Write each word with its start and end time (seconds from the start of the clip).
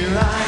Here 0.00 0.16
I 0.16 0.39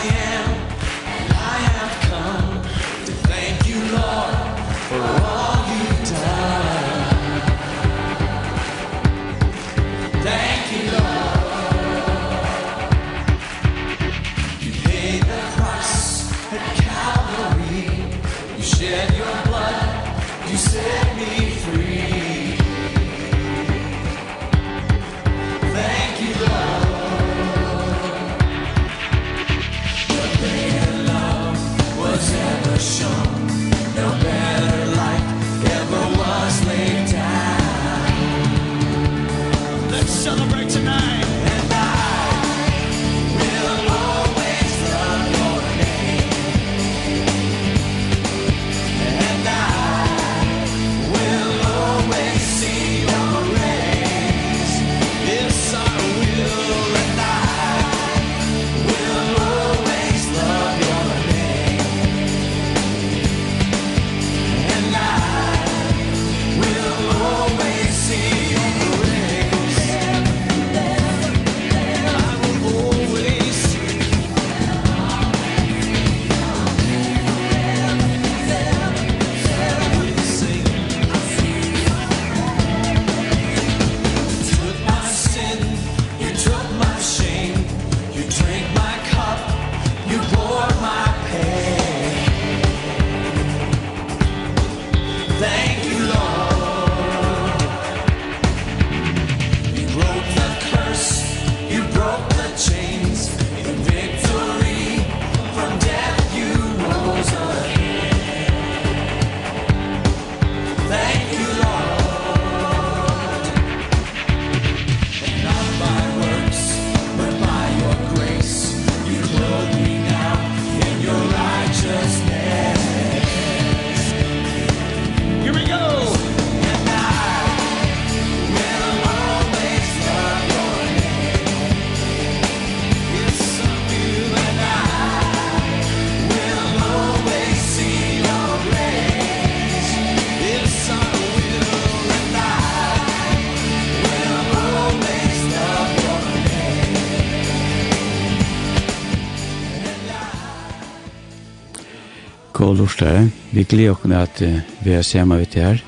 og 152.73 152.79
lortare. 152.81 153.29
Vi 153.53 153.65
gleder 153.69 153.93
oss 153.93 154.13
at 154.17 154.43
vi 154.85 154.97
er 154.97 155.03
sammen 155.03 155.39
vidt 155.39 155.55
her. 155.61 155.83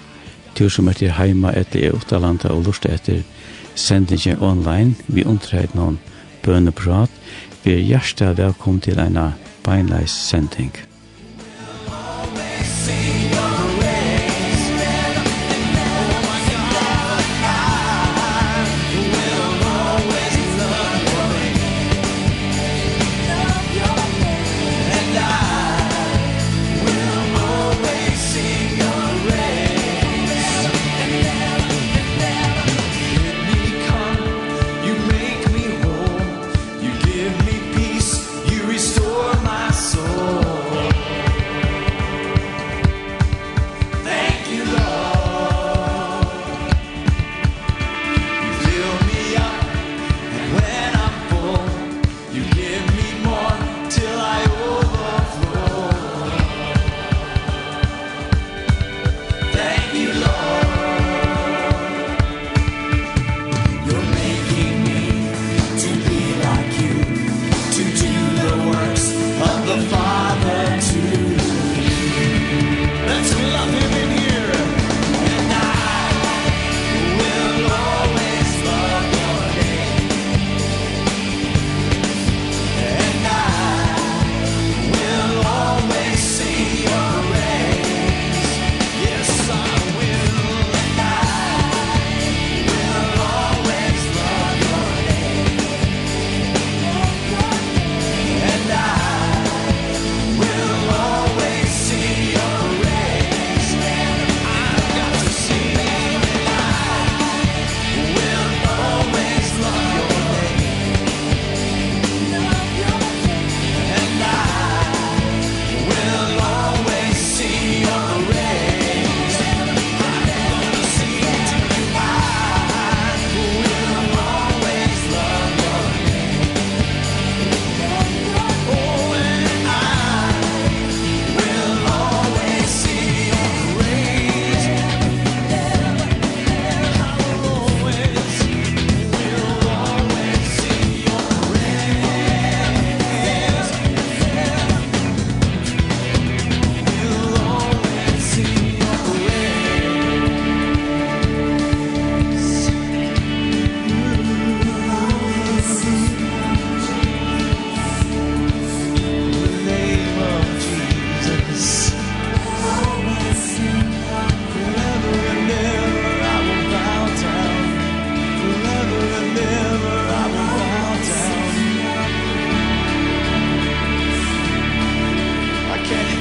Tur 0.54 0.68
som 0.68 0.88
er 0.88 0.98
til 0.98 1.14
heima 1.16 1.54
etter 1.56 1.80
i 1.80 1.92
Utalanda 1.92 2.52
og 2.52 2.64
lortare 2.68 3.00
etter 3.00 3.22
sendingen 3.74 4.42
online. 4.42 4.94
Vi 5.08 5.24
undrer 5.24 5.70
noen 5.74 5.98
bøneprat. 6.44 7.10
Vi 7.64 7.72
er 7.72 7.86
hjertelig 7.88 8.36
velkommen 8.38 8.80
til 8.84 9.00
en 9.00 9.18
beinleis 9.64 10.12
sending. 10.12 10.83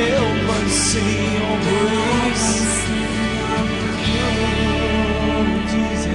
help 0.09 0.38
but 0.47 0.67
see 0.69 1.13
your 1.38 1.57
grace 1.65 2.61
Oh, 5.35 5.53
Jesus 5.71 6.07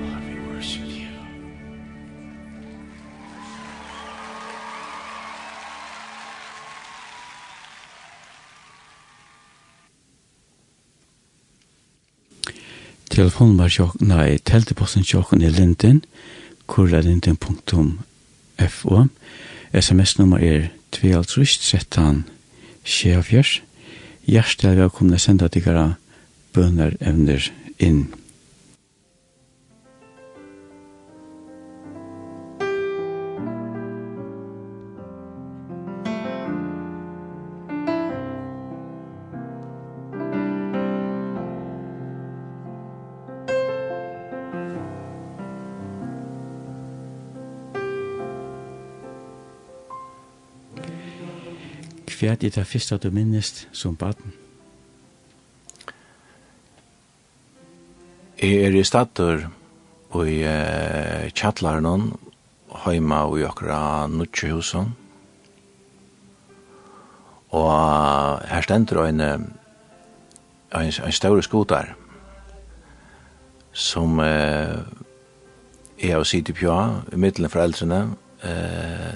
Lord, 0.00 0.22
we 0.28 0.34
worship 0.48 0.88
you 0.88 1.10
Telefonen 13.12 13.58
var 13.58 13.68
sjokk, 13.68 14.00
nei, 14.00 14.38
telteposten 14.40 15.04
sjokken 15.04 15.42
i 15.44 15.50
Linden, 15.52 16.02
kurralinden.fo. 16.66 19.02
SMS-nummer 19.72 20.38
er 20.40 20.70
2013 20.92 22.24
Sjefjers. 22.84 23.60
Hjertelig 24.28 24.78
velkomne 24.78 25.18
senda 25.18 25.48
tikkara 25.50 25.96
bønner 26.54 26.94
evner 27.00 27.48
inn. 27.82 28.06
Hva 52.22 52.36
er 52.36 52.36
det 52.38 52.54
første 52.54 52.94
du 53.02 53.08
minnest 53.10 53.64
som 53.74 53.96
baden? 53.98 54.30
Jeg 58.38 58.60
er 58.62 58.76
i 58.78 58.84
stater 58.86 59.48
og 60.14 60.28
i 60.30 60.36
uh, 60.46 61.26
kjattlaren 61.34 62.12
heima 62.84 63.24
og 63.26 63.40
i 63.40 63.46
okra 63.48 64.06
nutjehusen. 64.06 64.92
Og 67.50 67.66
uh, 67.66 68.38
her 68.52 68.62
stender 68.68 69.02
en, 69.02 69.20
en, 69.26 69.50
en 70.78 71.18
større 71.18 71.42
skotar 71.42 71.90
som 73.72 74.22
uh, 74.22 74.78
jeg 75.98 76.14
har 76.14 76.22
sitt 76.22 76.54
i 76.54 76.58
pjøa, 76.62 77.02
i 77.10 77.18
middelen 77.18 77.50
foreldrene, 77.50 78.00
uh, 78.46 79.12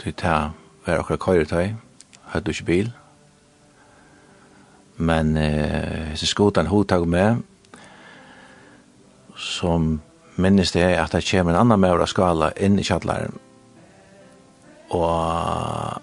til 0.00 0.16
ta 0.16 0.40
hver 0.86 1.04
okra 1.04 1.20
køyretøy 1.20 1.89
hadde 2.32 2.52
ikke 2.54 2.68
bil. 2.68 2.90
Men 5.00 5.36
eh, 5.36 6.12
så 6.14 6.26
skotan 6.26 6.68
hodtag 6.68 7.06
med, 7.08 7.40
som 9.36 10.00
minnes 10.36 10.72
det 10.72 10.84
at 11.00 11.12
det 11.12 11.24
kommer 11.30 11.54
en 11.54 11.60
annan 11.64 11.80
maur 11.80 12.02
av 12.02 12.10
skala 12.12 12.50
inn 12.60 12.78
i 12.78 12.84
kjallaren. 12.84 13.38
Og 14.90 16.00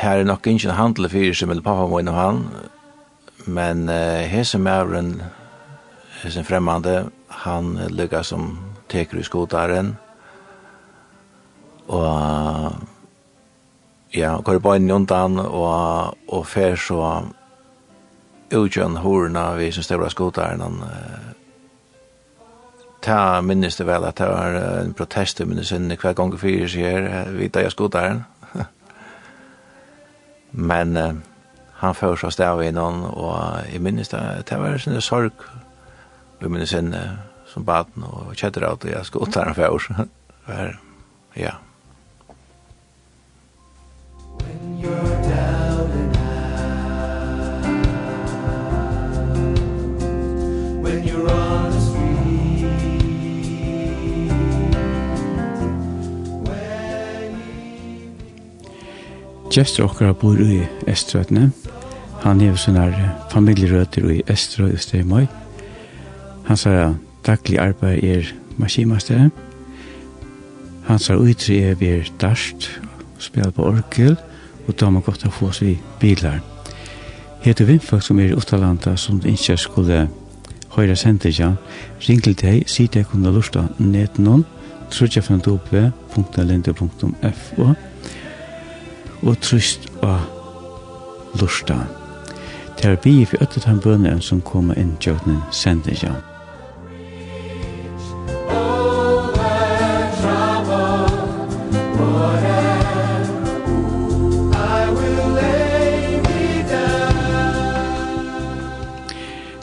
her 0.00 0.18
er 0.18 0.26
nok 0.26 0.46
ingen 0.46 0.74
handel 0.74 1.08
fyrir 1.12 1.36
som 1.36 1.50
er 1.50 1.62
pappa 1.62 1.86
min 1.90 2.10
og 2.10 2.18
han, 2.18 2.44
men 3.46 3.88
eh, 3.88 4.26
hese 4.30 4.58
mauren, 4.58 5.20
hese 6.22 6.44
fremmande, 6.44 7.10
han 7.44 7.76
lukka 7.90 8.22
som 8.26 8.58
teker 8.90 9.20
i 9.20 9.26
skotaren, 9.26 9.94
og 11.90 12.74
ja, 14.14 14.36
går 14.44 14.58
på 14.58 14.74
en 14.74 14.90
undan 14.90 15.38
og, 15.38 16.16
og 16.28 16.46
fer 16.46 16.76
så 16.76 17.24
utgjøn 18.50 18.96
horna 19.04 19.52
vi 19.54 19.70
som 19.72 19.86
støvla 19.86 20.10
skotaren 20.10 20.60
han 20.64 20.80
ta 23.00 23.40
minnes 23.40 23.76
det 23.76 23.86
vel 23.88 24.04
at 24.04 24.18
det 24.20 24.28
var 24.28 24.58
en 24.82 24.92
protest 24.96 25.40
i 25.40 25.46
minnes 25.48 25.70
sinne 25.72 25.96
hver 25.96 26.16
gang 26.16 26.34
fyrir 26.38 26.68
sier 26.68 27.08
vi 27.36 27.48
da 27.48 27.64
jeg 27.64 27.72
skotaren 27.72 28.24
men 30.70 30.96
uh, 30.96 31.14
han 31.80 31.96
fyrir 31.96 32.20
så 32.20 32.30
stav 32.34 32.62
innan 32.62 33.04
og 33.08 33.64
jeg 33.72 33.80
minnes 33.80 34.12
det 34.12 34.20
det 34.50 34.60
var 34.60 34.76
en 34.76 35.00
sorg 35.00 35.48
i 36.40 36.48
minnes 36.48 36.74
sinne 36.74 37.02
som 37.46 37.64
baden 37.64 38.04
og 38.04 38.34
kjetter 38.36 38.68
av 38.68 38.78
det 38.82 38.92
jeg 38.92 39.08
skotaren 39.08 39.54
fyrir 39.54 39.88
ja, 41.44 41.56
Gestur 59.50 59.88
okkara 59.88 60.12
bor 60.14 60.38
i 60.38 60.60
Estrøtene. 60.86 61.48
Han 62.22 62.38
hefur 62.38 62.60
sånne 62.62 63.08
familjerøter 63.32 64.04
i 64.14 64.20
Estrø 64.30 64.68
i 64.70 64.78
Støymøy. 64.78 65.24
Hans 66.46 66.66
er 66.70 66.92
daglig 67.26 67.58
arbeid 67.58 68.04
er 68.06 68.30
maskimaste. 68.62 69.18
Hans 70.86 71.10
er 71.10 71.18
utri 71.18 71.58
er 71.66 71.74
vi 71.80 71.90
er 71.96 72.12
darst, 72.22 72.70
spiller 73.18 73.50
på 73.50 73.66
orkel 73.72 74.14
og 74.70 74.78
da 74.80 74.86
må 74.90 75.00
godt 75.02 75.22
ha 75.26 75.30
få 75.34 75.46
oss 75.50 75.62
i 75.66 75.78
bilar. 76.00 76.38
Heter 77.42 77.64
vindfolk 77.64 78.02
som 78.06 78.18
er 78.20 78.24
i 78.30 78.34
Uttalanda 78.36 78.96
som 78.96 79.22
ikke 79.26 79.56
skulle 79.58 80.08
høyre 80.76 80.96
sendtja, 80.96 81.52
ring 82.06 82.22
til 82.22 82.34
deg, 82.38 82.68
si 82.70 82.86
deg 82.86 83.06
kunne 83.10 83.32
lusta 83.34 83.62
netnån, 83.78 84.44
trudjafnadopve.linde.fo 84.90 87.74
og 89.20 89.36
trust 89.42 89.90
og 90.02 90.20
lusta. 91.40 91.74
Det 92.78 92.86
er 92.88 92.96
bi 93.02 93.24
for 93.24 93.42
øttet 93.42 93.64
han 93.68 93.80
bønnen 93.82 94.20
som 94.24 94.40
kommer 94.40 94.74
inn 94.78 94.96
tjøknen 95.02 95.42
sendtja. 95.52 96.29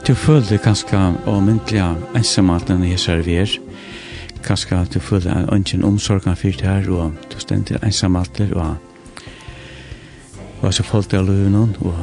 Du 0.07 0.13
føler 0.15 0.57
kanskje 0.63 0.97
og 1.27 1.41
myndelig 1.43 1.81
ensamheten 2.15 2.83
i 2.87 2.93
servier. 2.97 3.49
Kanskje 4.43 4.77
du 4.93 4.99
føler 5.03 5.49
ønsken 5.51 5.83
omsorgen 5.83 6.35
for 6.35 6.47
det 6.47 6.61
her, 6.61 6.85
og 6.89 7.11
du 7.33 7.39
stender 7.39 7.83
ensamheten, 7.83 8.53
og 8.53 8.77
og 10.61 10.73
så 10.73 10.83
folk 10.83 11.09
til 11.09 11.27
noen, 11.27 11.75
og 11.81 11.95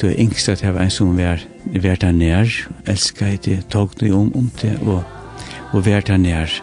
du 0.00 0.06
er 0.06 0.14
yngst 0.18 0.48
at 0.48 0.62
jeg 0.62 0.74
var 0.74 0.82
en 0.82 0.90
som 0.90 1.18
var, 1.18 1.42
var 1.82 1.94
der 1.94 2.12
nær, 2.12 2.46
elsker 2.86 3.36
det, 3.44 3.66
tog 3.70 3.90
det 4.00 4.12
om, 4.12 4.30
om 4.36 4.50
det, 4.62 4.78
og, 4.86 5.02
og 5.72 5.86
var 5.86 6.00
der 6.00 6.16
nær 6.16 6.62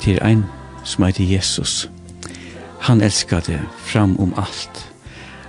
til 0.00 0.18
en 0.24 0.44
som 0.84 1.04
heter 1.04 1.24
Jesus. 1.24 1.90
Han 2.80 3.00
elsker 3.00 3.40
det 3.40 3.60
fram 3.84 4.16
om 4.20 4.34
alt. 4.36 4.92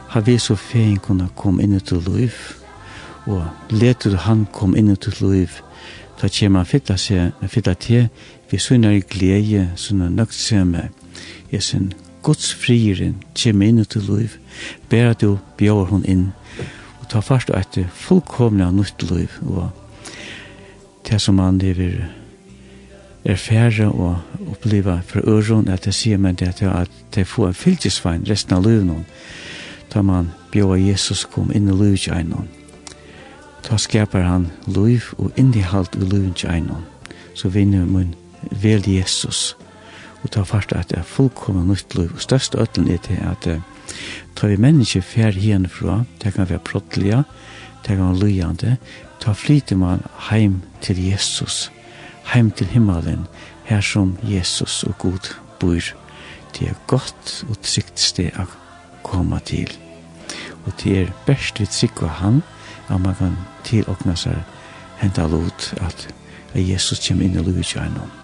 Han 0.09 0.25
vil 0.25 0.39
så 0.39 0.55
fein 0.55 0.99
kunne 0.99 1.29
komme 1.35 1.63
inn 1.63 1.79
til 1.79 2.03
løven, 2.03 2.62
og 3.25 3.43
letur 3.69 4.17
han 4.25 4.47
kom 4.51 4.75
inn 4.75 4.91
i 4.91 4.95
til 4.95 5.13
liv. 5.21 5.49
da 6.21 6.27
kommer 6.29 6.59
han 6.59 6.65
fytta 6.65 6.97
seg, 6.97 7.31
fytta 7.47 7.73
til, 7.73 8.07
vi 8.51 8.57
sønner 8.57 8.91
i 8.91 9.01
glede, 9.01 9.69
sønner 9.75 10.09
nøgt 10.09 10.51
i 11.51 11.59
sin 11.59 11.93
Guds 12.23 12.53
frieren 12.53 13.17
kommer 13.43 13.67
inn 13.67 13.79
i 13.79 13.85
til 13.85 14.05
liv, 14.07 14.37
ber 14.89 15.09
at 15.11 15.21
du 15.21 15.37
bjør 15.57 15.89
hon 15.91 16.05
inn, 16.07 16.31
og 17.01 17.09
ta 17.11 17.19
fast 17.19 17.51
og 17.51 17.59
etter 17.59 17.89
fullkomna 17.91 18.69
nytt 18.71 19.03
liv, 19.09 19.35
og 19.41 19.69
det 21.09 21.19
som 21.21 21.39
han 21.43 21.59
lever 21.59 22.05
er 23.25 23.35
færre 23.35 23.89
og 23.91 24.47
oppleva 24.51 25.01
for 25.07 25.27
øron, 25.27 25.67
at 25.67 25.85
det 25.85 25.95
sier 25.95 26.17
meg 26.17 26.39
det 26.39 26.55
at 26.63 26.91
det 27.15 27.27
får 27.27 27.47
en 27.47 27.61
fylkesvein 27.65 28.27
resten 28.29 28.55
av 28.55 28.63
livet, 28.63 28.87
noen, 28.87 29.05
da 29.93 30.01
man 30.01 30.31
bjør 30.51 30.75
Jesus 30.79 31.27
kom 31.27 31.51
inn 31.51 31.67
i 31.67 31.75
livet 31.75 32.07
til 32.07 32.62
Ta 33.63 33.77
skapar 33.77 34.25
han 34.27 34.50
liv 34.67 35.13
og 35.17 35.32
innehalt 35.39 35.96
i 35.96 36.03
livet 36.03 36.36
til 36.41 36.51
einan. 36.51 36.84
Så 37.34 37.50
vinner 37.50 37.86
man 37.86 38.13
vel 38.51 38.84
Jesus. 38.89 39.55
Og 40.24 40.32
ta 40.32 40.43
fart 40.43 40.74
at 40.75 40.91
det 40.91 41.00
er 41.00 41.08
fullkomna 41.08 41.63
nytt 41.67 41.96
liv. 41.96 42.12
Og 42.13 42.22
største 42.22 42.60
øtlen 42.60 42.91
er 42.91 43.00
til 43.03 43.20
at 43.24 43.48
ta 44.36 44.48
vi 44.48 44.60
menneske 44.60 45.01
fer 45.01 45.32
hien 45.32 45.67
fra, 45.70 46.03
det 46.24 46.34
kan 46.36 46.50
være 46.50 46.63
prottliga, 46.63 47.24
det 47.84 47.98
kan 47.98 48.05
være 48.08 48.20
lujande, 48.20 48.77
ta 49.20 49.34
flyter 49.34 49.75
man 49.79 50.03
heim 50.29 50.62
til 50.82 51.00
Jesus, 51.00 51.72
heim 52.34 52.51
til 52.51 52.67
himmelen, 52.67 53.27
her 53.65 53.82
som 53.82 54.17
Jesus 54.24 54.84
og 54.84 54.98
Gud 54.98 55.34
bor. 55.60 55.93
Det 56.53 56.67
er 56.70 56.79
godt 56.88 57.46
og 57.50 57.62
trygt 57.63 58.00
sted 58.00 58.36
å 58.39 58.46
komme 59.03 59.39
til. 59.46 59.72
Og 60.65 60.74
det 60.84 60.98
er 60.98 61.13
best 61.27 61.60
vi 61.60 61.67
trykker 61.67 62.20
han, 62.20 62.43
at 62.89 63.01
man 63.01 63.15
kan 63.15 63.37
tilåkne 63.63 64.15
seg 64.15 64.43
henta 65.01 65.27
lot 65.27 65.73
at 65.81 66.07
Jesus 66.55 67.07
kommer 67.07 67.25
inn 67.25 67.39
i 67.39 67.43
livet 67.43 67.65
kjærnom. 67.65 68.22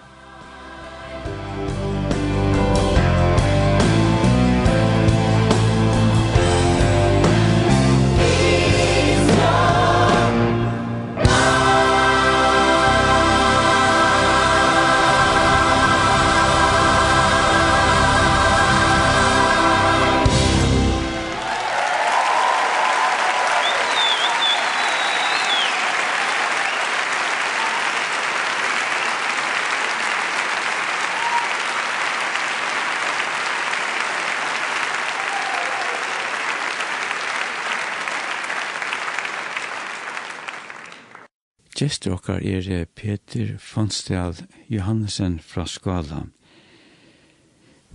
Gjester 41.80 42.12
okkar 42.12 42.42
er 42.44 42.84
Peter 42.92 43.54
Fonsdal 43.56 44.34
Johannesen 44.68 45.38
fra 45.40 45.64
Skala. 45.64 46.26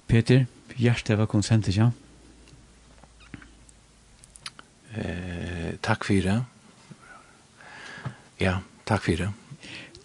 Peter, 0.10 0.48
hjertet 0.74 1.20
var 1.20 1.30
konsent, 1.30 1.70
ikke? 1.70 1.92
Eh, 4.98 5.77
takk 5.86 6.10
for 6.10 6.25
det. 6.25 6.39
Ja, 8.42 8.58
takk 8.89 9.06
for 9.06 9.22
det. 9.22 9.30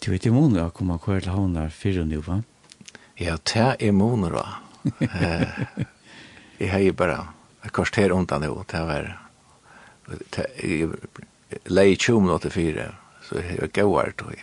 Du 0.05 0.11
vet 0.13 0.29
i 0.29 0.35
måneder 0.35 0.69
å 0.69 0.77
komme 0.77 1.01
hver 1.01 1.25
til 1.25 1.33
havner 1.33 1.73
fire 1.73 2.05
nå, 2.05 2.21
va? 2.29 2.43
Ja, 3.17 3.41
det 3.41 3.69
er 3.81 3.97
måneder, 3.97 4.37
va? 4.37 4.61
eh, 5.09 5.85
jeg 6.61 6.75
har 6.75 6.85
jo 6.85 6.97
bare 7.01 7.21
et 7.65 7.73
kvarter 7.73 8.13
undan 8.13 8.45
nå, 8.45 8.55
det 8.69 8.89
var... 8.93 9.15
Det, 10.11 10.51
jeg, 10.61 10.91
jeg 11.65 11.97
20 11.97 12.27
minutter 12.29 12.53
fire, 12.53 12.91
så 13.31 13.39
jeg 13.39 13.59
er 13.63 13.67
det 13.67 14.17
tog. 14.19 14.35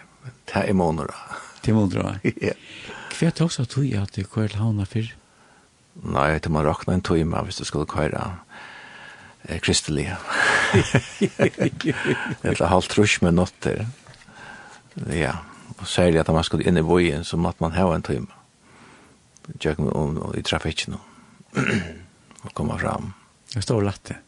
Det 0.47 0.55
er 0.55 0.73
måneder. 0.73 1.13
Det 1.65 1.71
er 1.71 1.75
måneder, 1.75 2.19
ja. 2.41 2.53
Hva 3.17 3.27
er 3.27 3.31
det 3.35 3.41
også 3.41 3.65
tog 3.65 3.93
at 3.93 4.15
du 4.15 4.23
kører 4.23 4.47
til 4.47 4.61
havna 4.61 4.85
før? 4.85 5.09
Nei, 6.05 6.37
det 6.39 6.51
må 6.53 6.61
rakne 6.63 6.93
en 6.93 7.01
tøyma 7.01 7.41
hvis 7.43 7.57
du 7.59 7.65
skulle 7.65 7.89
køyre 7.89 8.37
eh, 9.49 9.59
kristelige. 9.59 10.15
er 12.43 12.65
halvt 12.69 12.89
trus 12.93 13.21
med 13.21 13.31
notter. 13.35 13.85
Ja, 15.11 15.33
og 15.77 15.87
særlig 15.87 16.19
at 16.21 16.31
man 16.31 16.43
skulle 16.43 16.67
inn 16.69 16.77
i 16.77 16.85
bojen, 16.85 17.23
så 17.23 17.37
måtte 17.37 17.63
man 17.65 17.75
ha 17.75 17.89
en 17.95 18.05
tog 18.05 18.21
med. 18.21 18.35
Tjøkken 19.59 19.91
om 19.95 20.17
i 20.37 20.41
trafikken 20.41 20.95
og 22.45 22.53
komma 22.53 22.77
fram. 22.77 23.13
Det 23.53 23.63
står 23.63 23.81
latte. 23.81 24.21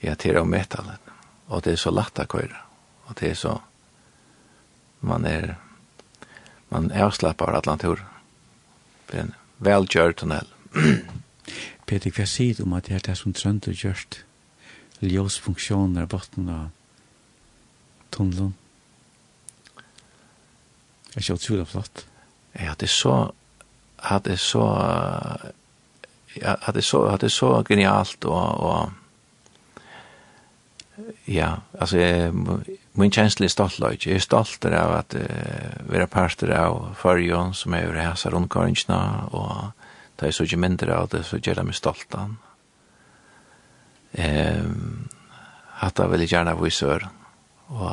Ja, 0.00 0.14
det 0.14 0.30
er 0.30 0.40
om 0.40 0.50
metallet. 0.50 0.98
Og 1.48 1.64
det 1.64 1.72
er 1.74 1.80
så 1.80 1.90
latt 1.90 2.18
å 2.18 2.28
køyre 2.28 2.71
og 3.12 3.20
det 3.20 3.30
er 3.30 3.36
så 3.36 3.58
man 5.04 5.26
er 5.28 5.54
man 6.70 6.90
er 6.90 7.04
avslappar 7.04 7.52
Atlantur 7.56 8.00
Det 9.10 9.18
er 9.18 9.22
en 9.26 9.34
velgjør 9.58 10.12
tunnel. 10.12 10.46
Peter, 11.86 12.10
hva 12.10 12.24
sier 12.24 12.56
du 12.56 12.62
om 12.64 12.72
at 12.72 12.86
det 12.88 12.94
er 12.96 13.04
det 13.10 13.16
som 13.20 13.34
trønd 13.36 13.68
og 13.68 13.76
gjørst 13.76 14.22
ljøsfunksjoner 15.02 16.06
botten 16.08 16.48
av 16.48 16.70
tunnelen 18.14 18.54
Det 21.10 21.16
er 21.16 21.20
ikke 21.20 21.36
utrolig 21.36 21.68
flott? 21.68 22.06
Ja, 22.56 22.72
det 22.72 22.88
er 22.88 22.96
så 22.96 23.16
at 23.98 24.24
det 24.24 24.32
er 24.38 24.40
så 24.40 24.64
ja, 26.40 26.56
at 26.56 26.74
det 26.74 26.80
er 26.80 26.88
så 26.88 27.04
at 27.12 27.20
det 27.20 27.28
er 27.28 27.36
så 27.36 27.62
genialt 27.68 28.24
og, 28.24 28.60
og 28.60 28.90
ja, 31.28 31.54
altså 31.78 31.98
jeg, 31.98 32.32
min 32.92 33.10
känsla 33.10 33.44
är 33.44 33.48
stoltlöjt. 33.48 34.06
Jag 34.06 34.14
är 34.14 34.20
stolt 34.20 34.64
av 34.64 34.92
att 34.92 35.14
uh, 35.14 35.20
vara 35.88 36.06
parter 36.06 36.50
av 36.50 36.94
förrjön 36.98 37.54
som 37.54 37.74
är 37.74 37.82
över 37.82 37.94
häsa 37.94 38.30
rundkåringarna 38.30 39.24
och 39.30 39.56
det 40.16 40.26
är 40.26 40.30
så 40.30 40.42
mycket 40.42 40.58
mindre 40.58 40.96
av 40.96 41.08
det 41.08 41.22
så 41.22 41.36
gör 41.36 41.54
det 41.54 41.62
mig 41.62 41.74
stolt. 41.74 42.14
av. 42.14 42.34
Um, 44.12 45.08
att 45.78 45.98
jag 45.98 46.08
vill 46.08 46.32
gärna 46.32 46.54
vara 46.54 46.68
i 46.68 46.70
sören 46.70 47.08
och 47.66 47.92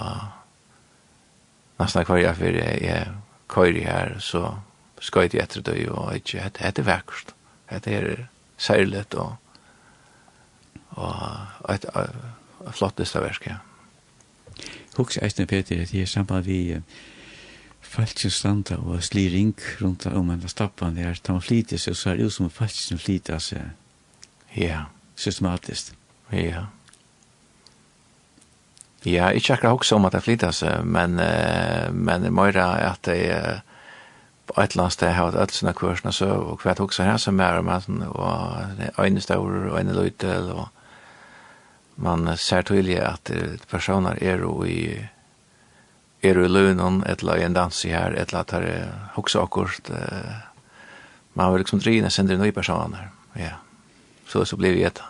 nästan 1.77 2.05
kvar 2.05 2.17
jag 2.17 2.37
för 2.37 2.45
jag 2.45 2.81
är 2.81 3.17
kvar 3.47 3.67
här 3.67 4.17
så 4.19 4.57
ska 4.99 5.23
jag 5.23 5.35
efter 5.35 5.61
det 5.61 5.89
och 5.89 6.13
inte 6.13 6.49
det 6.75 6.79
är 6.79 6.83
vackert. 6.83 7.33
Det 7.69 7.87
är 7.87 8.27
särligt 8.57 9.13
och 9.13 9.31
och 10.89 11.73
ett 11.73 11.85
flottest 12.71 13.15
av 13.15 13.23
verk, 13.23 13.47
Ja 13.47 13.68
hugs 14.97 15.17
eisne 15.21 15.45
Peter 15.45 15.81
at 15.81 15.93
jeg 15.93 16.01
er 16.01 16.11
samband 16.11 16.45
vi 16.45 16.75
uh, 16.75 16.81
falskens 17.81 18.39
standa 18.41 18.77
og 18.77 19.03
sli 19.03 19.27
ring 19.33 19.55
rundt 19.81 20.05
om 20.05 20.29
en 20.29 20.47
stappan 20.47 20.97
der 20.97 21.19
ta 21.23 21.33
man 21.33 21.41
flytis 21.41 21.87
seg, 21.87 21.95
så 21.95 22.09
er 22.09 22.19
det 22.19 22.27
jo 22.27 22.29
som 22.29 22.49
falskens 22.49 23.03
seg. 23.43 23.71
ja. 24.55 24.83
Systematiskt. 25.15 25.93
Ja. 26.31 26.65
Ja 29.05 29.29
ikke 29.29 29.53
akkurat 29.53 29.71
hugsa 29.71 29.95
om 29.95 30.05
at 30.05 30.13
det 30.13 30.53
seg, 30.55 30.85
men 30.85 31.19
uh, 31.19 31.91
men 31.93 32.23
det 32.23 32.33
møyra 32.33 32.91
at 32.91 33.05
det 33.05 33.61
på 34.49 34.61
et 34.61 34.71
eller 34.71 34.83
annet 34.83 34.93
sted 34.93 35.13
har 35.13 35.35
alle 35.37 35.53
sine 35.53 35.73
kursene 35.77 36.11
så, 36.13 36.25
og 36.25 36.61
hva 36.61 36.71
jeg 36.71 36.79
tok 36.79 36.93
så 36.93 37.05
her 37.05 37.17
som 37.21 37.39
er, 37.39 37.61
men, 37.61 38.03
og 38.09 39.05
øyne 39.05 39.21
større, 39.21 39.77
øyne 39.77 39.93
løytel, 39.93 40.49
og 40.51 40.67
man 41.99 42.37
ser 42.37 42.63
tydelig 42.63 42.99
at 43.03 43.31
personer 43.69 44.17
er 44.23 44.43
jo 44.45 44.63
i 44.63 44.79
er 46.21 46.35
jo 46.35 46.43
i 46.43 46.51
lønnen, 46.51 47.03
et 47.07 47.21
eller 47.23 47.45
en 47.45 47.55
dans 47.55 47.85
i 47.85 47.91
her, 47.93 48.11
et 48.11 48.33
eller 48.33 48.43
annet 48.43 48.67
her, 49.15 49.41
akkurat, 49.41 49.89
uh, 49.89 50.33
man 51.33 51.53
vil 51.53 51.63
liksom 51.63 51.79
drine 51.79 52.09
sender 52.09 52.37
nye 52.37 52.51
personer, 52.51 53.09
ja. 53.35 53.55
Så, 54.27 54.45
så 54.45 54.57
blir 54.57 54.75
det 54.75 54.83
gjetta. 54.83 55.03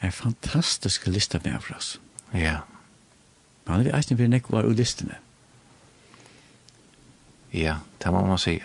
En 0.00 0.12
fantastisk 0.12 1.06
lista 1.06 1.40
med 1.44 1.58
for 1.60 1.76
oss. 1.76 2.00
Ja. 2.32 2.60
Man 3.66 3.82
vil 3.82 3.94
eisen 3.94 4.16
bli 4.16 4.28
nekvar 4.28 4.64
ur 4.64 4.74
listene. 4.74 5.18
Ja, 7.52 7.78
det 7.98 8.12
må 8.12 8.24
man 8.26 8.38
sige. 8.38 8.64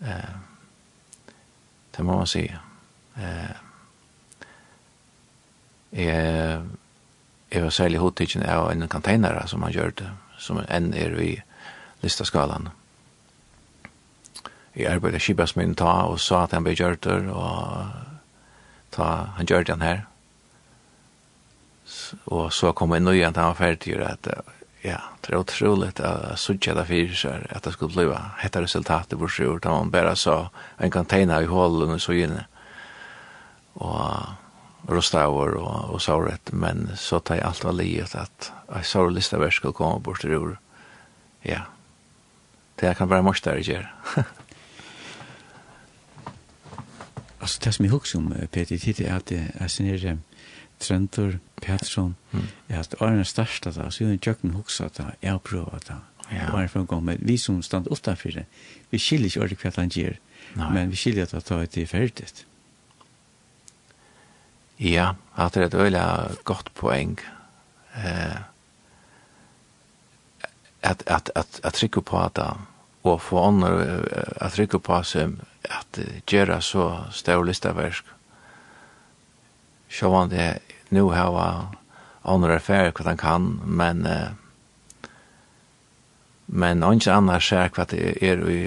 Uh, 0.00 0.36
det 1.96 2.04
må 2.04 2.16
man 2.16 2.26
sige. 2.26 2.58
Uh, 3.16 3.63
Jeg, 5.94 6.62
jeg 7.50 7.62
var 7.62 7.70
særlig 7.70 8.00
hodtidgen 8.02 8.42
av 8.42 8.70
en 8.72 8.88
container 8.88 9.38
som 9.46 9.62
han 9.62 9.72
gjør 9.72 9.94
det, 10.00 10.08
som 10.38 10.58
enn 10.66 10.90
er 10.94 11.14
i 11.22 11.34
listaskalan. 12.02 12.72
Jeg 14.74 14.90
arbeidet 14.90 15.22
kibas 15.22 15.54
min 15.56 15.76
ta 15.78 16.02
og 16.08 16.18
sa 16.20 16.44
at 16.44 16.56
han 16.56 16.66
ble 16.66 16.74
gjør 16.74 16.98
det, 17.06 17.20
og 17.30 17.86
ta, 18.90 19.06
han 19.38 19.46
gjør 19.46 19.62
det 19.62 19.76
han 19.76 19.86
her. 19.86 20.02
Og 22.26 22.50
så 22.52 22.72
kom 22.74 22.94
en 22.96 23.06
nøy 23.06 23.22
at 23.22 23.38
han 23.38 23.52
var 23.52 23.60
ferdig 23.60 24.00
at 24.02 24.26
ja, 24.84 24.98
det 25.22 25.32
er 25.32 25.40
utroligt 25.40 26.00
at 26.04 26.38
suttje 26.38 26.74
det 26.76 26.88
fyrir 26.90 27.14
seg 27.16 27.46
at 27.54 27.64
det 27.64 27.72
skulle 27.72 27.94
bli 27.94 28.18
hette 28.42 28.60
resultatet 28.60 29.18
på 29.20 29.30
sjur, 29.30 29.60
da 29.62 29.72
man 29.72 29.92
bare 29.94 30.16
sa 30.16 30.48
en 30.76 30.92
container 30.92 31.44
i 31.44 31.48
hålen 31.48 31.94
og 31.94 32.02
så 32.02 32.18
inne. 32.18 32.44
Og 33.80 34.43
rostavor 34.88 35.56
og, 35.60 35.94
og 35.94 36.00
sauret 36.02 36.52
men 36.52 36.90
så 37.00 37.18
tar 37.18 37.40
jeg 37.40 37.46
alt 37.48 37.64
var 37.64 37.76
livet 37.78 38.14
at 38.14 38.52
jeg 38.74 38.84
så 38.84 39.06
lista 39.08 39.38
vers 39.40 39.54
skulle 39.54 39.76
komme 39.76 40.02
bort 40.02 40.20
til 40.20 40.36
ord. 40.36 40.56
Ja, 41.44 41.60
det 42.80 42.96
kan 42.96 43.10
være 43.10 43.22
mørkt 43.22 43.44
der 43.44 43.60
ikke 43.60 43.86
altså, 47.40 47.60
det 47.64 47.74
som 47.74 47.84
jeg 47.84 47.92
husker 47.92 48.18
om, 48.18 48.32
Peter, 48.52 48.76
det 48.76 49.00
er 49.00 49.16
at 49.16 49.30
jeg 49.30 49.70
synes 49.70 50.18
Trentor 50.80 51.30
Pettersson, 51.62 52.16
mm. 52.32 52.48
er 52.68 52.78
at 52.78 52.94
årene 53.00 53.24
største 53.24 53.70
da, 53.72 53.90
så 53.90 54.04
gjør 54.04 54.10
en 54.12 54.18
tjøkken 54.18 54.50
huksa 54.50 54.88
da, 54.98 55.04
jeg 55.22 55.40
prøver 55.40 55.78
da, 55.88 55.94
Ja. 56.32 56.50
Bara 56.50 56.66
for 56.66 56.80
en 56.80 56.86
gang, 56.86 57.04
men 57.04 57.18
vi 57.20 57.36
som 57.36 57.62
stand 57.62 57.86
utenfor 57.90 58.30
det. 58.30 58.44
Vi 58.90 58.98
skiljer 58.98 59.26
ikke 59.26 59.40
ordentlig 59.40 59.58
hva 59.60 59.72
han 59.76 59.90
ger. 59.92 60.16
Men 60.72 60.90
vi 60.90 60.96
skiljer 60.96 61.34
at 61.34 61.48
det 61.48 61.76
er 61.76 61.82
i 61.82 61.86
färdigt. 61.86 62.46
Ja, 64.78 65.14
at 65.36 65.54
det 65.54 65.62
er 65.62 65.66
et 65.66 65.74
øyla 65.74 66.04
godt 66.44 66.70
poeng. 66.74 67.20
Eh, 67.96 68.36
at, 70.82 71.02
at, 71.06 71.30
at, 71.34 71.60
at 71.62 71.72
trykke 71.72 72.02
på 72.02 72.18
at 72.18 72.38
og 73.04 73.20
få 73.20 73.38
ånder 73.38 74.04
at 74.40 74.52
trykke 74.52 74.78
på 74.80 75.02
seg 75.04 75.36
at 75.64 75.98
gjøre 76.26 76.60
så 76.62 77.04
større 77.12 77.46
listaversk. 77.46 78.04
Sjåvan 79.88 80.30
det 80.32 80.58
nu 80.90 81.10
hava 81.12 81.68
ånder 82.24 82.56
affære 82.56 82.92
hva 82.96 83.06
han 83.10 83.20
kan, 83.20 83.50
men 83.64 84.06
eh, 84.06 84.32
men 86.46 86.82
ikke 86.82 87.12
annars 87.12 87.48
ser 87.48 87.70
hva 87.72 87.84
det 87.88 88.22
er 88.22 88.42
i 88.48 88.58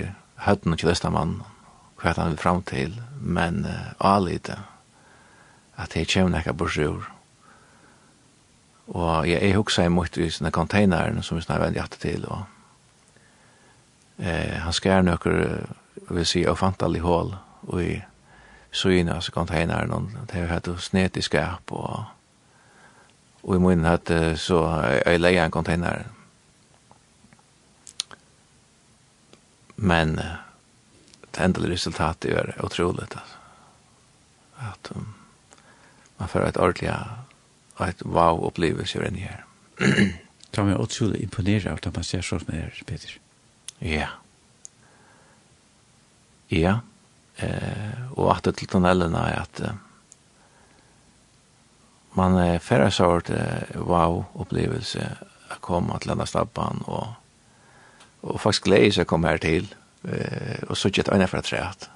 høtten 0.46 0.74
og 0.74 0.84
listamann, 0.84 1.42
hva 2.02 2.14
han 2.18 2.34
vil 2.34 2.42
fram 2.42 2.64
til, 2.64 2.98
men 3.22 3.66
eh, 3.66 3.94
alite. 4.00 4.58
Ja 4.58 4.77
at 5.78 5.94
det 5.94 6.08
kommer 6.10 6.34
nekka 6.34 6.54
bursur. 6.54 7.08
Og 8.88 9.28
jeg, 9.28 9.42
jeg 9.44 9.56
huksa 9.58 9.86
i 9.86 9.92
mot 9.92 10.18
i 10.18 10.30
sånne 10.32 10.52
containeren 10.56 11.24
som 11.24 11.38
vi 11.38 11.44
snart 11.44 11.62
vendt 11.62 11.78
hjertet 11.78 12.00
til, 12.02 12.24
og 12.26 12.44
eh, 14.18 14.58
han 14.64 14.74
skær 14.74 15.04
nøkker, 15.04 15.42
vil 16.10 16.26
si, 16.26 16.46
ofantallig 16.48 17.04
hål, 17.04 17.34
og 17.68 17.82
i 17.84 17.98
syne 18.72 19.16
altså 19.16 19.34
containeren, 19.36 19.92
og 19.92 20.12
det 20.32 20.40
har 20.40 20.54
hatt 20.56 20.70
snet 20.80 21.18
i 21.20 21.26
skap, 21.26 21.72
og, 21.76 22.06
og 23.44 23.56
i 23.56 23.60
munnen 23.60 23.90
hatt 23.90 24.12
så 24.40 24.62
jeg 25.04 25.20
leia 25.20 25.46
en 25.46 25.52
container. 25.56 26.08
Men 29.78 30.16
det 30.18 31.44
endelige 31.44 31.74
resultatet 31.74 32.32
er 32.34 32.56
utroligt, 32.64 33.14
altså. 33.14 33.36
At, 34.58 34.92
um, 34.96 35.17
man 36.18 36.30
får 36.32 36.48
et 36.48 36.58
ordentlig 36.58 36.94
og 37.78 37.84
et 37.88 38.06
wow-opplevelse 38.06 38.98
over 38.98 39.10
denne 39.10 39.28
her. 39.28 39.44
Da 40.56 40.64
Det 40.64 40.64
var 40.66 40.82
utrolig 40.82 41.22
imponere 41.22 41.72
av 41.72 41.82
det 41.84 41.92
man 41.94 42.06
ser 42.08 42.24
sånn 42.26 42.46
med 42.48 42.62
her, 42.62 42.78
Peter. 42.88 43.18
Ja. 43.84 44.08
Ja. 46.50 46.80
Eh, 47.38 48.00
og 48.16 48.32
at 48.34 48.48
det 48.48 48.56
til 48.58 48.72
tunnelen 48.72 49.14
er 49.14 49.44
at 49.44 49.62
eh, 49.62 49.76
man 52.18 52.38
er 52.42 52.64
færre 52.64 52.90
sort 52.92 53.30
eh, 53.30 53.76
wow-opplevelse 53.78 55.10
å 55.54 55.60
komme 55.62 56.00
til 56.02 56.16
denne 56.16 56.26
stabben 56.26 56.82
og, 56.88 57.12
og 58.24 58.40
faktisk 58.42 58.72
glede 58.72 58.96
seg 58.96 59.06
å 59.06 59.12
komme 59.12 59.30
her 59.30 59.44
til 59.44 59.68
eh, 60.10 60.64
og 60.66 60.74
så 60.74 60.90
ikke 60.90 61.06
et 61.06 61.14
øyne 61.14 61.30
fra 61.30 61.44
treet 61.46 61.90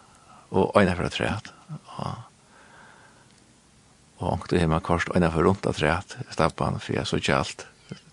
og 0.51 0.75
øyne 0.77 0.93
fra 0.99 1.09
treet 1.09 1.49
og 1.97 2.30
og 4.21 4.35
ångte 4.35 4.59
hjemme 4.59 4.79
kors 4.85 5.07
og 5.09 5.17
innenfor 5.17 5.47
rundt 5.47 5.67
av 5.67 5.77
treet, 5.77 6.15
stabban, 6.29 6.79
for 6.79 6.95
jeg 6.95 7.09
så 7.09 7.17
ikke 7.17 7.37
alt. 7.39 7.65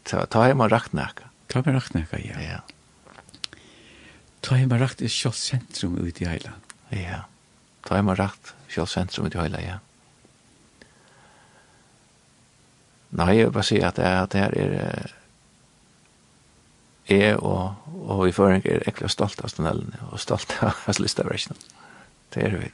Ta, 0.09 0.25
ta 0.33 0.47
hjemme 0.49 0.69
raktnæka. 0.73 1.29
Ta 1.53 1.61
hjemme 1.61 1.77
raktnæka, 1.77 2.21
ja. 2.25 2.41
ja. 2.41 3.59
Ta 4.45 4.57
hjemme 4.57 4.79
rakt 4.81 5.05
i 5.05 5.11
kjølt 5.13 5.37
sentrum 5.37 5.99
ute 6.01 6.25
i 6.25 6.31
heila. 6.31 6.55
Ja, 6.95 7.21
ta 7.85 7.99
hjemme 7.99 8.17
rakt 8.17 8.55
kjølt 8.73 8.95
sentrum 8.95 9.29
ute 9.29 9.37
i 9.37 9.45
heila, 9.45 9.63
ja. 9.65 9.77
Nei, 13.19 13.31
jeg 13.39 13.49
vil 13.49 13.55
bare 13.57 13.69
si 13.69 13.79
at 13.81 13.97
det, 13.97 14.09
at 14.09 14.35
det 14.35 14.43
her 14.43 14.57
er 14.59 15.15
jeg 17.09 17.39
og, 17.41 17.77
og 18.05 18.27
i 18.29 18.35
føring 18.37 18.67
er 18.69 18.85
ekkert 18.89 19.15
stolt 19.15 19.41
av 19.41 19.53
tunnelene 19.57 20.11
og 20.11 20.21
stolt 20.21 20.53
av 20.65 20.77
hans 20.85 21.01
listaversjonen. 21.01 21.61
Det 22.35 22.45
er 22.45 22.59
vi. 22.61 22.69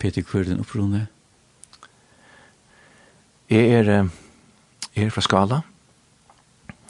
Peter, 0.00 0.24
hva 0.24 0.40
er 0.40 0.48
den 0.48 0.62
opprunnet? 0.64 1.13
Jeg 3.52 3.74
er, 3.76 3.88
jeg 4.96 5.04
er 5.04 5.10
fra 5.12 5.20
skala. 5.20 5.56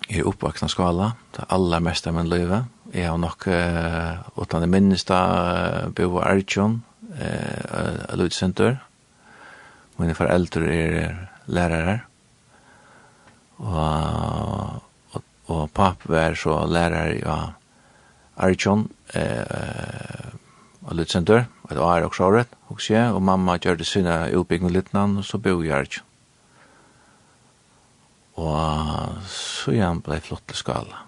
Jeg 0.06 0.20
er 0.20 0.28
oppvaksen 0.30 0.68
av 0.68 0.70
skala. 0.70 1.08
Det 1.34 1.40
er 1.42 1.48
aller 1.56 1.82
mest 1.82 2.06
av 2.06 2.14
min 2.14 2.28
liv. 2.30 2.52
Jeg 2.94 3.08
har 3.10 3.18
nok, 3.18 3.48
uh, 3.50 4.20
utan 4.38 4.62
det 4.62 4.68
minste, 4.70 5.18
uh, 5.18 5.88
bo 5.90 6.20
i 6.20 6.22
Arjun, 6.22 6.76
uh, 7.18 8.14
Ludsenter. 8.14 8.78
Mine 9.98 10.14
foreldre 10.14 10.70
er 10.70 11.18
lærere. 11.50 11.96
Og, 13.58 14.78
og, 15.10 15.26
og 15.50 15.66
papp 15.74 16.06
var 16.06 16.38
så 16.38 16.60
lærere 16.70 17.18
i 17.18 17.26
Arjun, 18.46 18.86
uh, 19.18 20.32
og 20.86 20.96
Ludsenter. 21.02 21.48
Og 21.66 21.74
det 21.74 21.82
var 21.82 22.06
også 22.06 22.30
året, 22.30 22.58
og 22.70 23.22
mamma 23.22 23.58
gjør 23.58 23.82
det 23.82 23.90
sinne 23.90 24.28
utbyggende 24.38 24.78
litt, 24.78 24.94
og 24.94 25.24
så 25.26 25.42
bo 25.42 25.58
i 25.58 25.74
Arjun. 25.74 26.13
Og 28.34 29.22
så 29.30 29.74
han 29.78 30.02
blei 30.02 30.18
flott 30.20 30.46
til 30.48 30.58
skala. 30.58 31.04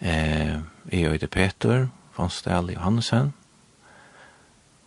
Eh, 0.00 0.58
jeg 0.92 1.06
og 1.06 1.30
Peter, 1.30 1.86
Fonsdal 2.12 2.72
Johansen, 2.74 3.34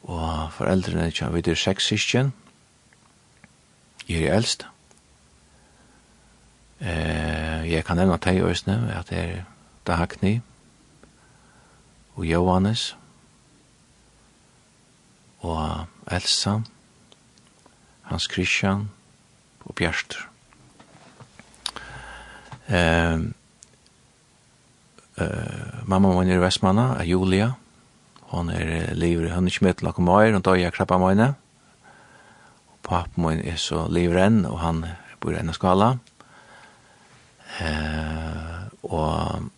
og 0.03 0.51
foreldrene 0.51 1.07
er 1.07 1.31
vi 1.31 1.41
til 1.41 1.57
seks 1.57 1.83
syskjen. 1.83 2.33
Jeg 4.09 4.23
er 4.23 4.35
eldst. 4.35 4.67
Eh, 6.79 7.71
jeg 7.71 7.85
kan 7.85 7.97
nevne 7.97 8.17
er 8.17 8.49
Øsne, 8.49 8.93
at 8.95 9.09
det 9.09 9.17
er 9.17 9.43
Dagny, 9.87 10.39
og 12.15 12.25
Johannes, 12.25 12.97
og 15.39 15.85
Elsa, 16.11 16.59
Hans 18.01 18.27
Christian, 18.33 18.89
og 19.69 19.77
bjerster. 19.77 20.25
Um, 22.69 23.33
uh, 25.17 25.85
mamma 25.89 26.13
min 26.17 26.29
er 26.29 26.37
i 26.37 26.43
Vestmanna, 26.43 26.91
er 26.99 27.07
Julia. 27.09 27.51
Hon 28.29 28.49
er 28.53 28.93
livet, 28.93 29.31
hon 29.33 29.47
er 29.47 29.53
ikke 29.53 29.65
med 29.65 29.79
til 29.79 29.89
noen 29.89 30.05
møyer, 30.05 30.35
og 30.37 30.43
døg 30.45 30.59
er 30.59 30.67
jeg 30.67 30.75
krabba 30.75 30.99
mine. 31.01 31.31
Og 32.73 32.77
pappa 32.85 33.21
min 33.23 33.41
er 33.41 33.57
så 33.57 33.87
livet 33.89 34.21
enn, 34.27 34.43
og 34.49 34.59
han 34.61 34.83
bor 35.21 35.33
i 35.33 35.41
en 35.41 35.53
skala. 35.55 35.95
Eh, 37.59 38.59
og 38.85 39.49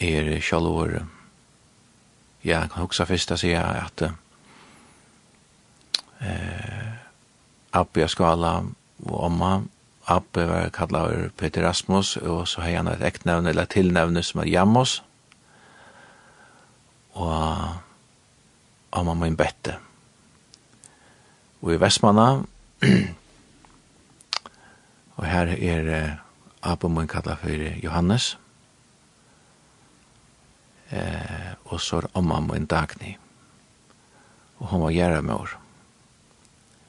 er 0.00 0.40
selv 0.44 1.00
ja, 2.44 2.60
jeg 2.60 2.70
kan 2.72 2.86
huske 2.86 3.04
først 3.04 3.32
å 3.34 3.36
si 3.36 3.50
at 3.52 4.02
uh, 4.06 4.12
Abbe 7.76 8.06
skala 8.08 8.52
og 9.06 9.20
omma. 9.28 9.60
Abbe 10.10 10.46
var 10.48 10.72
kallet 10.74 11.36
Peter 11.36 11.66
Rasmus, 11.66 12.16
og 12.16 12.48
så 12.48 12.60
har 12.60 12.76
han 12.76 12.88
et 12.88 13.04
ektnevne, 13.06 13.52
eller 13.52 13.68
tilnevne 13.70 14.22
som 14.26 14.40
er 14.40 14.50
Jammos. 14.50 15.02
Og 17.14 17.76
omma 18.90 19.14
min 19.14 19.36
bette. 19.36 19.76
Og 21.60 21.74
i 21.74 21.80
Vestmanna, 21.80 22.42
og 25.16 25.26
her 25.26 25.54
er 25.54 26.16
Abbe 26.62 26.88
min 26.88 27.08
kallet 27.08 27.38
for 27.38 27.68
Johannes, 27.84 28.38
eh, 30.90 31.52
og 31.64 31.80
så 31.80 32.00
er 32.00 32.10
omma 32.14 32.40
min 32.40 32.66
Dagny. 32.66 33.16
Og 34.58 34.66
hon 34.66 34.82
var 34.82 34.90
gjerra 34.90 35.20
med 35.20 35.34
år 35.34 35.56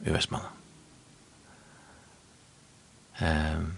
i 0.05 0.11
Vestmanna. 0.11 0.60
Ehm 3.21 3.77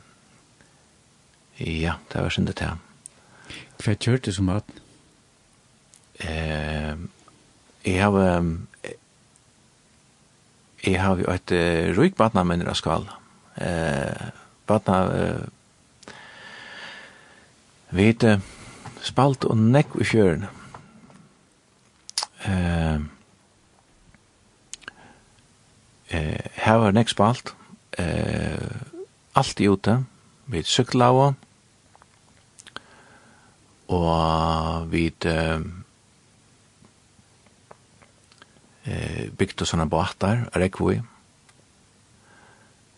ja, 1.59 1.93
det 2.11 2.21
var 2.21 2.29
synd 2.33 2.47
det 2.49 2.59
her. 2.59 2.79
Hva 3.83 3.93
kjørte 3.93 4.31
du 4.31 4.35
som 4.35 4.47
maten? 4.49 4.79
Eh, 6.19 6.95
jeg 7.85 8.01
har 8.01 8.37
Um, 8.37 8.67
jeg 10.83 11.01
har 11.01 11.17
jo 11.17 11.31
et 11.31 11.51
uh, 11.51 11.95
ryk 11.95 12.15
badna 12.17 12.43
menner 12.43 12.67
av 12.67 12.75
skal. 12.75 13.05
Eh, 13.55 14.31
badna 14.67 14.97
eh, 15.15 15.45
vet 17.95 18.25
spalt 19.03 19.45
og 19.45 19.57
nekk 19.57 19.95
i 20.01 20.07
fjøren. 20.07 20.47
Eh, 22.43 22.99
eh, 26.09 26.51
her 26.65 26.81
var 26.83 26.97
nekk 26.97 27.13
spalt. 27.13 27.53
Eh, 27.97 28.92
alt 29.39 29.61
i 29.61 29.69
ute, 29.69 29.97
vi 30.51 30.63
sykla 30.67 31.09
av, 31.13 31.35
og 33.93 34.87
vi 34.91 35.07
eh, 35.29 35.59
bygde 39.39 39.67
sånne 39.67 39.89
båtar, 39.91 40.47
rekvoi. 40.57 40.97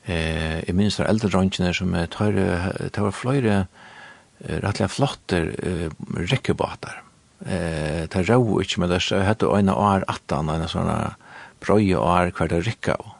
Eh, 0.05 0.61
jeg 0.61 0.75
minns 0.77 0.99
der 0.99 1.09
eldre 1.09 1.31
drangene 1.33 1.73
som 1.73 1.95
tar, 2.13 2.39
tar 2.93 3.11
fløyre 3.15 3.65
rettelig 4.43 4.91
flotte 4.93 5.41
eh, 5.63 5.89
rekkebåtar. 6.15 7.01
Eh, 7.45 8.05
tar 8.11 8.27
rau 8.29 8.59
ikke 8.61 8.81
med 8.83 8.93
det, 8.93 9.01
så 9.03 9.21
hette 9.23 9.49
øyne 9.49 9.73
år 9.73 10.05
18, 10.07 10.49
en 10.49 10.67
sånne 10.69 10.99
brøye 11.63 11.99
år 11.99 12.33
hver 12.35 12.51
det 12.51 12.65
rekka 12.67 12.97
av. 12.99 13.14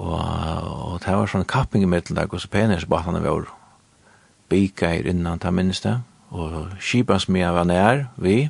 Og, 0.00 0.92
og 0.92 1.00
det 1.04 1.12
var 1.12 1.28
sånn 1.28 1.48
kapping 1.48 1.84
i 1.84 1.88
middelen 1.90 2.16
der, 2.16 2.30
og 2.30 2.40
så 2.40 2.48
penis 2.48 2.86
batene 2.88 3.20
var 3.20 3.50
bika 4.50 4.94
her 4.94 5.08
innan, 5.10 5.40
ta 5.42 5.52
minnes 5.52 5.82
det. 5.84 5.98
Og 6.30 6.72
skibans 6.80 7.28
mye 7.28 7.50
var 7.52 7.68
nær, 7.68 8.06
vi. 8.16 8.48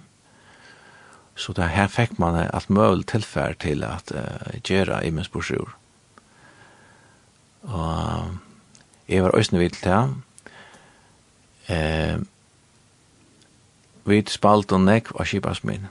Så 1.34 1.54
det 1.56 1.72
her 1.72 1.88
fikk 1.90 2.18
man 2.20 2.36
alt 2.38 2.70
mulig 2.70 3.08
tilfær 3.10 3.56
til 3.58 3.82
at 3.84 4.12
uh, 4.12 4.58
gjøre 4.60 5.00
i 5.06 5.10
min 5.10 5.26
bursjord. 5.32 5.72
Og 7.62 8.36
jeg 9.08 9.24
var 9.24 9.36
øyne 9.36 9.58
vidt 9.58 9.80
til 9.80 9.90
det. 9.90 10.02
Eh, 11.70 12.18
vi 14.04 14.22
spalte 14.26 14.78
nekv 14.78 15.12
av 15.20 15.28
skibans 15.28 15.64
min. 15.64 15.88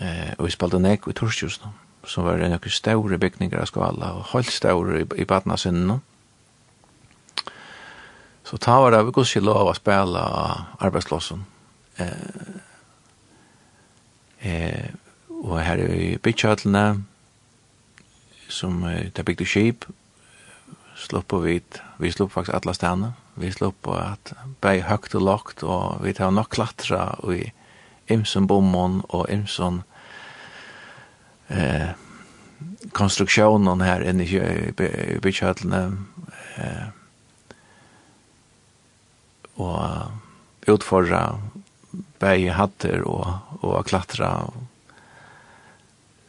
Eh, 0.00 0.32
og 0.38 0.44
vi 0.46 0.52
spalte 0.54 0.78
nekv 0.78 1.08
i 1.10 1.16
torskjusene. 1.16 1.70
Mm 1.72 1.89
som 2.04 2.24
var 2.24 2.40
en 2.40 2.56
okkur 2.56 2.72
ståre 2.72 3.18
bygningar 3.20 3.62
av 3.62 3.68
skala, 3.70 4.14
og 4.16 4.32
holdt 4.32 4.52
ståre 4.54 5.02
i, 5.02 5.06
i 5.20 5.26
badna 5.28 5.58
sinne. 5.60 6.00
Så 8.44 8.58
ta 8.58 8.80
var 8.82 8.94
det 8.94 9.04
vi 9.06 9.14
gos 9.14 9.30
ikke 9.30 9.46
lov 9.46 9.68
å 9.70 9.76
spela 9.76 10.24
arbeidslåsen. 10.82 11.44
Eh, 12.02 12.56
eh, 14.42 14.90
og 15.40 15.60
her 15.60 15.78
er 15.78 15.92
vi 15.92 16.08
byggkjøtlene, 16.22 17.04
som 18.50 18.82
eh, 18.88 19.10
det 19.14 19.24
bygde 19.28 19.46
skip, 19.46 19.86
slupp 21.00 21.32
og 21.36 21.46
vit, 21.46 21.78
vi 22.00 22.10
slupp 22.12 22.34
faktisk 22.34 22.56
alla 22.56 22.74
stene, 22.76 23.12
vi 23.40 23.52
slupp 23.54 23.86
og 23.88 24.00
at 24.00 24.34
bei 24.60 24.80
høgt 24.84 25.14
og 25.16 25.24
lagt, 25.24 25.62
og 25.62 26.02
vi 26.04 26.16
tar 26.16 26.34
nok 26.34 26.50
klatra, 26.56 27.06
og 27.22 27.36
i 27.38 27.46
imsen 28.10 28.48
bommon 28.50 29.00
og 29.08 29.28
imsen 29.30 29.84
eh, 31.50 31.90
konstruksjonen 32.96 33.84
her 33.84 34.04
inne 34.06 34.24
i 34.24 34.72
byggkjøtlene 35.20 35.82
eh, 36.60 36.88
og 39.60 40.70
utfordra 40.70 41.24
bæg 42.20 42.50
hatter 42.54 43.04
og, 43.08 43.26
og 43.60 43.84
klatra. 43.88 44.30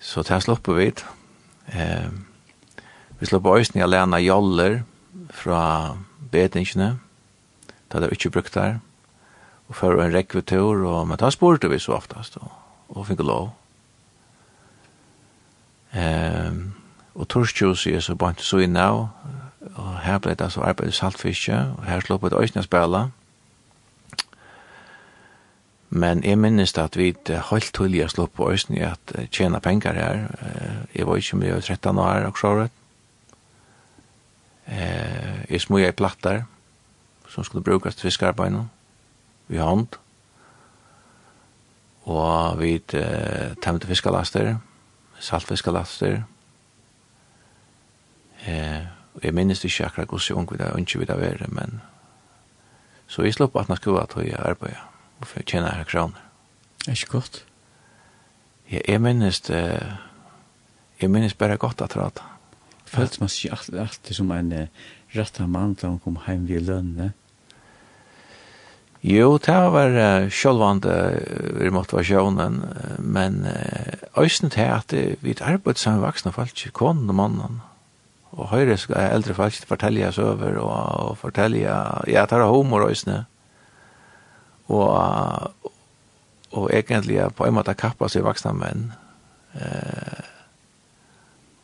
Så 0.02 0.24
det 0.24 0.34
her 0.34 0.44
slipper 0.44 0.78
vi 0.80 0.92
eh, 1.78 2.10
vi 3.20 3.28
östen 3.28 3.78
øyne 3.80 3.84
alene 3.84 4.18
joller 4.18 4.84
fra 5.30 5.96
betingene 6.32 6.98
da 7.92 8.00
det 8.00 8.08
er 8.08 8.16
ikke 8.16 8.32
brukt 8.32 8.54
der 8.56 8.80
og 9.70 9.76
for 9.76 10.02
en 10.02 10.14
rekvetur 10.14 10.86
og 10.86 11.08
men 11.08 11.18
da 11.18 11.30
spurte 11.30 11.70
vi 11.70 11.80
så 11.80 11.94
oftast 11.94 12.38
og, 12.38 12.50
og 12.90 13.06
fikk 13.08 13.20
lov 13.20 13.52
Ehm 15.96 16.72
og 17.16 17.28
torskjus 17.28 17.88
er 17.88 18.00
så 18.00 18.16
bant 18.16 18.42
så 18.42 18.62
inn 18.64 18.78
av, 18.80 19.10
og 19.76 19.90
her 20.06 20.20
ble 20.24 20.36
det 20.40 20.48
så 20.54 20.64
arbeidet 20.64 20.96
saltfiske, 20.96 21.58
og 21.78 21.84
her 21.86 22.04
slår 22.06 22.22
på 22.22 22.32
et 22.32 22.38
øyne 22.40 22.64
spela. 22.64 23.02
Men 25.90 26.24
jeg 26.24 26.40
minnes 26.40 26.78
at 26.80 26.96
vi 26.98 27.12
holdt 27.52 27.78
helt 27.78 28.06
å 28.06 28.08
slå 28.14 28.28
på 28.32 28.48
øyne 28.52 28.94
at 28.94 29.16
tjene 29.32 29.60
penger 29.60 29.94
her. 29.94 30.22
Jeg 30.96 31.08
var 31.08 31.20
ikke 31.20 31.38
mye 31.42 31.58
i 31.58 31.62
13 31.62 32.00
år 32.00 32.30
og 32.30 32.40
så 32.40 32.54
rett. 32.62 32.78
Jeg 35.52 35.62
små 35.62 35.78
jeg 35.78 35.96
plattar 35.96 36.46
som 37.28 37.44
skulle 37.44 37.64
brukes 37.64 37.96
til 37.96 38.08
fiskearbeidet 38.08 38.64
i 39.50 39.60
hånd. 39.60 39.88
Og 42.08 42.60
vi 42.60 42.78
temte 42.88 43.88
fiskalaster. 43.88 44.56
Og 44.56 44.71
saltfiskalaster. 45.22 46.24
Eh, 48.48 48.84
og 49.14 49.24
jeg 49.24 49.36
minnes 49.38 49.64
ikke 49.66 49.86
akkurat 49.86 50.10
hvordan 50.10 50.28
jeg 50.30 50.38
unge 50.38 50.52
vil 50.52 50.60
det, 50.60 50.80
ikke 50.80 51.00
vi 51.00 51.06
da 51.06 51.16
være, 51.20 51.48
men 51.48 51.82
så 53.08 53.26
jeg 53.28 53.36
slapp 53.36 53.56
at 53.60 53.70
jeg 53.70 53.78
skulle 53.78 54.02
at 54.02 54.16
jeg 54.18 54.40
arbeidet, 54.40 54.82
og 55.20 55.28
for 55.28 55.40
jeg 55.40 55.46
tjener 55.46 55.76
her 55.76 55.84
kroner. 55.84 56.22
Er 56.88 56.92
ikke 56.92 57.12
godt? 57.12 57.46
Ja, 58.72 58.80
jeg 58.88 59.02
minnes 59.02 59.42
det, 59.42 59.62
jeg 61.02 61.10
minnes 61.12 61.34
bare 61.34 61.58
godt 61.58 61.82
at 61.82 61.96
jeg 61.96 62.12
Følte 62.92 63.22
man 63.22 63.30
seg 63.32 63.54
alltid 63.56 64.16
som 64.16 64.32
en 64.36 64.52
uh, 64.52 64.88
rett 65.16 65.40
av 65.40 65.48
mann 65.48 65.78
da 65.80 65.88
hun 65.88 66.00
kom 66.04 66.18
hjem 66.26 66.48
ved 66.50 66.66
lønne, 66.68 67.12
Jo, 69.02 69.40
det 69.42 69.58
var 69.74 69.96
uh, 69.98 70.28
sjølvande 70.30 70.94
uh, 70.94 71.62
i 71.66 71.72
motivasjonen, 71.74 72.60
men 73.02 73.40
uh, 73.50 74.22
øysen 74.22 74.54
til 74.54 74.70
at 74.70 74.94
uh, 74.94 75.16
vi 75.26 75.34
er 75.34 75.56
arbeidet 75.56 75.82
sammen 75.82 76.04
vaksne 76.06 76.34
folk, 76.36 76.54
konen 76.78 77.10
og 77.10 77.18
mannen, 77.18 77.62
og 78.32 78.52
høyre 78.54 78.78
skal 78.78 79.10
eldre 79.10 79.34
folk 79.34 79.58
fortelle 79.68 80.06
oss 80.08 80.20
over, 80.22 80.60
og, 80.62 81.10
og 81.10 81.18
fortelle, 81.18 81.64
ja, 81.66 82.26
det 82.30 82.38
er 82.38 82.46
humor 82.46 82.86
øysene, 82.92 83.24
og, 84.70 84.94
uh, 84.94 85.72
og 86.52 86.70
egentlig 86.70 87.24
på 87.36 87.48
en 87.48 87.58
måte 87.58 87.74
kappa 87.74 88.06
seg 88.12 88.28
vaksne 88.28 88.54
menn, 88.54 88.92
eh, 89.56 90.30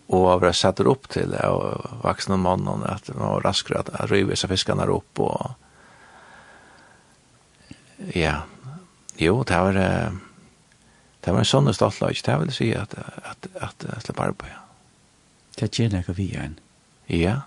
og 0.08 0.30
av 0.32 0.43
det 0.45 0.54
setter 0.56 0.88
opp 0.88 1.10
til 1.12 1.34
uh, 1.36 2.00
vaksne 2.06 2.38
mannen, 2.39 2.86
at 2.88 3.12
man 3.13 3.36
var 3.36 3.50
raskere 3.50 3.84
at, 3.84 3.91
at 3.93 4.12
rive 4.12 4.36
seg 4.39 4.54
fiskene 4.54 4.88
opp, 4.89 5.19
og 5.19 5.66
ja, 8.16 8.42
jo, 9.18 9.44
det 9.44 9.58
var, 9.58 9.74
det 11.26 11.34
var 11.34 11.42
en 11.42 11.50
sånn 11.50 11.74
stolt 11.74 12.02
lag, 12.02 12.14
det 12.14 12.40
vil 12.44 12.54
si 12.54 12.72
at, 12.78 12.94
at, 12.94 13.20
at, 13.26 13.52
at 13.66 13.86
jeg 13.90 14.06
slipper 14.06 14.30
arbeid. 14.30 14.58
Det 15.58 15.72
gjør 15.74 15.96
noe 15.96 16.14
vi 16.14 16.28
igjen. 16.30 16.58
Ja. 17.10 17.38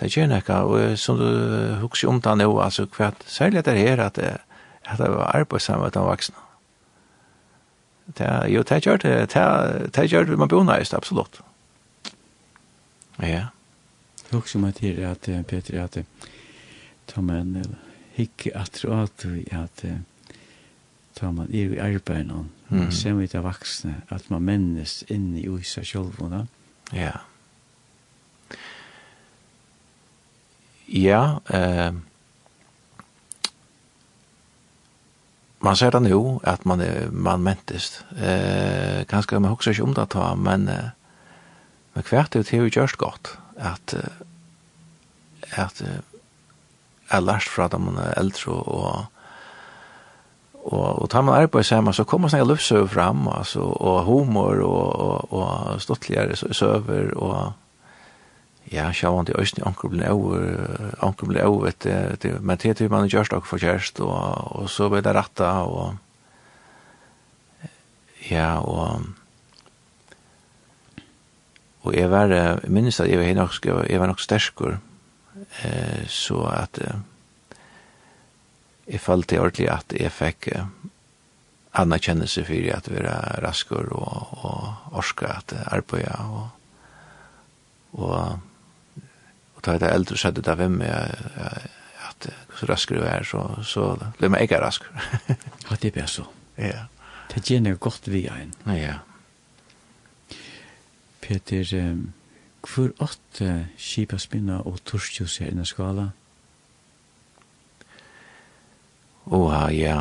Det 0.00 0.08
gjør 0.14 0.30
noe, 0.30 0.58
og 0.64 0.98
som 1.00 1.18
du 1.20 1.28
husker 1.82 2.08
om 2.08 2.20
det 2.24 2.36
nå, 2.40 2.48
altså, 2.64 2.86
hva, 2.96 3.10
særlig 3.28 3.64
det 3.66 3.76
her, 3.76 4.00
at, 4.00 4.18
at 4.18 5.02
det 5.02 5.10
var 5.12 5.34
arbeid 5.36 5.60
sammen 5.60 5.84
med 5.84 5.96
de 5.98 6.04
vaksne. 6.06 6.44
Det, 8.16 8.28
jo, 8.48 8.62
det 8.64 8.78
gjør 8.86 9.02
det, 9.02 9.14
det, 9.34 9.90
det 9.92 10.06
gjør 10.08 10.30
det, 10.30 10.38
man 10.40 10.48
bor 10.48 10.64
næst, 10.64 10.94
absolutt. 10.96 11.42
Ja. 13.20 13.50
Jeg 14.30 14.32
husker 14.32 14.58
om 14.60 14.72
det 14.72 14.96
her, 14.96 15.10
at 15.10 15.28
Peter, 15.46 15.82
at, 15.84 15.92
ta 15.92 17.20
at, 17.20 17.36
at, 17.36 17.44
at, 17.44 17.66
at, 17.66 17.87
hikk 18.18 18.48
at 18.54 18.82
råd 18.84 19.26
at 19.54 19.84
ta 21.18 21.30
man 21.34 21.50
er 21.50 21.74
i 21.74 21.80
arbeid 21.82 22.28
noen, 22.28 22.50
mm. 22.70 22.90
sen 22.94 23.18
vi 23.18 23.26
det 23.30 23.42
vaksne, 23.42 24.02
at 24.14 24.28
man 24.30 24.44
mennes 24.46 25.00
inn 25.10 25.32
i 25.38 25.48
uisa 25.50 25.82
sjolvona. 25.86 26.44
Ja. 26.94 27.16
Ja, 30.88 31.40
eh, 31.52 31.92
man 35.60 35.76
ser 35.76 35.90
det 35.90 36.00
nu 36.06 36.38
at 36.46 36.64
man 36.64 36.80
er, 36.80 37.10
man 37.10 37.42
mentist. 37.44 38.04
Eh 38.16 39.04
kanskje 39.08 39.40
man 39.40 39.52
husker 39.52 39.72
ikke 39.72 39.82
om 39.82 39.94
det 39.94 40.08
ta 40.14 40.34
men 40.34 40.68
eh, 40.68 40.90
men 41.94 42.04
kvært 42.04 42.32
det 42.32 42.50
har 42.50 42.62
ju 42.62 42.70
gjort 42.70 42.96
gott 42.96 43.36
at 43.58 43.94
eh, 43.94 44.22
er 47.10 47.24
lært 47.24 47.48
fra 47.48 47.68
da 47.68 47.78
man 47.80 48.00
er 48.02 48.18
eldre 48.20 48.52
og 48.52 49.06
og 50.68 51.02
og 51.02 51.10
tar 51.10 51.22
man 51.24 51.38
arbeid 51.42 51.64
sammen 51.64 51.94
så 51.94 52.04
kommer 52.04 52.28
sånne 52.28 52.48
løpsøver 52.48 52.90
fram 52.92 53.28
altså 53.32 53.60
og 53.60 54.04
humor 54.04 54.60
og 54.64 55.00
og, 55.00 55.32
og 55.32 55.80
stottligere 55.80 56.36
søver 56.36 57.14
og 57.16 57.52
ja 58.72 58.90
sjá 58.92 59.08
til 59.24 59.38
østni 59.40 59.64
onkel 59.64 59.90
blir 59.94 60.10
over 60.10 60.96
onkel 61.02 61.28
blir 61.28 61.46
over 61.46 61.72
det 61.84 62.22
det 62.22 62.40
men 62.42 62.56
det 62.56 62.76
typ 62.76 62.90
man 62.90 63.08
gerst 63.08 63.32
ok 63.32 63.46
for 63.46 63.58
kjærst 63.58 64.00
og 64.00 64.56
og 64.56 64.68
så 64.70 64.88
blir 64.88 65.00
det 65.00 65.14
retta 65.16 65.52
og 65.64 65.96
ja 68.30 68.58
og 68.58 69.06
og 71.82 71.94
jeg 71.94 72.10
var 72.10 72.60
minnes 72.68 73.00
at 73.00 73.08
jeg 73.08 73.18
var 73.18 73.34
nok 73.34 73.88
jeg 73.90 74.00
var 74.00 74.06
nok 74.06 74.20
sterkur 74.20 74.78
eh, 75.64 76.04
så 76.08 76.42
at 76.52 76.80
eh, 76.84 77.00
jeg 78.88 79.00
følte 79.04 79.40
ordentlig 79.40 79.68
at 79.72 79.94
jeg 79.96 80.12
fikk 80.14 80.50
eh, 80.52 80.68
anerkjennelse 81.78 82.44
for 82.48 82.70
at 82.74 82.90
vi 82.90 83.00
er 83.02 83.40
raskere 83.44 83.92
og, 83.94 84.44
og 84.44 84.98
orske 84.98 85.28
at 85.28 85.54
arbeide 85.66 86.14
og, 86.24 86.48
og, 87.92 88.38
og 89.54 89.62
ta 89.62 89.76
det 89.78 89.92
eldre 89.92 90.16
så 90.16 90.30
hadde 90.30 90.46
av 90.50 90.58
hvem 90.58 90.80
jeg, 90.82 91.28
at 92.08 92.30
så 92.58 92.68
raskere 92.70 93.04
vi 93.04 93.10
er 93.12 93.26
så, 93.28 93.42
så 93.62 93.90
ble 94.18 94.32
man 94.32 94.42
ikke 94.42 94.60
rask 94.62 94.88
ja, 95.68 95.76
det 95.82 95.92
blir 95.94 96.08
så. 96.10 96.24
Ja. 96.58 96.88
Det 97.28 97.44
gjerne 97.44 97.76
godt 97.76 98.08
vi 98.08 98.24
er 98.26 98.40
en. 98.40 98.54
Ja. 98.72 98.94
Peter, 101.20 101.68
um, 101.76 102.12
Hvor 102.68 102.92
åtte 103.00 103.68
kipaspinna 103.80 104.60
og 104.68 104.82
torskjus 104.84 105.38
her 105.40 105.52
inna 105.52 105.64
skala? 105.66 106.10
Åha, 109.28 109.68
ja. 109.72 109.98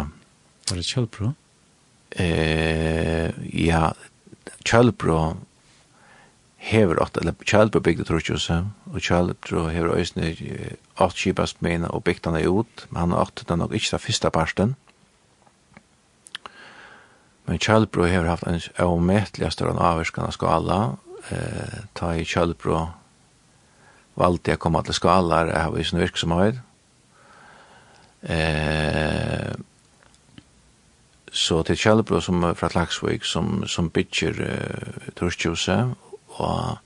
Var 0.70 0.80
det 0.80 0.88
kjølbro? 0.88 1.32
Eh, 2.12 3.32
ja, 3.54 3.92
kjølbro 4.68 5.20
hever 6.68 7.02
åtte, 7.04 7.22
eller 7.22 7.36
kjølbro 7.48 7.82
bygde 7.84 8.08
torskjus, 8.08 8.50
og 8.52 9.00
kjølbro 9.00 9.68
hever 9.72 9.96
òsne 9.96 10.34
åtte 10.98 11.22
kipaspinna 11.22 11.92
og 11.94 12.04
bygde 12.08 12.34
han 12.34 12.44
ut, 12.44 12.88
men 12.90 13.02
han 13.06 13.16
åtte 13.16 13.48
den 13.48 13.64
nok 13.64 13.76
ikke 13.76 13.96
den 13.96 14.06
første 14.08 14.32
parsten. 14.34 14.76
Men 17.48 17.60
kjølbro 17.64 18.08
hever 18.08 18.28
haft 18.28 18.48
en 18.48 18.60
avmettelig 18.84 19.54
større 19.56 19.76
avvarskan 19.80 20.28
av 20.28 20.36
skala, 20.36 20.80
eh, 21.34 21.84
ta 21.98 22.14
i 22.16 22.26
kjølbro 22.28 22.86
valgte 24.18 24.52
jeg 24.52 24.60
å 24.60 24.64
komme 24.64 24.82
til 24.86 24.98
skalar, 24.98 25.52
jeg 25.54 25.62
har 25.62 25.74
visen 25.76 26.02
virksomhet. 26.02 26.62
Eh, 28.26 29.54
så 31.38 31.62
til 31.68 31.78
kjølbro 31.78 32.20
som 32.24 32.46
fra 32.58 32.70
Klagsvik, 32.72 33.26
som, 33.28 33.62
som 33.70 33.92
bygger 33.94 34.40
uh, 34.42 35.10
Torskjose, 35.20 35.76
og 36.42 36.80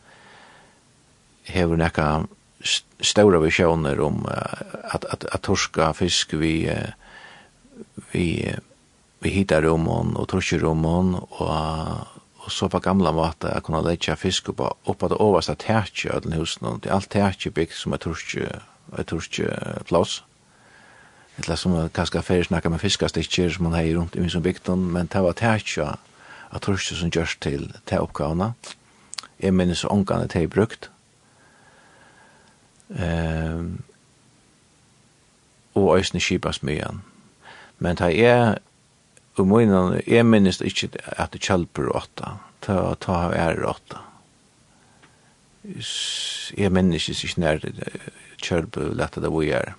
hever 1.47 1.79
nekka 1.79 2.07
stora 3.01 3.39
visioner 3.41 4.01
om 4.03 4.25
uh, 4.27 4.91
at, 4.91 5.05
at, 5.13 5.23
at 5.31 5.45
torska 5.45 5.91
fisk 5.95 6.35
vi, 6.41 6.65
uh, 6.67 6.91
vi, 8.11 8.43
uh, 8.51 8.59
vi 9.23 9.33
hittar 9.37 9.63
rummen 9.63 10.17
og 10.19 10.27
torsker 10.33 10.65
rummen 10.65 11.15
og 11.21 12.10
og 12.41 12.51
så 12.51 12.67
på 12.67 12.79
gamla 12.81 13.11
måte 13.13 13.51
jeg 13.53 13.63
kunne 13.63 13.83
leggja 13.85 14.15
fisk 14.17 14.49
oppa 14.49 14.71
oppa 14.89 15.07
det 15.11 15.17
overste 15.21 15.55
tætje 15.55 16.11
av 16.13 16.23
den 16.25 16.33
husen, 16.33 16.67
og 16.67 16.83
det 16.83 16.89
er 16.89 16.95
alt 16.95 17.11
tætje 17.13 17.51
bygd 17.51 17.75
som 17.77 17.93
er 17.93 18.01
turske, 18.01 18.49
er 18.97 19.03
turske 19.03 19.47
plass. 19.87 20.23
eller 21.37 21.55
som 21.55 21.73
er 21.73 21.87
kanskje 21.87 22.21
fyrir 22.21 22.43
snakka 22.43 22.69
med 22.69 22.79
fiskastikker 22.79 23.49
som 23.49 23.63
man 23.63 23.73
heier 23.73 23.97
rundt 23.97 24.15
i 24.15 24.19
min 24.19 24.29
som 24.29 24.43
bygden, 24.43 24.91
men 24.91 25.07
det 25.07 25.23
var 25.23 25.33
tætje 25.33 25.95
av 26.51 26.59
turske 26.59 26.95
som 26.95 27.09
gjørs 27.09 27.37
til 27.41 27.73
te 27.85 27.99
oppgavna. 27.99 28.53
Jeg 29.39 29.53
minnes 29.53 29.85
ångane 29.85 30.27
te 30.27 30.47
brukt. 30.47 30.89
Ehm, 32.89 33.81
og 35.75 35.95
òsne 35.97 36.19
kibas 36.19 36.63
myan. 36.63 37.01
Men 37.79 37.95
det 37.95 38.25
er 38.25 38.57
og 39.41 39.49
munnen, 39.49 39.99
jeg 40.05 40.25
minnes 40.27 40.61
ikkje 40.61 40.93
at 41.17 41.33
det 41.33 41.41
kjelper 41.43 41.89
åtta, 41.97 42.35
ta, 42.63 42.77
ta 43.01 43.17
av 43.27 43.35
ære 43.35 43.67
åtta. 43.69 44.01
Jeg 46.57 46.73
minnes 46.73 47.07
ikke 47.11 47.41
nær 47.41 47.63
kjelper 48.41 48.93
lette 48.97 49.23
det 49.23 49.31
vi 49.33 49.51
er. 49.55 49.73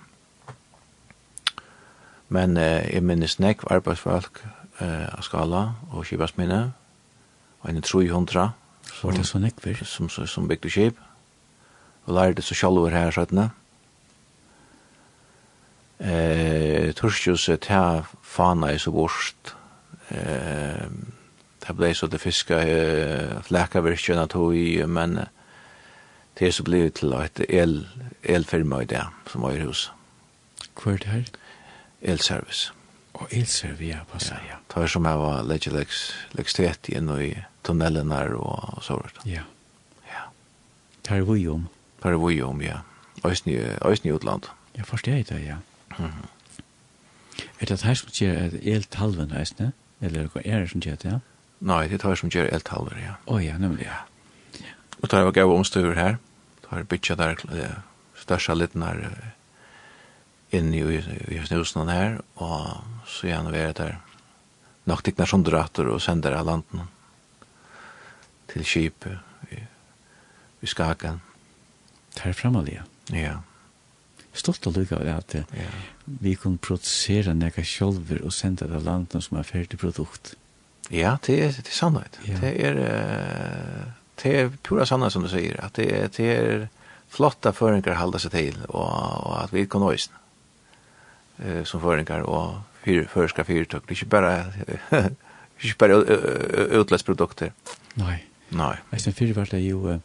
Men 2.33 2.57
eh, 2.57 2.81
jeg 2.89 3.05
minnes 3.05 3.37
nekv 3.39 3.67
arbeidsfolk 3.71 4.41
eh, 4.81 5.09
av 5.11 5.23
skala 5.25 5.63
og 5.91 6.07
kibasminne, 6.09 6.61
og 7.61 7.69
en 7.69 7.83
300 7.83 8.51
som, 8.83 9.09
var 9.09 9.17
det 9.17 9.27
så 9.27 9.39
nekver? 9.39 9.83
Som, 9.87 10.09
som, 10.09 10.27
som 10.27 10.47
bygde 10.49 10.71
kib, 10.71 10.97
og 12.05 12.17
lærte 12.17 12.43
så 12.43 12.57
sjalver 12.57 12.95
her, 12.95 13.13
sånn, 13.15 13.49
eh 15.99 16.93
torskjus 16.93 17.49
ta 17.61 18.03
fana 18.23 18.71
i 18.73 18.79
så 18.79 18.91
borst 18.91 19.55
eh 20.09 20.87
ta 21.59 21.73
blei 21.73 21.93
så 21.93 22.07
det 22.07 22.19
fiska 22.19 22.61
eh, 22.61 23.41
fläka 23.41 23.81
virken 23.81 24.19
att 24.19 24.35
i 24.35 24.85
men 24.85 25.19
det 26.39 26.51
så 26.51 26.63
blivit 26.63 26.95
til 26.95 27.13
ett 27.13 27.41
el 27.49 27.87
elfirma 28.23 28.81
i 28.81 28.85
det 28.85 29.05
som 29.27 29.41
var 29.41 29.51
i 29.51 29.59
hus. 29.59 29.91
Kvar 30.75 30.97
det 30.97 31.07
här? 31.07 31.25
Elservice. 32.01 32.71
Och 33.11 33.33
elservice, 33.33 33.95
ja, 33.95 33.97
vad 34.11 34.21
säger? 34.21 34.57
Det 34.67 34.79
var 34.79 34.87
som 34.87 35.05
jeg 35.05 35.17
var 35.17 35.43
legelex, 35.43 36.13
legstret 36.31 36.89
in 36.89 37.09
i 37.21 37.35
tunnelen 37.63 38.11
her 38.11 38.33
og 38.33 38.83
så 38.83 38.95
vidare. 38.95 39.21
Ja. 39.25 39.41
Ja. 40.07 40.23
Det 41.01 41.09
här 41.09 41.21
vi 41.21 41.47
om. 41.47 41.67
Det 42.03 42.17
vi 42.27 42.41
om, 42.41 42.61
ja. 42.61 42.79
Ösny, 43.23 43.57
ösny 43.81 44.11
utland. 44.11 44.45
Jag 44.73 44.87
förstår 44.87 45.11
det, 45.11 45.39
ja. 45.39 45.55
Mm. 45.99 47.43
Er 47.59 47.69
det 47.69 47.81
her 47.81 47.93
som 47.99 48.09
gjør 48.13 48.41
et 48.47 48.57
helt 48.63 48.95
halven 48.95 49.31
reisende? 49.33 49.71
Eller 50.01 50.27
er 50.43 50.59
det 50.59 50.71
som 50.71 50.81
gjør 50.83 50.99
det, 51.01 51.11
ja? 51.11 51.19
Nei, 51.63 51.87
det 51.87 52.01
er 52.01 52.09
her 52.09 52.19
som 52.19 52.31
gjør 52.33 52.49
helt 52.51 52.67
halven, 52.73 52.99
ja. 52.99 53.15
Å 53.31 53.39
ja, 53.39 53.57
nemlig, 53.61 53.87
ja. 53.87 54.01
Og 55.01 55.09
det 55.11 55.23
var 55.25 55.35
gav 55.35 55.51
omstøver 55.51 55.95
her. 55.99 56.17
Det 56.61 56.71
var 56.71 56.83
bytja 56.91 57.15
der 57.19 57.39
største 58.19 58.55
liten 58.55 58.83
her 58.83 59.01
inne 60.53 60.79
i, 60.79 60.99
i 61.35 61.39
snusen 61.45 61.91
her. 61.91 62.19
Og 62.39 62.83
så 63.09 63.29
gjerne 63.31 63.51
vi 63.53 63.63
er 63.63 63.75
der 63.77 63.97
nok 64.89 65.03
tiknar 65.03 65.29
som 65.29 65.43
drater 65.43 65.87
og 65.91 66.01
sender 66.03 66.35
av 66.37 66.47
landen 66.47 66.87
til 68.51 68.67
kjipet 68.67 69.51
i, 69.55 69.61
i 70.63 70.69
Skagen. 70.69 71.21
Det 72.13 72.27
er 72.29 72.37
fremme, 72.37 72.63
ja. 72.69 72.83
Ja 73.11 73.39
stolt 74.33 74.67
og 74.67 74.77
lykka 74.77 74.99
av 74.99 75.09
at 75.13 75.35
ja. 75.39 75.67
vi 76.05 76.35
kunne 76.39 76.61
produsere 76.61 77.35
nekka 77.37 77.63
sjolver 77.65 78.23
og 78.25 78.33
sända 78.33 78.67
det 78.67 78.83
landen 78.83 79.21
som 79.21 79.37
er 79.37 79.47
ferdig 79.47 79.79
produkt. 79.79 80.35
Ja, 80.91 81.17
det 81.25 81.37
er, 81.39 81.51
det 81.55 81.69
er 81.69 81.77
sannhet. 81.77 82.19
Ja. 82.27 82.39
Det 82.41 82.53
er, 82.65 82.79
det 84.23 84.33
er 84.39 84.49
pura 84.63 84.85
sannhet 84.85 85.13
som 85.13 85.23
du 85.23 85.29
sier, 85.31 85.59
at 85.63 85.77
det 85.77 85.87
er, 85.93 86.09
det 86.17 86.29
er 86.33 86.67
flotta 87.13 87.53
føringar 87.53 87.99
halda 87.99 88.19
seg 88.19 88.33
til, 88.33 88.59
og, 88.67 88.89
og 88.89 89.37
at 89.43 89.53
vi 89.53 89.65
kan 89.69 89.83
nøysen 89.85 90.17
eh, 91.39 91.61
som 91.69 91.81
føringar, 91.83 92.25
og 92.25 92.63
fyr, 92.83 93.05
førska 93.07 93.45
fyrtøk, 93.47 93.87
det 93.87 93.95
er 93.95 94.01
ikke 94.01 94.11
bare, 94.11 94.35
ikke 95.61 95.79
bare 95.85 96.01
utløsprodukter. 96.81 97.53
Nei. 98.01 98.23
Nei. 98.53 98.75
Jeg 98.91 99.01
synes 99.01 99.17
fyrir 99.17 99.33
var 99.37 99.49
det 99.49 99.63
jo, 99.63 99.79
uh, 99.89 99.99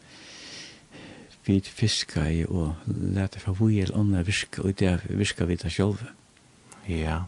vi 1.49 1.61
fiska 1.65 2.29
i 2.31 2.45
og 2.45 2.75
lete 2.87 3.41
fra 3.41 3.53
hvor 3.53 3.71
eller 3.73 3.97
andre 3.99 4.25
virka, 4.27 4.63
og 4.63 4.79
det 4.79 5.01
virka 5.09 5.45
vi 5.45 5.57
det 5.57 5.73
sjølve. 5.73 6.13
Ja. 6.89 7.23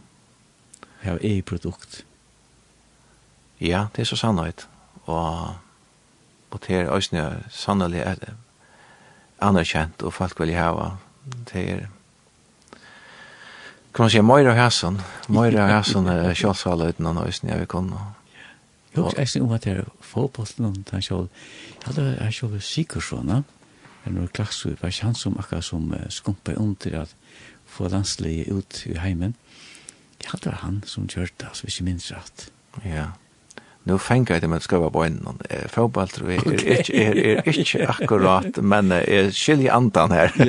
Jeg 1.03 1.11
har 1.11 1.19
ei 1.21 1.41
produkt. 1.41 2.05
Ja, 3.61 3.87
det 3.95 4.01
er 4.01 4.05
så 4.05 4.15
sannhet. 4.15 4.67
Og, 5.05 5.55
og 6.51 6.59
det 6.67 6.75
er 6.75 6.89
også 6.89 7.33
sannelig 7.49 8.05
det 8.05 8.33
anerkjent, 9.41 10.01
og 10.01 10.13
folk 10.13 10.39
vil 10.39 10.53
hava. 10.53 10.91
Det 11.53 11.69
er 11.69 11.87
kan 13.93 14.03
man 14.03 14.09
säga 14.09 14.21
Moira 14.21 14.53
Hassan, 14.53 15.01
Moira 15.27 15.67
Hassan 15.67 16.07
er 16.07 16.33
självsvall 16.33 16.81
uten 16.81 17.03
någon 17.03 17.27
ösn 17.27 17.47
jag 17.47 17.57
vill 17.57 17.67
kunne. 17.67 17.97
Jo, 18.93 19.03
också 19.03 19.37
är 19.37 19.41
om 19.41 19.51
at 19.51 19.63
det 19.63 19.71
er 19.71 19.85
fotbollen 20.01 20.65
och 20.85 20.91
han 20.91 21.01
själv. 21.01 21.27
Jag 21.85 21.93
hade 21.93 22.17
han 22.21 22.31
själv 22.31 22.59
Sikorsson, 22.59 23.43
er 24.05 24.15
noe 24.15 24.31
klaks 24.33 24.63
var 24.65 24.89
ikke 24.89 25.07
han 25.09 25.17
som 25.17 25.37
akkurat 25.39 25.65
som 25.65 25.91
skumpa 26.09 26.55
under 26.57 27.01
at 27.03 27.15
få 27.65 27.87
landslige 27.87 28.51
ut 28.53 28.85
i 28.89 28.97
heimen. 28.99 29.35
Jeg 30.21 30.31
hadde 30.33 30.57
han 30.61 30.83
som 30.85 31.07
kjørte, 31.09 31.47
altså 31.47 31.67
hvis 31.67 31.79
jeg 31.79 31.85
minns 31.85 32.11
rett. 32.13 32.49
Ja. 32.83 32.89
Yeah 32.89 33.11
nu 33.83 33.97
fengar 33.97 34.39
det 34.39 34.49
med 34.49 34.61
skøva 34.61 34.89
på 34.93 35.03
en 35.07 35.15
eh, 35.49 35.67
fotboll 35.71 36.07
tror 36.13 36.27
fotballtro 36.29 36.51
er, 36.53 36.91
er, 36.93 36.95
er, 37.01 37.41
er 37.41 37.47
ikke 37.63 37.87
akkurat, 37.89 38.57
men 38.61 38.91
er 38.93 39.31
skilje 39.33 39.71
andan 39.73 40.11
her. 40.13 40.29
Det 40.37 40.45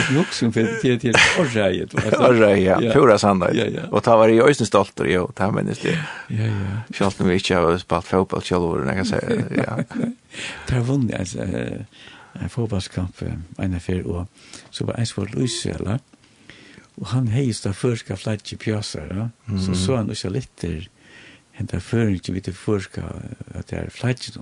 er 0.00 0.10
nok 0.16 0.32
som 0.34 0.50
fyrir 0.54 0.78
til 0.82 0.98
til 0.98 1.14
orreiet. 1.38 1.94
Orreiet, 2.18 2.66
ja, 2.66 2.76
pura 2.90 3.18
sanna. 3.18 3.46
Og 3.90 4.02
ta 4.02 4.16
var 4.18 4.28
i 4.32 4.40
øysen 4.42 4.66
stolter, 4.66 5.06
jo, 5.12 5.30
ta 5.38 5.50
minnes 5.54 5.78
det. 5.84 5.94
Ja, 6.34 6.46
ja. 6.50 6.82
Sjalt 6.98 7.20
om 7.22 7.28
vi 7.30 7.34
ikke 7.38 7.54
har 7.62 7.78
spalt 7.78 8.10
fotball 8.10 8.42
sjálfur, 8.42 8.82
jeg 8.88 8.96
kan 8.96 9.06
säga, 9.06 9.28
ja. 9.62 9.74
Det 10.66 10.74
har 10.74 10.82
vunnet, 10.82 11.14
altså, 11.18 11.46
en 12.42 12.50
fotballskamp, 12.50 13.22
en 13.58 13.74
affär, 13.74 14.06
og 14.06 14.26
så 14.70 14.84
var 14.84 14.98
eins 14.98 15.12
for 15.12 15.26
Luise, 15.30 15.70
eller? 15.78 15.98
Og 17.00 17.10
han 17.14 17.30
heist 17.32 17.66
av 17.68 17.78
førska 17.80 18.16
flagg 18.20 18.44
pjøsar, 18.60 19.12
ja? 19.16 19.28
Mm. 19.48 19.60
så 19.64 19.74
så 19.74 19.96
han 19.96 20.10
også 20.12 20.32
litt 20.32 20.52
der, 20.60 20.88
henta 21.56 21.80
føring 21.80 22.20
til 22.20 22.36
vidt 22.36 22.50
førska 22.56 23.04
at 23.54 23.70
det 23.72 23.78
er 23.78 23.94
flagg 23.94 24.20
i. 24.28 24.34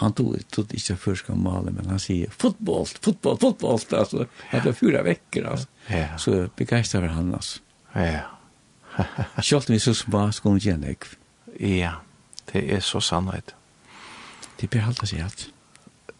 Han 0.00 0.14
tog, 0.14 0.36
tog 0.50 0.72
ikke 0.74 0.96
førska 0.98 1.34
male, 1.38 1.70
men 1.74 1.90
han 1.90 2.02
sier 2.02 2.30
fotboll, 2.30 2.86
fotboll, 2.86 3.38
fotboll, 3.38 3.82
altså, 4.02 4.26
at 4.50 4.62
det 4.64 4.72
er 4.72 4.78
fyra 4.78 5.02
vekker, 5.06 5.50
altså. 5.50 5.68
Ja. 5.90 6.14
Så 6.18 6.48
begeistrar 6.56 7.06
var 7.06 7.16
han, 7.18 7.34
altså. 7.34 7.60
Ja. 7.94 8.30
Kjolt 9.42 9.70
vi 9.70 9.80
så 9.82 9.94
små 9.94 10.28
skoen 10.34 10.62
igjen, 10.62 10.86
ikke? 10.86 11.16
Ja, 11.58 11.98
det 12.52 12.62
er 12.74 12.82
så 12.82 13.02
sannhet. 13.02 13.54
Det 14.60 14.70
blir 14.70 14.86
halda 14.86 15.06
seg 15.06 15.26
alt 15.26 15.48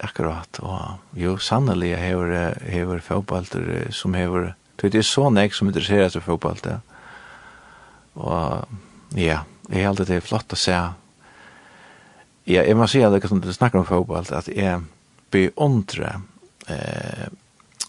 akkurat 0.03 0.59
og 0.59 1.19
jo 1.19 1.37
sannelig 1.39 1.95
hever 1.97 2.57
hever 2.67 3.03
fotballter 3.05 3.93
som 3.95 4.17
hever 4.19 4.55
Det 4.81 4.95
er 4.95 5.07
så 5.07 5.31
nek 5.31 5.55
som 5.55 5.69
interesserer 5.71 6.11
seg 6.11 6.23
for 6.25 6.35
fotball, 6.35 6.59
det. 6.65 6.79
Og 8.15 9.19
ja, 9.19 9.43
jeg 9.71 9.87
alltid 9.87 10.11
det 10.11 10.19
er 10.19 10.27
flott 10.27 10.53
å 10.55 10.59
se. 10.59 10.77
Ja, 12.45 12.61
jeg 12.61 12.77
må 12.77 12.87
si 12.91 13.01
at 13.03 13.15
det 13.15 13.23
er 13.25 13.41
du 13.41 13.53
snakker 13.53 13.81
om 13.81 13.89
fotball, 13.89 14.27
at 14.31 14.49
jeg 14.53 14.83
beundrer 15.33 16.21
eh, 16.69 17.27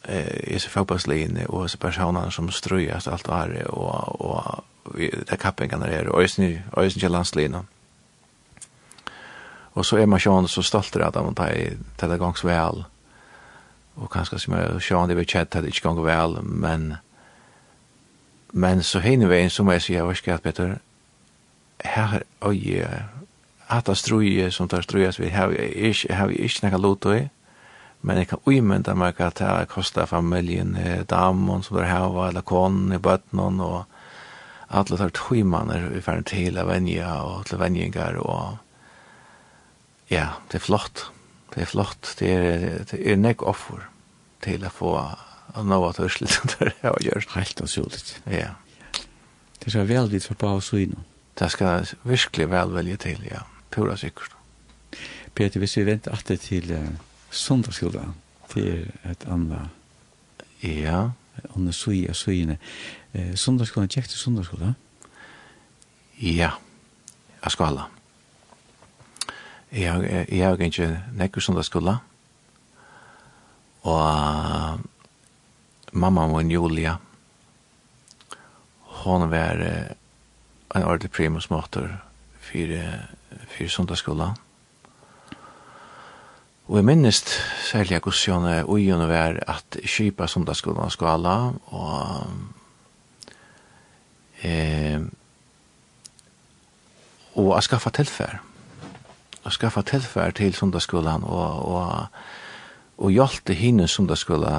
eh, 0.07 0.53
disse 0.53 0.71
fotballslinjene 0.71 1.49
og 1.49 1.65
disse 1.65 1.81
personene 1.81 2.31
som 2.31 2.49
strøyast 2.51 3.11
alt 3.11 3.29
året, 3.29 3.67
og, 3.67 4.21
og 4.21 4.95
det 4.95 5.31
er 5.33 5.41
kappingene 5.41 5.89
er, 5.91 6.09
og 6.09 6.23
øyne 6.23 6.89
til 6.89 7.11
landslinjene. 7.11 7.65
Og 9.75 9.85
så 9.85 9.99
er 9.99 10.07
man 10.07 10.21
sjående 10.23 10.49
så 10.49 10.63
stolt 10.63 10.95
av 10.95 11.11
dem, 11.11 11.33
og 11.33 11.35
det 11.35 11.47
er 11.99 12.09
det 12.13 12.19
gangs 12.21 12.45
vel, 12.45 12.85
og 12.85 12.94
og 13.95 14.09
kanskje 14.11 14.39
som 14.39 14.53
er 14.57 14.79
sjående 14.83 15.15
jeg 15.15 15.21
vet 15.21 15.33
kjett 15.33 15.55
at 15.55 15.63
det 15.63 15.73
ikke 15.73 15.89
ganger 15.89 16.07
vel, 16.07 16.39
men 16.43 16.95
men 18.55 18.83
så 18.83 19.01
henne 19.03 19.27
veien 19.27 19.51
som 19.51 19.67
jeg 19.67 19.81
sier, 19.83 19.97
jeg 19.99 20.07
vet 20.07 20.21
ikke 20.21 20.33
at 20.33 20.43
Peter, 20.43 20.75
her 21.83 22.21
øye, 22.39 22.87
at 23.67 23.87
det 23.89 23.97
strøye 23.99 24.51
som 24.51 24.69
tar 24.71 24.85
strøyes 24.85 25.19
vi, 25.19 25.27
har 25.33 25.49
vi 25.51 25.57
ikke, 25.89 26.13
har 26.15 26.29
vi 26.31 26.39
ikke 26.39 26.69
noe 26.69 26.79
lot 26.79 27.07
i, 27.11 27.25
men 28.05 28.21
jeg 28.21 28.29
kan 28.29 28.45
umynda 28.47 28.93
meg 28.95 29.19
at 29.19 29.41
det 29.41 29.47
har 29.49 29.67
kostet 29.67 30.07
familien, 30.07 30.77
damen 31.09 31.63
som 31.65 31.75
der 31.77 31.89
hava, 31.89 32.29
eller 32.29 32.45
konen 32.47 32.93
i 32.95 33.01
bøtten, 33.01 33.59
og 33.59 33.83
alle 34.69 34.97
tar 34.97 35.11
tøymaner 35.11 35.89
i 35.91 36.01
ferden 36.05 36.23
til 36.23 36.61
venja 36.69 37.11
og 37.25 37.49
til 37.49 37.59
venjinger, 37.59 38.21
og 38.21 38.57
ja, 40.09 40.29
det 40.51 40.61
er 40.61 40.63
flott 40.63 41.09
det 41.55 41.63
er 41.63 41.71
flott, 41.71 42.15
det 42.19 42.31
er, 42.31 42.83
det 42.91 42.99
er 42.99 43.15
nek 43.15 43.43
offer 43.47 43.85
til 44.43 44.65
å 44.67 44.71
få 44.73 44.91
nå 45.63 45.79
at 45.87 45.99
hørselig 46.01 46.33
som 46.35 46.49
det 46.53 46.73
er 46.81 46.91
å 46.91 47.01
gjøre. 47.03 47.25
Helt 47.37 47.61
utrolig. 47.63 48.01
Ja. 48.31 48.53
Det 49.61 49.71
skal 49.71 49.87
vel 49.89 50.11
dit 50.11 50.25
for 50.25 50.37
på 50.39 50.51
oss 50.57 50.73
og 50.75 50.83
innom. 50.83 51.05
Det 51.39 51.49
skal 51.51 51.87
virkelig 52.03 52.49
vel 52.51 52.75
velge 52.75 52.99
til, 53.07 53.23
ja. 53.27 53.45
Pura 53.71 53.95
sikkert. 53.99 54.35
Peter, 55.35 55.59
hvis 55.59 55.75
vi 55.77 55.87
venter 55.87 56.13
alltid 56.15 56.43
til 56.43 56.71
uh, 56.71 56.91
søndagsskolen, 57.31 58.15
til 58.51 58.91
et 59.09 59.27
annet 59.27 59.71
Ja. 60.63 61.09
Under 61.55 61.71
sui 61.75 62.05
og 62.07 62.15
suiene. 62.15 62.57
Uh, 63.15 63.35
sundagsskolen, 63.35 63.91
kjekk 63.91 64.07
til 64.07 64.19
sundagsskolen? 64.19 64.75
Ja. 66.21 66.55
Jeg 67.43 67.51
skal 67.51 67.83
Jeg 69.71 69.91
har, 69.91 70.03
jeg 70.29 70.45
har 70.45 70.61
ikke 70.61 71.01
nekker 71.13 71.41
som 71.41 71.55
det 71.55 71.65
skulle. 71.65 71.97
Og 73.85 74.79
mamma 75.91 76.27
min, 76.27 76.51
Julia, 76.51 76.95
hon 79.03 79.29
var 79.31 79.61
uh, 79.61 79.95
en 80.75 80.83
ordentlig 80.83 81.11
primus 81.11 81.49
motor 81.49 81.89
for, 82.39 82.73
for 83.47 83.67
sundagsskolen. 83.69 84.37
Og 86.65 86.79
jeg 86.79 86.85
minnes 86.85 87.19
særlig 87.61 87.95
at 87.99 88.03
hvordan 88.03 88.65
ugen 88.65 89.07
var 89.09 89.37
at 89.47 89.77
kjipa 89.85 90.25
sundagsskolen 90.27 90.89
skala, 90.89 91.35
og 91.69 92.25
eh, 94.41 95.01
og 97.35 97.55
jeg 97.55 97.63
skaffa 97.67 97.89
tilfær 97.89 98.39
skaffa 99.53 99.81
tilfær 99.85 100.33
til 100.35 100.53
sundagsskolan 100.57 101.23
og, 101.23 101.65
og, 101.69 102.07
og 102.97 103.11
hjalte 103.11 103.53
hinne 103.53 103.87
sundagsskola 103.87 104.53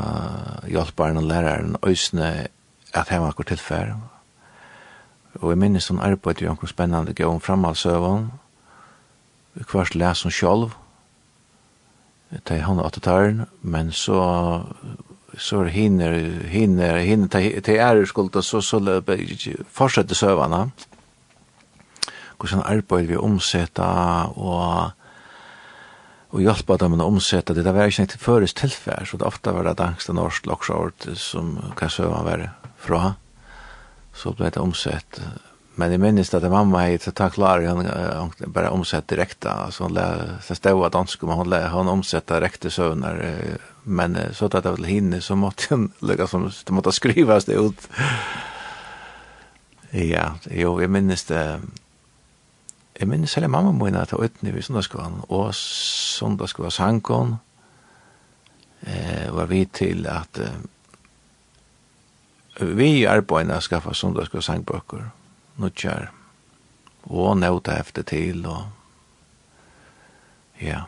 hjalparen 0.70 1.20
og 1.20 1.26
læreren, 1.26 1.76
øysene 1.86 2.46
at 2.94 3.10
hema 3.10 3.28
akkur 3.32 3.48
tilfær. 3.48 3.96
Og 5.40 5.50
jeg 5.50 5.58
minnes 5.58 5.88
hun 5.88 6.00
arbeid 6.00 6.42
jo 6.42 6.50
anker 6.50 6.70
spennende 6.70 7.14
gav 7.14 7.34
om 7.34 7.40
framhalsøvån, 7.40 8.30
kvart 9.66 9.94
les 9.94 10.22
hun 10.22 10.32
sjolv, 10.32 10.70
til 12.46 12.62
hun 12.64 12.78
og 12.78 12.92
taren, 13.02 13.46
men 13.62 13.92
så 13.92 14.62
så 15.38 15.64
hinner, 15.64 16.14
hinner, 16.48 16.98
hinner, 16.98 17.28
til 17.60 17.74
ære 17.76 18.06
skulda, 18.06 18.40
så, 18.40 18.60
så 18.60 19.02
fortsette 19.68 20.14
søvana. 20.14 20.64
Mm 20.64 20.95
hvordan 22.36 22.64
arbeid 22.66 23.10
vi 23.10 23.18
omsetta 23.18 23.88
og 24.36 24.94
og 26.34 26.42
hjelpa 26.44 26.76
dem 26.80 26.98
å 26.98 27.08
omsetta 27.08 27.54
det. 27.54 27.64
Det 27.64 27.72
var 27.72 27.88
ikke 27.88 28.04
et 28.04 28.16
føres 28.20 28.52
tilfær, 28.56 29.06
så 29.08 29.16
det 29.16 29.28
ofte 29.28 29.54
var 29.54 29.64
det 29.68 29.80
angst 29.80 30.10
og 30.12 30.18
norsk 30.18 30.48
loksort 30.50 31.08
som 31.16 31.54
kan 31.78 31.92
søva 31.92 32.24
være 32.26 32.50
fra. 32.82 33.14
Så 34.16 34.34
ble 34.36 34.50
det 34.52 34.60
omsett. 34.60 35.20
Men 35.76 35.92
jeg 35.92 36.00
minnes 36.00 36.32
at 36.32 36.44
mamma 36.48 36.86
hei 36.86 36.96
til 37.00 37.12
takk 37.16 37.34
klar, 37.36 37.60
hun 37.64 38.32
bare 38.52 38.72
omsett 38.72 39.08
direkte, 39.12 39.52
altså 39.52 39.88
hun 39.88 39.98
så 40.44 40.56
stod 40.56 40.84
av 40.88 40.92
dansk, 40.94 41.24
men 41.28 41.40
hun, 41.42 41.56
hun 41.72 41.92
omsett 41.92 42.28
direkte 42.30 42.72
søvner, 42.72 43.20
men 43.84 44.16
så 44.36 44.48
tatt 44.48 44.64
det 44.64 44.74
til 44.78 44.88
hinne, 44.88 45.20
så 45.20 45.36
måtte 45.36 45.74
hun 45.74 45.90
lukka 46.00 46.28
som, 46.32 46.48
det 46.48 46.76
måtte 46.76 46.96
skrivas 46.96 47.48
det 47.48 47.60
ut. 47.60 47.88
Ja, 49.92 50.30
jo, 50.50 50.78
jeg 50.80 50.92
minnes 50.92 51.28
det, 51.28 51.44
Jeg 53.00 53.08
minnes 53.08 53.34
hele 53.36 53.48
mamma 53.48 53.72
min 53.76 53.96
at 54.00 54.12
jeg 54.12 54.24
utne 54.24 54.52
i 54.56 54.62
sundagsskolen, 54.62 55.20
og 55.28 55.54
sundagsskolen 55.54 56.70
sangon, 56.72 57.34
eh, 58.86 59.28
var 59.36 59.46
vi 59.46 59.64
til 59.64 60.06
at 60.08 60.38
eh, 60.40 60.56
vi 62.76 62.88
i 63.00 63.04
arbeidene 63.04 63.60
skaffa 63.60 63.92
sundagsskolen 63.92 64.42
sangbøker, 64.42 65.10
nuttjar, 65.56 66.08
og 67.04 67.36
nøyta 67.36 67.76
efter 67.80 68.02
til, 68.02 68.46
og 68.46 68.64
ja, 70.60 70.80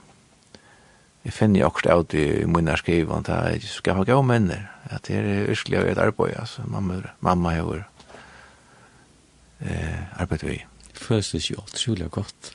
jeg 1.24 1.32
finner 1.32 1.60
jo 1.60 1.66
akkurat 1.66 1.98
ut 2.00 2.14
i 2.14 2.44
munna 2.48 2.76
skrivan, 2.76 3.24
at 3.28 3.52
jeg 3.52 3.62
skaffa 3.68 4.04
gav 4.08 4.24
menner, 4.24 4.64
at 4.88 5.06
det 5.06 5.20
er 5.20 5.52
yrkelig 5.52 5.78
av 5.78 5.92
et 5.92 5.98
arbeid, 5.98 6.40
altså, 6.40 6.64
mamma, 6.64 7.02
mamma, 7.20 7.50
har 7.50 7.84
eh, 9.60 10.00
mamma, 10.18 10.36
vi. 10.42 10.56
mamma, 10.56 10.77
føles 10.98 11.30
det 11.34 11.44
jo 11.50 11.62
utrolig 11.62 12.10
godt. 12.10 12.54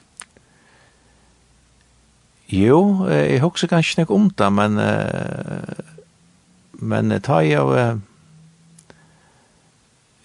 Jo, 2.54 3.08
jeg 3.10 3.42
husker 3.42 3.72
kanskje 3.72 4.04
ikke 4.04 4.14
om 4.14 4.30
det, 4.30 4.50
men 4.54 4.80
men 6.84 7.22
ta 7.24 7.40
jeg 7.40 7.62
av 7.62 8.02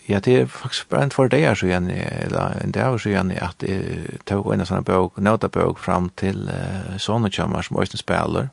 ja, 0.08 0.18
det 0.18 0.40
er 0.40 0.46
faktisk 0.46 0.88
bare 0.88 1.02
en 1.02 1.10
for 1.12 1.28
deg 1.28 1.44
så 1.56 1.66
igjen, 1.66 1.90
eller 1.90 2.56
en 2.64 2.72
dag 2.72 3.00
så 3.00 3.10
igjen, 3.10 3.30
at 3.30 3.62
jeg 3.62 4.20
tok 4.24 4.46
en 4.54 4.64
sånn 4.64 4.86
bøk, 4.88 5.18
notabøk 5.20 5.78
fram 5.78 6.08
til 6.16 6.48
uh, 6.48 6.96
sånne 6.96 7.28
kjømmer 7.28 7.66
som 7.66 7.76
Øystein 7.76 8.00
spiller. 8.00 8.48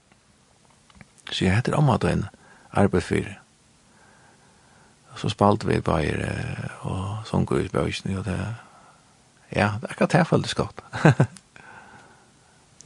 Så 1.32 1.46
jeg 1.46 1.56
heter 1.56 1.78
om 1.80 1.90
at 1.90 2.04
en 2.04 2.26
arbeid 2.72 3.02
for 3.02 3.32
Så 5.16 5.30
spalte 5.30 5.68
vi 5.68 5.80
bare, 5.80 6.28
og 6.84 7.24
sånn 7.26 7.46
går 7.46 7.66
ut 7.66 7.72
bøkene, 7.72 8.18
og 8.20 8.26
det 8.26 8.34
er 8.36 8.65
ja, 9.52 9.76
det 9.82 9.90
er 9.90 9.92
akkurat 9.92 10.12
det 10.12 10.28
føltes 10.28 10.54
godt. 10.54 10.82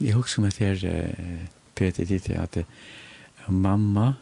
jeg 0.00 0.14
husker 0.14 0.42
meg 0.42 0.52
til 0.54 0.84
uh, 0.88 1.46
Peter, 1.74 2.04
ditt, 2.04 2.30
at 2.30 2.58
mamma 3.48 4.12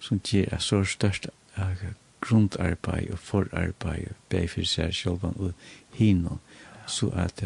som 0.00 0.20
gjør 0.20 0.58
så 0.58 0.84
størst 0.84 1.28
uh, 1.58 1.84
grundarbeid 2.20 3.10
og 3.12 3.18
forarbeid 3.18 4.14
bare 4.30 4.48
for 4.48 4.64
seg 4.64 4.94
selv 4.94 5.24
og 5.24 5.52
hino, 5.92 6.38
så 6.86 7.10
at 7.14 7.44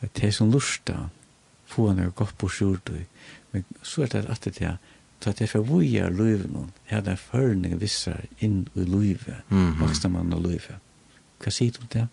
at 0.00 0.14
det 0.14 0.28
er 0.28 0.30
som 0.30 0.50
lusta 0.50 1.08
få 1.66 1.88
han 1.88 1.98
er 1.98 2.10
godt 2.10 2.38
på 2.38 2.48
skjortu, 2.48 2.94
men 3.52 3.64
så 3.82 4.02
er 4.02 4.06
det 4.06 4.26
at 4.30 4.44
det 4.44 4.62
er 4.62 4.76
Så 5.20 5.30
at 5.30 5.40
jeg 5.40 5.48
får 5.48 5.64
vuja 5.66 6.08
løyven 6.08 6.54
hon, 6.54 6.70
her 6.84 7.02
er 7.02 7.16
førning 7.16 7.80
vissar 7.80 8.20
inn 8.38 8.68
i 8.74 8.84
løyve, 8.84 9.42
mm 9.48 9.72
-hmm. 9.72 9.80
vaksna 9.80 10.08
mann 10.08 10.32
og 10.32 10.42
løyve. 10.42 10.78
Hva 11.42 11.50
sier 11.50 11.72
du 11.72 11.80
om 11.80 11.88
det? 11.92 12.08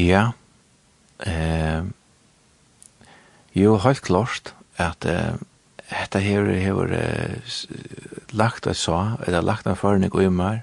Ja. 0.00 0.24
Eh, 1.26 1.84
jo, 3.52 3.76
helt 3.84 4.02
klart 4.06 4.54
at 4.80 5.04
eh, 5.04 5.36
dette 5.90 6.22
her 6.24 6.48
har 6.64 6.94
eh, 6.96 7.54
lagt 8.32 8.66
et 8.70 8.78
så, 8.78 9.16
eller 9.26 9.44
lagt 9.44 9.66
en 9.66 9.76
førning 9.76 10.14
og 10.14 10.24
imer. 10.24 10.62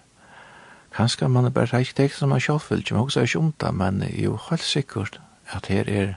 Kanskje 0.97 1.29
man 1.29 1.45
er 1.45 1.53
bare 1.53 1.77
arkitekt 1.77 2.17
som 2.17 2.33
man 2.33 2.41
selv 2.41 2.63
vil, 2.69 2.85
men 2.91 3.01
også 3.03 3.19
er 3.19 3.29
ikke 3.29 3.39
om 3.43 3.53
det, 3.61 3.73
men 3.75 4.01
jo, 4.17 4.39
helt 4.49 4.63
sikkert 4.63 5.19
at 5.53 5.67
her 5.67 5.85
er 5.87 6.15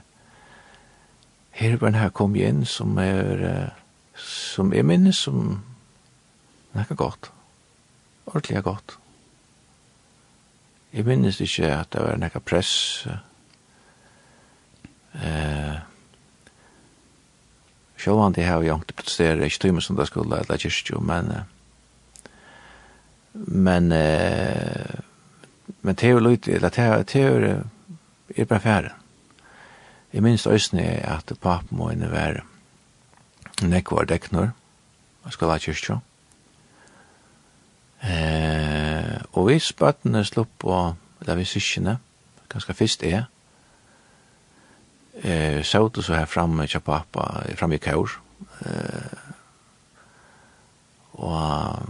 her 1.51 1.73
er 1.73 1.77
den 1.77 1.95
her 1.95 2.09
kom 2.09 2.35
inn 2.35 2.65
som 2.65 2.97
er 2.97 3.43
eh, 3.45 3.69
som 4.15 4.73
er 4.73 4.85
minnes 4.87 5.19
som 5.27 5.61
nekka 6.75 6.95
godt 6.95 7.31
ordentlig 8.25 8.63
godt 8.63 8.97
Jeg 10.93 11.05
minnes 11.07 11.39
ikke 11.41 11.69
at 11.71 11.93
det 11.93 12.01
var 12.03 12.17
nekka 12.19 12.39
press. 12.43 13.07
Eh, 15.15 15.77
Sjåvan 18.01 18.33
det 18.33 18.47
har 18.47 18.63
jo 18.63 18.75
ikke 18.75 18.97
protesterer, 18.97 19.43
ikke 19.45 19.59
tøymer 19.67 19.81
som 19.85 19.95
det 19.95 20.07
skulle, 20.09 20.39
eller 20.41 20.57
kyrkjo, 20.57 20.99
men 20.99 21.31
men 23.33 23.91
eh, 23.91 24.99
men 25.81 25.95
det 25.95 26.07
er 26.07 26.11
jo 26.11 26.19
løyt, 26.19 26.47
eller 26.47 26.69
det 26.69 27.15
er 27.15 27.61
jo 28.37 28.45
bare 28.45 28.59
færen. 28.59 28.91
Jeg 30.13 30.23
minns 30.23 30.47
øysene 30.47 30.83
at 30.83 31.31
papen 31.41 31.77
må 31.77 31.89
innevær 31.89 32.43
nekvar 33.61 34.05
deknor, 34.05 34.51
og 35.23 35.33
skulle 35.33 35.51
ha 35.51 35.57
kyrkjo. 35.57 36.01
Eh, 38.03 39.17
og 39.31 39.47
vi 39.47 39.59
spøttene 39.59 40.23
slupp 40.25 40.49
på, 40.59 40.77
eller 41.21 41.37
vi 41.37 41.45
syskjene, 41.45 41.99
ganske 42.49 42.73
fyrst 42.73 43.03
er, 43.03 43.23
eh, 45.21 45.63
så 45.63 45.83
og 45.85 46.03
så 46.03 46.15
her 46.15 46.25
framme 46.25 46.67
til 46.67 46.79
pappa, 46.79 47.43
framme 47.55 47.75
i 47.75 47.77
kaur, 47.83 48.09
eh, 48.65 49.17
og 51.13 51.89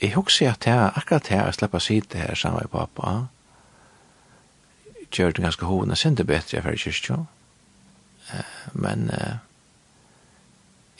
jeg 0.00 0.14
husker 0.14 0.50
at 0.50 0.66
jeg, 0.66 0.90
akkurat 0.96 1.26
her, 1.28 1.44
jeg 1.44 1.54
slipper 1.54 1.80
å 1.80 1.82
sitte 1.82 2.18
her 2.18 2.34
sammen 2.34 2.62
med 2.62 2.70
pappa, 2.70 3.26
gjør 5.14 5.32
det 5.32 5.42
ganske 5.42 5.66
hovene 5.66 5.94
det 6.16 6.26
bedre 6.26 6.62
for 6.62 6.76
kyrkjø, 6.76 7.16
eh, 8.34 8.54
men 8.72 9.10
eh, 9.10 9.36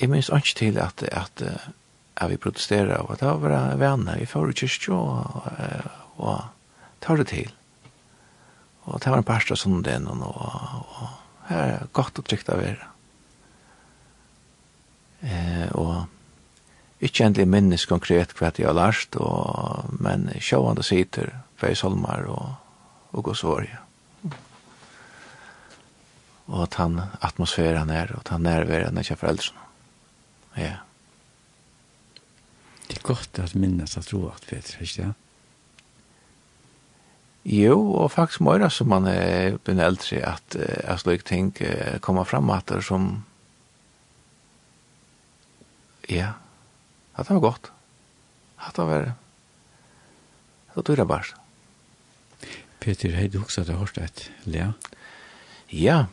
jeg 0.00 0.10
minns 0.10 0.28
ikke 0.28 0.54
til 0.58 0.78
at, 0.78 1.02
at, 1.02 1.42
eh, 1.42 1.70
at 2.14 2.30
vi 2.30 2.38
protesterer, 2.38 3.02
og 3.02 3.18
det 3.18 3.26
var 3.26 3.42
bare 3.42 3.78
venner, 3.78 4.18
vi 4.18 4.28
får 4.30 4.52
ikke 4.52 4.70
stå, 4.70 4.98
og 6.22 6.44
tar 7.02 7.20
det 7.20 7.28
til. 7.32 7.52
Og 8.84 9.00
det 9.00 9.10
var 9.10 9.18
en 9.18 9.26
parst 9.26 9.50
av 9.50 9.58
sonden, 9.58 10.06
og, 10.08 10.22
og, 10.22 10.98
og 11.00 11.48
her 11.48 11.70
er 11.74 11.86
godt 11.96 12.20
og 12.20 12.28
trygt 12.28 12.50
av 12.52 12.62
er. 12.62 12.82
Eh, 15.24 15.68
og 15.72 17.04
ikke 17.04 17.26
endelig 17.26 17.48
minnes 17.48 17.86
konkret 17.88 18.34
hva 18.38 18.52
jeg 18.54 18.68
har 18.68 18.76
lært, 18.76 19.16
og, 19.18 19.90
men 19.98 20.28
sjående 20.38 20.84
sitter, 20.86 21.32
feis 21.60 21.82
holmer 21.84 22.28
og, 22.30 22.54
og 23.12 23.26
går 23.26 23.40
sårige. 23.40 23.80
Og 26.44 26.58
at 26.66 26.74
han 26.76 27.00
atmosfæren 27.24 27.90
er, 27.90 28.12
og 28.12 28.26
at 28.26 28.34
han 28.36 28.44
nærværer 28.44 28.90
er 28.92 29.00
ikke 29.00 29.16
foreldrene. 29.16 29.70
Ja. 30.54 30.62
Yeah. 30.62 30.83
Det 32.88 32.98
er 32.98 33.06
godt 33.06 33.38
at 33.40 33.54
minnes 33.54 33.96
at 33.96 34.06
tro 34.06 34.26
roakt, 34.26 34.46
Peter, 34.48 34.80
ikke 34.80 35.02
det? 35.02 35.12
Jo, 37.44 37.76
og 37.92 38.10
faktisk 38.10 38.40
må 38.40 38.56
det 38.56 38.70
som 38.72 38.88
man 38.88 39.04
er 39.04 39.58
blitt 39.60 39.82
eldre 39.84 40.22
at 40.24 40.56
jeg 40.56 41.00
slik 41.02 41.24
ting 41.28 41.50
kommer 42.00 42.24
frem 42.24 42.48
at 42.54 42.70
det 42.72 42.80
som 42.86 43.18
ja, 46.08 46.30
at 47.16 47.28
det 47.28 47.36
var 47.36 47.44
godt 47.44 47.70
at 48.64 48.76
det 48.76 48.86
var 48.88 49.04
det 49.04 49.12
tog 50.86 50.96
det 50.96 51.08
bare 51.08 51.36
Peter, 52.80 53.12
hei 53.16 53.28
du 53.28 53.38
huksa 53.40 53.62
det 53.64 53.76
hårst 53.76 53.96
et 54.00 54.26
lea? 54.44 54.72
Ja, 55.72 56.06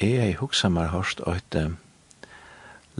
jeg 0.00 0.38
huksa 0.40 0.70
meg 0.70 0.90
hårst 0.90 1.20
et 1.26 1.58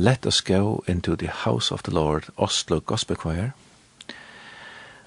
Let 0.00 0.26
us 0.26 0.40
go 0.40 0.84
into 0.86 1.16
the 1.16 1.26
house 1.26 1.72
of 1.72 1.82
the 1.82 1.90
Lord, 1.90 2.28
Oslo 2.36 2.78
Gospel 2.78 3.16
Choir. 3.16 3.50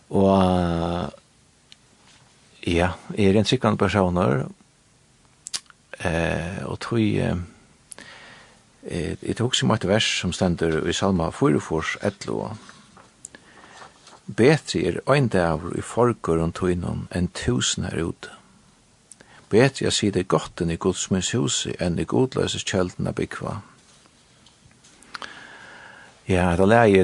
Og 0.10 1.14
ja, 2.68 2.90
jeg 3.18 3.26
er 3.26 3.40
en 3.40 3.46
sikkert 3.46 3.78
personer, 3.78 4.44
eh, 6.04 6.66
og 6.66 6.80
tog 6.80 7.00
eh, 7.00 7.38
jeg 9.24 9.38
tog 9.38 9.56
som 9.56 9.72
et 9.72 9.88
vers 9.88 10.04
som 10.20 10.34
stender 10.34 10.84
i 10.84 10.94
Salma 10.94 11.30
44, 11.30 11.62
fors 11.62 11.98
11. 12.04 12.58
Betri 14.28 14.86
er 14.88 15.00
ein 15.08 15.28
dagur 15.28 15.72
i 15.78 15.82
forgur 15.82 16.44
og 16.44 16.54
tøynum 16.54 17.08
enn 17.16 17.32
tusen 17.32 17.88
her 17.88 18.04
ute. 18.04 18.36
Betri 19.50 19.86
er 19.86 19.96
sida 19.96 20.22
gotten 20.22 20.70
i 20.70 20.76
godsmunds 20.76 21.32
husi 21.32 21.78
enn 21.80 22.00
i 22.00 22.04
godløses 22.04 22.68
kjeldna 22.68 23.16
av. 23.16 23.71
Ja, 26.32 26.56
det 26.58 26.66
läge 26.66 27.04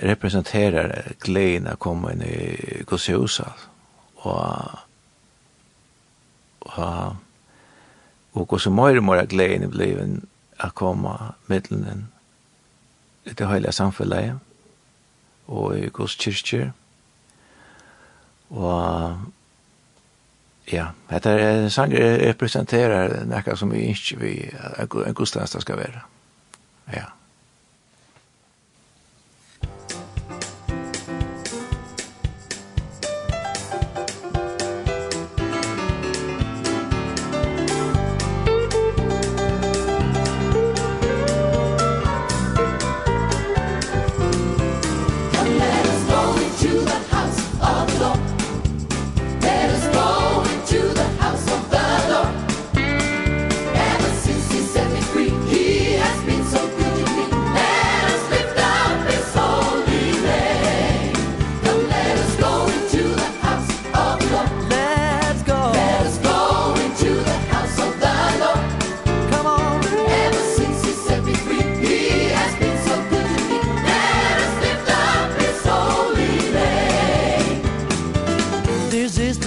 representerar 0.00 1.12
glädjen 1.20 1.66
att 1.66 1.78
komma 1.78 2.12
in 2.12 2.22
i 2.22 2.82
Guds 2.86 3.08
hus. 3.08 3.40
Och 4.14 4.46
och 6.58 7.14
och 8.32 8.52
och 8.52 8.60
så 8.60 8.70
mer 8.70 8.96
och 8.96 9.04
mer 9.04 9.26
glädjen 9.26 9.70
blev 9.70 10.20
att 10.56 10.74
komma 10.74 11.34
mellan 11.46 11.82
den 11.82 12.08
det 13.22 13.46
hela 13.46 13.72
samfället 13.72 14.34
och 15.46 15.78
i 15.78 15.90
Guds 15.94 16.20
kyrkje. 16.20 16.72
Och 18.48 19.10
ja, 20.64 20.86
det 21.08 21.26
är 21.26 21.68
sanger 21.68 22.18
representerar 22.18 23.24
något 23.24 23.58
som 23.58 23.70
vi 23.70 23.82
inte 23.84 24.16
vi 24.16 24.54
att 24.78 25.14
Guds 25.14 25.60
ska 25.60 25.76
vara. 25.76 26.02
Ja. 26.84 27.21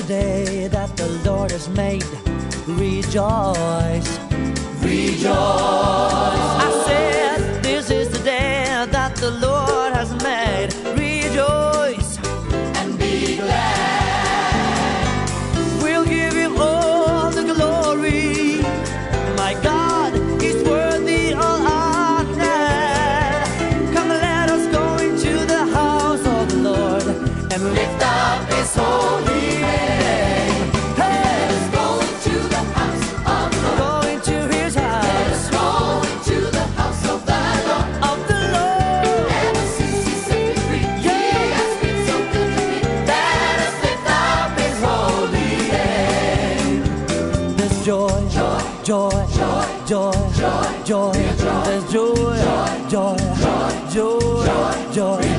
day 0.06 0.68
that 0.68 0.96
the 0.98 1.08
Lord 1.26 1.52
has 1.52 1.68
made. 1.70 2.06
Rejoice. 2.68 4.20
Rejoice. 4.82 6.45
joy 54.96 55.35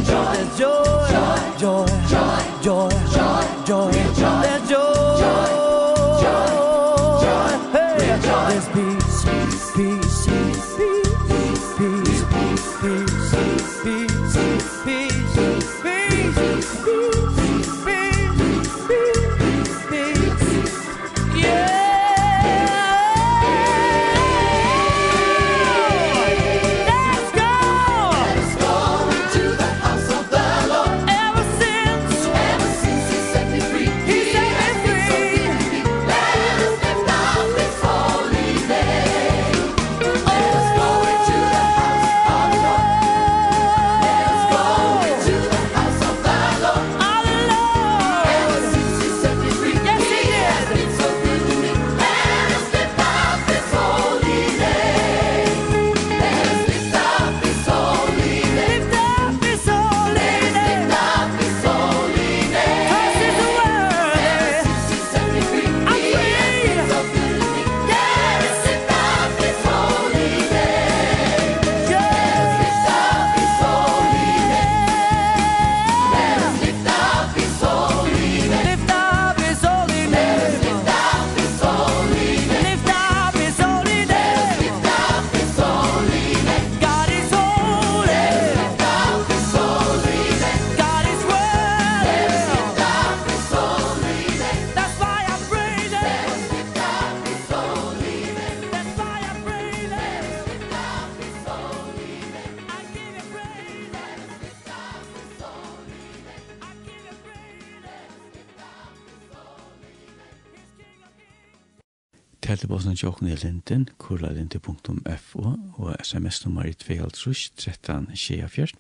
e-lindin 113.37 113.89
kurlalindi.fo 114.01 115.43
og 115.77 115.97
sms-nummer 116.01 116.65
i 116.65 116.73
2.5 116.73 118.17
24. 118.17 118.73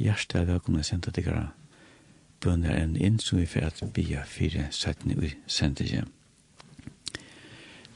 Hjertet 0.00 0.40
er 0.40 0.48
velkomne 0.48 0.80
å 0.80 0.86
sende 0.86 1.12
dere 1.12 1.50
bønner 2.42 2.74
enn 2.74 2.96
inn 2.96 3.20
som 3.22 3.38
vi 3.38 3.46
får 3.46 3.68
at 3.68 3.82
bia 3.94 4.24
fire 4.26 4.66
settene 4.74 5.18
vi 5.20 5.34
sender 5.46 5.86
hjem. 5.86 6.10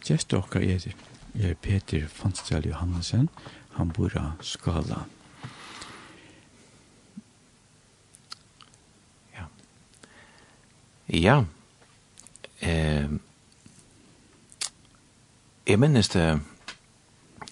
Gjest 0.07 0.31
dere 0.31 0.63
er, 0.63 0.87
er 1.35 1.55
Peter 1.59 2.07
Fonsdal 2.13 2.69
Johannesen, 2.69 3.31
han 3.77 3.91
bor 3.97 4.15
av 4.21 4.45
Skala. 4.47 5.03
Ja. 9.35 9.49
Ja. 11.11 11.39
Eh, 12.61 13.11
Jeg 15.67 15.81
minnes 15.83 16.09
det, 16.09 16.41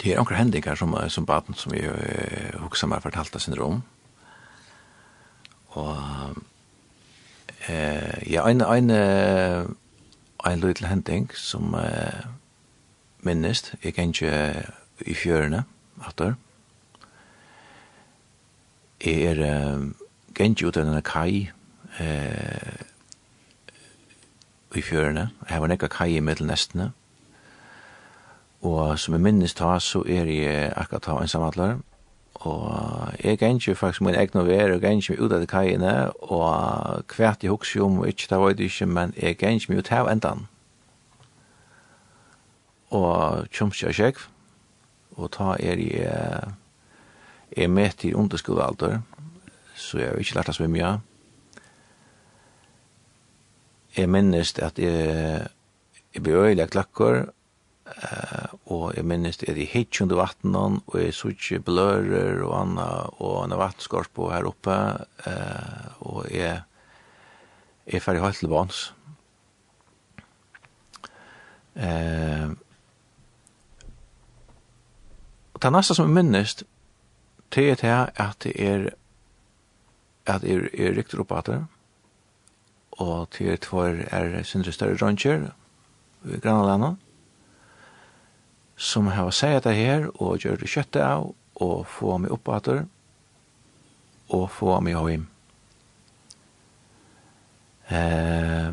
det 0.02 0.12
er 0.12 0.20
noen 0.20 0.36
hendinger 0.38 0.78
som, 0.78 0.94
som 1.08 1.26
baden 1.26 1.56
som 1.58 1.74
jeg 1.74 1.90
uh, 1.90 2.60
hukser 2.62 2.86
meg 2.90 3.02
fortalte 3.02 3.40
sin 3.42 3.56
rom. 3.58 3.82
Og 5.74 5.96
eh, 7.66 8.30
ja, 8.30 8.44
en, 8.46 8.60
en, 8.62 8.90
en 10.46 10.60
liten 10.62 10.86
hending 10.86 11.26
som 11.34 11.74
uh, 11.74 12.22
minnes, 13.26 13.74
jeg 13.82 13.94
kan 13.94 14.14
ikke 14.14 14.62
i 15.02 15.14
fjørene, 15.18 15.64
atter. 16.06 16.36
Jeg 19.02 19.34
er 19.34 19.42
uh, 19.42 19.90
gengi 20.34 20.66
ut 20.66 20.76
av 20.76 20.86
denne 20.86 21.02
kai 21.06 21.50
eh, 22.00 22.84
i 24.74 24.82
fjørene. 24.82 25.30
Jeg 25.50 25.62
var 25.62 25.70
nekka 25.70 25.90
kai 25.92 26.16
i 26.16 26.22
middelnestene. 26.24 26.90
Og 26.90 27.03
Og 28.64 28.98
som 28.98 29.14
jeg 29.14 29.20
minnes 29.20 29.54
ta, 29.54 29.76
så 29.78 30.00
er 30.08 30.30
jeg 30.30 30.72
akkurat 30.76 31.08
av 31.12 31.20
ensamhandler. 31.22 31.82
Og 32.44 33.12
jeg 33.24 33.38
ganger 33.38 33.76
faktisk 33.76 34.00
min 34.02 34.16
egen 34.16 34.46
vær, 34.46 34.72
og 34.72 34.80
ganger 34.80 35.02
ikke 35.02 35.20
ut 35.20 35.32
av 35.32 35.40
de 35.40 35.48
kajene, 35.48 35.92
og 36.32 37.04
hvert 37.16 37.44
jeg 37.44 37.52
husker 37.52 37.84
om, 37.84 38.00
ikke 38.08 38.28
ta 38.28 38.40
var 38.40 38.56
det 38.56 38.70
ikke, 38.70 38.86
men 38.86 39.14
jeg 39.16 39.36
ganger 39.38 39.60
ikke 39.60 39.78
ut 39.78 39.92
av 39.92 40.10
endan. 40.12 40.46
Og 42.90 43.46
kjomst 43.52 43.82
jeg 43.82 43.94
sjekk, 44.00 44.24
og 45.16 45.30
ta 45.36 45.54
er 45.60 45.80
jeg, 45.84 46.54
jeg 47.56 47.70
med 47.70 48.00
til 48.00 48.16
underskolealder, 48.16 49.00
så 49.76 49.98
jeg 49.98 50.08
har 50.08 50.20
ikke 50.24 50.40
lært 50.40 50.52
å 50.52 50.56
svimme. 50.56 50.78
ja. 50.78 50.96
Jeg 53.96 54.10
minnes 54.10 54.56
at 54.58 54.78
jeg, 54.78 55.46
jeg 56.14 56.22
ble 56.22 56.32
øyelig 56.32 56.70
klakker, 56.70 57.26
Uh, 57.84 58.48
og 58.72 58.84
jeg 58.96 59.04
minnes 59.04 59.36
er 59.44 59.58
i 59.60 59.66
hitt 59.68 60.00
under 60.00 60.16
vattnet, 60.16 60.80
og 60.88 60.94
jeg 60.96 61.12
så 61.12 61.28
ikke 61.34 61.60
blører 61.66 62.40
og 62.46 62.54
anna, 62.62 62.86
og 63.20 63.42
en 63.44 63.56
vattenskorp 63.60 64.20
og 64.24 64.32
her 64.32 64.48
oppe, 64.48 64.76
uh, 65.26 65.90
og 66.00 66.30
jeg 66.32 66.62
er 67.86 68.00
ferdig 68.00 68.24
helt 68.24 68.40
til 68.40 68.48
vans. 68.48 68.80
Uh, 71.76 72.56
og 75.52 75.60
det 75.60 75.72
neste 75.76 75.98
som 75.98 76.08
jeg 76.08 76.16
minnes, 76.16 76.56
det 77.54 77.68
er 77.70 77.80
det 77.84 77.96
at 78.16 78.36
det 78.46 78.56
er 78.56 78.90
at 80.26 80.40
det 80.40 80.54
er, 80.56 80.68
er 80.72 80.96
riktig 80.96 81.20
oppe 81.20 81.36
at 81.36 81.46
det, 81.52 81.60
og 82.96 83.30
til 83.30 83.52
er 83.52 83.60
tvær 83.60 84.00
er 84.08 84.42
sindre 84.42 84.72
større 84.72 84.96
rønner 84.96 85.50
i 86.24 86.38
Granalandet, 86.40 86.96
som 88.84 89.08
har 89.08 89.30
sagt 89.32 89.64
det 89.64 89.76
her, 89.78 90.10
og 90.20 90.42
gjør 90.44 90.60
det 90.60 90.68
kjøttet 90.68 91.00
av, 91.04 91.30
og 91.64 91.86
få 91.88 92.18
meg 92.20 92.34
opp 92.34 92.50
at 92.52 92.68
og 94.34 94.44
få 94.50 94.80
meg 94.84 94.96
hjem. 94.96 95.28
Eh, 97.94 98.70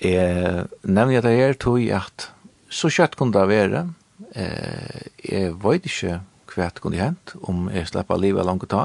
jeg 0.00 0.66
nevner 0.82 1.24
det 1.24 1.36
her, 1.36 1.56
tog 1.60 1.80
jeg 1.80 1.96
at 1.96 2.30
så 2.72 2.88
kjøtt 2.92 3.16
kunne 3.18 3.36
det 3.36 3.48
være, 3.50 3.82
eh, 4.34 5.08
jeg 5.24 5.56
vet 5.60 5.88
ikke 5.88 6.20
hva 6.50 6.70
det 6.70 6.82
kunne 6.82 7.00
hent, 7.00 7.34
om 7.42 7.68
jeg 7.72 7.88
slipper 7.90 8.20
livet 8.20 8.46
langt 8.46 8.64
å 8.66 8.70
ta, 8.70 8.84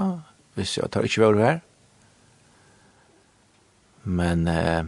hvis 0.55 0.77
jeg 0.77 0.91
tar 0.91 1.07
ikke 1.07 1.23
være 1.23 1.45
her. 1.45 1.63
Men 4.03 4.47
eh, 4.47 4.83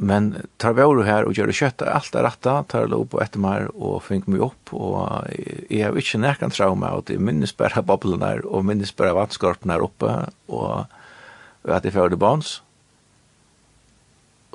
Men 0.00 0.30
tar 0.56 0.72
vi 0.78 0.84
over 0.86 1.04
her 1.04 1.26
og 1.28 1.36
gjør 1.36 1.50
det 1.50 1.58
kjøttet, 1.58 1.88
alt 1.92 2.14
er 2.16 2.24
rett 2.24 2.40
tar 2.40 2.86
det 2.88 2.96
opp 2.96 3.12
og 3.12 3.20
etter 3.20 3.42
meg 3.42 3.66
og 3.74 3.98
finner 4.06 4.32
meg 4.32 4.44
opp, 4.46 4.72
og 4.72 5.26
jeg 5.68 5.82
har 5.84 5.98
ikke 6.00 6.22
nærkant 6.22 6.56
trauma, 6.56 6.94
og 6.96 7.04
det 7.10 7.18
minnes 7.20 7.52
bare 7.52 7.82
bablen 7.84 8.24
der, 8.24 8.40
og 8.48 8.64
minnes 8.64 8.94
bare 8.96 9.12
vannskorpen 9.18 9.74
her 9.74 9.84
oppe, 9.84 10.14
og 10.48 11.68
at 11.68 11.84
jeg 11.84 11.92
fører 11.92 12.14
det 12.14 12.22
barns. 12.22 12.54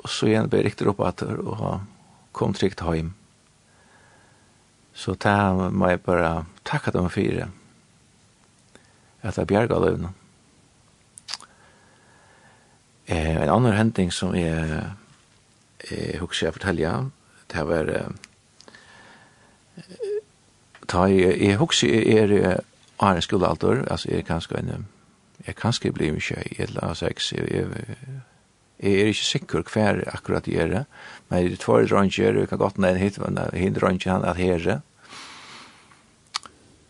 Og 0.02 0.10
så 0.10 0.32
igjen 0.32 0.50
ble 0.50 0.64
jeg 0.64 0.72
riktig 0.72 0.90
opp 0.90 1.04
at 1.06 1.22
og 1.22 1.86
kom 2.34 2.52
trygt 2.54 2.82
hjem. 2.82 3.14
Så 4.96 5.14
det 5.14 5.38
må 5.70 5.92
jeg 5.92 6.02
bare 6.02 6.46
takke 6.66 6.90
dem 6.90 7.06
for 7.12 7.38
det, 7.38 7.48
at 9.22 9.38
jeg 9.38 9.46
bjerget 9.46 9.78
løvene. 9.78 10.14
Eh, 13.06 13.36
en 13.44 13.50
annen 13.60 13.76
hending 13.78 14.10
som 14.10 14.34
er 14.34 14.96
eh 15.78 16.20
hur 16.20 16.28
ska 16.32 16.46
jag 16.46 16.54
fortälja 16.54 17.10
det 17.46 17.62
var, 17.62 18.12
ta, 20.86 21.06
i 21.08 21.48
jeg 21.48 21.58
husker 21.60 21.88
jeg 21.88 22.32
er 22.32 22.60
av 22.98 23.16
en 23.16 23.22
skolealder, 23.22 23.84
altså 23.90 24.10
jeg 24.10 24.22
er 24.22 24.30
kanskje 24.30 24.58
en, 24.62 24.86
jeg 25.46 25.58
kanskje 25.58 25.92
blir 25.92 26.14
mye 26.16 26.42
i 26.46 26.56
et 26.56 26.70
eller 26.70 26.94
sex, 26.96 27.32
jeg, 27.32 27.48
jeg, 27.52 27.86
jeg 28.80 28.92
er 28.92 29.12
ikke 29.12 29.28
sikker 29.30 29.70
hver 29.72 30.02
akkurat 30.12 30.48
er 30.48 30.72
det, 30.72 30.84
men 31.28 31.50
det 31.50 31.60
tvær 31.60 31.86
dranger, 31.90 32.44
kan 32.46 32.58
gott 32.58 32.78
nevne 32.78 33.02
hit, 33.02 33.18
men 33.20 33.40
hit 33.52 33.80
dranger 33.80 34.12
han 34.12 34.24
at 34.24 34.40
herre, 34.40 34.80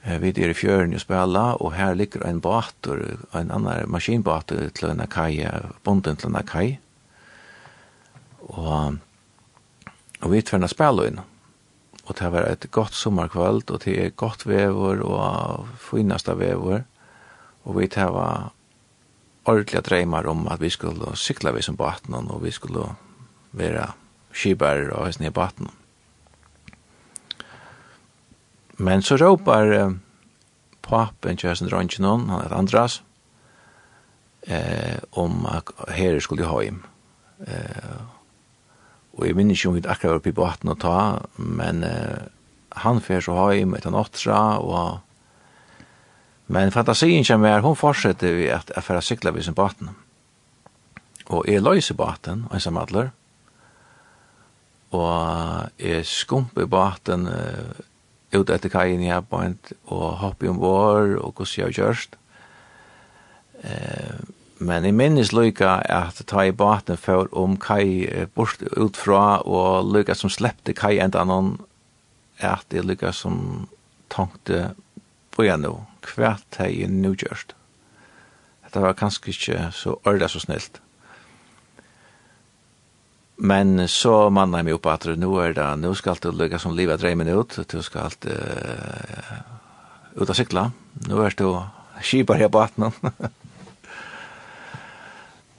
vi 0.07 0.31
er 0.31 0.53
i 0.53 0.55
fjøren 0.55 0.95
og 0.95 1.03
spela, 1.03 1.47
og 1.59 1.75
her 1.75 1.95
ligger 1.99 2.23
en 2.29 2.41
bater, 2.41 3.17
en 3.35 3.51
annan 3.51 3.91
maskinbater 3.91 4.69
til 4.71 4.93
en 4.93 5.03
kai, 5.11 5.43
bonden 5.83 6.17
til 6.17 6.31
en 6.31 6.47
kai, 6.47 6.77
og, 8.47 8.99
og 10.23 10.33
vi 10.33 10.43
tverna 10.43 10.69
spela 10.71 11.07
inn. 11.09 11.23
Og 12.07 12.15
det 12.19 12.29
var 12.31 12.47
et 12.47 12.69
godt 12.71 12.95
sommarkvöld, 12.95 13.71
og 13.71 13.83
det 13.85 13.97
er 13.99 14.15
godt 14.15 14.47
vever 14.47 15.03
og 15.03 15.67
finaste 15.83 16.39
vever. 16.39 16.85
Og 17.65 17.81
vi 17.81 17.89
tverna 17.91 18.53
ordentliga 19.47 19.81
dreymar 19.81 20.27
om 20.27 20.47
at 20.51 20.61
vi 20.61 20.71
skulle 20.71 21.17
sykla 21.17 21.53
vi 21.55 21.63
som 21.63 21.77
baten, 21.77 22.15
og 22.15 22.43
vi 22.43 22.51
skulle 22.51 22.89
være 23.53 23.93
skibar 24.33 24.91
og 24.93 25.07
hesten 25.07 25.25
nye 25.25 25.35
baten. 25.35 25.71
Men 28.77 29.03
så 29.03 29.17
råpar 29.17 29.73
eh, 29.73 29.95
papen 30.83 31.37
til 31.37 31.49
hesten 31.49 31.73
Røntgenon, 31.73 32.29
han 32.29 32.43
heter 32.43 32.57
Andras, 32.57 33.03
eh, 34.47 34.99
om 35.13 35.47
at 35.47 35.73
her 35.97 36.21
skulle 36.21 36.45
hjem. 36.45 36.83
Eh, 37.47 38.16
og 39.17 39.25
jeg 39.25 39.37
minner 39.37 39.57
ikke 39.57 39.71
om 39.71 39.77
vi 39.79 39.83
akkurat 39.85 40.13
var 40.13 40.21
oppe 40.21 40.33
i 40.33 40.37
båten 40.37 40.73
å 40.73 40.77
ta, 40.81 40.99
men 41.41 41.83
uh, 41.87 42.29
han 42.85 43.01
fer 43.01 43.25
så 43.25 43.37
høy 43.39 43.65
med 43.69 43.87
den 43.87 43.97
åttra, 43.97 44.61
og 44.61 45.03
men 46.47 46.71
fantasien 46.71 47.25
kommer, 47.27 47.59
hun 47.65 47.75
fortsetter 47.75 48.37
vi 48.39 48.45
at 48.55 48.69
jeg 48.71 48.87
fer 48.87 49.01
sykla 49.03 49.33
vid 49.35 49.43
sin 49.43 49.57
båten. 49.57 49.89
Og 51.35 51.43
jeg 51.51 51.65
løser 51.65 51.99
båten, 51.99 52.45
og 52.47 52.55
jeg 52.55 52.63
samadler, 52.63 53.09
og 54.95 55.73
jeg 55.83 56.07
skumper 56.07 56.69
båten 56.71 57.27
uh, 57.27 57.75
ut 58.37 58.53
etter 58.53 58.71
kajen 58.71 59.03
i 59.03 59.11
Abbeint, 59.11 59.73
og 59.91 60.21
hopper 60.23 60.53
om 60.53 60.63
vår, 60.63 61.17
og 61.19 61.35
hvordan 61.35 61.57
jeg 61.57 61.67
har 61.67 61.77
gjørst. 61.81 62.17
Uh, 63.65 64.36
Men 64.59 64.87
jeg 64.89 64.97
minnes 64.97 65.35
lykka 65.37 65.83
at 65.93 66.23
ta 66.31 66.47
i 66.47 66.55
baten 66.57 66.97
for 66.97 67.29
om 67.37 67.59
Kai 67.61 68.09
bort 68.35 68.63
utfra, 68.73 69.43
og 69.45 69.93
lykka 69.93 70.17
som 70.17 70.33
slepte 70.33 70.73
Kai 70.77 70.97
enda 70.97 71.27
noen, 71.29 71.59
at 72.41 72.65
det 72.73 72.87
lykka 72.87 73.13
som 73.13 73.69
tankte 74.13 74.71
på 75.37 75.45
igjen 75.45 75.67
nå, 75.67 75.75
hva 76.15 76.37
er 76.57 76.73
jeg 76.73 76.89
nå 76.93 77.13
gjørst? 77.17 77.57
det 78.77 78.83
var 78.85 78.97
kanskje 78.99 79.33
ikke 79.33 79.69
så 79.73 79.95
ordet 80.05 80.29
så 80.31 80.41
snilt. 80.43 80.83
Men 83.37 83.87
så 83.89 84.29
manna 84.33 84.61
jeg 84.61 84.69
meg 84.69 84.77
opp 84.79 84.89
at 84.93 85.07
nå 85.17 85.31
er 85.41 85.57
det, 85.57 85.69
nå 85.81 85.93
skal 85.97 86.21
du 86.21 86.31
lykke 86.33 86.61
som 86.61 86.77
livet 86.77 87.01
dreier 87.01 87.37
ut, 87.37 87.57
du 87.57 87.79
skal 87.85 88.13
uh, 88.29 89.33
ut 90.17 90.29
av 90.29 90.37
sykla, 90.37 90.71
nå 91.09 91.25
er 91.25 91.37
du 91.37 91.49
skipar 92.05 92.41
her 92.41 92.53
på 92.53 92.65
atnen. 92.65 92.93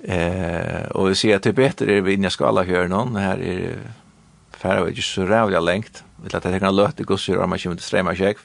Eh, 0.07 0.85
och 0.85 1.09
vi 1.09 1.15
ser 1.15 1.35
att 1.35 1.43
det 1.43 1.49
är 1.49 2.01
vi 2.01 2.13
inne 2.13 2.29
ska 2.29 2.43
skala 2.43 2.63
hör 2.63 2.87
någon. 2.87 3.15
Här 3.15 3.37
är 3.37 3.77
färre 4.51 4.83
vet 4.83 4.97
ju 4.97 5.01
så 5.01 5.25
rävliga 5.25 5.59
längt. 5.59 6.03
Vill 6.23 6.35
att 6.35 6.43
det 6.43 6.59
kan 6.59 6.75
löta 6.75 7.03
gossur 7.03 7.37
om 7.37 7.49
man 7.49 7.59
kommer 7.59 7.75
till 7.75 7.85
strämma 7.85 8.15
check. 8.15 8.37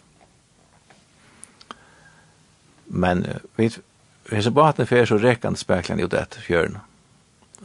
Men 2.85 3.27
vi 3.57 3.71
vi 4.31 4.43
så 4.43 4.51
bara 4.51 4.69
att 4.69 4.77
det 4.77 4.87
för 4.87 5.07
så 5.07 5.19
räckande 5.19 5.59
spärklan 5.59 6.01
i 6.01 6.07
det 6.07 6.35
fjörn. 6.35 6.79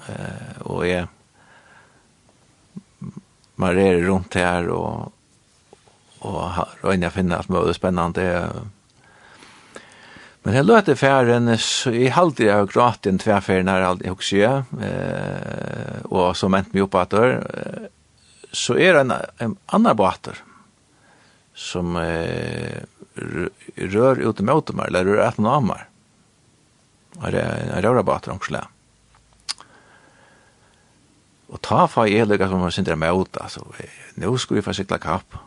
Eh, 0.08 0.62
och 0.62 0.88
är 0.88 1.08
man 3.56 3.78
är 3.78 3.98
runt 3.98 4.34
här 4.34 4.68
och 4.68 5.14
och 6.20 6.52
röna 6.82 7.10
finna 7.10 7.38
att 7.38 7.48
det 7.48 7.58
är 7.58 7.74
spännande 7.74 8.50
Men 10.48 10.56
jeg 10.56 10.64
løte 10.64 10.94
færen, 10.96 11.50
så 11.60 11.92
jeg 11.92 12.14
halte 12.16 12.46
jeg 12.46 12.56
har 12.56 12.70
grått 12.72 13.08
en 13.10 13.18
tverfæren 13.20 13.68
her, 13.68 13.84
jeg 14.00 14.14
husker 14.14 14.38
jeg, 14.40 14.62
eh, 14.80 16.06
og 16.08 16.38
så 16.40 16.48
mente 16.48 16.72
vi 16.72 16.86
opp 16.86 16.96
at 16.96 17.12
det, 17.12 17.90
så 18.56 18.78
er 18.80 18.96
det 18.96 19.02
en, 19.02 19.12
en 19.44 19.58
annen 19.76 19.98
båter, 20.00 20.40
som 21.52 22.00
eh, 22.00 22.80
rør 23.92 24.24
ut 24.24 24.40
mot 24.40 24.64
åtemer, 24.64 24.88
eller 24.88 25.12
rør 25.12 25.26
etter 25.26 25.44
noen 25.44 25.58
amer. 25.58 25.84
Og 27.18 27.28
det 27.36 27.44
er 27.44 27.68
en 27.68 27.84
røra 27.84 28.08
båter, 28.08 28.32
omkring 28.32 28.64
Og 31.52 31.60
ta 31.60 31.90
fa 31.92 32.08
jeg 32.08 32.32
lykka 32.32 32.48
som 32.48 32.64
man 32.64 32.72
sindra 32.72 32.96
med 32.96 33.12
åta, 33.12 33.50
altså, 33.50 33.68
nå 34.16 34.38
skal 34.40 34.62
vi 34.62 34.64
få 34.64 34.80
sikla 34.80 34.96
kapp 34.96 35.42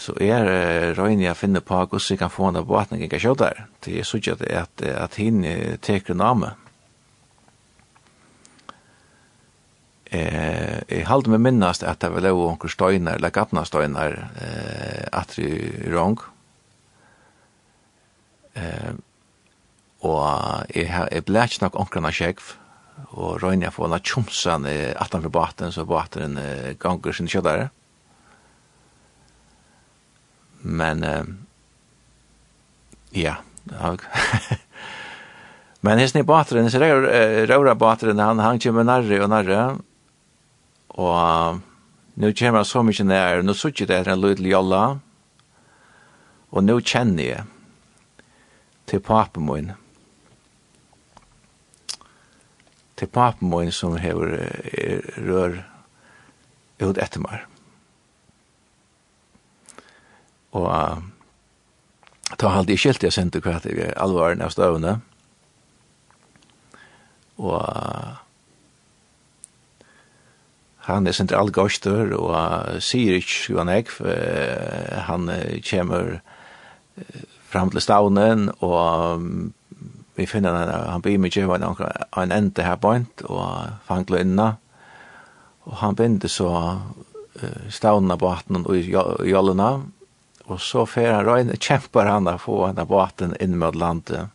så 0.00 0.14
er 0.22 0.48
uh, 0.48 0.96
Røyne 0.96 1.26
jeg 1.26 1.36
finner 1.36 1.64
på 1.64 1.76
hvordan 1.76 2.14
jeg 2.14 2.20
kan 2.22 2.32
få 2.32 2.48
henne 2.48 2.64
på 2.64 2.78
at 2.80 2.94
jeg 2.94 3.04
ikke 3.06 3.20
kjøter 3.20 3.50
der. 3.50 3.68
Det 3.84 3.98
er 4.00 4.08
sånn 4.08 4.32
at, 4.32 4.44
at, 4.64 4.84
at 5.04 5.20
henne 5.20 5.76
teker 5.84 6.16
name. 6.16 6.54
Eh, 10.10 10.80
jeg 10.90 11.06
halte 11.06 11.30
meg 11.30 11.42
minnast 11.44 11.84
at 11.86 12.00
det 12.02 12.10
var 12.10 12.24
lov 12.24 12.40
onker 12.48 12.72
støyner, 12.72 13.20
eller 13.20 13.30
gattna 13.30 13.62
støyner, 13.66 14.16
eh, 14.42 15.04
at 15.14 15.36
det 15.36 15.50
er 15.54 15.92
rong. 15.94 16.16
Eh, 18.58 18.96
og 20.02 20.24
jeg, 20.74 20.88
jeg 20.90 21.26
ble 21.28 21.44
ikke 21.46 21.62
nok 21.62 21.78
onkerna 21.84 22.10
kjekv, 22.10 22.56
og 23.14 23.38
Røyne 23.44 23.68
jeg 23.68 23.76
får 23.76 23.86
henne 23.86 24.00
tjomsan 24.02 24.66
eh, 24.66 24.90
atanfor 24.98 25.30
baten, 25.34 25.70
så 25.70 25.86
baten 25.86 26.40
uh, 26.40 26.72
ganger 26.80 27.14
sin 27.14 27.30
kjøtere. 27.30 27.68
Eh, 27.68 27.79
Men 30.62 31.04
uh, 31.04 31.24
ja, 33.16 33.36
Men 35.80 35.98
hesten 35.98 36.20
i 36.20 36.28
bateren, 36.28 36.70
så 36.70 36.78
røra 36.80 37.74
bateren, 37.74 38.18
han, 38.20 38.38
han 38.38 38.58
kommer 38.60 38.84
nærre 38.84 39.22
og 39.24 39.30
nærre. 39.32 39.60
Og 41.00 41.60
nu 42.20 42.32
kommer 42.36 42.60
han 42.60 42.68
så 42.68 42.82
mykje 42.84 43.06
nær, 43.08 43.42
nu 43.42 43.54
suttje 43.56 43.86
det 43.88 44.02
etter 44.02 44.12
en 44.12 44.20
lydelig 44.20 44.52
jolla. 44.52 44.82
Og 46.50 46.64
nu 46.66 46.80
kjenner 46.80 47.24
jeg 47.24 47.44
til 48.90 49.00
papen 49.00 49.46
min. 49.46 49.72
Til 53.00 53.08
papen 53.08 53.48
min 53.48 53.72
som 53.72 53.96
hever 53.96 54.36
rør 55.16 55.62
ut 56.80 56.98
etter 56.98 57.20
meg 57.24 57.49
og 60.56 60.66
uh, 60.66 60.98
ta 62.38 62.54
halde 62.54 62.74
i 62.74 62.80
skilt 62.80 63.04
jeg 63.04 63.14
sendte 63.14 63.42
hva 63.44 63.58
til 63.62 63.80
alvaren 63.96 64.42
av 64.42 64.54
støvende. 64.54 65.00
og 67.40 67.56
uh, 67.56 68.18
han 70.90 71.06
er 71.06 71.16
sentral 71.16 71.48
algostur 71.48 72.12
og 72.18 72.34
uh, 72.34 72.80
sier 72.84 73.16
ikke 73.16 73.36
skoan 73.36 73.72
jeg 73.72 73.88
uh, 74.00 74.98
han 75.08 75.30
uh, 75.32 75.56
kommer 75.64 76.18
uh, 76.20 77.22
fram 77.48 77.72
til 77.72 77.80
stavnen 77.80 78.50
og 78.60 79.16
um, 79.16 79.54
vi 80.20 80.26
finner 80.28 80.52
han, 80.52 80.72
han 80.92 81.04
blir 81.04 81.20
mye 81.22 81.44
av 81.46 81.54
en, 81.56 81.86
en 82.22 82.34
ende 82.34 82.64
her 82.66 82.76
point, 82.80 83.22
og 83.24 83.70
fangler 83.88 84.20
inna, 84.24 84.50
og 85.64 85.78
han 85.80 85.96
binder 85.96 86.28
så 86.28 86.50
uh, 86.76 87.62
stavnene 87.72 88.18
på 88.20 88.32
hatten 88.34 88.60
og 88.60 88.76
i 88.76 88.84
jollene, 89.30 89.70
Og 90.50 90.58
så 90.62 90.84
fer 90.88 91.12
han 91.14 91.26
røyne, 91.26 91.58
kjemper 91.62 92.10
han 92.10 92.28
å 92.30 92.38
få 92.40 92.64
henne 92.66 92.86
båten 92.88 93.36
inn 93.42 93.58
mot 93.60 93.76
landet. 93.78 94.34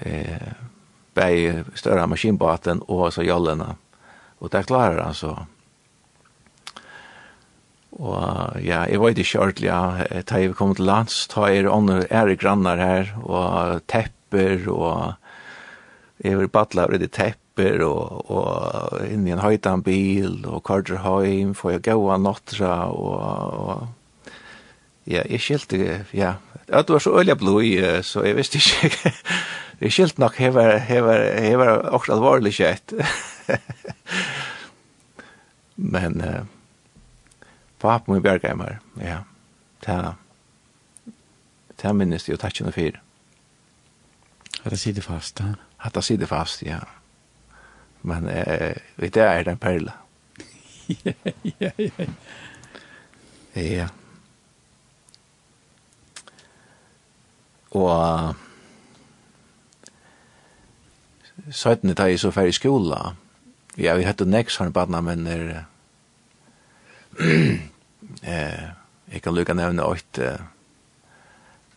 Eh, 0.00 0.52
bei 1.12 1.64
større 1.76 2.06
maskinbåten 2.08 2.84
og 2.88 3.10
så 3.14 3.24
jollene. 3.26 3.74
Og 4.40 4.52
det 4.54 4.66
klarer 4.70 5.02
han 5.02 5.16
så. 5.16 5.34
Og 7.92 8.62
ja, 8.64 8.86
jeg 8.88 9.00
vet 9.02 9.20
ikke 9.20 9.42
ordentlig, 9.42 9.68
ja, 9.68 10.22
da 10.24 10.40
jeg 10.40 10.54
kom 10.56 10.72
til 10.74 10.88
lands, 10.88 11.26
da 11.30 11.50
er 11.52 11.68
ånder 11.68 12.06
ære 12.08 12.38
grannar 12.40 12.80
her, 12.80 13.12
og 13.20 13.82
tepper, 13.92 14.64
og 14.72 16.22
jeg 16.24 16.38
var 16.38 16.52
badla 16.56 16.86
over 16.88 17.02
det 17.02 17.10
tepper, 17.12 17.84
og, 17.84 18.30
og 18.32 19.04
inn 19.04 19.26
i 19.28 19.34
en 19.34 19.44
høytan 19.44 19.84
bil, 19.84 20.40
og 20.48 20.64
kardrer 20.64 21.04
høym, 21.04 21.52
får 21.58 21.76
jeg 21.76 21.84
gaua 21.90 22.16
nottra, 22.16 22.78
og, 22.88 23.20
og 23.60 24.01
Ja, 25.06 25.22
jeg 25.28 25.40
skilte, 25.40 26.04
ja. 26.14 26.34
Ja, 26.72 26.82
du 26.82 26.92
var 26.92 26.98
så 26.98 27.18
øyla 27.18 27.34
blod, 27.34 28.02
så 28.02 28.22
jeg 28.24 28.36
visste 28.36 28.56
ikke. 28.58 29.12
jeg 29.80 29.92
skilte 29.92 30.20
nok 30.20 30.36
hever, 30.36 30.78
hever, 30.78 31.40
hever 31.40 31.68
også 31.68 32.12
alvorlig 32.12 32.54
kjett. 32.54 32.94
Men 35.76 36.20
uh, 36.20 36.46
papen 37.78 38.14
min 38.14 38.22
bjerg 38.22 38.46
hjemme, 38.46 38.78
ja. 39.02 39.18
Ta, 39.82 40.14
ta 41.76 41.92
minnes 41.92 42.24
det 42.24 42.32
jo 42.32 42.40
takk 42.40 42.56
kjenne 42.56 42.72
fire. 42.72 43.02
Hatta 44.62 44.78
sitter 44.78 45.02
fast, 45.02 45.42
ha? 45.42 45.56
Hatta 45.82 46.00
sitter 46.00 46.30
fast, 46.30 46.62
ja. 46.62 46.78
Men 48.02 48.30
uh, 48.30 48.70
i 49.02 49.10
det 49.10 49.26
er 49.26 49.42
det 49.42 49.56
en 49.56 49.58
perle. 49.58 49.92
ja, 51.04 51.70
ja. 51.76 51.90
Ja, 53.54 53.62
ja. 53.62 53.88
og 57.78 58.34
Søytene 61.50 61.94
tar 61.98 62.06
jeg 62.12 62.20
så 62.20 62.30
færre 62.30 62.52
i 62.52 62.54
skola. 62.54 63.14
Ja, 63.80 63.96
vi 63.96 64.04
hette 64.06 64.24
nekst 64.28 64.60
for 64.60 64.68
en 64.68 64.72
badna, 64.72 65.00
men 65.02 65.26
er, 65.26 65.64
eh, 68.32 68.62
jeg 69.12 69.22
kan 69.24 69.34
lukka 69.34 69.56
nevne 69.56 69.88
åkt 69.88 70.20
eh, 70.22 70.44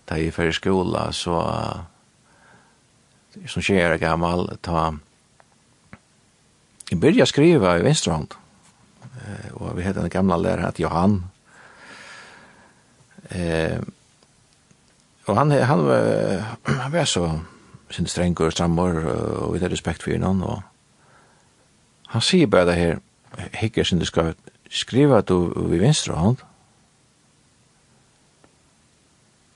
tar 0.06 0.22
jeg 0.22 0.36
færre 0.36 0.54
i 0.54 0.60
skola, 0.60 1.08
så 1.16 1.40
som 3.48 3.64
skjer 3.64 3.96
er 3.96 4.00
gammal, 4.00 4.48
ta 4.64 4.92
jeg 6.86 7.02
byrja 7.02 7.26
skriva 7.28 7.76
i 7.80 7.84
venstrehånd. 7.86 8.36
Eh, 9.26 9.50
og 9.58 9.74
vi 9.78 9.86
hette 9.86 10.04
den 10.04 10.14
gamla 10.14 10.38
lærer, 10.38 10.68
at 10.68 10.80
Johan. 10.80 11.24
Eh, 13.32 13.80
Og 15.26 15.38
han, 15.38 15.52
han, 15.52 15.86
var, 15.86 16.08
han 16.84 16.94
var 16.94 17.06
så 17.10 17.28
sin 17.92 18.08
streng 18.08 18.38
og 18.42 18.52
strammer 18.52 18.98
og 19.06 19.54
vi 19.54 19.62
tar 19.62 19.74
respekt 19.74 20.04
for 20.04 20.18
noen. 20.22 20.42
Og 20.44 20.62
han 22.14 22.22
sier 22.22 22.50
bare 22.50 22.70
det 22.70 22.80
her, 22.80 23.00
hikker 23.54 23.84
som 23.84 24.00
du 24.00 24.06
skal 24.08 24.34
skriva 24.72 25.22
du 25.22 25.52
vi 25.70 25.80
venstre 25.82 26.16
hånd. 26.16 26.42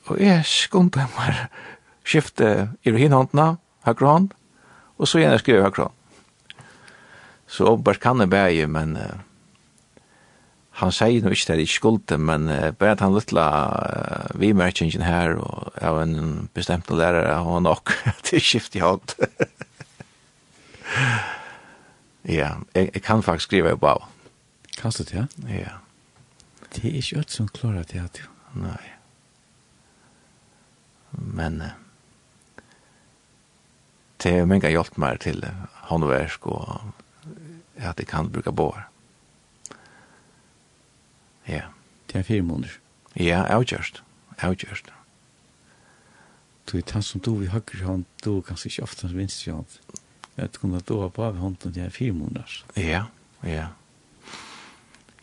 Og 0.09 0.19
jeg 0.21 0.45
skumpe 0.45 1.05
meg 1.17 1.45
skifte 2.09 2.69
i 2.81 2.91
hinhåndene, 2.91 3.45
håndna, 3.45 3.47
høyre 3.85 4.09
hånd, 4.09 4.29
og 4.97 5.07
så 5.07 5.21
gjerne 5.21 5.39
skriver 5.41 5.67
høyre 5.67 5.85
hånd. 5.85 5.95
Så 7.49 7.65
åpenbart 7.65 8.01
kan 8.01 8.21
det 8.21 8.29
bæge, 8.29 8.67
men 8.69 8.95
uh, 8.97 9.21
han 10.79 10.93
sier 10.95 11.23
nå 11.23 11.33
ikke 11.35 11.53
det 11.53 11.65
i 11.65 11.69
skulde, 11.69 12.17
men 12.21 12.47
uh, 12.47 12.71
bare 12.71 12.95
at 12.95 13.03
han 13.03 13.15
lytla 13.15 13.45
uh, 13.67 14.39
vi 14.39 14.53
merkingen 14.55 15.03
her, 15.03 15.35
og 15.39 15.73
av 15.83 15.99
en 16.03 16.47
bestemt 16.55 16.89
lærere, 16.91 17.35
og 17.41 17.57
han 17.57 17.67
nok 17.67 17.93
til 18.27 18.41
skift 18.43 18.77
i 18.79 18.83
hatt. 18.83 19.17
ja, 22.39 22.51
jeg, 22.75 22.91
jeg 22.93 23.03
kan 23.03 23.25
faktisk 23.25 23.51
skrive 23.51 23.77
på 23.77 23.91
av. 23.91 24.01
Kan 24.79 24.91
du 24.95 25.03
det, 25.03 25.15
ja? 25.17 25.25
Ja. 25.51 25.75
Det 26.69 26.85
er 26.85 27.01
ikke 27.01 27.17
alt 27.23 27.33
som 27.33 27.47
klarer 27.51 27.83
det, 27.89 27.99
ja. 27.99 28.05
Nei. 28.59 28.85
Men 31.11 31.61
uh, 31.65 31.75
det 34.23 34.31
er 34.35 34.47
mye 34.47 34.71
hjelp 34.71 34.95
mer 34.99 35.17
til 35.19 35.43
håndverk, 35.89 36.47
og 36.47 36.79
at 37.79 37.99
jeg 37.99 38.07
kan 38.07 38.31
bruke 38.31 38.51
båret. 38.51 38.88
Ja. 41.49 41.65
Det 42.09 42.21
er 42.21 42.27
fire 42.27 42.45
måneder. 42.45 42.77
Ja, 43.17 43.43
avgjørst. 43.49 44.03
Avgjørst. 44.39 44.93
Du 46.69 46.77
er 46.77 46.93
han 46.93 47.03
som 47.03 47.21
du 47.21 47.31
i 47.41 47.49
høyre 47.49 47.85
hånd, 47.85 48.05
du 48.23 48.41
kanskje 48.45 48.69
ikke 48.69 48.85
ofte 48.85 49.07
hans 49.07 49.17
venstre 49.17 49.55
hånd. 49.55 49.79
Jeg 50.35 50.45
vet 50.45 50.59
ikke 50.59 50.81
du 50.87 50.99
har 51.01 51.09
på 51.13 51.23
av 51.25 51.39
hånden 51.41 51.73
til 51.73 51.91
fire 51.91 52.13
måneder. 52.13 52.59
Ja, 52.77 53.03
ja. 53.43 53.67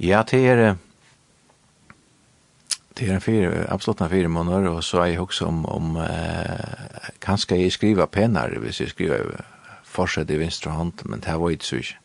Ja, 0.00 0.22
det 0.22 0.42
er... 0.50 0.76
Det 2.96 3.10
er 3.10 3.14
en 3.14 3.20
fire, 3.20 3.66
absolutt 3.68 4.00
en 4.00 4.08
fire 4.08 4.28
måneder, 4.28 4.70
og 4.70 4.84
så 4.84 5.02
er 5.02 5.10
jeg 5.10 5.20
også 5.20 5.46
om, 5.50 5.66
om 5.68 5.96
eh, 6.00 7.10
kanskje 7.20 7.58
jeg 7.60 7.72
skriver 7.72 8.06
penere 8.08 8.56
hvis 8.58 8.80
jeg 8.80 8.94
skriver 8.94 9.42
forsett 9.84 10.30
i 10.32 10.38
venstre 10.40 10.72
hånd, 10.72 11.04
men 11.04 11.20
det 11.20 11.34
var 11.36 11.52
ikke 11.52 11.68
så 11.68 11.80
ikke. 11.82 11.98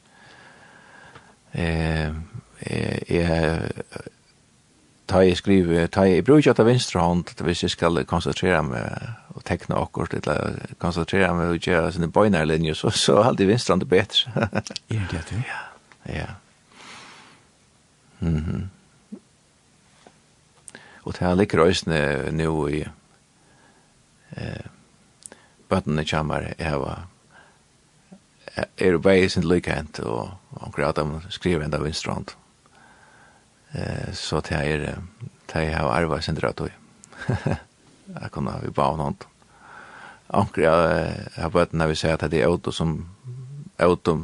Eh, 1.53 2.11
jeg 3.09 3.72
ta 5.12 5.20
jeg 5.26 5.38
skrive, 5.38 5.88
ta 5.91 6.05
jeg 6.07 6.24
bruker 6.24 6.53
ikke 6.53 6.66
venstre 6.66 7.01
hånd 7.03 7.43
hvis 7.43 7.64
jeg 7.66 7.74
skal 7.74 8.03
konsentrere 8.07 8.62
meg 8.64 9.36
og 9.36 9.43
tekne 9.47 9.80
akkurat, 9.80 10.14
eller 10.14 10.76
konsentrere 10.80 11.34
meg 11.36 11.55
og 11.55 11.66
gjøre 11.66 11.91
sine 11.91 12.12
bøynerlinjer, 12.12 12.78
så, 12.78 12.91
så 12.95 13.18
er 13.20 13.32
alltid 13.32 13.51
venstre 13.51 13.76
hånd 13.76 13.88
bedre. 13.91 14.32
Er 14.95 15.07
det 15.12 15.24
det? 15.30 15.43
Ja. 15.47 15.62
ja. 16.14 16.28
Mm 18.20 18.38
-hmm. 18.38 19.18
Og 21.03 21.14
det 21.14 21.28
her 21.28 21.36
ligger 21.36 21.66
øyne 21.66 22.32
nå 22.32 22.68
i 22.68 22.86
eh, 24.38 24.66
bøttene 25.70 26.05
kommer, 26.05 26.53
jeg 26.59 26.80
var 26.80 27.07
er 28.78 28.97
bare 28.97 29.30
sin 29.30 29.43
lykkent, 29.43 29.99
og 29.99 30.32
omkring 30.51 30.88
at 30.88 30.95
de 30.95 31.22
skriver 31.30 31.66
enda 31.66 31.78
venstre 31.78 32.14
hånd. 32.14 32.28
Eh, 33.72 34.11
så 34.13 34.41
det 34.41 34.57
er 34.57 34.86
det 35.51 35.63
jeg 35.65 35.76
har 35.76 35.91
arvet 35.91 36.24
sin 36.24 36.36
dratt 36.36 36.61
og 36.61 36.72
jeg 38.22 38.32
kunne 38.32 38.57
vi 38.61 38.72
i 38.72 38.76
baun. 38.76 39.17
Anker 40.32 40.63
jeg 40.63 41.26
har 41.38 41.53
bøtt 41.53 41.74
når 41.74 41.91
vi 41.91 41.99
sier 42.01 42.15
at 42.15 42.32
det 42.32 42.41
er 42.41 42.51
auto 42.51 42.72
som 42.72 42.97
auto 43.82 44.17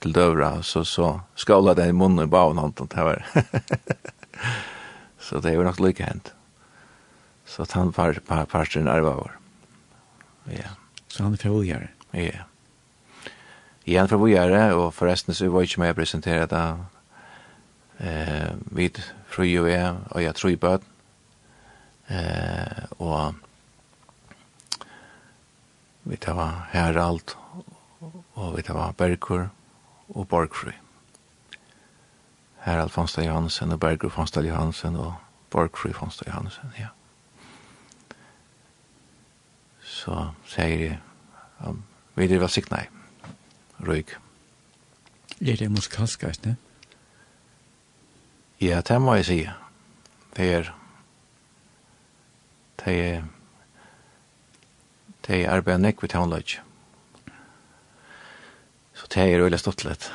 til 0.00 0.14
døvra, 0.16 0.62
så, 0.64 0.84
så 0.84 1.20
skåla 1.36 1.74
det 1.76 1.90
i 1.90 1.96
munnen 1.96 2.24
i 2.24 2.30
baun 2.30 2.58
hånd. 2.58 2.80
Det 2.80 3.04
var 3.04 3.24
så 5.26 5.40
det 5.40 5.52
er 5.52 5.58
jo 5.58 5.66
nok 5.66 5.80
lykke 5.80 6.06
hent. 6.08 6.32
Så 7.44 7.66
han 7.74 7.92
var 7.96 8.20
par, 8.26 8.46
parstren 8.46 8.88
arvet 8.88 9.16
vår. 9.18 9.32
Ja. 10.54 10.76
Så 11.08 11.24
han 11.24 11.34
er 11.34 11.42
fra 11.42 11.88
Ja. 12.12 12.44
Igen 13.84 14.08
för 14.08 14.28
er 14.28 14.28
gör 14.28 14.50
det 14.50 14.74
och 14.74 14.94
förresten 14.94 15.34
så 15.34 15.48
var 15.48 15.60
jeg 15.60 15.66
inte 15.66 15.80
med 15.80 15.90
att 15.90 15.96
presentera 15.96 16.46
det 16.46 16.84
eh 18.00 18.52
vid 18.70 18.98
fru 19.26 19.42
og 19.62 19.70
jeg, 19.70 19.96
og 20.10 20.22
jeg 20.22 20.34
tror 20.34 20.50
i 20.50 20.56
bøten. 20.56 20.86
Eh, 22.10 22.84
og 22.98 23.34
vi 26.04 26.16
tar 26.16 26.34
var 26.34 26.68
Herald, 26.72 27.36
og 28.34 28.56
vi 28.56 28.62
tar 28.62 28.74
var 28.74 28.92
Bergur 28.92 29.50
og 30.08 30.28
Borgfru. 30.28 30.70
Herald 32.64 32.90
Fonstad 32.90 33.24
Johansen 33.24 33.72
og 33.72 33.80
Bergur 33.80 34.08
Fonstad 34.08 34.44
Johansen 34.44 34.96
og 34.96 35.14
Borgfru 35.50 35.92
Fonstad 35.92 36.26
Johansen, 36.26 36.72
ja. 36.78 36.88
Så 39.80 40.30
sier 40.46 40.66
jeg, 40.66 40.98
um, 41.66 41.82
vi 42.14 42.28
driver 42.28 42.46
sikt 42.46 42.72
i, 42.72 42.86
røyk. 43.86 44.18
Det 45.40 45.70
musikalsk, 45.70 46.22
ikke? 46.22 46.56
Ja, 48.60 48.82
det 48.84 48.98
må 49.00 49.14
jeg 49.16 49.24
si. 49.24 49.38
Det 50.36 50.46
er 50.54 50.66
det 52.84 52.94
er 53.00 53.22
det 55.24 55.38
er 55.38 55.52
arbeid 55.54 55.80
nekk 55.80 56.02
ved 56.02 56.10
tånløg. 56.12 56.58
Så 58.92 59.08
det 59.14 59.22
er 59.22 59.40
veldig 59.40 59.60
stått 59.62 59.84
litt. 59.86 60.10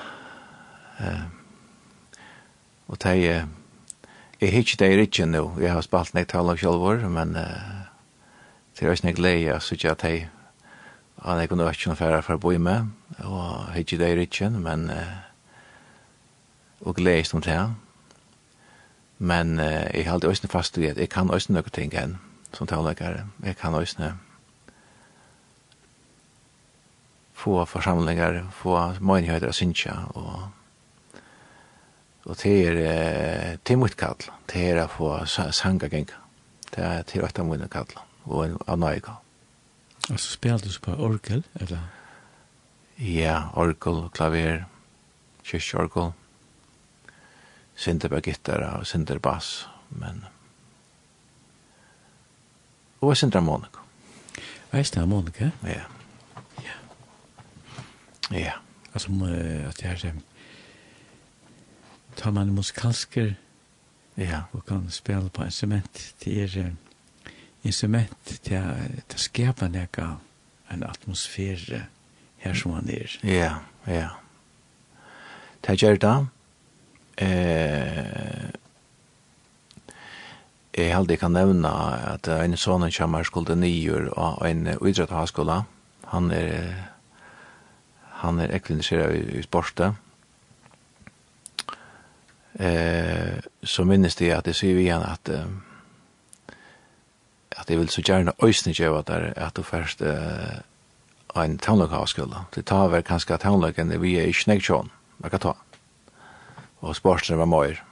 Uh, 1.00 1.26
og 2.86 3.00
det 3.02 3.14
er 3.16 3.48
jeg 4.42 4.52
har 4.52 4.62
ikke 4.62 4.78
det 4.78 4.90
i 4.92 5.00
rikken 5.00 5.34
nå. 5.34 5.44
Jeg 5.64 5.74
har 5.74 5.82
spalt 5.82 6.14
nekk 6.14 6.30
tånløg 6.30 6.62
selv 6.62 6.86
år, 6.86 7.08
men 7.10 7.34
uh, 7.34 7.88
det 8.78 8.86
er 8.86 8.92
også 8.92 9.08
nekk 9.08 9.24
leie, 9.26 9.56
så 9.60 9.74
ikke 9.74 9.96
at 9.96 10.06
jeg 10.06 10.28
han 11.26 11.42
er 11.42 11.50
kunne 11.50 11.66
ikke 11.72 11.90
noe 11.90 11.98
færre 11.98 12.22
for 12.22 12.38
å 12.38 12.44
bo 12.44 12.54
med, 12.62 12.92
og 13.24 13.42
jeg 13.42 13.74
har 13.74 13.82
ikke 13.82 14.00
det 14.04 14.12
i 14.12 14.20
rikken, 14.20 14.62
men 14.62 14.86
uh, 14.94 15.18
og 16.86 17.00
gledes 17.02 17.34
om 17.34 17.42
det. 17.42 17.58
Men 19.18 19.60
eh, 19.60 19.90
jeg 19.94 20.10
halte 20.10 20.28
øyne 20.28 20.52
fast 20.52 20.78
i 20.78 20.90
at 20.90 20.98
jeg 20.98 21.10
kan 21.10 21.32
øyne 21.32 21.60
noen 21.60 21.72
ting 21.74 21.94
enn 21.96 22.18
som 22.54 22.68
taleggere. 22.68 23.28
Jeg 23.44 23.56
kan 23.60 23.76
øyne 23.76 24.16
få 27.46 27.66
forsamlinger, 27.66 28.44
få 28.52 28.78
menigheter 29.00 29.52
av 29.52 29.54
synsja, 29.54 29.96
og, 30.16 31.20
og 32.26 32.38
det 32.42 32.54
er, 32.68 32.78
det 32.80 33.60
til 33.68 33.78
mitt 33.78 33.98
kall, 34.00 34.18
det 34.50 34.64
er 34.72 34.80
å 34.82 34.88
få 34.90 35.12
sanga 35.28 35.90
genga, 35.92 36.18
det 36.72 36.82
er 36.82 37.04
til 37.06 37.26
åtta 37.28 37.44
mine 37.46 37.68
kall, 37.70 37.92
og 38.26 38.56
av 38.66 38.80
nøye 38.82 39.04
kall. 39.04 39.20
Og 40.10 40.18
så 40.18 40.32
spiller 40.32 40.64
du 40.64 40.72
så 40.72 40.82
på 40.88 40.96
orgel, 40.96 41.44
eller? 41.60 41.84
Ja, 42.98 43.50
orgel, 43.54 44.08
klaver, 44.16 44.64
kyrkjorgel, 45.46 46.14
synder 47.76 48.10
på 48.10 48.22
gitter 48.30 48.64
og 48.70 48.88
synder 48.88 49.20
bass, 49.20 49.68
men... 49.90 50.24
Og 53.02 53.12
jeg 53.12 53.18
synder 53.18 53.40
harmonika. 53.40 53.84
Veist 54.72 54.96
det 54.96 55.02
harmonika? 55.04 55.50
Ja. 55.64 55.84
Ja. 56.64 56.78
Ja. 58.32 58.54
Altså, 58.94 59.12
at 59.70 59.78
det 59.82 60.06
er... 60.06 60.22
Tar 62.16 62.32
man 62.32 62.54
musikalsker... 62.56 63.36
Ja. 64.18 64.42
Og 64.54 64.66
kan 64.66 64.90
spela 64.90 65.30
på 65.30 65.44
instrument. 65.44 66.14
Det 66.24 66.44
er 66.44 66.72
instrument 67.64 68.40
til 68.44 68.62
å 68.64 69.20
skapa 69.20 69.68
nekka 69.68 70.14
en 70.72 70.86
atmosfære 70.88 71.82
her 72.38 72.54
som 72.56 72.78
han 72.78 72.90
er. 72.90 73.18
Ja, 73.24 73.58
ja. 73.88 74.10
Det 75.68 75.82
gjør 75.82 76.00
det 76.00 76.16
eh, 77.18 78.52
jeg 80.76 80.92
held 80.92 81.12
jeg 81.12 81.20
kan 81.20 81.32
nevne 81.32 81.72
at 82.16 82.28
en 82.28 82.58
sånn 82.60 82.90
kommer 82.92 83.24
skulde 83.24 83.56
nyer 83.56 84.10
og 84.12 84.44
en 84.46 84.68
idrett 84.76 85.12
av 85.12 85.30
skola. 85.32 85.64
Han 86.12 86.32
er 86.32 86.92
han 88.26 88.40
er 88.40 88.54
ekvindiseret 88.56 89.16
i, 89.16 89.40
i 89.40 89.44
sportet. 89.44 89.94
Eh, 92.60 93.40
så 93.64 93.84
minnes 93.84 94.16
det 94.16 94.32
at 94.32 94.48
jeg 94.48 94.56
sier 94.56 94.80
igjen 94.80 95.04
at 95.04 95.30
eh, 95.30 95.50
at 97.56 97.70
jeg 97.70 97.80
vil 97.80 97.90
så 97.92 98.04
gjerne 98.04 98.36
øysne 98.44 98.74
gjøre 98.74 99.04
der 99.08 99.34
at 99.36 99.56
du 99.58 99.64
først 99.64 100.02
eh, 100.02 100.62
en 101.36 101.58
tannløk 101.60 101.92
av 101.92 102.08
skola. 102.08 102.46
Det 102.56 102.66
tar 102.66 102.88
vel 102.88 103.04
kanskje 103.04 103.36
at 103.36 103.44
tannløkken 103.44 103.92
vi 104.02 104.16
er 104.20 104.28
i 104.32 104.34
snekkjån. 104.34 104.92
Man 105.20 105.32
kan 105.32 105.40
ta 105.40 105.54
og 106.82 106.96
sportsene 106.98 107.40
var 107.40 107.50
møyre. 107.50 107.84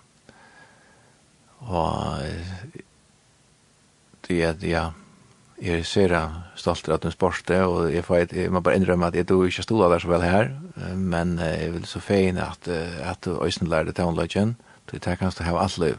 Og 1.63 2.19
det 4.27 4.39
er, 4.43 4.57
ja, 4.67 4.83
jeg 5.63 5.85
ser 5.85 6.09
sera 6.09 6.23
stolt 6.59 6.89
av 6.91 6.99
den 7.03 7.13
sporte, 7.13 7.61
og 7.63 7.93
jeg, 7.93 8.03
får, 8.03 8.25
jeg 8.35 8.51
må 8.51 8.59
bare 8.63 8.79
innrømme 8.79 9.07
at 9.07 9.15
jeg 9.15 9.27
tog 9.29 9.45
ikke 9.47 9.63
stod 9.63 9.85
der 9.91 10.03
så 10.03 10.11
vel 10.11 10.25
her, 10.25 10.51
men 10.95 11.37
jeg 11.39 11.71
vil 11.75 11.87
så 11.87 12.01
fein 12.03 12.39
at, 12.41 12.67
at 12.67 13.23
du 13.23 13.37
øyne 13.37 13.69
lærte 13.69 13.95
townløgjen, 13.95 14.57
du 14.91 14.97
tar 14.99 15.15
kanskje 15.15 15.43
til 15.43 15.47
å 15.47 15.55
ha 15.55 15.63
alt 15.63 15.79
liv. 15.79 15.97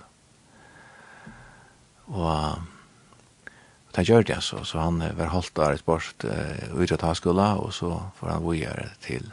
Og 2.13 2.63
Det 3.95 4.09
gjør 4.09 4.25
det 4.27 4.41
så, 4.43 4.65
så 4.67 4.81
han 4.83 4.99
var 4.99 5.31
holdt 5.31 5.55
der 5.55 5.77
i 5.77 5.79
sport 5.79 6.25
uh, 6.27 6.75
ut 6.75 6.93
av 6.93 6.99
taskola, 6.99 7.53
og 7.63 7.71
så 7.73 7.93
får 8.19 8.33
han 8.33 8.43
vågjøre 8.43 8.89
til 9.05 9.29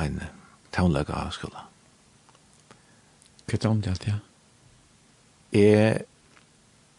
en 0.00 0.22
townløgge 0.72 1.26
skola. 1.36 1.66
Hva 3.46 3.56
er 3.56 3.62
det 3.62 3.70
om 3.70 3.80
det 3.82 3.90
alltid, 3.90 4.12
ja? 4.12 4.18
Jeg, 5.52 6.04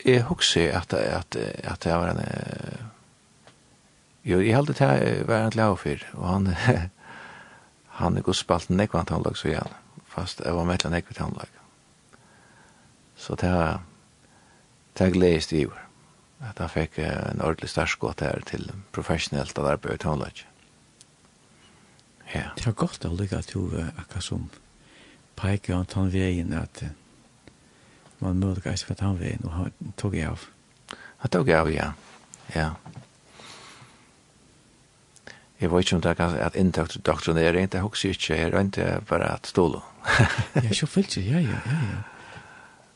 jeg 0.06 0.26
husker 0.30 0.76
at, 0.78 0.94
at, 0.94 1.36
at 1.64 1.86
jeg 1.86 2.00
var 2.00 2.12
en... 2.14 2.90
Jo, 4.24 4.40
jeg 4.40 4.56
heldig 4.56 4.76
til 4.76 4.88
jeg 4.88 5.28
var 5.28 5.46
en 5.46 5.56
glad 5.56 5.78
fyr, 5.78 6.04
og 6.14 6.28
han... 6.30 6.52
han 8.00 8.18
er 8.18 8.26
god 8.26 8.38
spalt 8.38 8.70
nekvann 8.70 9.06
tannlag 9.06 9.38
så 9.38 9.52
igjen. 9.52 9.74
fast 10.10 10.42
jeg 10.46 10.54
var 10.56 10.66
mellom 10.70 10.94
nekvann 10.94 11.20
tannlag. 11.20 11.50
Så 13.16 13.36
det 13.36 13.52
var... 13.52 13.82
Det 14.98 15.14
gledest 15.14 15.54
i 15.54 15.66
år. 15.66 15.80
At 16.44 16.60
han 16.62 16.70
fikk 16.70 17.00
en 17.02 17.42
ordentlig 17.42 17.70
starskått 17.72 18.22
her 18.22 18.44
til 18.46 18.68
professionellt 18.94 19.58
arbeid 19.58 19.96
i 19.96 20.02
tannlag. 20.04 20.44
Ja. 22.34 22.52
Det 22.58 22.68
er 22.68 22.76
godt 22.78 23.06
å 23.06 23.14
lykke 23.14 23.40
at 23.40 23.50
du 23.54 23.74
akkurat 23.80 24.26
som 24.26 24.50
peika 25.36 25.76
han 25.76 25.90
tann 25.90 26.12
vegin 26.14 26.54
at 26.58 26.84
man 28.24 28.40
mødde 28.40 28.64
geist 28.64 28.88
for 28.88 28.98
tann 29.00 29.20
vegin, 29.20 29.44
og 29.44 29.52
han 29.52 29.94
tog 30.00 30.16
jeg 30.16 30.30
av. 30.32 30.46
Han 31.24 31.32
tog 31.32 31.50
jeg 31.50 31.60
av, 31.60 31.72
ja. 31.72 31.92
Ja. 32.56 32.70
Jeg 35.60 35.72
vet 35.72 35.86
ikke 35.86 35.96
om 35.96 36.02
det 36.04 36.10
er 36.12 36.20
ganske 36.20 36.44
at 36.44 36.56
indoktrinering, 36.60 37.70
det 37.72 37.80
er 37.80 37.84
også 37.88 38.08
ikke 38.12 38.36
jeg 38.36 38.50
er 38.52 38.60
ikke 38.60 39.02
bare 39.10 39.34
at 39.34 39.48
ståle. 39.48 39.80
ja, 40.56 40.74
så 40.74 40.86
fyllt 40.86 41.18
ja, 41.18 41.40
ja, 41.40 41.60
ja, 41.66 41.78
ja. 41.92 42.02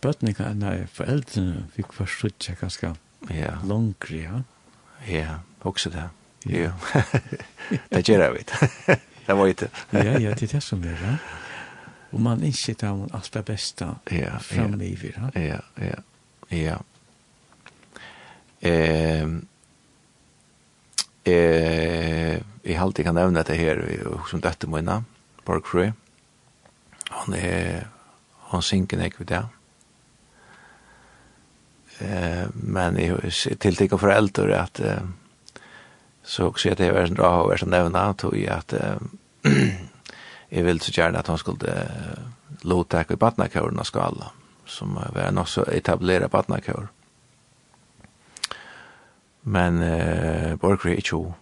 Bøtene 0.02 0.34
kan, 0.34 0.60
nei, 0.62 0.86
foreldrene 0.94 1.66
fikk 1.74 1.96
forstått 1.96 2.44
seg 2.44 2.60
ganske 2.62 2.94
ja. 3.34 3.56
langere, 3.64 4.20
ja. 4.22 4.42
Ja, 5.08 5.40
også 5.62 5.90
det. 5.90 6.10
Ja. 6.46 6.72
det 7.94 8.04
gjør 8.08 8.24
jeg, 8.28 8.34
vet. 8.34 8.54
det 9.28 9.38
var 9.38 9.52
ikke. 9.52 9.70
ja, 9.94 10.20
ja, 10.20 10.36
det 10.36 10.50
er 10.50 10.54
det 10.58 10.64
som 10.64 10.84
er, 10.84 11.00
ja. 11.02 11.16
Og 12.12 12.22
man 12.24 12.44
innskjer 12.46 12.78
det 12.80 12.90
om 12.90 13.08
alt 13.16 13.32
det 13.34 13.44
beste 13.48 13.90
ja, 14.16 14.38
fremme 14.40 14.80
i 14.86 14.94
vi, 14.96 15.12
Ja, 15.36 15.60
ja, 15.82 16.00
ja. 16.56 16.78
Eh, 18.62 19.28
eh, 21.28 22.38
jeg 22.68 22.80
halte 22.80 23.04
kan 23.04 23.16
nevne 23.16 23.42
dette 23.42 23.58
her 23.60 23.84
som 24.30 24.42
dette 24.44 24.70
mine, 24.72 25.02
Park 25.46 25.68
Free. 25.68 25.94
Han 27.12 27.36
er, 27.36 27.88
han 28.52 28.64
synker 28.64 29.04
ikke 29.04 29.26
ved 29.26 29.32
det. 29.36 29.44
Eh, 32.00 32.48
men 32.54 32.98
jeg 33.02 33.58
tiltikker 33.60 33.98
foreldre 33.98 34.60
at 34.62 34.82
eh, 34.84 35.06
så 36.28 36.50
også 36.52 36.74
at 36.74 36.82
det 36.82 36.92
var 36.94 37.08
en 37.08 37.16
bra 37.18 37.58
som 37.58 37.72
nämna 37.72 38.12
tog 38.14 38.36
jeg 38.38 38.52
at 38.52 38.74
eh, 38.78 38.98
jeg 40.52 40.66
ville 40.66 40.84
så 40.84 40.92
gjerne 40.92 41.20
at 41.20 41.28
han 41.28 41.38
skulle 41.38 41.74
uh, 41.74 42.62
lovtakke 42.64 43.14
i 43.14 43.22
badnakøren 43.22 43.80
av 43.80 43.88
skala, 43.90 44.32
som 44.66 44.96
var 44.96 45.32
nok 45.32 45.50
så 45.52 45.66
etableret 45.72 46.32
badnakøren. 46.32 46.90
Men 49.48 49.82
eh 49.82 50.58
Borgry 50.60 50.98
ikke 50.98 51.16
hun. 51.16 51.34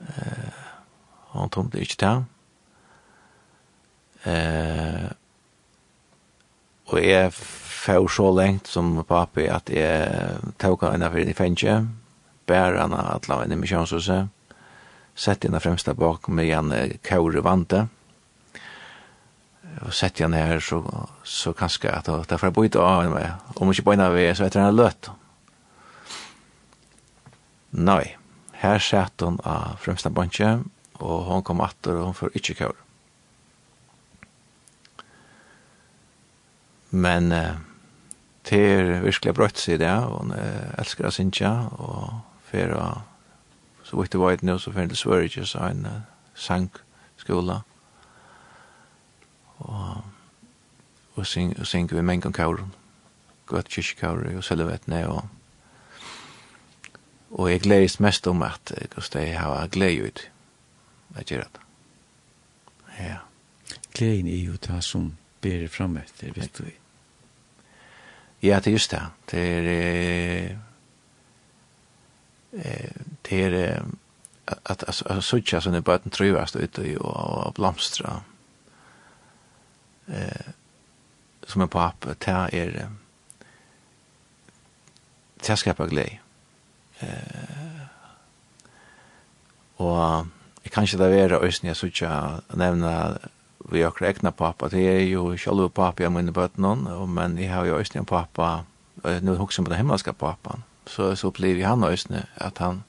Eh, 0.00 0.56
han 1.32 1.50
tomte 1.50 1.78
ikke 1.78 1.96
til. 1.96 2.24
Eh 4.26 5.10
og 6.88 7.04
jeg 7.04 7.32
får 7.32 8.08
så 8.08 8.30
lengt 8.32 8.68
som 8.68 9.04
papi 9.04 9.44
at 9.52 9.68
jeg 9.70 10.38
tok 10.58 10.86
henne 10.88 11.10
for 11.12 11.20
i 11.20 11.36
fengje, 11.36 11.82
bærer 12.48 12.80
henne 12.80 13.02
at 13.12 13.28
la 13.28 13.42
henne 13.42 13.58
i 13.58 13.60
misjonshuset, 13.60 14.30
sette 15.14 15.48
henne 15.48 15.60
fremst 15.60 15.90
bak 16.00 16.30
med 16.32 16.48
en 16.56 16.72
kaure 17.04 17.44
vante, 17.44 17.86
og 19.84 19.94
sett 19.94 20.20
igjen 20.20 20.36
her, 20.36 20.60
så, 20.64 20.80
så 21.22 21.52
kanskje 21.56 21.92
at 21.92 22.08
det 22.08 22.40
får 22.40 22.54
bøyde 22.54 22.82
av 22.82 23.06
meg, 23.12 23.52
om 23.56 23.70
ikke 23.72 23.90
bøyne 23.90 24.08
vi, 24.14 24.26
så 24.34 24.46
etter 24.46 24.64
han 24.64 24.76
løt. 24.76 25.10
Nei, 27.78 28.16
her 28.62 28.82
satt 28.82 29.22
hun 29.22 29.38
av 29.46 29.78
fremsta 29.82 30.10
bønge, 30.10 30.58
og 30.98 31.16
hon 31.28 31.44
kom 31.46 31.60
atter, 31.62 31.98
og 31.98 32.10
hon 32.10 32.16
får 32.16 32.38
ikke 32.38 32.56
kjøre. 32.62 32.84
Men 36.90 37.32
eh, 37.32 37.60
det 38.48 38.60
er 38.64 38.92
virkelig 39.04 39.34
brøtt, 39.36 39.60
seg 39.60 39.82
det, 39.82 39.92
og 39.92 40.22
hun 40.24 40.32
eh, 40.34 40.72
elsker 40.80 41.06
å 41.06 41.12
synge, 41.12 41.52
og 41.76 42.22
fer 42.48 42.72
å, 42.74 42.86
så 43.84 44.00
vidt 44.00 44.14
det 44.16 44.22
var 44.22 44.36
et 44.36 44.44
nå, 44.46 44.56
så 44.58 44.72
fer 44.72 44.88
det 44.88 44.96
til 44.96 45.02
Sverige, 45.04 45.46
så 45.46 45.66
han 45.66 45.84
eh, 45.86 46.06
sangskola, 46.34 47.60
og, 49.58 50.02
og 51.14 51.26
synger 51.26 51.64
syng 51.64 51.90
vi 51.92 52.02
mengen 52.02 52.32
kauren, 52.32 52.74
godt 53.46 53.68
kyrkjekauren 53.68 54.36
og 54.36 54.44
selvetne, 54.44 55.08
og, 55.08 55.28
og 57.30 57.50
jeg 57.50 57.60
gledes 57.60 58.00
mest 58.00 58.26
om 58.26 58.42
at 58.42 58.72
jeg 59.14 59.40
har 59.40 59.66
glede 59.66 60.04
ut, 60.06 60.30
at 61.14 61.16
jeg 61.16 61.26
gjør 61.26 61.42
det. 61.42 61.60
Ja. 62.98 63.16
Gleden 63.94 64.26
er 64.26 64.44
jo 64.44 64.52
det 64.52 64.84
som 64.84 65.16
ber 65.40 65.68
fram 65.68 65.96
etter, 65.96 66.32
vet 66.34 66.58
du. 66.58 66.64
Ja, 68.42 68.56
det 68.56 68.66
er 68.66 68.72
just 68.72 68.90
det. 68.90 69.02
Det 69.30 69.40
er... 69.40 70.56
Eh, 72.52 72.90
det 73.28 73.44
er... 73.44 73.82
At, 74.46 74.60
at, 74.70 74.82
at, 74.86 75.02
at, 75.06 75.10
at, 75.10 75.34
at, 75.34 75.50
at, 75.50 76.10
at, 76.10 76.20
at, 76.20 76.20
at, 76.20 76.20
at, 76.20 76.54
at, 77.28 77.56
at, 77.56 77.68
at, 77.68 78.00
at, 78.00 78.14
at, 78.16 78.37
eh, 80.08 80.52
som 81.48 81.62
er 81.62 81.70
på 81.72 81.80
app, 81.80 82.06
det 82.06 82.28
er 82.28 82.72
det 85.38 85.50
er 85.50 85.88
glede. 85.88 86.18
Eh, 87.00 87.86
og 89.78 90.26
jeg 90.64 90.72
kan 90.72 90.84
ikke 90.84 90.98
da 90.98 91.08
være 91.08 91.42
øyne 91.42 91.70
jeg 91.70 91.76
sier 91.76 92.42
nevne 92.54 93.18
vi 93.70 93.82
har 93.82 93.92
egna 94.02 94.30
pappa, 94.30 94.68
det 94.68 94.86
er 94.88 95.02
jo 95.10 95.36
selv 95.36 95.68
pappa 95.68 96.02
jeg 96.02 96.12
minner 96.12 96.32
bøten 96.32 96.62
noen, 96.62 96.86
men 97.14 97.38
jeg 97.38 97.50
har 97.52 97.66
jo 97.66 97.78
øyne 97.78 98.02
en 98.02 98.04
pappa, 98.04 98.64
nå 99.04 99.34
husker 99.34 99.62
jeg 99.62 99.66
på 99.66 99.70
den 99.70 99.78
himmelska 99.78 100.12
pappan, 100.12 100.64
så, 100.86 101.14
så 101.14 101.28
opplever 101.28 101.66
han 101.66 101.84
øyne 101.84 102.26
at 102.36 102.58
han 102.58 102.84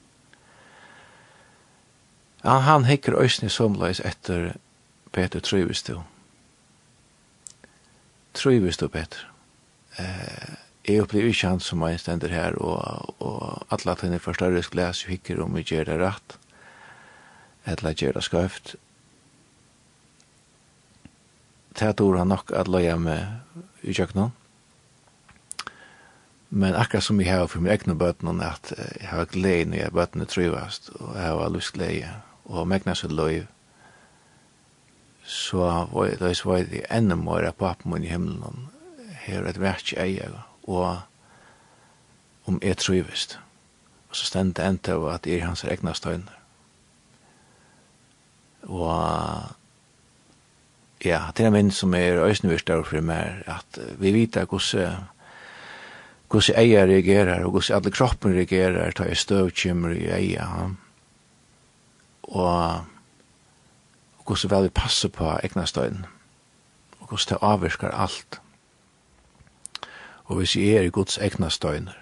han, 2.42 2.62
han 2.62 2.84
hekker 2.84 3.20
øyne 3.20 3.50
som 3.50 3.74
løs 3.74 4.00
etter 4.00 4.52
Peter 5.12 5.40
Trøyvestuen 5.40 6.04
trivs 8.34 8.76
du 8.80 8.88
Peter. 8.88 9.24
Eh, 9.98 10.56
jeg 10.88 11.02
opplever 11.02 11.30
ikke 11.30 11.48
han 11.52 11.60
som 11.62 11.82
jeg 11.86 12.00
stender 12.00 12.32
her, 12.32 12.56
og, 12.58 13.14
og 13.20 13.66
alle 13.70 13.92
at 13.92 14.04
henne 14.06 14.20
forstørres 14.22 14.70
det 14.70 14.74
glas 14.74 15.04
og 15.04 15.12
hikker 15.14 15.42
om 15.44 15.54
vi 15.54 15.66
gjør 15.66 15.90
det 15.90 15.98
rett, 16.00 16.36
eller 17.68 17.94
gjør 17.94 18.16
det 18.18 18.24
skøft. 18.26 18.74
Det 21.78 21.96
tror 21.96 22.18
han 22.18 22.32
nok 22.32 22.52
at 22.56 22.68
løye 22.68 22.96
med 22.98 23.26
i 23.82 23.94
kjøkkenen. 23.94 24.32
Men 26.50 26.74
akkurat 26.74 27.06
som 27.06 27.20
jeg 27.22 27.30
har 27.30 27.46
for 27.46 27.62
min 27.62 27.70
egne 27.70 27.94
bøtene, 27.94 28.42
at 28.42 28.72
jeg 28.74 29.08
har 29.08 29.28
glede 29.30 29.70
når 29.70 29.84
jeg 29.84 29.94
bøtene 29.94 30.26
trivast, 30.26 30.90
og 30.98 31.14
jeg 31.14 31.28
har 31.30 31.54
lyst 31.54 31.76
glede, 31.76 32.10
og 32.44 32.66
megner 32.66 32.98
seg 32.98 33.14
løye, 33.14 33.46
så 35.24 35.86
var 35.92 36.16
det 36.18 36.36
så 36.36 36.48
var 36.48 36.66
det 36.70 36.86
enda 36.90 37.16
mer 37.16 37.46
av 37.48 37.58
pappen 37.58 38.04
i 38.04 38.10
himmelen 38.10 38.68
her 39.26 39.46
et 39.46 39.60
verk 39.60 39.92
eier 39.98 40.34
og 40.62 41.00
om 42.48 42.58
jeg 42.62 42.80
trivist 42.80 43.38
og 44.10 44.16
så 44.16 44.26
stendte 44.26 44.66
en 44.66 44.78
til 44.78 45.06
at 45.12 45.26
jeg 45.26 45.40
er 45.40 45.46
hans 45.50 45.64
egna 45.64 45.94
støyner 45.94 46.36
og 48.68 49.56
ja, 51.04 51.20
det 51.36 51.46
er 51.46 51.50
min 51.50 51.70
som 51.72 51.94
er 51.96 52.20
øysenvirst 52.20 52.70
av 52.70 52.84
for 52.84 53.00
meg 53.04 53.40
at 53.48 53.80
vi 54.00 54.12
vet 54.12 54.36
hvordan 54.36 55.08
hvordan 56.30 56.60
eier 56.60 56.86
reagerer 56.86 57.44
og 57.44 57.56
hvordan 57.56 57.76
alle 57.76 57.90
kroppen 57.90 58.34
reagerer 58.36 58.92
ta 58.94 59.08
i 59.08 59.16
støvkjemmer 59.18 59.96
i 59.96 60.10
eier 60.14 60.74
og 62.30 62.84
hvordan 64.30 64.50
vel 64.50 64.62
vi 64.62 64.68
passer 64.68 65.08
på 65.08 65.26
egnastøyen, 65.42 66.06
og 67.00 67.08
hvordan 67.08 67.28
det 67.28 67.38
avvirker 67.42 67.90
alt. 67.90 68.40
Og 70.24 70.36
hvis 70.36 70.56
jeg 70.56 70.76
er 70.76 70.86
i 70.86 70.90
Guds 70.94 71.18
egnastøyner, 71.18 71.96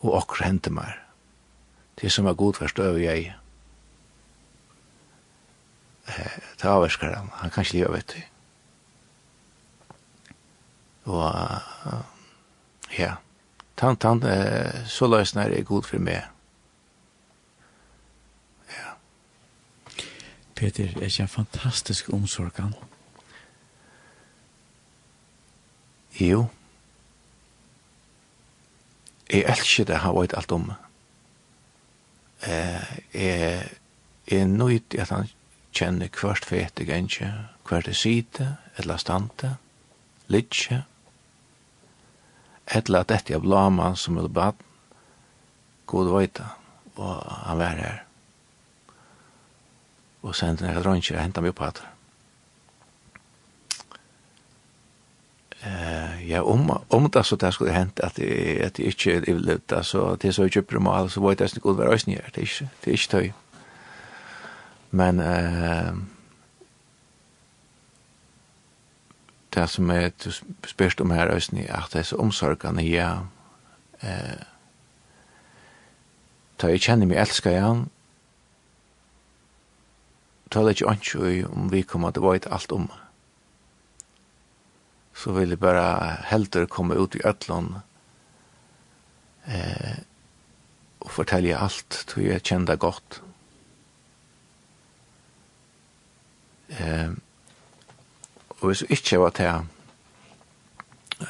og 0.00 0.14
okker 0.14 0.44
henter 0.44 0.70
meg, 0.70 0.92
det 2.00 2.12
som 2.12 2.26
er 2.26 2.34
god 2.34 2.54
forstøver 2.54 2.98
jeg, 2.98 3.34
eh, 6.08 6.38
det 6.62 6.64
avvirker 6.70 7.16
han, 7.16 7.30
han 7.32 7.50
kan 7.50 7.64
ikke 7.64 7.78
leve 7.78 7.92
vet 7.92 8.14
du. 8.14 8.20
Og 11.10 11.34
ja, 12.98 13.14
tant, 13.76 14.00
tant, 14.00 14.24
eh, 14.24 14.86
så 14.86 15.06
løsner 15.10 15.50
er 15.50 15.62
god 15.62 15.82
for 15.82 15.98
meg, 15.98 16.22
Peter 20.64 20.84
er 20.96 21.04
ikke 21.04 21.22
en 21.22 21.28
fantastisk 21.28 22.06
omsorgan. 22.12 22.74
Jo. 26.20 26.46
Jeg 29.32 29.44
elsker 29.44 29.84
det 29.84 29.98
han 30.00 30.14
vet 30.16 30.32
alt 30.36 30.52
om. 30.56 30.70
Eh, 32.48 32.94
jeg, 33.14 33.68
jeg 34.30 34.40
er 34.40 34.46
nøyd 34.46 34.96
at 34.98 35.12
han 35.12 35.28
kjenner 35.76 36.08
hvert 36.08 36.48
fete 36.48 36.88
jeg 36.88 37.34
hvert 37.68 37.88
er 37.88 37.92
sitte, 37.92 38.56
eller 38.78 38.96
stante, 38.96 39.56
litje, 40.28 40.84
eller 42.72 43.04
at 43.04 43.12
dette 43.12 43.34
er 43.34 43.44
blaman 43.44 43.96
som 43.96 44.16
er 44.16 44.28
bad, 44.28 44.56
god 45.86 46.12
vet 46.16 46.38
han, 46.38 46.56
og 46.96 47.20
han 47.20 47.58
var 47.58 47.76
her 47.84 48.04
og 50.24 50.34
sendte 50.36 50.64
nere 50.64 50.82
dronjer 50.82 51.18
og 51.18 51.22
hentet 51.22 51.44
meg 51.44 51.52
opp 51.52 51.60
hatt. 51.66 51.82
Eh, 55.64 56.30
ja, 56.30 56.42
om, 56.42 56.70
om 56.88 57.10
det 57.10 57.26
så 57.26 57.36
det 57.40 57.52
skulle 57.54 57.72
hent 57.72 58.00
at 58.04 58.18
jeg, 58.18 58.60
at 58.60 58.78
jeg 58.78 58.86
ikke 58.86 59.20
livlevd, 59.20 59.72
altså 59.72 60.16
er 60.24 60.32
så 60.32 60.48
jeg 60.48 60.52
kjøper 60.58 60.78
mal, 60.78 61.10
så 61.10 61.20
var 61.20 61.36
det 61.36 61.46
nesten 61.46 61.60
god 61.64 61.76
være 61.76 61.92
øyne 61.92 62.16
her, 62.16 62.32
det 62.34 62.42
er 62.42 62.48
ikke, 62.48 62.68
det 62.84 62.90
er 62.90 62.98
ikke 62.98 63.12
tøy. 63.12 63.30
Men 64.90 65.20
eh, 65.20 65.94
det 69.54 69.68
som 69.70 69.90
er 69.90 70.10
du 70.24 70.30
spørst 70.66 71.00
om 71.00 71.10
her 71.10 71.32
øyne, 71.32 71.68
at 71.68 71.92
det 71.92 71.98
er 71.98 72.08
så 72.10 72.16
omsorgene, 72.16 72.84
ja, 72.84 73.10
eh, 74.02 74.44
da 76.60 76.70
jeg 76.70 76.80
kjenner 76.80 77.08
meg 77.08 77.20
elsker 77.24 77.50
igjen, 77.50 77.64
han, 77.64 77.88
tala 80.54 80.74
ikke 80.74 80.90
anki 80.90 81.42
om 81.48 81.68
vi 81.72 81.82
kommer 81.86 82.14
til 82.14 82.24
veit 82.24 82.46
alt 82.52 82.72
om. 82.72 82.86
Så 85.14 85.34
vil 85.34 85.54
jeg 85.54 85.62
bare 85.62 86.16
heldur 86.30 86.66
komme 86.70 86.98
ut 86.98 87.14
i 87.14 87.22
ætlån 87.26 87.70
eh, 89.46 90.00
og 91.04 91.12
fortelle 91.12 91.58
alt, 91.58 92.04
tror 92.08 92.24
jeg 92.24 92.42
kjenner 92.42 92.72
det 92.72 92.80
godt. 92.82 93.20
Eh, 96.74 97.14
og 98.60 98.66
hvis 98.66 98.82
jeg 98.82 98.98
ikke 98.98 99.22
var 99.22 99.38
til 99.38 99.70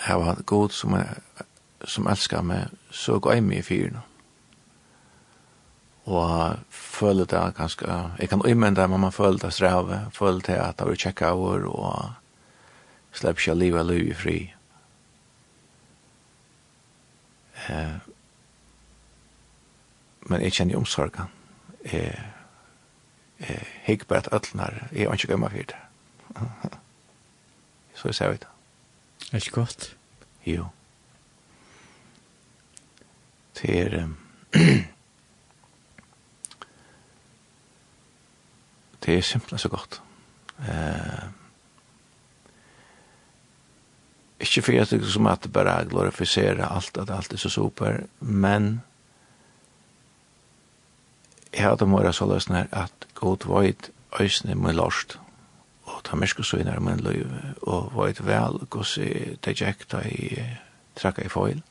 jeg 0.06 0.16
var 0.16 0.40
god 0.46 0.72
som, 0.72 0.94
jeg, 0.96 1.44
som 1.84 2.06
elsker 2.08 2.42
meg, 2.42 2.72
så 2.90 3.18
går 3.20 3.36
jeg 3.36 3.44
med 3.44 3.60
i 3.60 3.66
fyrene. 3.66 4.00
Mm 4.00 4.13
og 6.04 6.58
føler 6.68 7.24
det 7.24 7.54
ganske, 7.56 7.86
jeg 8.18 8.28
kan 8.28 8.42
imende 8.48 8.80
det, 8.80 8.90
men 8.90 9.00
man 9.00 9.12
føler 9.12 9.38
det 9.38 9.52
strave, 9.52 10.06
føler 10.12 10.40
det 10.40 10.58
at 10.60 10.78
det 10.78 10.88
er 10.88 10.94
tjekka 10.94 11.30
over, 11.32 11.64
og 11.68 12.12
slipper 13.12 13.40
ikke 13.40 13.54
livet 13.54 13.80
av 13.80 13.88
livet 13.88 14.16
fri. 14.16 14.36
Eh, 17.68 17.96
men 20.28 20.44
jeg 20.44 20.52
kjenner 20.52 20.76
omsorgen. 20.76 21.32
Jeg, 21.84 22.20
jeg 23.40 23.66
hikker 23.84 24.08
bare 24.08 24.24
at 24.26 24.32
øtlen 24.32 24.64
jeg 24.92 25.08
har 25.08 25.14
ikke 25.14 25.32
gøyma 25.32 25.48
for 25.48 25.72
det. 25.72 25.76
Så 27.94 28.08
jeg 28.08 28.14
ser 28.14 28.32
det. 28.32 28.48
Er 29.32 29.36
ikke 29.36 29.60
godt? 29.60 29.96
Jo. 30.46 30.66
Det 33.60 33.78
er... 33.80 34.04
Um, 34.04 34.16
Det 39.04 39.18
er 39.18 39.22
simpelthen 39.22 39.58
så 39.58 39.68
godt. 39.68 40.02
Eh, 40.58 41.24
ikke 44.40 44.62
for 44.62 44.80
at 44.80 44.90
det 44.90 45.12
som 45.12 45.26
at 45.26 45.42
det 45.42 45.52
bare 45.52 45.84
glorifiserer 45.88 46.68
alt, 46.68 46.96
at 46.96 47.10
alt 47.10 47.32
er 47.32 47.36
så 47.36 47.48
super, 47.48 48.00
men 48.20 48.82
jeg 51.54 51.62
hadde 51.62 51.86
måra 51.86 52.12
så 52.12 52.26
løsne 52.26 52.56
her 52.56 52.66
at 52.72 53.06
god 53.14 53.46
veit 53.46 53.90
øysene 54.20 54.54
må 54.54 54.72
lorst, 54.72 55.18
og 55.84 56.00
ta 56.04 56.16
myrskusøyner 56.16 56.80
min 56.80 57.00
løyv, 57.00 57.30
og 57.62 57.92
veit 57.96 58.24
vel 58.26 58.58
gos 58.70 58.96
i 58.98 59.36
dejekta 59.44 60.00
i 60.08 60.40
trakka 60.96 61.24
i 61.24 61.28
foil. 61.28 61.62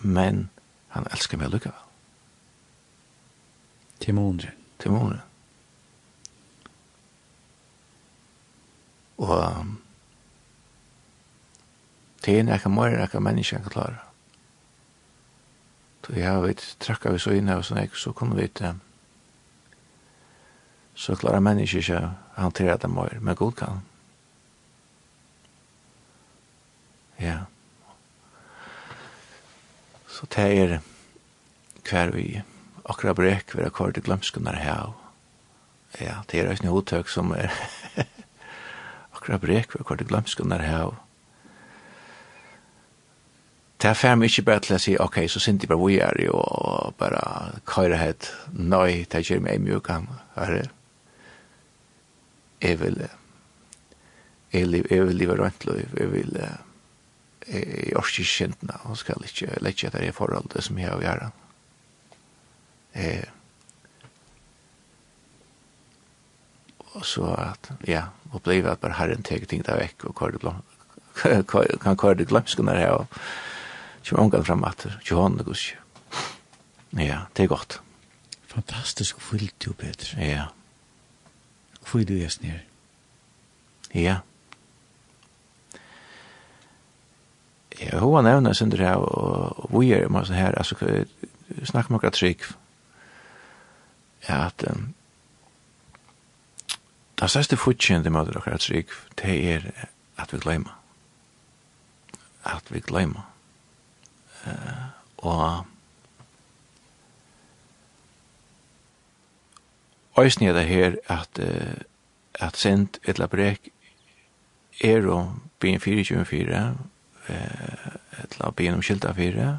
Men 0.00 0.48
han 0.88 1.06
elskar 1.12 1.38
meg 1.38 1.50
lukka. 1.52 1.74
Timoner. 4.00 4.52
Timoner. 4.78 5.24
Og 9.18 9.60
um, 9.60 9.80
det 12.24 12.38
er 12.38 12.46
nekka 12.46 12.70
mer 12.70 12.94
nekka 12.98 13.20
menneska 13.20 13.58
kan 13.58 13.74
klara. 13.74 14.04
Så 16.08 16.14
ja, 16.16 16.38
vi 16.40 16.54
trakka 16.80 17.10
vi 17.12 17.18
så 17.20 17.34
inn 17.36 17.50
her 17.50 17.60
og 17.60 17.66
sånn, 17.68 17.84
så 17.92 18.14
kunne 18.16 18.38
vi 18.38 18.46
ikke 18.48 18.78
så 20.98 21.14
klarer 21.14 21.42
mennesker 21.44 21.78
ikke 21.78 21.98
å 22.00 22.08
hantera 22.42 22.78
det 22.80 22.88
mer, 22.90 23.18
men 23.20 23.36
god 23.38 23.54
kan. 23.60 23.82
Ja. 27.22 27.44
Så 30.08 30.26
det 30.34 30.46
er 30.58 30.78
hver 31.86 32.14
vi 32.16 32.24
er 32.40 32.57
akkurat 32.88 33.16
brek 33.16 33.54
vera 33.56 33.72
kvar 33.74 33.92
til 33.92 34.04
glømskunar 34.06 34.58
her. 34.60 34.94
Ja, 36.00 36.20
det 36.30 36.40
er 36.40 36.50
eisne 36.50 36.72
hotøk 36.72 37.08
som 37.08 37.32
er 37.36 37.52
akkurat 39.16 39.42
brek 39.44 39.76
vera 39.76 39.84
kvar 39.84 40.00
til 40.00 40.08
glømskunar 40.08 40.64
her. 40.64 40.96
Det 43.78 43.90
er 43.90 43.94
fem 43.94 44.22
ikke 44.26 44.42
bare 44.42 44.60
til 44.66 44.74
å 44.74 44.80
si, 44.82 44.96
ok, 44.98 45.20
så 45.30 45.38
synes 45.38 45.62
jeg 45.62 45.70
bare 45.70 45.84
vi 45.84 46.00
er 46.02 46.16
jo, 46.24 46.34
og 46.34 46.96
bare 46.98 47.60
køyre 47.68 48.00
het, 48.00 48.32
nøy, 48.50 49.04
det 49.06 49.22
gjør 49.22 49.44
meg 49.44 49.60
mjuk, 49.62 49.90
herre. 50.34 50.64
Jeg 52.58 52.80
vil, 52.80 53.04
jeg 54.50 54.66
vil 54.72 54.82
jeg 54.90 55.04
vil 55.06 55.14
leve 55.14 55.36
rundt 55.38 55.66
liv, 55.68 55.94
jeg 55.94 56.10
vil, 56.10 56.40
jeg 57.46 57.94
orker 57.96 58.24
ikke 58.24 58.32
kjentene, 58.32 58.80
og 58.90 58.98
skal 58.98 59.22
ikke 59.22 59.60
lette 59.62 59.86
etter 59.86 60.02
det 60.02 60.16
forhold 60.16 60.50
til 60.50 60.66
som 60.66 60.80
jeg 60.80 60.90
har 60.90 60.98
å 60.98 61.04
gjøre. 61.04 61.30
Eh, 62.98 63.28
og 66.98 67.06
så 67.06 67.28
at, 67.38 67.70
ja, 67.86 68.02
och 68.32 68.42
blev 68.42 68.66
at 68.66 68.80
bare 68.80 68.92
herren 68.98 69.22
teker 69.22 69.46
ting 69.46 69.62
der 69.66 69.78
vekk, 69.78 70.04
og 70.04 70.14
kvar 70.14 70.30
det 70.30 70.40
bland 70.40 70.62
kan 71.82 71.96
kvar 71.96 72.14
det 72.14 72.28
glömskorna 72.28 72.74
her, 72.78 72.90
og 72.90 73.06
så 74.02 74.16
omgang 74.16 74.46
fram 74.46 74.64
at, 74.64 74.86
Johan 75.10 75.22
hånden, 75.22 75.44
gus. 75.44 75.74
Ja, 76.96 77.20
det 77.36 77.42
er 77.42 77.48
godt. 77.48 77.80
Fantastisk 78.46 79.20
fyllt 79.20 79.64
du 79.64 79.72
Peter. 79.72 80.18
Ja. 80.18 80.44
Hvor 81.90 82.00
er 82.00 82.04
du 82.04 82.14
er 82.14 82.38
nere? 82.42 82.60
Ja. 83.94 84.16
Ja, 87.80 87.98
hon 87.98 88.24
nevner 88.24 88.52
synder 88.52 88.78
her, 88.78 88.96
og 88.96 89.80
vi 89.80 89.92
er 89.92 90.08
sånn 90.08 90.36
her, 90.36 90.56
altså, 90.58 90.74
snakk 91.64 91.90
med 91.90 92.00
akkurat 92.00 92.16
trygg, 92.18 92.42
er 94.22 94.46
at 94.46 94.64
um, 94.70 94.94
det 97.20 97.30
største 97.30 97.56
futjen 97.56 98.02
til 98.02 98.12
møter 98.12 98.36
dere 98.38 98.58
trygg, 98.58 98.92
det 99.18 99.38
er 99.54 99.70
at 100.18 100.32
vi 100.32 100.38
glemmer. 100.38 100.74
At 102.44 102.72
vi 102.72 102.80
glemmer. 102.80 103.32
Uh, 104.46 104.86
og 105.16 105.66
Øysen 110.18 110.46
er 110.46 110.52
det 110.52 110.66
her 110.66 110.94
at, 111.06 111.38
uh, 111.38 111.80
at 112.34 112.56
sent 112.56 112.98
etla 113.04 113.26
brek 113.26 113.68
er 114.80 115.06
og 115.06 115.34
bin 115.60 115.80
424 115.80 116.78
uh, 117.28 117.34
et 118.24 118.38
la 118.40 118.50
bin 118.50 118.74
om 118.74 118.82
skilta 118.82 119.12
4 119.12 119.58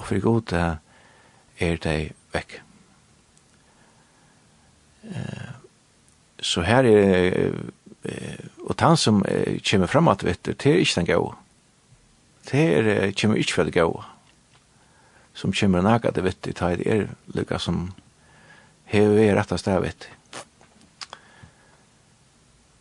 og 0.00 0.06
for 0.06 0.20
god 0.20 0.52
er 1.60 1.76
det 1.76 2.12
vekk. 2.32 2.62
Så 6.40 6.62
her 6.64 6.86
er, 6.88 7.52
og 8.64 8.74
han 8.80 8.96
som 8.96 9.22
kommer 9.70 9.90
fram 9.90 10.08
at 10.08 10.24
vet 10.24 10.44
det 10.44 10.66
er 10.66 10.80
ikke 10.80 11.00
den 11.00 11.08
gau 11.08 11.34
Det 12.50 12.60
er 12.60 13.12
kommer 13.12 13.36
ikke 13.36 13.54
for 13.54 13.68
det 13.68 13.74
gau 13.76 14.02
Som 15.34 15.52
kommer 15.52 15.84
nægge 15.84 16.12
det 16.14 16.24
vet 16.24 16.44
det, 16.44 16.56
det 16.60 16.86
er 16.86 17.06
lukka 17.34 17.58
som 17.58 17.92
hever 18.84 19.20
er 19.24 19.36
rettast 19.38 19.68
det 19.68 19.76
vet 19.82 20.06
det. 20.06 20.14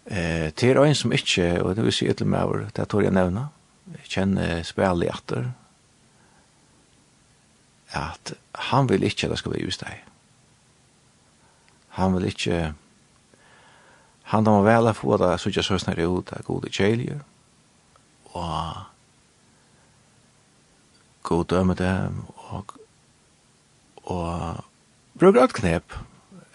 Eh, 0.10 0.50
det 0.58 0.72
er 0.72 0.82
en 0.82 0.96
som 0.96 1.14
ikke, 1.14 1.62
og 1.62 1.76
det 1.78 1.86
vil 1.86 1.94
si 1.94 2.10
ytler 2.10 2.28
med 2.28 2.42
over, 2.42 2.66
det 2.76 2.88
tror 2.90 3.06
jeg 3.06 3.14
nevna, 3.14 3.50
kjenner 4.10 4.64
spil 4.66 5.06
i 5.06 5.10
atter, 5.14 5.52
at 7.94 8.34
han 8.70 8.90
vil 8.90 9.06
ikke 9.06 9.28
at 9.28 9.36
det 9.36 9.42
skal 9.42 9.54
være 9.54 9.68
just 9.70 9.86
deg 9.86 10.09
han 11.98 12.16
vil 12.16 12.30
ikke 12.30 12.60
han 14.30 14.46
må 14.46 14.62
vel 14.62 14.92
få 14.94 15.18
det 15.18 15.40
så 15.42 15.50
ikke 15.50 15.66
søsner 15.66 15.98
det 15.98 16.06
ut 16.06 16.34
av 16.36 16.46
gode 16.46 16.70
kjeljer 16.70 17.24
og 18.38 18.86
god 21.30 21.50
dømme 21.50 21.76
dem 21.80 22.22
og 22.50 22.76
og 24.10 24.64
bruker 25.20 25.44
et 25.44 25.54
knep. 25.54 25.94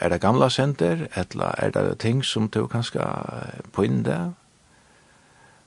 Er 0.02 0.10
det 0.10 0.20
gamla 0.20 0.48
senter 0.50 1.06
eller 1.14 1.54
er 1.58 1.70
det 1.70 1.98
ting 2.02 2.24
som 2.24 2.48
du 2.48 2.66
kan 2.66 2.82
skal 2.82 3.62
på 3.72 3.84
inn 3.86 4.02
det 4.06 4.18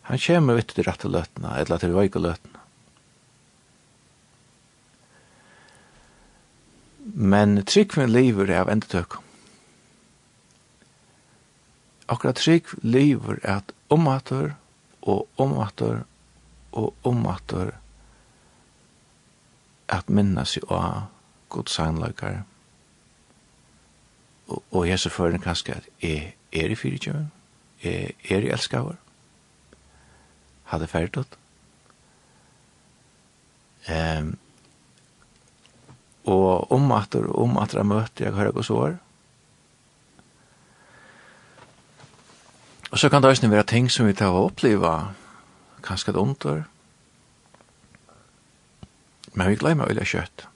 han 0.08 0.20
kommer 0.24 0.56
vitt 0.60 0.72
til 0.76 0.88
rette 0.88 1.10
løtene 1.12 1.56
eller 1.60 1.82
til 1.82 1.96
veike 1.96 2.20
løtene 2.20 2.60
men 7.32 7.64
tryggven 7.64 8.12
lever 8.12 8.52
av 8.60 8.72
endetøkken 8.72 9.27
akkurat 12.08 12.36
trygg 12.36 12.72
lever 12.82 13.40
at 13.44 13.74
omater 13.90 14.56
og 15.02 15.28
omater 15.38 16.04
og 16.72 16.94
omater 17.04 17.72
at 19.88 20.10
minna 20.10 20.44
seg 20.46 20.68
av 20.72 21.08
god 21.50 21.72
sannløkar. 21.72 22.42
Og, 24.48 24.64
og 24.72 24.88
jeg 24.88 25.00
så 25.00 25.12
fører 25.12 25.44
kanskje 25.44 25.78
at 25.80 25.90
jeg 26.04 26.34
er 26.52 26.72
i 26.72 26.80
fyrtjøven, 26.80 27.32
jeg 27.84 28.16
er 28.30 28.48
i 28.48 28.52
elskavar, 28.52 28.98
hadde 30.72 30.88
ferdigt. 30.92 31.38
Um, 33.88 34.36
og 36.28 36.72
omater 36.76 37.24
og 37.24 37.44
omater 37.46 37.84
møter 37.88 38.28
jeg 38.28 38.36
hører 38.36 38.56
hos 38.60 38.70
år, 38.70 38.98
Og 42.92 43.00
så 43.00 43.10
kan 43.10 43.22
det 43.22 43.30
også 43.30 43.48
være 43.48 43.64
ting 43.64 43.92
som 43.92 44.08
vi 44.08 44.14
tar 44.14 44.32
å 44.32 44.48
oppleve, 44.48 44.92
kanskje 45.84 46.14
det 46.16 46.22
ondår, 46.22 46.64
men 49.34 49.50
vi 49.52 49.60
glemmer 49.60 49.92
øyla 49.92 50.06
kjøtt. 50.08 50.48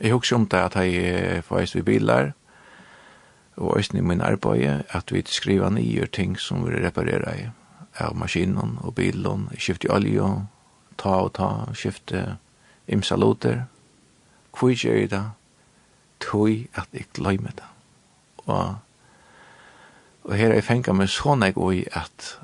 Jeg 0.00 0.14
husker 0.14 0.36
om 0.36 0.46
det 0.48 0.58
at 0.58 0.76
jeg 0.76 1.44
får 1.44 1.74
vi 1.74 1.82
bilar, 1.82 2.32
og 3.56 3.76
også 3.76 3.96
i 3.96 4.00
min 4.00 4.20
arbeid, 4.20 4.82
at 4.90 5.12
vi 5.12 5.22
skriver 5.26 5.70
nye 5.70 6.06
ting 6.06 6.38
som 6.38 6.64
vi 6.64 6.78
reparerer 6.78 7.34
i, 7.34 7.48
av 7.98 8.16
maskinen 8.16 8.78
og 8.80 8.94
bilen, 8.94 9.48
skifte 9.58 9.90
olje, 9.90 10.46
ta 10.98 11.14
og 11.26 11.32
ta, 11.34 11.50
skifte 11.74 12.38
imsaluter, 12.88 13.66
hvor 14.58 14.70
gjør 14.70 14.94
jeg 14.94 15.10
det? 15.10 15.24
Tøy 16.20 16.66
at 16.74 16.88
jeg 16.92 17.06
glemmer 17.14 17.50
det. 17.54 17.66
Og 18.46 18.78
Og 20.28 20.36
her 20.36 20.50
er 20.52 20.58
jeg 20.60 20.66
fengt 20.68 20.90
meg 20.92 21.08
sånn 21.08 21.40
jeg 21.46 21.56
og 21.56 21.72
i 21.72 21.86
at 21.96 22.34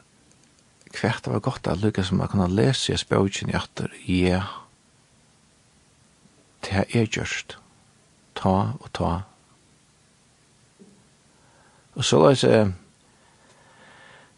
hvert 0.94 1.26
var 1.28 1.42
godt 1.44 1.66
at 1.68 1.82
lykkes 1.82 2.08
som 2.08 2.22
jeg 2.22 2.30
kunne 2.32 2.48
lese 2.48 2.94
i 2.94 2.96
spøkjen 2.96 3.50
i 3.52 3.56
atter, 3.58 3.90
ja, 4.08 4.40
det 6.64 6.84
er 6.96 7.10
gjørst, 7.10 7.58
ta 8.38 8.54
og 8.78 8.88
ta. 8.96 9.10
Og 11.94 12.04
så 12.04 12.22
løs 12.22 12.44
jeg, 12.46 12.72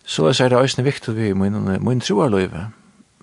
så 0.04 0.26
løs 0.26 0.40
jeg 0.40 0.50
det 0.50 0.58
også 0.58 0.82
viktig 0.82 1.14
vi 1.16 1.28
i 1.30 1.36
min, 1.36 2.00
troarløyve, 2.00 2.66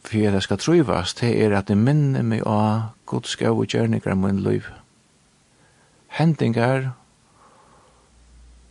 for 0.03 0.28
at 0.28 0.39
jeg 0.39 0.47
skal 0.47 0.57
trøyvast, 0.57 1.21
det 1.21 1.34
er 1.43 1.57
at 1.57 1.67
det 1.67 1.78
minner 1.78 2.24
meg 2.24 2.47
av 2.47 2.93
godskav 3.05 3.59
og 3.59 3.67
gjerninger 3.67 4.15
min 4.15 4.39
løyve. 4.39 4.80
Hendingar, 6.07 6.93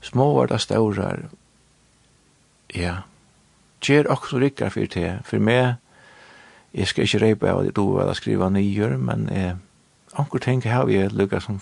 småvarda 0.00 0.58
staurar, 0.58 1.28
ja, 2.74 2.94
gjer 3.82 4.08
også 4.10 4.38
rikkar 4.38 4.72
fyrir 4.72 4.90
det, 4.94 5.12
for 5.28 5.42
meg, 5.42 5.76
jeg 6.72 6.88
skal 6.88 7.04
ikke 7.04 7.20
reipa 7.20 7.52
av 7.52 7.64
det 7.66 7.76
du 7.76 7.84
vil 7.98 8.14
skriva 8.16 8.48
nyer, 8.48 8.96
men 8.96 9.28
eh, 9.28 9.54
anker 10.18 10.40
tenker 10.40 10.72
her 10.72 10.88
vi 10.88 10.96
er 11.02 11.12
lukka 11.12 11.40
som 11.40 11.60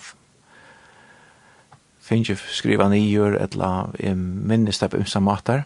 finnes 2.01 2.31
jeg 2.31 2.39
skriva 2.51 2.87
nyer, 2.91 3.35
eller 3.43 3.91
jeg 3.99 4.17
minnes 4.17 4.79
det 4.79 4.91
på 4.91 5.01
umsa 5.01 5.19
matar, 5.19 5.65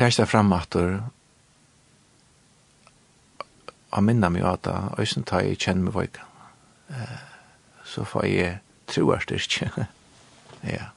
testa 0.00 0.24
fram 0.24 0.52
atur, 0.56 1.00
og 3.90 4.04
minna 4.06 4.30
meg 4.30 4.46
at 4.46 4.68
øysen 5.02 5.26
tar 5.26 5.42
jeg 5.44 5.58
kjenn 5.58 5.82
meg 5.84 5.96
vøyka. 5.96 6.24
Eh, 6.94 7.18
så 7.84 8.04
får 8.06 8.26
jeg 8.30 8.58
troarstyrkje. 8.86 9.86
ja. 10.76 10.90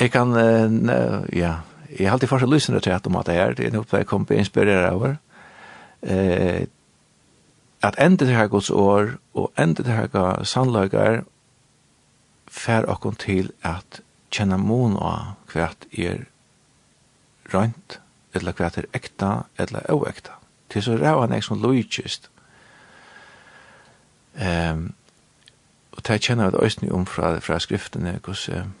Jeg 0.00 0.10
kan, 0.10 0.32
uh, 0.32 1.36
ja, 1.36 1.54
jeg 1.98 2.08
har 2.08 2.12
alltid 2.12 2.28
fortsatt 2.28 2.50
lysende 2.50 2.80
til 2.80 2.90
at 2.90 3.06
om 3.06 3.16
at 3.16 3.26
det 3.26 3.36
er, 3.36 3.54
det 3.54 3.66
er 3.66 3.74
noe 3.74 3.84
jeg 3.92 4.06
kommer 4.06 4.26
til 4.26 4.36
å 4.36 4.44
inspirere 4.44 4.92
over. 4.92 5.18
Uh, 6.02 6.64
at 7.82 7.98
enda 7.98 8.24
til 8.24 8.36
her 8.36 8.46
gods 8.46 8.70
år, 8.70 9.16
og 9.34 9.52
enda 9.58 9.82
til 9.82 9.92
her 9.92 10.06
gods 10.06 10.48
sannløyger, 10.54 11.22
fer 12.48 12.86
okkon 12.88 13.16
til 13.16 13.50
at 13.62 14.02
kjenna 14.32 14.56
mon 14.56 14.96
av 14.96 15.34
hvert 15.52 15.86
er 15.92 16.26
rønt, 17.52 17.98
eller 18.34 18.56
hvert 18.56 18.78
er 18.78 18.88
ekta, 18.96 19.32
eller 19.58 19.88
oekta. 19.92 20.38
Til 20.72 20.82
så 20.82 20.96
ræva 20.96 21.26
han 21.26 21.42
som 21.42 21.60
lojkist. 21.60 22.30
Um, 24.32 24.94
og 25.92 26.06
det 26.08 26.22
kjenner 26.24 26.48
vi 26.48 26.56
det 26.56 26.62
øyne 26.62 26.92
om 26.92 27.06
fra, 27.06 27.38
fra 27.38 27.58
skriftene, 27.58 28.20
hvordan 28.24 28.72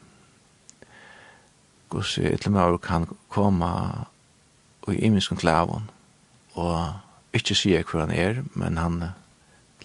hos 1.92 2.18
ytlemøver 2.18 2.78
kan 2.82 3.06
komme 3.28 3.68
i 4.88 4.98
imenskene 5.06 5.40
klavon, 5.40 5.90
og 6.54 6.92
ikke 7.32 7.56
sier 7.56 7.84
hvor 7.88 8.04
han 8.04 8.10
er, 8.10 8.42
men 8.54 8.78
han 8.78 9.02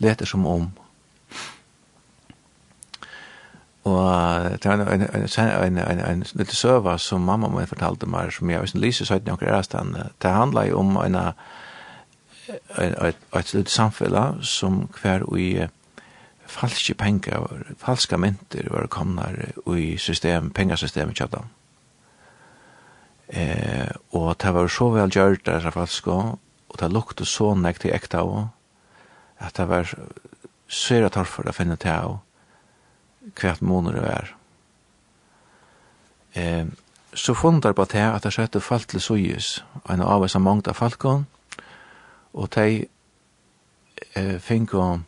leter 0.04 0.26
som 0.26 0.46
om. 0.46 0.72
Og 3.88 4.50
det 4.64 4.66
var 4.66 4.74
en, 4.74 5.02
en, 5.02 5.28
en, 5.64 5.78
en, 5.78 6.00
en 6.00 6.26
lille 6.34 6.56
søva 6.56 6.98
som 6.98 7.22
mamma 7.24 7.48
min 7.48 7.70
fortalte 7.70 8.10
meg, 8.10 8.34
som 8.36 8.50
jeg 8.50 8.62
visste 8.62 8.82
lyser 8.84 9.08
søyden 9.08 9.32
og 9.32 9.40
kjærest 9.40 9.76
det 10.22 10.32
handler 10.32 10.68
jo 10.68 10.80
om 10.80 10.98
en, 10.98 11.16
et 12.76 13.54
lille 13.54 13.70
samfunn 13.70 14.44
som 14.44 14.90
hver 15.02 15.24
i 15.38 15.68
falske 16.48 16.94
penger, 16.94 17.48
falska 17.78 18.18
mynter 18.18 18.68
var 18.72 18.88
komnar 18.88 19.36
i 19.76 19.98
system, 19.98 20.52
pengasystemet 20.52 21.16
kjøpte 21.16 21.44
Eh, 23.28 23.92
og 24.16 24.38
det 24.40 24.54
var 24.54 24.70
så 24.72 24.90
vel 24.94 25.12
gjørt 25.12 25.46
der, 25.46 25.60
så 25.60 25.72
hvert 25.76 25.90
fall, 25.90 26.38
og 26.70 26.80
det 26.80 26.92
lukte 26.92 27.26
så 27.26 27.54
nekt 27.56 27.84
til 27.84 27.96
ekta 27.96 28.24
også, 28.24 28.48
at 29.40 29.58
det 29.58 29.68
var 29.70 29.94
svære 30.68 31.10
torf 31.12 31.38
for 31.38 31.48
å 31.48 31.56
finne 31.56 31.78
til 31.80 31.92
av 31.92 32.18
hvert 33.38 33.62
måneder 33.62 34.00
det 34.00 34.06
var. 34.08 34.34
Eh, 36.36 36.66
så 37.14 37.34
funnet 37.34 37.64
fundar 37.64 37.74
på 37.74 37.86
det 37.92 38.06
at 38.06 38.24
det 38.24 38.34
skjedde 38.34 38.62
falt 38.62 38.88
til 38.90 39.02
Sojus, 39.02 39.64
og 39.84 39.94
en 39.94 40.02
av 40.02 40.24
oss 40.24 40.34
har 40.34 40.44
mangt 40.44 40.68
av 40.68 40.78
falkon, 40.78 41.26
og 42.34 42.50
de 42.56 42.86
eh, 44.16 44.38
finko 44.40 45.00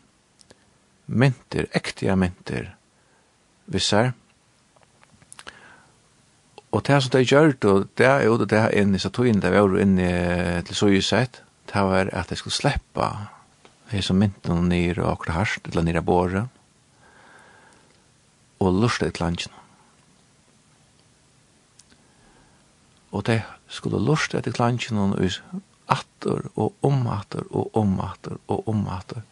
mynter, 1.08 1.68
ektiga 1.74 2.16
mynter, 2.16 2.74
vissar, 3.66 4.14
Og 6.72 6.86
det 6.86 7.00
som 7.02 7.14
de 7.16 7.26
gjør, 7.26 7.56
og 7.66 7.88
det 7.98 8.06
er 8.06 8.24
jo 8.28 8.38
det 8.44 8.60
her 8.62 8.76
inn 8.78 8.94
i 8.94 9.02
Satoin, 9.02 9.41
det 9.41 9.52
var 9.52 9.66
jo 9.66 9.80
inn 9.82 9.98
i 9.98 10.12
til 10.68 10.78
Sujusett, 10.78 11.41
det 11.70 11.86
var 11.86 12.12
at 12.14 12.30
de 12.30 12.38
skulle 12.38 12.54
slippe 12.54 13.08
det 13.90 14.04
som 14.06 14.20
mynte 14.22 14.52
noen 14.52 14.70
nyr 14.70 15.00
og 15.02 15.16
akkurat 15.16 15.40
harst, 15.40 15.70
eller 15.72 15.86
nyr 15.86 16.02
av 16.02 16.06
båret, 16.06 16.60
og 18.60 18.76
lurte 18.76 19.08
et 19.10 19.22
landkjene. 19.22 19.56
Og 23.18 23.26
de 23.26 23.40
skulle 23.72 24.02
lurte 24.04 24.38
etter 24.38 24.54
landkjene 24.60 25.08
og 25.10 25.64
atter 25.90 26.46
og 26.54 26.86
omatter 26.86 27.48
og 27.50 27.74
omatter 27.82 28.38
og 28.46 28.70
omatter. 28.70 29.24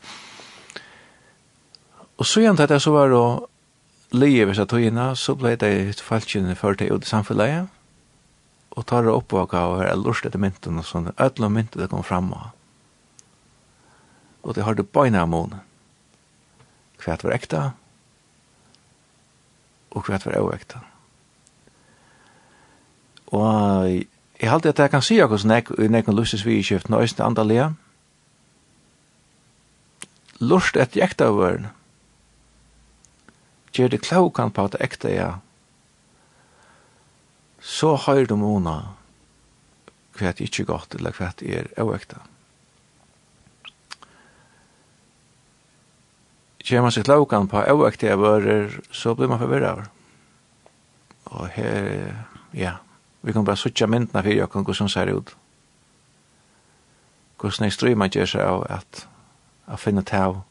Og 2.17 2.25
så 2.25 2.41
igjen 2.41 2.57
til 2.57 2.65
at 2.65 2.81
så 2.81 2.93
var 2.95 3.13
det 3.13 3.21
lige 4.11 4.45
hvis 4.45 4.57
jeg 4.57 4.67
togina, 4.67 5.15
så 5.15 5.35
ble 5.35 5.55
det 5.59 6.01
falskjene 6.01 6.55
før 6.55 6.77
det 6.79 6.91
ut 6.91 7.05
i 7.05 7.09
samfunnet, 7.09 7.67
og 8.77 8.85
tar 8.85 9.03
det 9.03 9.13
oppvaka 9.13 9.63
og 9.71 9.81
er 9.85 9.97
lurt 9.97 10.25
etter 10.25 10.39
mynten 10.39 10.77
og 10.77 10.85
sånn, 10.85 11.11
ødel 11.17 11.47
og 11.47 11.53
mynten 11.55 11.81
det 11.81 11.89
kom 11.91 12.05
fram 12.05 12.29
og. 12.31 12.51
Og 14.43 14.55
det 14.55 14.63
har 14.63 14.77
det 14.77 14.87
bøyna 14.93 15.25
av 15.25 15.31
månen. 15.31 15.63
Hva 17.01 17.17
var 17.23 17.33
ekta, 17.35 17.63
og 19.91 20.05
hva 20.05 20.19
var 20.23 20.37
oekta. 20.43 20.83
Og 23.33 23.89
jeg 24.37 24.51
halte 24.51 24.71
at 24.71 24.79
jeg 24.79 24.93
kan 24.93 25.03
si 25.03 25.17
akkur 25.19 25.41
akkurat 25.41 25.49
nek, 25.49 25.71
nek, 25.91 26.13
lustes 26.13 26.45
vi 26.45 26.59
i 26.59 26.63
kjøft, 26.63 26.89
nøysen 26.93 27.25
andalega, 27.25 27.71
lort 30.39 30.77
etter 30.77 31.03
ekta 31.03 31.31
av 31.31 31.41
vørene, 31.41 31.73
gjør 33.77 33.93
det 33.93 34.03
klokan 34.05 34.51
på 34.53 34.67
at 34.67 34.79
ekte 34.83 35.11
ja, 35.13 35.31
så 37.61 37.95
høyr 37.99 38.27
du 38.29 38.37
måna 38.39 38.77
hva 40.17 40.31
det 40.33 40.47
ikke 40.47 40.63
er 40.63 40.71
godt, 40.71 40.95
eller 40.97 41.13
hva 41.13 41.29
det 41.37 41.51
er 41.59 41.85
oekta. 41.85 42.23
Gjør 46.67 46.83
man 46.83 46.91
seg 46.91 47.05
klokan 47.07 47.47
på 47.47 47.61
oekta 47.61 48.09
jeg 48.09 48.19
vører, 48.19 48.79
så 48.91 49.13
blir 49.15 49.29
man 49.31 49.39
forvirra 49.39 49.75
over. 49.75 49.91
Og 51.37 51.47
her, 51.53 52.15
ja, 52.55 52.77
vi 53.21 53.35
kan 53.35 53.45
bare 53.45 53.59
suttja 53.59 53.87
myndna 53.87 54.23
fyrir 54.23 54.45
jokken 54.45 54.67
som 54.73 54.89
ser 54.89 55.11
ut. 55.13 55.35
Hvordan 57.37 57.67
er 57.67 57.75
stryman 57.75 58.11
gjør 58.11 58.31
seg 58.33 58.41
av 58.41 58.65
at, 58.71 59.07
at 59.67 59.79
finne 59.79 60.03
tau, 60.03 60.41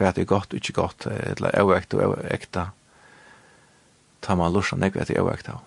hva 0.00 0.12
er 0.16 0.24
godt 0.24 0.54
og 0.54 0.60
ikke 0.60 0.78
godt, 0.80 1.06
eller 1.06 1.60
øvekt 1.60 1.94
og 1.94 2.06
øvekta, 2.06 2.70
tar 4.24 4.38
man 4.40 4.52
lursa 4.52 4.76
nek 4.76 4.96
hva 4.96 5.04
øvekt 5.04 5.52
av. 5.52 5.60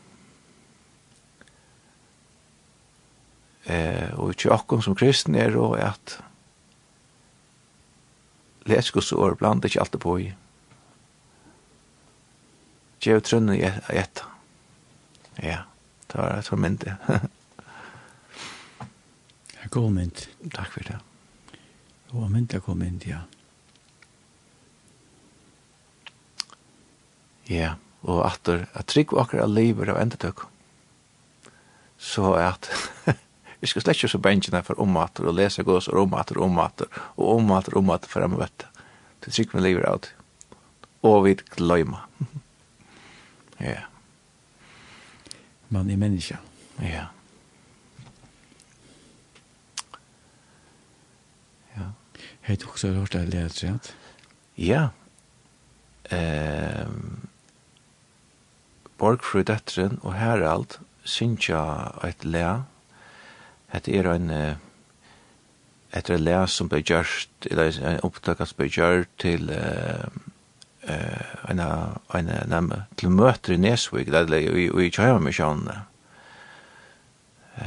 Eh, 3.63 4.09
og 4.19 4.33
ikke 4.33 4.51
akkom 4.51 4.81
som 4.83 4.95
kristen 4.95 5.37
er 5.39 5.55
og 5.55 5.77
at 5.79 6.17
leskusår 8.67 9.37
blant 9.39 9.65
ikke 9.65 9.79
alltid 9.79 10.01
på 10.03 10.17
i. 10.19 10.33
Gjev 13.03 13.21
trønnen 13.23 13.55
i 13.55 13.63
etta. 13.63 14.27
Ja, 15.43 15.63
det 16.11 16.19
var 16.19 16.37
et 16.39 16.47
formyndig. 16.47 16.97
Det 19.53 19.69
er 19.69 19.71
god 19.71 19.91
mynd. 19.95 20.25
Takk 20.51 20.71
for 20.75 20.83
det. 20.83 20.99
Det 21.51 22.19
var 22.19 22.29
mynd 22.31 22.53
jeg 22.53 22.63
kom 22.63 22.83
inn, 22.83 22.99
ja. 23.07 23.23
Ja, 27.51 27.75
og 28.03 28.23
atter, 28.27 28.65
at 28.75 28.91
trygg 28.91 29.13
og 29.15 29.25
akkurat 29.25 29.51
lever 29.51 29.91
av 29.93 29.99
endetøk. 30.01 30.45
Så 32.03 32.33
at, 32.35 32.67
vi 33.61 33.69
skal 33.71 33.83
slett 33.83 33.99
ikke 33.99 34.11
så 34.11 34.19
bensjene 34.23 34.63
for 34.67 34.79
omater, 34.83 35.27
og 35.27 35.37
lese 35.39 35.63
gås 35.63 35.87
og 35.91 36.01
omater, 36.03 36.39
omater, 36.43 36.91
og 37.15 37.37
omater, 37.37 37.77
omater, 37.79 38.11
for 38.11 38.23
jeg 38.23 38.33
må 38.33 38.41
vette. 38.41 38.67
Det 39.23 39.31
trygg 39.31 39.55
med 39.55 39.63
lever 39.63 39.87
av 39.87 40.03
det. 40.03 40.11
Og 41.07 41.23
vi 41.25 41.35
gløyma. 41.55 42.03
ja. 43.71 43.87
Man 45.71 45.89
er 45.91 45.99
menneske. 45.99 46.37
Ja. 46.83 47.07
Ja. 51.75 51.91
Hei, 52.47 52.55
du 52.55 52.67
også 52.67 52.91
har 52.91 52.99
hørt 52.99 53.15
deg 53.15 53.31
leder, 53.31 53.93
Ja. 54.59 54.87
Ehm... 56.11 56.91
Um, 56.91 57.29
Borgfrud 59.03 59.49
Etteren 59.51 59.97
og 60.01 60.13
Herald 60.15 60.77
synsja 61.03 61.59
eit 62.07 62.23
lea. 62.23 62.61
Hette 63.73 63.91
er 63.91 64.07
ein 64.07 64.29
et 65.93 66.09
lea 66.09 66.45
som 66.47 66.69
ble 66.71 66.79
gjørst, 66.79 67.49
eller 67.51 67.75
en 67.83 67.99
opptakas 68.07 68.53
som 68.53 68.61
ble 68.61 68.69
gjørst 68.71 69.11
til 69.19 69.51
en 71.51 71.59
en 71.59 72.71
til 72.95 73.09
møter 73.09 73.53
i 73.53 73.59
Nesvik, 73.59 74.07
det 74.07 74.39
er 74.39 74.55
i 74.55 74.89
Kjøyamisjonene. 74.89 75.77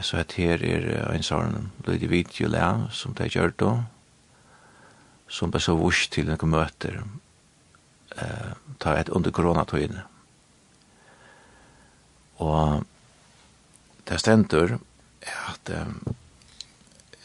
Så 0.01 0.17
hette 0.17 0.41
her 0.41 0.65
er 0.65 1.13
ein 1.13 1.23
sånn 1.23 1.71
lydig 1.85 2.11
video 2.11 2.49
lea 2.49 2.89
som 2.91 3.13
ble 3.13 3.29
gjørst 3.29 3.61
då, 3.61 3.77
som 5.29 5.53
ble 5.53 5.61
så 5.61 5.77
vurs 5.77 6.09
til 6.09 6.33
noen 6.33 6.51
møter, 6.57 7.03
ta 8.81 8.97
et 8.97 9.13
under 9.13 9.31
koronatøyene. 9.31 10.16
Og 12.37 12.85
det 14.09 14.21
stendur 14.21 14.79
at 15.23 15.73
um, 15.81 16.15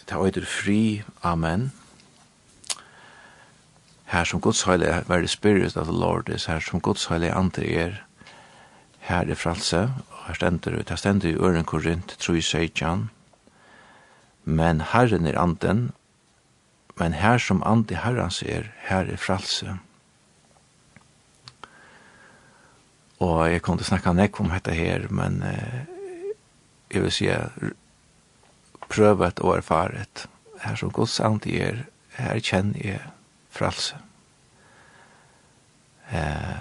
det 0.09 0.25
øyder 0.25 0.45
fri, 0.45 1.03
amen. 1.23 1.71
Her 4.05 4.23
som 4.23 4.41
Guds 4.41 4.63
høyle 4.63 4.85
er 4.85 5.03
the 5.07 5.27
spirit 5.27 5.77
of 5.77 5.88
the 5.88 5.99
Lord 5.99 6.29
is, 6.29 6.45
her 6.45 6.59
som 6.59 6.81
Guds 6.81 7.05
høyle 7.05 7.33
andre 7.33 7.65
er, 7.65 7.91
her 8.99 9.29
er 9.29 9.35
fralse, 9.35 9.81
og 10.09 10.25
her 10.27 10.33
stendur, 10.33 10.81
det 10.81 10.99
stendur 10.99 11.29
i 11.29 11.35
øren 11.35 11.65
korint, 11.65 12.15
tru 12.19 12.33
i 12.33 12.41
seitjan, 12.41 13.09
men 14.43 14.81
herren 14.81 15.25
er 15.25 15.39
anden, 15.39 15.91
men 16.99 17.13
her 17.13 17.38
som 17.38 17.63
andi 17.65 17.95
herrens 17.95 18.43
er, 18.43 18.63
her 18.77 19.05
er 19.11 19.17
fralse. 19.17 19.65
Her 19.65 19.90
Og 23.22 23.52
jeg 23.52 23.61
kunne 23.61 23.85
snakka 23.85 24.10
å 24.10 24.15
snakke 24.15 24.18
nek 24.18 24.39
om 24.41 24.49
dette 24.49 24.73
her, 24.73 25.06
men 25.14 25.41
eh, 25.45 25.81
jeg 26.89 27.03
vil 27.06 27.14
si 27.14 27.30
prøvet 28.91 29.43
og 29.45 29.60
erfaret. 29.60 30.26
Her 30.61 30.77
som 30.77 30.91
Guds 30.93 31.19
ant 31.23 31.45
er, 31.45 31.85
her 32.18 32.41
kjenner 32.41 32.81
jeg 32.81 33.03
fralse. 33.53 33.99
Eh, 36.11 36.60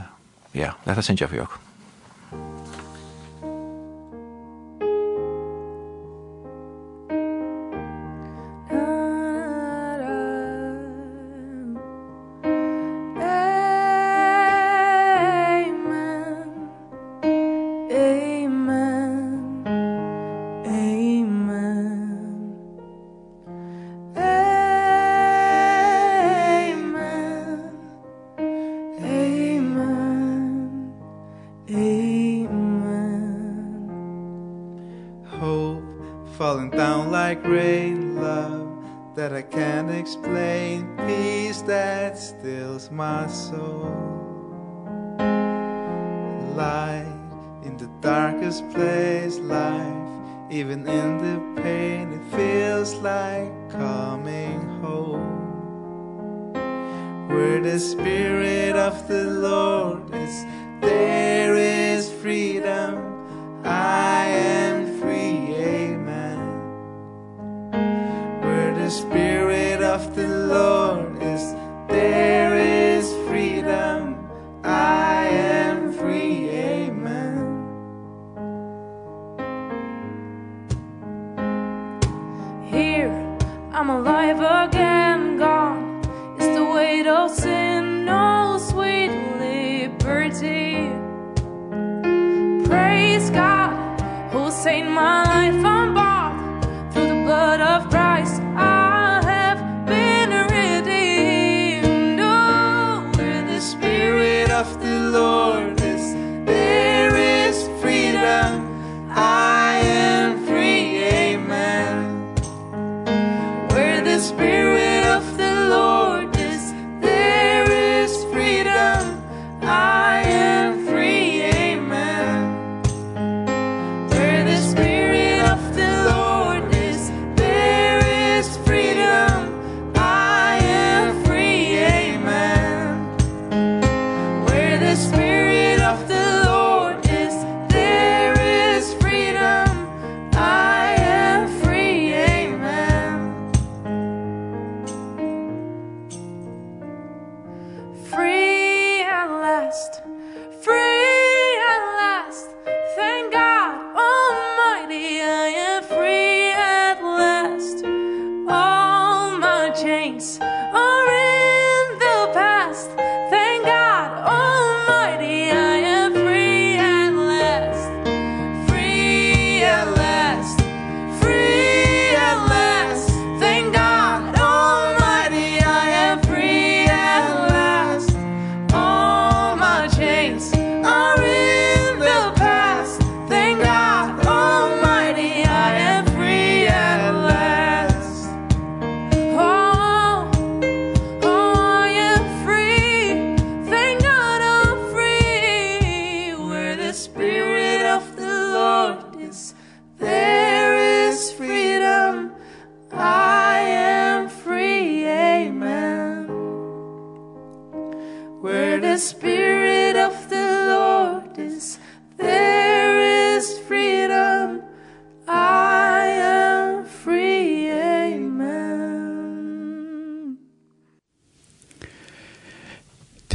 ja, 0.55 0.75
dette 0.85 1.03
synes 1.07 1.25
jeg 1.25 1.33
for 1.33 1.43
jokken. 1.43 1.70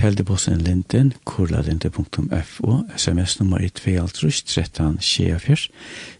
teldeposten 0.06 0.62
Linden, 0.62 1.14
kurlalinde.fo, 1.24 2.84
sms 2.98 3.40
nummer 3.40 3.60
1-2-13-24. 3.60 5.70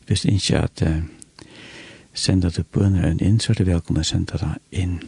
Hvis 0.08 0.26
ikke 0.26 0.60
at 0.60 0.82
uh, 0.82 0.90
senda 2.14 2.50
du 2.50 2.64
bønner 2.64 3.10
en 3.10 3.20
inn, 3.20 3.40
så 3.40 3.54
er 3.54 3.60
det 3.60 3.68
velkommen 3.68 4.02
å 4.02 4.08
senda 4.08 4.40
det 4.42 4.82
inn. 4.82 5.00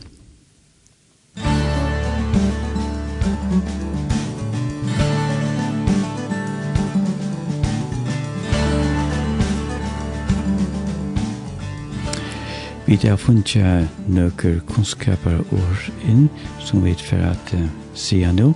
Vi 12.87 12.95
har 13.03 13.17
funnet 13.17 13.89
nøkker 14.07 14.61
kunnskaper 14.63 15.41
år 15.51 15.79
inn 16.07 16.29
som 16.63 16.85
vi 16.85 16.93
får 16.95 17.19
at 17.33 17.49
uh, 17.53 17.65
sier 17.91 18.31
nå. 18.31 18.53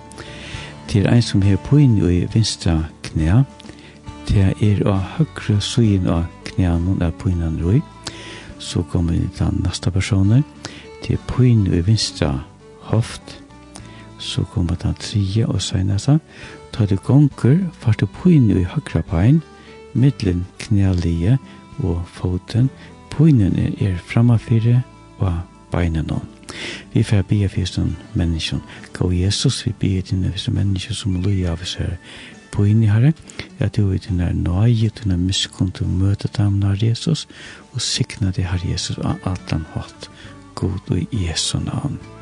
Til 0.87 1.03
en 1.11 1.19
som 1.21 1.41
har 1.43 1.59
på 1.65 1.81
inn 1.83 1.97
i 1.99 2.21
vinstra 2.31 2.77
knæ, 3.03 3.41
til 4.29 4.53
er 4.63 4.79
å 4.87 4.93
høyre 5.17 5.57
søyen 5.59 6.07
av 6.07 6.29
knæene 6.47 6.95
der 7.01 7.11
på 7.11 7.27
innan 7.33 7.59
røy. 7.59 7.81
Så 8.55 8.85
kommer 8.87 9.19
vi 9.19 9.27
til 9.35 9.51
neste 9.65 9.91
personer, 9.91 10.45
til 11.03 11.19
på 11.27 11.43
inn 11.49 11.67
i 11.67 11.83
vinstra 11.83 12.31
hoft, 12.87 13.35
så 14.15 14.45
kommer 14.53 14.79
den 14.79 14.95
tredje 14.95 15.43
og 15.43 15.59
seneste. 15.59 16.21
Ta 16.71 16.87
det 16.87 17.01
gonger, 17.03 17.59
fart 17.83 17.99
du 17.99 18.07
på 18.07 18.31
inn 18.31 18.47
i 18.55 18.63
høyre 18.63 19.03
pein, 19.11 19.43
middelen 19.91 20.45
knælige 20.63 21.35
og 21.83 21.99
foten, 22.07 22.71
Poinene 23.11 23.71
er 23.81 23.97
framafyrir 24.07 24.81
og 25.19 25.41
beinen 25.71 26.05
beinene. 26.05 26.21
Vi 26.93 27.03
får 27.03 27.23
be 27.29 27.47
for 27.49 27.69
sånn 27.69 27.95
menneskjon. 28.19 28.61
Gå 28.95 29.11
Jesus, 29.15 29.61
vi 29.65 29.73
be 29.79 30.01
dine 30.03 30.31
for 30.33 30.43
sånn 30.45 30.57
menneskjon 30.59 30.99
som 30.99 31.19
løy 31.23 31.45
av 31.47 31.63
oss 31.63 31.77
her. 31.79 31.97
Poinene 32.51 32.91
herre, 32.91 33.13
Ja, 33.59 33.67
du 33.67 33.91
er 33.93 33.99
dine 34.01 34.33
nøye, 34.33 34.89
dine 34.89 35.17
miskunn 35.17 35.71
til 35.71 35.85
å 35.85 35.97
møte 36.01 36.27
dem 36.37 36.59
når 36.59 36.83
Jesus, 36.83 37.27
og 37.73 37.81
sikna 37.81 38.31
det 38.31 38.47
her 38.49 38.59
Jesus 38.65 38.97
av 38.97 39.21
alt 39.23 39.51
han 39.51 39.67
hatt. 39.75 40.09
God 40.55 40.89
og 40.89 41.13
Jesu 41.13 41.59
navn. 41.59 41.99
Amen. 41.99 42.20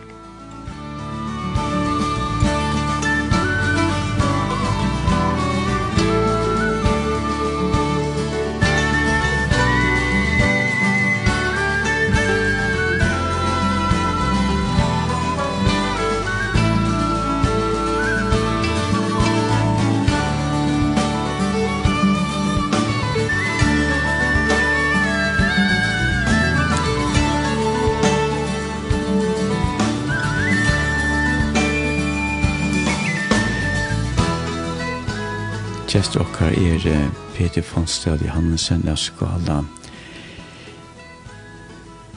er 36.59 37.11
Peter 37.35 37.61
Fonstad 37.61 38.19
Johansen 38.25 38.87
av 38.89 38.97
Skala. 38.99 39.61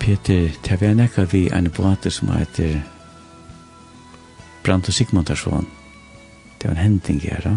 Peter, 0.01 0.49
det 0.65 0.79
er 0.83 0.97
nekka 0.99 1.29
vi 1.31 1.45
en 1.55 1.71
båte 1.71 2.11
som 2.11 2.33
heter 2.35 2.81
Brant 4.65 4.89
og 4.91 4.95
Sigmundarsson. 4.95 5.69
Det 6.59 6.71
var 6.71 6.75
en 6.75 6.83
hending 6.83 7.23
her, 7.23 7.41
da? 7.45 7.55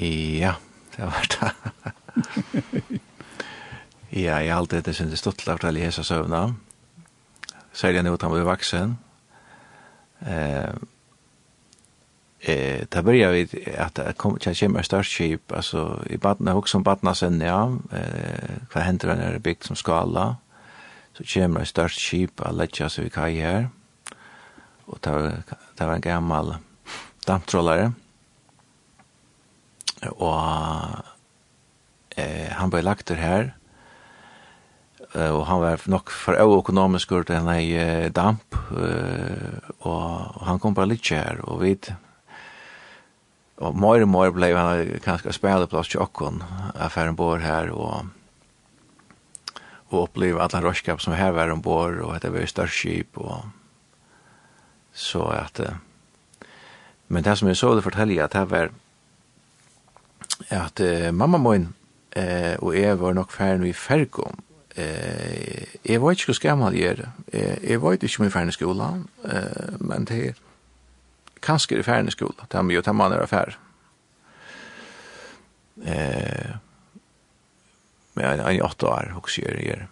Ja, 0.00 0.54
det 0.96 1.04
var 1.04 1.28
det. 1.34 1.52
ja, 4.10 4.38
jeg 4.40 4.52
har 4.52 4.58
alltid 4.58 4.84
det 4.88 4.96
sin 4.96 5.16
stått 5.16 5.44
av 5.48 5.60
å 5.60 5.74
lese 5.76 6.04
søvna. 6.04 6.54
Særlig 7.72 8.06
nå 8.06 8.16
utan 8.16 8.32
vi 8.32 8.46
vaksen. 8.48 8.96
Eh, 10.24 10.72
eh 12.40 12.86
där 12.88 13.02
börjar 13.02 13.32
vi 13.32 13.48
att 13.78 13.94
det 13.94 14.12
kommer 14.16 14.38
kanske 14.38 14.68
mer 14.68 14.82
starship 14.82 15.52
alltså 15.52 16.04
i 16.10 16.16
Batna 16.16 16.54
också 16.54 16.70
som 16.72 16.82
Batna 16.82 17.14
sen 17.14 17.40
ja. 17.40 17.78
Eh 17.92 18.56
vad 18.74 18.84
händer 18.84 19.16
när 19.16 19.32
det 19.32 19.38
byggt 19.38 19.64
som 19.64 19.76
skala? 19.76 20.36
Så 21.12 21.24
kommer 21.24 21.64
starship 21.64 22.40
att 22.40 22.54
lägga 22.54 22.88
sig 22.88 23.04
vid 23.04 23.12
kaj 23.12 23.40
här. 23.40 23.68
Och 24.84 25.00
ta 25.00 25.30
ta 25.76 25.92
en 25.94 26.00
gammal 26.00 26.56
damptrollare 27.26 27.92
och 30.10 30.40
eh 32.16 32.50
han 32.50 32.70
blev 32.70 32.84
lagt 32.84 33.10
här. 33.10 33.54
Og 35.14 35.46
han 35.46 35.60
var 35.60 35.80
nok 35.86 36.10
for 36.10 36.36
økonomisk 36.36 37.12
ut 37.12 37.30
enn 37.30 37.48
ei 37.48 38.08
damp. 38.12 38.54
Og 39.80 40.44
han 40.44 40.58
kom 40.58 40.74
bare 40.74 40.90
litt 40.90 41.08
her 41.08 41.40
og 41.48 41.62
vi 41.62 41.78
og 43.58 43.74
mer 43.74 44.04
og 44.04 44.08
mer 44.08 44.30
ble 44.34 44.52
han 44.54 45.00
kanske 45.02 45.32
spelplats 45.34 45.94
i 45.94 45.98
Ockon 45.98 46.42
affären 46.74 47.16
bor 47.16 47.38
her 47.42 47.72
og 47.74 48.06
og 49.90 50.02
oppleve 50.02 50.40
alla 50.40 50.60
råskap 50.60 51.00
som 51.00 51.12
här 51.12 51.32
var 51.32 51.50
ombord 51.50 52.00
och 52.00 52.16
att 52.16 52.22
det 52.22 52.30
var 52.30 52.46
större 52.46 52.68
skip 52.68 53.18
och 53.18 53.44
så 54.92 55.22
att 55.22 55.60
men 57.06 57.22
det 57.22 57.36
som 57.36 57.48
jag 57.48 57.56
så 57.56 57.74
det 57.74 57.82
fortäljer 57.82 58.24
att 58.24 58.34
här 58.34 58.44
var 58.44 58.70
att 60.48 60.80
uh, 60.80 61.12
mamma 61.12 61.38
min 61.38 61.74
eh, 62.10 62.54
och 62.54 62.76
jeg 62.76 62.98
var 62.98 63.12
nok 63.12 63.32
ferdig 63.32 63.68
i 63.68 63.72
Fergom 63.72 64.36
eh, 64.74 65.64
jeg 65.82 66.00
var 66.00 66.10
inte 66.10 66.34
så 66.34 66.40
jeg 66.42 66.80
er. 66.80 67.12
Är 67.32 67.58
jeg 67.62 67.82
var 67.82 67.92
ikke 67.92 68.22
mye 68.22 68.30
ferdig 68.30 68.48
i 68.48 68.52
skolan 68.52 69.08
eh, 69.24 69.80
men 69.80 70.04
det 70.04 70.28
er 70.28 70.34
kanskje 71.44 71.78
i 71.78 71.86
færden 71.86 72.10
i 72.10 72.14
skola, 72.14 72.46
det 72.46 72.58
er 72.58 72.66
mye, 72.66 72.82
det 72.84 72.94
man 72.96 73.14
er 73.14 73.24
affær. 73.24 73.56
Eh, 75.84 76.56
men 78.14 78.24
jeg 78.24 78.42
er 78.42 78.56
i 78.56 78.64
åtta 78.64 78.90
år, 78.90 79.14
også 79.20 79.44
gjør 79.44 79.60
jeg 79.62 79.78
det. 79.78 79.88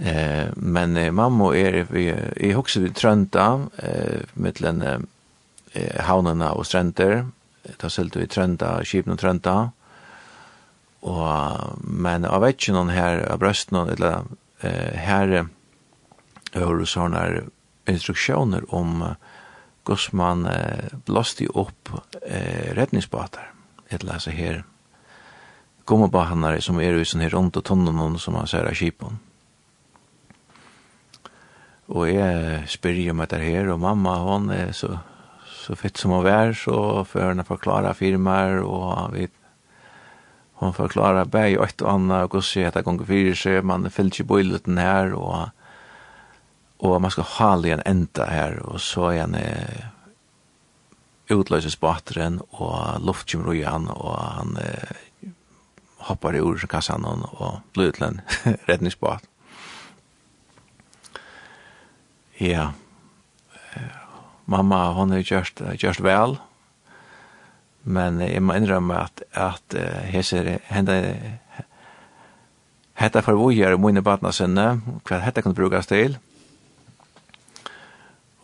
Eh, 0.00 0.52
men 0.56 0.96
eh, 0.96 1.10
mamma 1.12 1.50
er 1.56 1.82
vi 1.90 2.06
i 2.10 2.52
huset 2.56 2.84
vid 2.84 2.94
Trønda, 2.96 3.48
eh, 3.82 4.22
mittlen 4.34 4.82
eh, 4.86 6.00
havnene 6.06 6.52
og 6.54 6.66
strender, 6.68 7.24
ta 7.78 7.90
selte 7.92 8.22
vi 8.22 8.30
Trønda, 8.30 8.78
Kipen 8.86 9.16
og 9.16 9.20
Trønda, 9.20 9.56
og, 11.00 11.80
men 11.82 12.26
av 12.28 12.44
vet 12.44 12.58
ikke 12.58 12.76
noen 12.76 12.92
her 12.92 13.24
av 13.28 13.40
brøsten, 13.42 13.78
eller 13.96 14.28
eh, 14.62 14.96
her 15.00 15.34
er 15.40 16.64
jo 16.64 16.86
sånne 16.88 17.48
instruksjoner 17.90 18.66
om 18.74 19.02
eh, 19.06 19.18
hos 19.90 20.10
man 20.16 20.46
eh, 20.48 20.90
blåste 21.06 21.48
opp 21.50 21.92
eh, 22.22 22.70
redningsbåtar. 22.76 23.52
Et 23.90 24.04
lese 24.06 24.30
her 24.34 24.62
gommabahanare 25.90 26.60
som 26.62 26.78
er 26.78 26.94
i 26.94 27.06
sånne 27.06 27.26
her 27.26 27.34
rundt 27.34 27.58
og 27.58 27.66
tonnen 27.66 28.18
som 28.22 28.36
man 28.38 28.48
ser 28.50 28.68
av 28.68 28.78
kipen. 28.78 29.18
Og 31.90 32.06
jeg 32.06 32.66
spyr 32.70 33.00
jo 33.02 33.16
meg 33.18 33.32
der 33.32 33.42
her, 33.42 33.72
og 33.72 33.80
mamma 33.82 34.14
hon 34.22 34.46
er 34.54 34.70
så, 34.76 35.00
så 35.50 35.74
fett 35.74 35.98
som 35.98 36.14
hun 36.14 36.28
er, 36.30 36.54
så 36.54 37.02
får 37.02 37.32
hun 37.32 37.46
forklare 37.48 37.96
firmaer, 37.98 38.62
og 38.62 38.92
han 38.94 39.16
hon 40.60 40.76
forklarar 40.76 41.26
bæg 41.32 41.56
og 41.58 41.64
et 41.66 41.82
og 41.82 41.94
anna, 41.94 42.22
og 42.26 42.36
gossi 42.36 42.62
heter 42.62 42.84
gonger 42.86 43.08
fyrir 43.08 43.38
seg, 43.38 43.64
man 43.64 43.88
fyllt 43.90 44.18
ikke 44.18 44.28
boiluten 44.28 44.78
her, 44.78 45.14
og 45.16 45.48
og 46.80 47.00
man 47.02 47.12
skal 47.12 47.28
hale 47.36 47.74
en 47.74 47.82
enda 47.86 48.26
her, 48.30 48.56
og 48.64 48.80
så 48.80 49.10
er 49.12 49.18
han 49.20 49.34
eh, 49.36 49.82
utløses 51.30 51.76
bateren, 51.76 52.40
og 52.56 53.02
luft 53.04 53.28
kommer 53.30 53.58
han, 53.66 53.88
og 53.92 54.14
han 54.16 54.56
eh, 54.64 55.32
hoppar 56.08 56.36
i 56.36 56.40
ur 56.40 56.56
kassan 56.70 57.04
og 57.04 57.60
blir 57.74 57.92
til 57.92 58.08
en 58.08 58.20
redningsbåt. 58.68 59.26
Ja, 62.40 62.70
mamma, 64.48 64.94
hon 64.96 65.12
har 65.12 65.20
gjort, 65.20 65.60
gjort 65.76 66.00
vel, 66.00 66.38
men 67.84 68.22
jeg 68.24 68.40
må 68.40 68.56
innrømme 68.56 68.96
at, 68.96 69.20
at 69.36 69.76
hese, 70.08 70.56
hende, 70.72 70.96
hette 72.96 73.22
for 73.26 73.36
vågjere 73.36 73.76
mine 73.76 74.00
badna 74.00 74.32
sinne, 74.32 74.80
hva 75.04 75.20
hette 75.20 75.44
kan 75.44 75.56
brukes 75.56 75.92
til, 75.92 76.16
og 76.16 76.29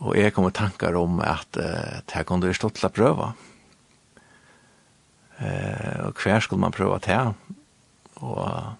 Og 0.07 0.15
jeg 0.15 0.33
kom 0.35 0.47
i 0.47 0.55
tankar 0.55 0.97
om 0.99 1.21
at 1.25 1.59
uh, 1.59 2.01
det 2.07 2.15
her 2.15 2.27
kunne 2.27 2.47
jeg 2.47 2.59
stått 2.59 2.79
til 2.79 2.89
å 2.89 2.95
prøve. 2.95 3.29
Uh, 5.37 6.09
og 6.09 6.23
hver 6.23 6.41
skulle 6.45 6.63
man 6.63 6.75
prøve 6.75 6.99
til? 7.05 7.35
Og 8.25 8.77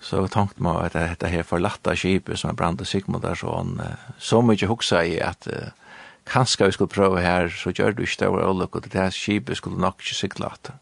så 0.00 0.22
tenkte 0.30 0.62
man 0.62 0.78
at 0.84 0.94
dette 0.94 1.30
her 1.32 1.46
forlatta 1.46 1.96
skipet 1.98 2.38
som 2.38 2.56
brant 2.56 2.82
i 2.82 2.86
Sigmund 2.86 3.24
der 3.24 3.38
sånn, 3.38 3.78
uh, 3.82 4.10
så 4.22 4.42
mye 4.44 4.70
hoksa 4.70 5.02
i 5.08 5.16
at 5.24 5.48
uh, 5.50 5.72
kanskje 6.28 6.68
vi 6.68 6.76
skulle 6.76 6.92
prøve 6.92 7.24
her, 7.24 7.48
så 7.50 7.72
gjør 7.72 7.96
du 7.96 8.04
ikke 8.04 8.22
det 8.22 8.32
var 8.34 8.52
ulykke, 8.52 8.84
det 8.86 9.00
her 9.00 9.14
skipet 9.14 9.58
skulle 9.58 9.80
nok 9.80 10.02
ikke 10.04 10.20
sikla 10.20 10.52
at. 10.54 10.72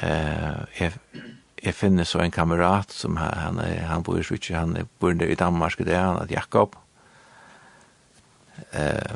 Uh, 0.00 0.64
jeg, 0.80 0.96
jeg 1.60 1.76
finner 1.76 2.08
så 2.08 2.24
en 2.24 2.34
kamerat 2.34 2.92
som 2.94 3.20
han, 3.20 3.34
han, 3.36 3.60
han 3.60 4.04
bor 4.06 4.18
i 4.18 4.24
Svitzje, 4.24 4.56
han 4.56 4.88
bor 4.98 5.12
i 5.12 5.38
Danmark 5.38 5.76
det 5.78 5.90
det, 5.92 5.98
han 6.00 6.22
heter 6.22 6.40
Jakob 6.40 6.78
eh, 8.72 9.14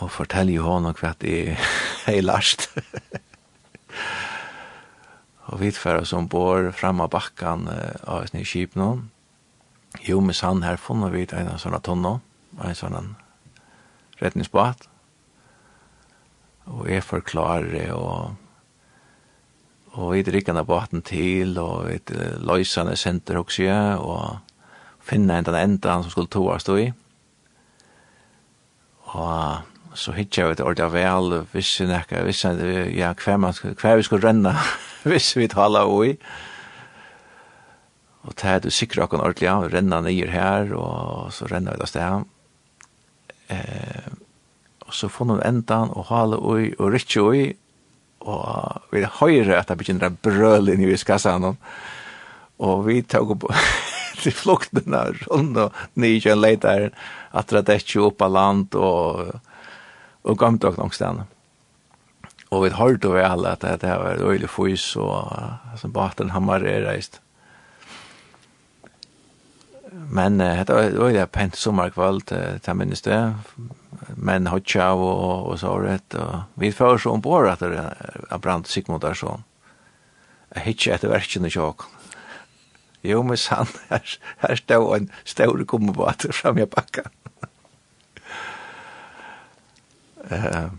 og 0.00 0.10
fortelle 0.10 0.54
jo 0.56 0.66
honom 0.66 0.94
hva 0.98 1.12
det 1.20 1.56
er 2.10 2.22
last. 2.24 2.68
og 5.48 5.60
vi 5.60 5.70
tfører 5.74 6.06
som 6.08 6.28
bor 6.28 6.70
fram 6.74 7.02
av 7.04 7.12
bakken 7.14 7.68
av 7.68 8.24
oss 8.24 8.32
skip 8.34 8.50
kjip 8.50 8.78
nå. 8.80 8.88
Jo, 10.02 10.20
med 10.20 10.34
sann 10.34 10.64
her 10.64 10.80
funnet 10.80 11.12
vi 11.14 11.26
en 11.30 11.52
sånn 11.60 11.78
tonno, 11.84 12.18
en 12.58 12.74
sånn 12.74 13.14
retningsbåt. 14.20 14.88
Og 16.74 16.88
jeg 16.90 17.04
forklarer 17.04 17.92
og 17.94 18.40
og 19.94 20.08
vi 20.10 20.24
drikker 20.26 20.56
av 20.58 20.66
båten 20.66 21.04
til, 21.06 21.52
og 21.62 21.84
vi 21.86 22.00
løsene 22.42 22.96
senter 22.98 23.36
også, 23.38 23.68
og 24.02 24.40
finna 24.98 25.36
en 25.38 25.46
den 25.46 25.54
enda 25.54 26.00
som 26.02 26.10
skulle 26.10 26.32
toa 26.34 26.56
stå 26.58 26.78
i. 26.82 26.88
Mm 26.90 27.03
Og 29.14 29.98
så 29.98 30.12
hittar 30.16 30.50
vi 30.50 30.58
det 30.58 30.66
ordet 30.66 30.90
vel, 30.90 31.38
hvis 31.52 31.70
vi 31.80 31.86
nekka, 31.86 32.24
hvis 32.26 32.42
vi, 32.58 32.74
ja, 32.98 33.12
hver, 33.14 33.38
man, 33.38 33.54
hver 33.54 34.00
vi 34.00 34.06
skulle 34.06 34.26
renna, 34.26 34.56
hvis 35.08 35.36
vi 35.38 35.48
tala 35.50 35.84
oi. 35.86 36.16
Og 38.24 38.34
det 38.40 38.50
er 38.50 38.62
du 38.64 38.70
sikra 38.72 39.04
okken 39.04 39.22
ordentlig, 39.22 39.46
ja, 39.46 39.58
renna 39.70 40.00
nyer 40.02 40.32
her, 40.32 40.72
og 40.74 41.30
så 41.34 41.46
renna 41.50 41.76
vi 41.76 41.82
det 41.82 41.90
sted. 41.92 42.24
Eh, 43.52 44.12
og 44.84 44.96
så 44.96 45.10
får 45.12 45.30
noen 45.30 45.44
endan, 45.46 45.92
og 45.94 46.08
hala 46.10 46.40
oi, 46.40 46.72
og 46.78 46.90
rikki 46.94 47.22
oi, 47.22 47.44
og 48.24 48.88
vi 48.90 49.04
høyre 49.20 49.58
at 49.60 49.68
det 49.68 49.76
begynner 49.78 50.16
brølin 50.24 50.80
i 50.80 50.88
viskassanen, 50.88 51.58
og 52.64 52.86
vi 52.88 53.02
tog 53.02 53.36
opp, 53.36 53.46
til 54.26 54.34
flukten 54.34 54.96
av 54.96 55.18
rundt 55.26 55.60
og 55.60 55.84
nye 56.00 56.32
en 56.32 56.42
leter 56.42 56.90
at 57.34 57.52
det 57.52 57.68
er 57.68 57.82
ikke 57.82 58.08
opp 58.08 58.24
av 58.24 58.34
land 58.34 58.76
og, 58.78 59.38
og 60.24 60.38
gammelt 60.40 60.66
og 60.68 60.78
noen 60.80 60.94
stedene. 60.94 61.28
Og 62.54 62.62
vi 62.62 62.74
hørte 62.76 63.10
hørt 63.10 63.26
alle 63.26 63.54
at 63.56 63.64
det 63.82 63.90
var 63.90 64.22
øyelig 64.22 64.50
fys 64.52 64.94
og 65.00 65.78
som 65.80 65.92
baten 65.92 66.30
hammer 66.30 66.62
er 66.62 66.86
reist. 66.86 67.20
Men 70.14 70.40
uh, 70.40 70.62
det 70.66 70.74
var 70.74 70.94
øyelig 71.06 71.30
pent 71.30 71.56
sommerkvall 71.56 72.20
til 72.26 72.76
minnes 72.76 73.02
det. 73.02 73.18
Men 74.16 74.46
hotcha 74.46 74.92
og, 74.94 75.48
og 75.50 75.58
så 75.58 75.74
rett. 75.82 76.14
Og 76.14 76.60
vi 76.60 76.70
fører 76.74 76.98
så 76.98 77.14
ombord 77.14 77.50
at 77.50 77.62
det 77.62 77.78
er 77.78 78.38
brant 78.38 78.68
Sigmund 78.68 79.02
Sigmundarsson. 79.02 79.44
Jeg 80.54 80.62
hittet 80.62 80.94
etter 80.94 81.10
verkene 81.10 81.50
i 81.50 81.54
kjøkken 81.54 82.03
Jo, 83.04 83.20
men 83.22 83.36
sann, 83.36 83.68
her, 83.90 84.16
her 84.40 84.56
stod 84.56 84.96
en 84.96 85.10
stor 85.28 85.64
gummibåter 85.68 86.32
fram 86.32 86.58
i 86.58 86.64
bakka. 86.64 87.04
uh, 90.32 90.72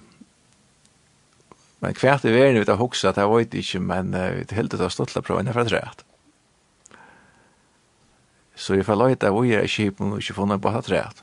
men 1.86 1.94
kvært 1.94 2.26
i 2.26 2.34
verden 2.34 2.64
vi 2.64 2.66
tar 2.66 2.82
hoksa, 2.82 3.14
det 3.14 3.28
var 3.30 3.46
ikke, 3.46 3.80
men 3.80 4.14
uh, 4.18 4.42
det 4.42 4.58
heldet 4.58 4.82
var 4.82 4.94
stått 4.94 5.14
til 5.14 5.22
å 5.22 5.26
prøve 5.28 5.46
innenfor 5.46 5.70
treet. 5.70 6.06
Så 8.56 8.80
jeg 8.80 8.88
får 8.88 8.98
løyta 8.98 9.30
hvor 9.36 9.46
jeg 9.46 9.60
er 9.60 9.68
i 9.68 9.72
kjipen 9.72 10.16
og 10.16 10.24
ikke 10.24 10.40
funnet 10.40 10.64
på 10.64 10.72
treet. 10.88 11.22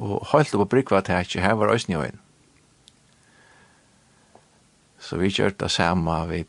Og 0.00 0.26
holdt 0.32 0.52
på 0.52 0.66
brygva 0.68 1.00
til 1.04 1.16
jeg 1.16 1.28
ikke, 1.28 1.44
her 1.44 1.56
var 1.60 1.72
òsni 1.72 1.96
og 1.96 2.08
inn. 2.10 2.20
Så 5.10 5.18
vi 5.18 5.32
gjør 5.34 5.56
det 5.58 5.72
samme, 5.74 6.14
vi 6.30 6.44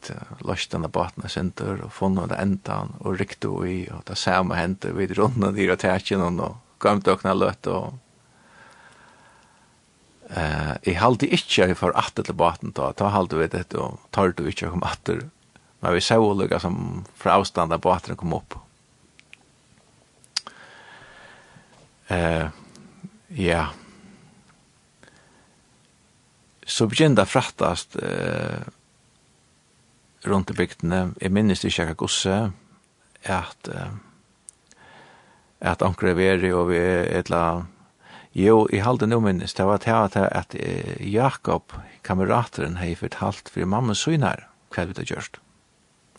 løste 0.46 0.76
denne 0.76 0.92
båten 0.94 1.26
og 1.26 1.34
senter, 1.34 1.80
og 1.82 1.96
funnet 1.96 2.30
det 2.30 2.38
enda, 2.44 2.84
og 3.02 3.18
rikte 3.18 3.50
og 3.50 3.66
i, 3.66 3.80
og 3.90 4.04
det 4.06 4.20
samme 4.22 4.60
hendte, 4.60 4.94
vi 4.94 5.10
rundet 5.18 5.50
og 5.50 5.72
rotasjonen, 5.72 6.38
og 6.46 6.82
gømte 6.82 7.16
åkne 7.16 7.34
løt, 7.34 7.70
og 7.74 7.98
Eh, 10.32 10.76
jeg 10.88 11.00
halte 11.02 11.28
ikke 11.28 11.66
jeg 11.66 11.76
for 11.76 11.96
atter 12.00 12.24
til 12.24 12.38
båten, 12.40 12.72
da, 12.78 12.92
da 12.96 13.10
halte 13.12 13.40
vi 13.40 13.50
dette, 13.52 13.80
og 13.80 14.00
tar 14.16 14.32
du 14.32 14.46
ikke 14.48 14.70
å 14.70 14.76
komme 14.76 14.88
atter. 14.88 15.26
Men 15.82 15.96
vi 15.98 16.04
så 16.06 16.20
olika 16.24 16.60
som 16.62 17.04
fra 17.20 17.36
avstand 17.40 17.74
av 17.76 17.82
båten 17.84 18.16
kom 18.20 18.38
opp. 18.38 18.56
Eh, 22.12 22.48
ja, 23.40 23.66
så 26.72 26.88
begynte 26.88 27.22
det 27.22 27.32
fraktast 27.32 27.98
eh, 28.00 28.64
rundt 30.28 30.54
i 30.54 30.56
bygdene. 30.56 31.02
Jeg 31.20 31.34
minnes 31.36 31.66
ikke 31.68 31.90
jeg 31.90 32.00
gosse 32.00 32.38
at 33.28 33.72
eh, 33.74 33.92
at 35.62 35.84
ankre 35.86 36.16
veri 36.18 36.50
og 36.56 36.72
vi 36.72 36.80
etla 37.12 37.68
Jo, 38.34 38.64
i 38.72 38.80
halde 38.80 39.10
nu 39.12 39.20
minnes, 39.20 39.54
det 39.54 39.66
var 39.68 39.82
til 39.84 39.92
at, 39.92 40.16
at 40.16 40.56
Jakob, 41.04 41.74
kamerateren, 42.04 42.78
hei 42.80 42.94
fortalt 42.96 43.52
for 43.52 43.68
mamma 43.68 43.92
søgn 43.92 44.24
her, 44.24 44.46
hva 44.72 44.86
vi 44.88 44.96
det 44.96 45.10
gjørst. 45.10 45.42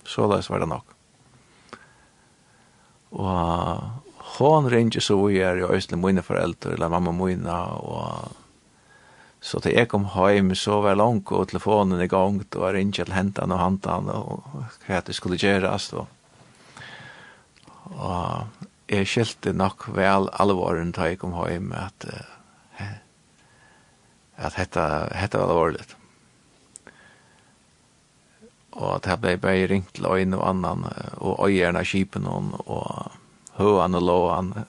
Så 0.04 0.26
da 0.28 0.42
var 0.44 0.60
det 0.60 0.68
nok. 0.68 0.92
Og 3.16 3.80
hon 4.36 4.68
ringer 4.68 5.00
så 5.00 5.16
vi 5.22 5.40
er 5.40 5.62
i 5.62 5.64
Øystein 5.64 6.04
mine 6.04 6.20
foreldre, 6.20 6.74
eller 6.76 6.92
mamma 6.92 7.16
mine, 7.16 7.56
og 7.80 8.36
Så 9.42 9.58
til 9.58 9.74
jeg 9.74 9.88
kom 9.90 10.04
hjem, 10.14 10.52
så 10.54 10.78
var 10.84 10.94
langt 10.94 11.32
og 11.34 11.48
telefonen 11.50 12.00
i 12.00 12.06
gang, 12.06 12.38
og 12.44 12.60
var 12.62 12.76
ringt 12.76 13.00
til 13.00 13.10
hentan 13.10 13.50
og 13.50 13.58
hantan, 13.58 14.10
og 14.14 14.44
hva 14.86 15.00
det 15.02 15.16
skulle 15.18 15.38
gjøres. 15.40 15.88
Og, 15.98 16.06
og 17.98 18.62
jeg 18.92 19.08
skilte 19.10 19.54
nok 19.56 19.88
vel 19.96 20.30
alvoren 20.38 20.94
da 20.94 21.10
jeg 21.10 21.18
kom 21.18 21.34
hjem, 21.34 21.72
at, 21.74 22.06
at 24.38 24.60
dette, 24.60 24.86
dette 25.10 25.42
var 25.42 25.50
alvorlig. 25.50 25.90
Og 28.72 29.02
det 29.04 29.18
ble 29.20 29.36
bare 29.42 29.66
ringt 29.68 29.90
til 29.98 30.06
øyne 30.06 30.38
og 30.38 30.48
annan, 30.48 30.86
og 31.18 31.48
øyerne 31.50 31.82
av 31.82 31.90
kipen, 31.90 32.30
og 32.30 33.18
høyene 33.58 33.98
og 33.98 34.06
låene, 34.06 34.66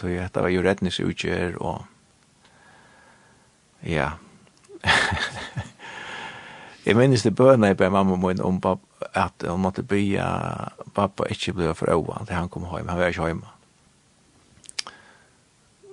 tog 0.00 0.10
jeg, 0.10 0.32
det 0.32 0.48
var 0.48 0.50
jo 0.50 0.64
redningsutgjør, 0.64 1.60
og 1.60 1.91
Ja. 3.86 4.10
jeg 6.86 6.96
minnes 6.98 7.22
det 7.22 7.34
bøna 7.38 7.72
jeg 7.72 7.76
ber 7.76 7.90
mamma 7.94 8.16
min 8.16 8.40
om 8.42 8.60
at 9.14 9.46
hun 9.46 9.60
måtte 9.60 9.82
be 9.82 10.02
pappa 10.94 11.26
ikke 11.30 11.52
ble 11.52 11.74
for 11.74 11.90
øva 11.90 12.24
til 12.26 12.36
han 12.36 12.48
kom 12.48 12.66
hjem. 12.66 12.88
Han 12.88 12.98
var 12.98 13.06
ikke 13.12 13.26
hjemme. 13.26 13.46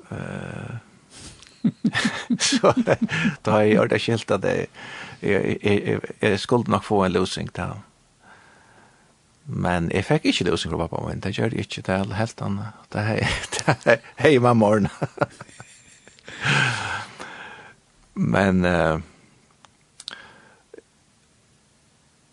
Uh, 0.10 0.78
så 2.40 2.74
da 3.46 3.52
har 3.52 3.62
jeg 3.62 3.76
gjort 3.76 3.92
det 3.92 4.02
skilt 4.02 4.32
at 4.32 4.44
jeg, 4.44 4.68
jeg, 5.22 5.58
jeg, 5.64 6.00
jeg 6.22 6.40
skulle 6.40 6.72
nok 6.72 6.84
få 6.84 7.04
en 7.06 7.12
løsning 7.12 7.54
til 7.54 7.64
han. 7.64 7.86
Men 9.50 9.90
jeg 9.94 10.06
fikk 10.06 10.30
ikke 10.30 10.46
løsning 10.46 10.74
fra 10.74 10.86
pappa 10.86 11.02
min, 11.08 11.22
det 11.26 11.34
gjør 11.38 11.50
jeg 11.54 11.66
ikke, 11.66 11.82
det 11.82 11.96
er 11.96 12.14
helt 12.14 12.42
annet. 12.46 12.66
Det 12.94 13.00
er 13.86 14.04
hei 14.22 14.38
mamma 14.38 14.66
ordene 14.66 14.90
men 18.20 18.66
eh 18.66 19.00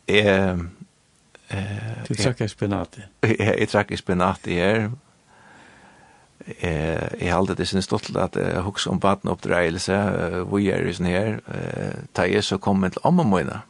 eh 0.08 0.56
Du 2.08 2.14
trakk 2.14 2.40
i 2.40 2.48
spinati? 2.48 3.00
Jeg 3.22 3.68
trakk 3.68 3.90
i 3.90 3.96
spinati 3.96 4.54
her. 4.54 4.90
Jeg 6.62 7.32
halte 7.32 7.54
det 7.54 7.68
sin 7.68 7.82
stolt 7.82 8.16
at 8.16 8.36
jeg 8.36 8.62
hukks 8.62 8.86
om 8.86 9.00
badenoppdreielse, 9.00 9.96
vi 10.52 10.68
er 10.70 10.86
i 10.86 10.92
sånn 10.94 11.06
her, 11.10 11.40
da 12.16 12.22
jeg 12.22 12.44
så 12.44 12.58
kom 12.58 12.82
til 12.86 13.00
amma 13.04 13.22
mine. 13.26 13.62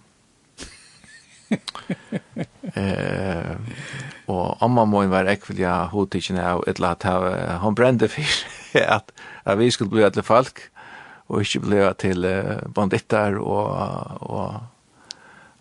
Og 4.27 4.63
om 4.63 4.79
amma 4.79 4.85
mine 4.85 5.11
var 5.11 5.25
ekvilja 5.31 5.87
hodtikkene 5.93 6.43
av 6.45 6.65
et 6.67 6.77
eller 6.77 6.89
annet, 6.97 7.61
hun 7.63 7.75
brente 7.75 8.09
for 8.09 8.25
at 8.97 9.13
at 9.47 9.59
vi 9.59 9.71
skulle 9.71 9.91
bli 9.91 10.03
alle 10.03 10.23
folk, 10.23 10.71
og 11.27 11.43
ikke 11.43 11.61
ble 11.65 11.91
til 11.99 12.27
banditter 12.75 13.39
og, 13.43 13.71
og 14.31 14.49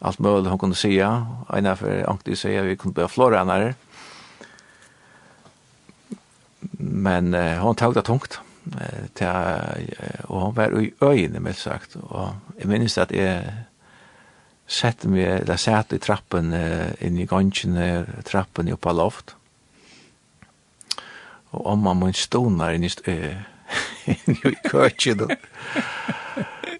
alt 0.05 0.19
mulig 0.19 0.49
hun 0.49 0.57
kunne 0.57 0.75
säga. 0.75 1.25
En 1.53 1.65
av 1.65 1.75
for 1.75 2.03
Ankti 2.09 2.35
sier 2.35 2.63
vi 2.63 2.75
kunne 2.75 2.93
bli 2.93 3.07
flårenere. 3.07 3.73
Men 6.77 7.33
uh, 7.33 7.57
hun 7.63 7.75
tog 7.75 7.95
det 7.95 8.05
tungt. 8.05 8.39
Uh, 8.65 9.07
til, 9.15 9.27
uh, 9.27 10.29
og 10.29 10.41
hun 10.41 10.55
var 10.55 10.75
i 10.81 10.93
øynene, 11.01 11.39
mildt 11.39 11.57
sagt. 11.57 11.95
Og 11.95 12.35
jeg 12.59 12.67
minnes 12.67 12.97
at 12.97 13.11
jeg 13.11 13.53
sette 14.67 15.09
meg, 15.09 15.41
eller 15.41 15.57
sette 15.61 15.95
i 15.95 16.03
trappen 16.03 16.53
uh, 16.53 16.91
inn 17.01 17.17
i 17.17 17.25
gansjene, 17.29 18.05
trappen 18.25 18.73
oppe 18.73 18.89
av 18.89 18.95
loft. 18.99 19.35
Og 21.51 21.65
om 21.65 21.85
man 21.87 21.97
må 21.97 22.11
stå 22.11 22.43
inn 22.45 22.83
i 22.83 22.93
uh, 23.07 23.54
i 24.51 24.53
køkken. 24.67 25.25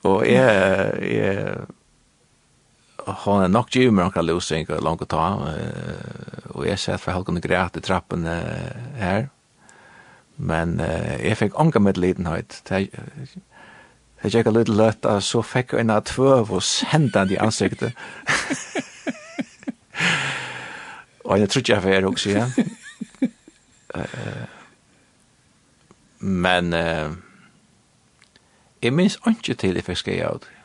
Og 0.05 0.25
jeg, 0.29 0.49
jeg 1.01 1.65
hon 3.05 3.43
er 3.43 3.51
nok 3.51 3.69
givet 3.73 3.93
meg 3.93 4.09
noen 4.09 4.25
løsning 4.25 4.69
og 4.69 4.83
langt 4.85 5.03
å 5.05 5.09
ta. 5.09 5.25
Og 6.55 6.65
jeg 6.65 6.81
sett 6.81 7.01
for 7.01 7.13
halvkende 7.13 7.43
greit 7.43 7.77
i 7.77 7.83
trappen 7.85 8.25
her. 8.25 9.27
Men 10.35 10.79
uh, 10.81 11.15
jeg 11.21 11.37
fikk 11.39 11.53
anka 11.61 11.79
med 11.79 11.99
lidenhet. 12.01 12.61
Jeg 12.69 12.89
tjekka 14.33 14.51
litt 14.55 14.71
løtt, 14.71 15.05
og 15.05 15.21
så 15.23 15.43
fikk 15.45 15.75
jeg 15.75 15.85
en 15.85 15.93
av 15.93 16.05
tvøv 16.09 16.51
og 16.57 16.63
sendte 16.65 17.21
han 17.21 17.31
i 17.31 17.39
ansiktet. 17.39 17.93
og 21.29 21.39
jeg 21.39 21.51
trodde 21.53 21.71
jeg 21.71 21.83
var 21.85 21.93
her 21.93 22.09
også, 22.09 22.29
ja. 22.35 22.45
Men 26.26 26.73
eh, 26.73 27.11
jeg 28.81 28.93
minns 28.97 29.19
ikke 29.30 29.53
til 29.61 29.77
jeg 29.77 29.85
fikk 29.85 30.02
skje 30.02 30.18
av 30.26 30.41
det. 30.41 30.56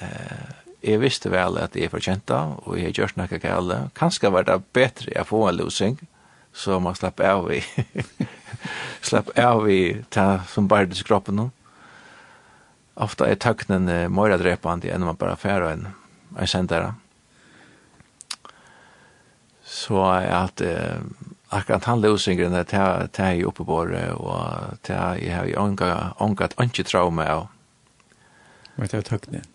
Eh, 0.00 0.56
jeg 0.80 1.00
visste 1.02 1.28
vel 1.28 1.58
at 1.60 1.76
jeg 1.76 1.90
er 1.90 1.92
forkjenta, 1.92 2.38
og 2.64 2.78
jeg 2.80 2.94
gjør 2.96 3.12
snakka 3.12 3.40
gale. 3.42 3.82
Kanskje 3.98 4.32
var 4.32 4.46
det 4.48 4.62
bedre 4.72 5.12
å 5.20 5.26
få 5.28 5.42
en 5.50 5.58
losing, 5.58 5.98
så 6.56 6.80
man 6.80 6.96
slapp 6.96 7.20
av 7.20 7.50
i, 7.52 7.60
slapp 9.10 9.28
av 9.36 9.68
i 9.68 10.00
ta 10.08 10.40
som 10.48 10.70
bardes 10.70 11.04
kroppen 11.04 11.36
nå. 11.36 11.50
Ofta 13.00 13.28
er 13.28 13.36
tøknen 13.40 13.88
eh, 13.92 14.08
mer 14.08 14.38
drepende 14.40 14.88
enn 14.88 15.04
man 15.04 15.20
bara 15.20 15.36
færa 15.40 15.74
en, 15.76 15.86
en 16.32 16.48
sendere. 16.48 16.94
Så 19.68 20.00
at 20.02 20.64
eh, 20.64 21.04
akkurat 21.50 21.84
han 21.90 22.02
løsingren 22.02 22.54
er 22.54 22.66
til 22.70 23.24
jeg 23.24 23.46
oppe 23.48 23.64
på 23.66 23.84
det, 23.90 24.04
og 24.14 24.76
til 24.86 25.22
jeg 25.22 25.34
har 25.34 25.48
ånga 25.58 26.44
et 26.46 26.58
ønske 26.62 26.84
traume 26.86 27.26
av. 27.26 27.48
Men 28.76 28.88
det 28.88 29.00
er 29.00 29.08
tøknen? 29.08 29.48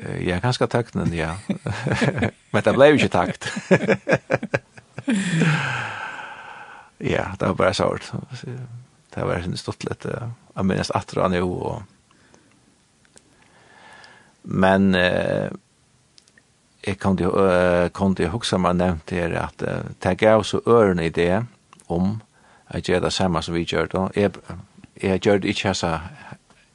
Ja, 0.00 0.38
ganske 0.40 0.66
tøknen, 0.66 1.12
ja. 1.12 1.34
Men 2.52 2.64
det 2.64 2.74
ble 2.76 2.86
jo 2.88 3.00
ikke 3.00 3.12
takt. 3.12 3.50
ja, 7.12 7.26
det 7.36 7.48
var 7.50 7.56
bare 7.58 7.74
sårt. 7.76 8.12
Det 9.10 9.26
var 9.26 9.44
en 9.44 9.58
stått 9.60 9.84
litt, 9.84 10.06
jeg 10.06 10.64
minnes 10.64 10.92
at 10.96 11.10
det 11.12 11.20
var 11.20 11.32
nå, 11.32 11.42
og... 11.44 11.82
Men... 14.44 14.94
Eh, 14.96 15.50
jeg 16.86 16.98
kan 16.98 17.16
til 17.16 18.26
uh, 18.26 18.32
huske 18.32 18.58
meg 18.58 18.76
nevnt 18.76 19.10
her 19.10 19.36
at 19.36 19.62
uh, 19.62 19.90
det 20.02 20.18
gav 20.18 20.44
så 20.44 20.60
ørene 20.66 21.06
i 21.06 21.12
det 21.12 21.44
om 21.88 22.20
at 22.68 22.88
gjør 22.88 23.00
det 23.00 23.12
samme 23.12 23.42
som 23.42 23.54
vi 23.54 23.64
gjør 23.64 23.86
da. 23.86 24.08
Jeg, 24.16 24.30
jeg 25.02 25.20
gjør 25.20 25.38
det 25.38 25.48
ikke 25.48 25.74
så 25.74 25.98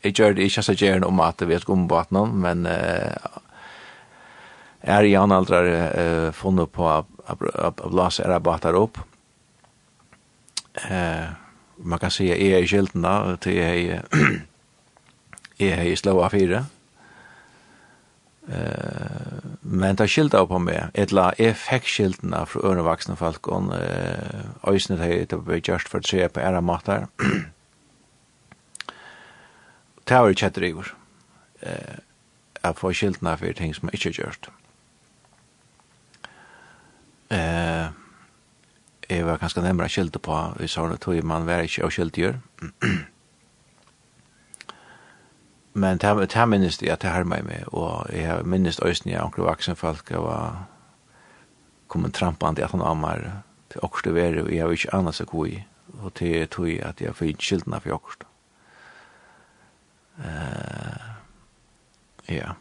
jeg 0.03 0.13
gjør 0.13 0.35
det 0.37 0.45
ikke 0.45 0.61
så 0.61 0.75
gjerne 0.77 1.07
om 1.07 1.19
at 1.25 1.41
vi 1.41 1.55
er 1.55 1.63
skumbått 1.63 2.11
noen, 2.13 2.35
men 2.37 2.67
uh, 2.69 3.15
er 4.85 5.07
i 5.07 5.15
analdrar 5.17 5.65
uh, 5.65 6.29
funnet 6.33 6.69
på 6.69 6.85
at 6.85 7.81
blåse 7.81 8.23
er 8.23 8.39
båtar 8.39 8.77
opp. 8.77 8.99
Uh, 10.85 11.33
man 11.77 11.99
kan 11.99 12.13
si 12.13 12.29
at 12.29 12.37
jeg 12.37 12.53
er 12.53 12.61
i 12.61 12.69
kjeltene 12.69 13.37
til 13.41 13.57
jeg 13.57 14.03
jeg 15.59 15.71
er 15.71 15.87
i 15.87 15.95
slå 15.95 16.19
av 16.19 16.35
fire. 16.35 16.65
Eh, 18.47 19.39
men 19.61 19.95
det 19.95 20.09
skilda 20.09 20.43
på 20.45 20.59
meg, 20.61 20.91
etla 20.93 21.31
jeg 21.41 21.57
fikk 21.57 21.87
skiltene 21.89 22.43
fra 22.45 22.61
ørne 22.69 22.85
vaksne 22.85 23.15
folk, 23.17 23.47
og 23.47 23.71
uh, 23.73 24.69
øysene 24.69 24.99
det 25.01 25.31
det 25.31 25.39
ble 25.41 25.57
gjørst 25.57 25.89
for 25.89 26.03
å 26.03 26.09
se 26.09 26.27
på 26.29 26.43
ære 26.43 26.61
måter. 26.61 27.07
det 30.07 30.21
var 30.21 30.33
kjett 30.33 30.51
etter 30.51 30.67
iver. 30.69 30.93
Eh, 31.65 31.97
jeg 32.61 32.77
får 32.77 32.93
skiltene 32.93 33.37
for 33.37 33.57
ting 33.57 33.73
som 33.75 33.89
jeg 33.89 33.99
ikke 33.99 34.09
er 34.09 34.19
gjørst. 34.21 34.49
Eh, 37.35 37.87
jeg 39.09 39.25
var 39.25 39.41
ganske 39.41 39.61
nemmere 39.61 39.89
skilte 39.89 40.19
på, 40.19 40.37
vi 40.59 40.67
sa 40.67 40.85
det 40.89 41.01
tog 41.01 41.23
man 41.25 41.45
var 41.49 41.65
ikke 41.65 41.85
å 41.85 41.93
skilte 41.93 42.21
gjør. 42.21 42.39
men 45.75 45.97
det 45.97 46.33
her 46.33 46.45
minnes 46.45 46.77
det 46.77 46.89
at 46.89 47.01
det 47.03 47.11
her 47.11 47.25
meg 47.27 47.43
med, 47.43 47.67
og 47.67 48.07
jeg 48.13 48.45
minnes 48.47 48.79
øyne 48.79 49.11
jeg 49.11 49.19
anker 49.19 49.43
vaksen 49.43 49.75
folk, 49.75 50.11
jeg 50.11 50.23
var 50.23 50.67
kommet 51.87 52.13
trampande 52.13 52.61
i 52.61 52.63
at 52.63 52.71
han 52.71 52.81
ammar 52.81 53.19
til 53.71 53.83
åkste 53.83 54.13
vere, 54.15 54.43
og 54.43 54.53
jeg 54.53 54.63
har 54.63 54.71
ikke 54.71 54.93
annet 54.95 55.15
seg 55.15 55.27
god 55.27 55.47
i, 55.47 55.63
og 55.99 56.13
til 56.13 56.47
tog 56.47 56.69
at 56.69 57.01
jeg 57.01 57.15
fikk 57.15 57.43
skyldene 57.43 57.81
for 57.83 57.97
åkste. 57.97 58.25
Uh, 60.15 61.11
ja. 62.31 62.55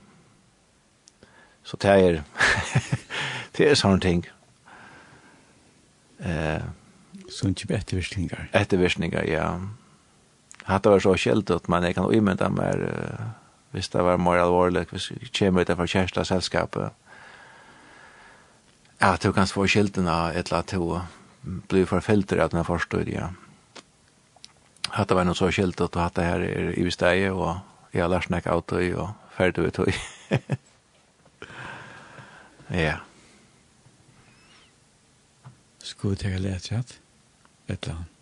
Så 1.62 1.78
det 1.82 1.90
er, 1.90 2.22
det 3.56 3.70
er 3.70 3.78
sånne 3.78 4.00
ting. 4.02 4.26
Uh, 6.18 6.66
Sånne 7.30 7.54
type 7.54 7.74
ettervirkninger. 7.74 8.48
Ettervirkninger, 8.54 9.22
ja. 9.30 9.46
Ja 9.54 9.83
hatt 10.68 10.86
var 10.86 11.00
så 11.00 11.16
sjeldent, 11.20 11.68
men 11.68 11.84
jeg 11.84 11.96
kan 11.96 12.12
imynda 12.12 12.48
mer 12.52 12.84
uh, 12.88 13.24
hvis 13.74 13.90
det 13.90 14.04
var 14.06 14.20
mer 14.22 14.38
alvorlig, 14.38 14.86
hvis 14.90 15.10
jeg 15.10 15.32
kommer 15.34 15.66
utenfor 15.66 15.88
kjæreste 15.90 16.24
selskapet. 16.24 16.92
Ja, 19.00 19.16
du 19.22 19.32
kan 19.32 19.50
få 19.50 19.66
sjeldent 19.66 20.08
av 20.08 20.30
et 20.30 20.46
eller 20.46 20.62
annet 20.62 20.70
to 20.70 21.00
blir 21.68 21.88
forfelter 21.88 22.38
av 22.40 22.52
denne 22.52 22.64
forstod, 22.64 23.10
ja. 23.10 23.32
Hatt 24.94 25.10
var 25.10 25.26
noe 25.26 25.34
så 25.34 25.50
sjeldent, 25.50 25.98
og 25.98 26.00
hatt 26.00 26.14
det 26.16 26.28
her 26.28 26.46
er 26.46 26.70
i 26.78 26.86
stedet, 26.94 27.32
og 27.34 27.58
jeg 27.92 28.04
har 28.04 28.12
lært 28.12 28.30
meg 28.30 28.46
av 28.46 28.62
tøy, 28.70 28.94
og 28.94 29.10
ferdig 29.34 29.66
ved 29.66 29.74
tøy. 29.74 29.90
ja. 32.86 32.96
Skulle 35.82 36.14
du 36.14 36.22
tenke 36.22 36.46
lett, 36.46 36.70
ja? 36.70 36.84
Et 37.66 37.74
eller 37.74 37.98
annet. 37.98 38.13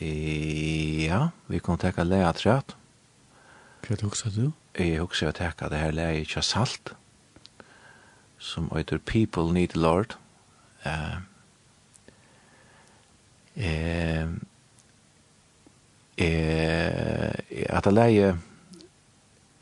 Ja, 0.00 1.28
vi 1.46 1.58
kan 1.58 1.78
teka 1.78 2.04
leia 2.06 2.30
træt. 2.32 2.76
Hva 3.82 3.96
er 3.96 4.02
det 4.02 4.34
du? 4.36 4.52
Jeg 4.78 5.00
huksa 5.02 5.32
å 5.32 5.34
tekka 5.34 5.66
det 5.72 5.80
her 5.80 5.94
leia 5.94 6.22
tja 6.22 6.42
salt, 6.44 6.92
som 8.38 8.68
heter 8.70 8.98
People 9.02 9.50
Need 9.52 9.74
Lord. 9.74 10.14
Uh, 10.86 11.18
eh, 13.56 14.28
eh, 16.18 17.34
at 17.66 17.84
det 17.84 17.94
leia 17.94 18.36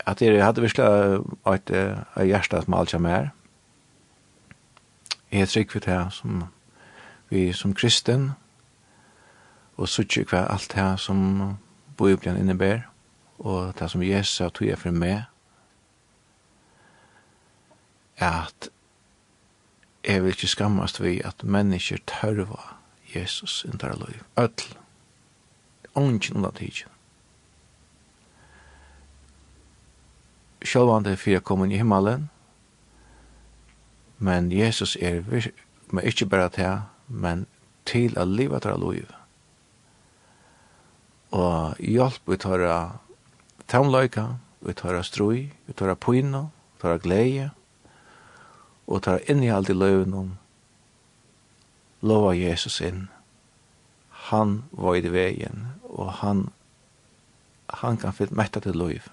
at 0.07 0.21
jeg 0.21 0.43
hadde 0.43 0.61
virkla 0.61 0.87
et 1.51 1.71
hjertet 2.29 2.67
med 2.67 2.77
alt 2.77 2.93
som 2.93 3.05
er. 3.05 3.31
Jeg 5.31 5.41
er 5.41 5.49
trygg 5.51 5.71
for 5.71 5.83
det 5.83 5.97
som 6.15 6.43
vi 7.29 7.49
som 7.53 7.73
kristen, 7.73 8.31
og 9.77 9.89
sutje 9.89 10.25
hva 10.25 10.45
alt 10.49 10.73
det 10.75 10.99
som 10.99 11.57
Bibelen 11.97 12.37
innebär 12.37 12.81
og 13.39 13.73
det 13.79 13.89
som 13.91 14.03
Jesus 14.03 14.37
har 14.37 14.49
tog 14.49 14.77
for 14.77 14.91
meg 14.91 15.25
at 18.17 18.69
jeg 20.07 20.23
vil 20.23 20.29
ikke 20.29 20.47
skammast 20.47 21.01
vi 21.03 21.21
at 21.25 21.43
mennesker 21.43 21.97
tørva 22.07 22.77
Jesus 23.15 23.65
inn 23.65 23.79
der 23.81 23.95
liv. 23.95 24.23
Øtl. 24.37 24.77
Ongen 25.95 26.35
under 26.35 26.51
tidsen. 26.51 26.89
Sjølvan 30.61 31.05
det 31.05 31.19
fyrir 31.19 31.39
kom 31.39 31.65
i 31.65 31.77
himmelen, 31.77 32.29
men 34.17 34.51
Jesus 34.51 34.95
er, 35.01 35.23
men 35.91 36.03
ikke 36.03 36.25
bare 36.25 36.49
til, 36.49 36.81
men 37.07 37.45
til 37.85 38.17
å 38.19 38.25
leve 38.25 38.59
der 38.59 38.77
liv 38.77 39.16
og 41.37 41.79
hjelp 41.79 42.29
ut 42.29 42.45
høyre 42.47 42.75
tamløyka, 43.69 44.25
tar 44.75 44.97
av 44.97 45.05
strøy, 45.07 45.47
ut 45.69 45.79
høyre 45.79 45.95
pyna, 46.01 46.47
tar 46.81 46.97
av 46.97 47.03
glede, 47.05 47.51
og 48.87 49.03
tar 49.05 49.19
høyre 49.19 49.31
innihald 49.31 49.69
i 49.69 49.77
løven 49.77 50.15
om 50.17 50.33
lova 52.01 52.33
Jesus 52.37 52.79
inn. 52.81 53.07
Han 54.29 54.63
var 54.71 54.97
i 54.97 55.11
veien, 55.11 55.67
og 55.87 56.11
han, 56.21 56.47
han 57.81 57.97
kan 58.01 58.15
fyrt 58.15 58.35
metta 58.35 58.63
til 58.63 58.77
løyv. 58.77 59.07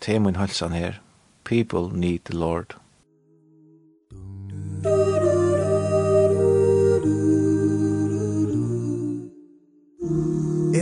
Temun 0.00 0.36
halsan 0.36 0.76
her, 0.76 1.00
people 1.44 1.90
need 1.92 2.24
the 2.24 2.36
Lord. 2.36 2.76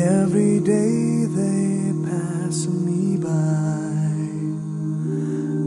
Every 0.05 0.61
day 0.61 1.25
they 1.25 1.93
pass 2.05 2.67
me 2.67 3.17
by. 3.17 3.31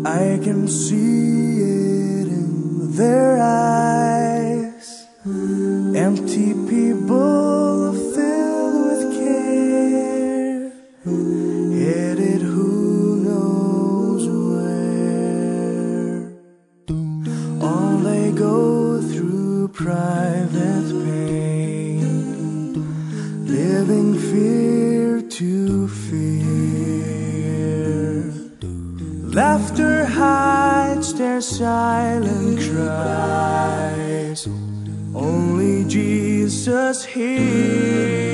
I 0.07 0.38
can 0.43 0.68
see 0.68 1.57
it 1.57 2.27
in 2.27 2.95
their 2.95 3.41
eyes. 3.41 5.07
Empty 5.26 6.53
people 6.69 7.77
silent 31.48 32.60
cries. 32.60 34.48
Only 35.15 35.86
Jesus 35.86 37.06
hears. 37.06 38.27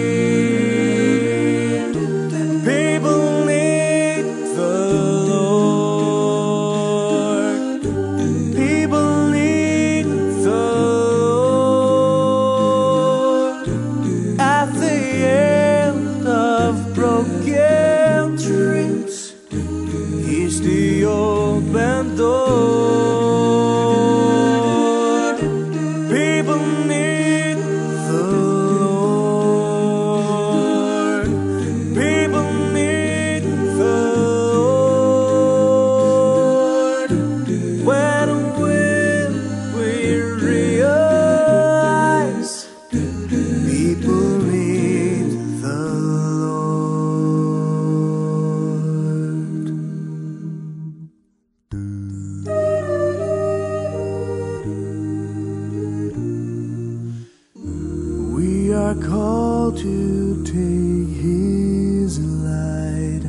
call 59.24 59.72
to 59.72 60.44
take 60.44 61.16
his 61.24 62.20
light 62.44 63.24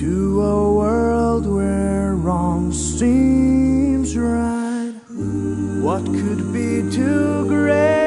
to 0.00 0.40
a 0.40 0.72
world 0.72 1.44
where 1.46 2.14
wrong 2.14 2.72
seems 2.72 4.16
right. 4.16 4.94
What 5.86 6.04
could 6.06 6.42
be 6.54 6.90
too 6.90 7.46
great? 7.48 8.03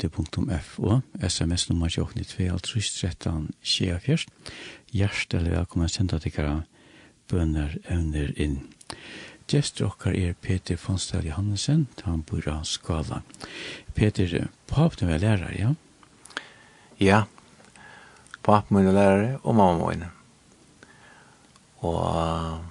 radio.fo, 0.00 1.00
sms-nummer 1.20 1.88
2892, 1.88 2.48
alt 2.52 2.66
rys 2.74 2.90
13, 3.00 3.52
skjea 3.60 3.98
fjerst. 4.00 4.28
Hjertelig 4.96 5.52
velkommen 5.52 5.88
til 5.88 5.94
senda 5.98 6.18
tikkara 6.18 6.62
bønner 7.28 7.76
evner 7.84 8.32
inn. 8.40 8.62
Gjester 9.50 9.90
okkar 9.90 10.16
er 10.16 10.32
Peter 10.40 10.76
Fonsdal 10.80 11.26
Johannesen, 11.28 11.86
han 12.06 12.22
bor 12.24 12.48
av 12.48 12.64
Skala. 12.64 13.20
Peter, 13.94 14.48
papen 14.70 15.10
er 15.10 15.20
lærer, 15.20 15.52
ja? 15.58 15.74
Ja, 17.00 17.24
papen 18.42 18.78
min 18.78 18.88
er 18.88 18.96
lærer, 18.96 19.38
og 19.42 19.54
mamma 19.54 19.90
min. 19.90 20.04
Og 21.84 22.64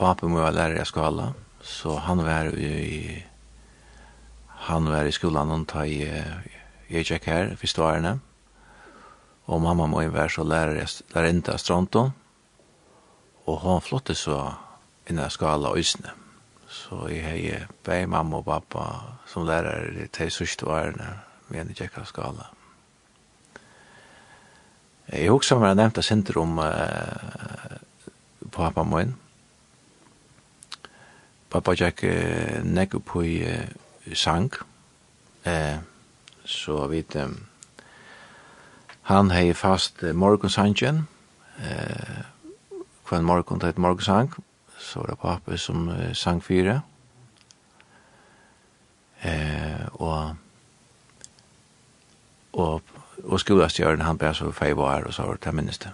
papen 0.00 0.32
min 0.32 0.40
var 0.40 0.56
lærer 0.56 0.80
i 0.80 0.88
Skala, 0.88 1.32
så 1.60 1.98
han 2.08 2.24
var 2.24 2.54
i 2.56 3.20
han 4.66 4.88
var 4.88 5.08
i 5.08 5.12
skolan 5.14 5.52
og 5.54 5.66
ta 5.70 5.84
i 5.88 6.02
jeg 6.90 7.06
gikk 7.06 7.28
her 7.30 7.52
første 7.54 7.82
årene. 7.86 8.16
Og 9.50 9.60
mamma 9.62 9.86
må 9.86 10.02
jo 10.02 10.10
være 10.14 10.30
så 10.34 10.44
lærere, 10.44 10.86
lærere 11.14 11.52
av 11.52 11.58
Stronto. 11.58 12.10
Og 13.46 13.58
hun 13.62 13.80
flottet 13.80 14.18
så 14.18 14.54
innan 15.06 15.24
jeg 15.28 15.36
skala 15.38 15.74
øsene. 15.78 16.14
Så 16.68 17.06
jeg 17.10 17.24
har 17.24 17.66
bare 17.86 18.06
mamma 18.06 18.38
og 18.38 18.44
pappa 18.44 18.86
som 19.26 19.46
lærer 19.46 20.06
til 20.12 20.30
sørste 20.30 20.66
årene 20.66 21.20
med 21.48 21.60
en 21.60 21.74
gikk 21.74 21.98
av 21.98 22.06
skala. 22.10 22.50
Jeg 25.10 25.30
husker 25.30 25.58
meg 25.58 25.74
nevnt 25.78 25.98
av 25.98 26.06
senter 26.06 26.38
om 26.38 26.58
uh, 26.62 27.78
pappa 28.54 28.84
min. 28.86 29.16
Pappa 31.50 31.74
gikk 31.74 32.04
uh, 32.06 32.60
nekk 32.66 33.00
på 33.06 33.24
i 33.26 33.38
uh, 33.46 33.89
sang. 34.14 34.52
Eh, 35.44 35.78
så 36.44 36.86
vet 36.86 37.16
um, 37.16 37.36
han 39.02 39.30
hei 39.30 39.52
fast 39.54 40.02
uh, 40.02 40.12
morgonsangen. 40.14 41.06
Eh, 41.60 42.22
kvann 43.06 43.24
morgon 43.24 43.60
til 43.60 43.68
et 43.68 43.78
morgonsang. 43.78 44.32
Så 44.78 45.00
var 45.00 45.06
det 45.06 45.18
pappa 45.18 45.56
som 45.56 45.88
uh, 45.88 46.12
sang 46.14 46.42
fire. 46.44 46.80
Eh, 49.22 49.86
og 49.92 50.36
og 52.52 52.82
og 53.24 53.40
skolastjøren 53.40 54.00
han 54.00 54.18
ber 54.18 54.32
så 54.32 54.50
fei 54.50 54.72
var 54.72 55.04
og 55.04 55.14
så 55.14 55.26
var 55.28 55.36
det 55.36 55.54
minnes 55.54 55.78
det. 55.78 55.90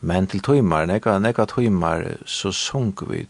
Men 0.00 0.26
til 0.26 0.42
tøymar, 0.42 0.86
nekka, 0.86 1.18
nekka 1.18 1.44
tøymar, 1.44 2.04
så 2.26 2.52
sunk 2.52 3.02
vi 3.10 3.26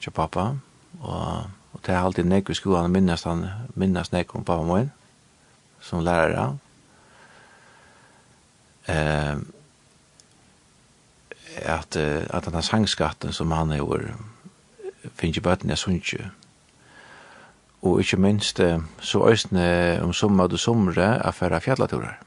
til 0.00 0.10
pappa, 0.10 0.56
og 1.00 1.44
Og 1.72 1.80
det 1.86 1.94
er 1.94 2.02
alltid 2.02 2.28
nek 2.28 2.50
i 2.50 2.54
skolan 2.54 2.92
minnes 2.92 3.24
han, 3.24 3.46
minnes 3.74 4.12
nek 4.12 4.34
om 4.36 4.44
pappa 4.44 4.66
min, 4.68 4.90
som 5.80 6.04
lærere. 6.04 6.56
Eh, 8.88 9.36
at, 11.62 11.96
at 11.96 12.44
den 12.44 12.62
sangskatten 12.62 13.32
som 13.32 13.50
han 13.52 13.72
er 13.72 14.12
finnes 15.14 15.36
i 15.36 15.40
bøtten, 15.40 15.70
jeg 15.70 15.78
synes 15.78 16.12
ikke. 16.12 16.30
Og 17.82 18.00
ikke 18.00 18.16
minst 18.16 18.60
så 19.00 19.28
østene 19.28 20.00
om 20.02 20.12
sommer 20.12 20.44
og 20.44 20.58
somre 20.58 21.08
er 21.18 21.30
færre 21.30 21.60
fjallaturer. 21.60 22.18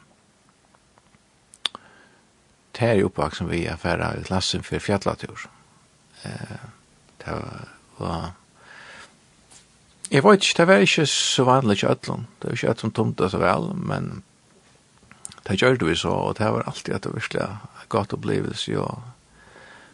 Det 2.76 2.90
er 2.90 2.94
jo 3.00 3.08
oppvaksen 3.08 3.48
vi 3.50 3.66
er 3.66 3.80
færre 3.80 4.24
klassen 4.24 4.64
for 4.64 4.84
fjallatur. 4.84 5.48
Eh, 6.26 6.58
det 7.24 7.38
var 8.00 8.34
Jeg 10.12 10.22
vet 10.22 10.44
ikke, 10.44 10.58
det 10.58 10.68
var 10.70 10.84
ikke 10.86 11.06
så 11.10 11.44
vanlig 11.48 11.80
ikke 11.80 11.92
ætlån. 11.96 12.28
Det 12.40 12.50
var 12.50 12.58
ikke 12.58 12.72
ætlån 12.76 12.92
tomt 12.94 13.20
det 13.20 13.32
så 13.32 13.40
vel, 13.42 13.72
men 13.76 14.24
det 15.48 15.58
gjør 15.62 15.78
det 15.82 15.88
vi 15.88 15.96
så, 15.98 16.14
og 16.14 16.38
det 16.38 16.52
var 16.54 16.68
alltid 16.68 16.94
at 16.94 17.04
det 17.04 17.12
var 17.12 17.20
virkelig 17.20 17.48
godt 17.90 18.14
opplevelse, 18.14 18.80
og 18.80 19.02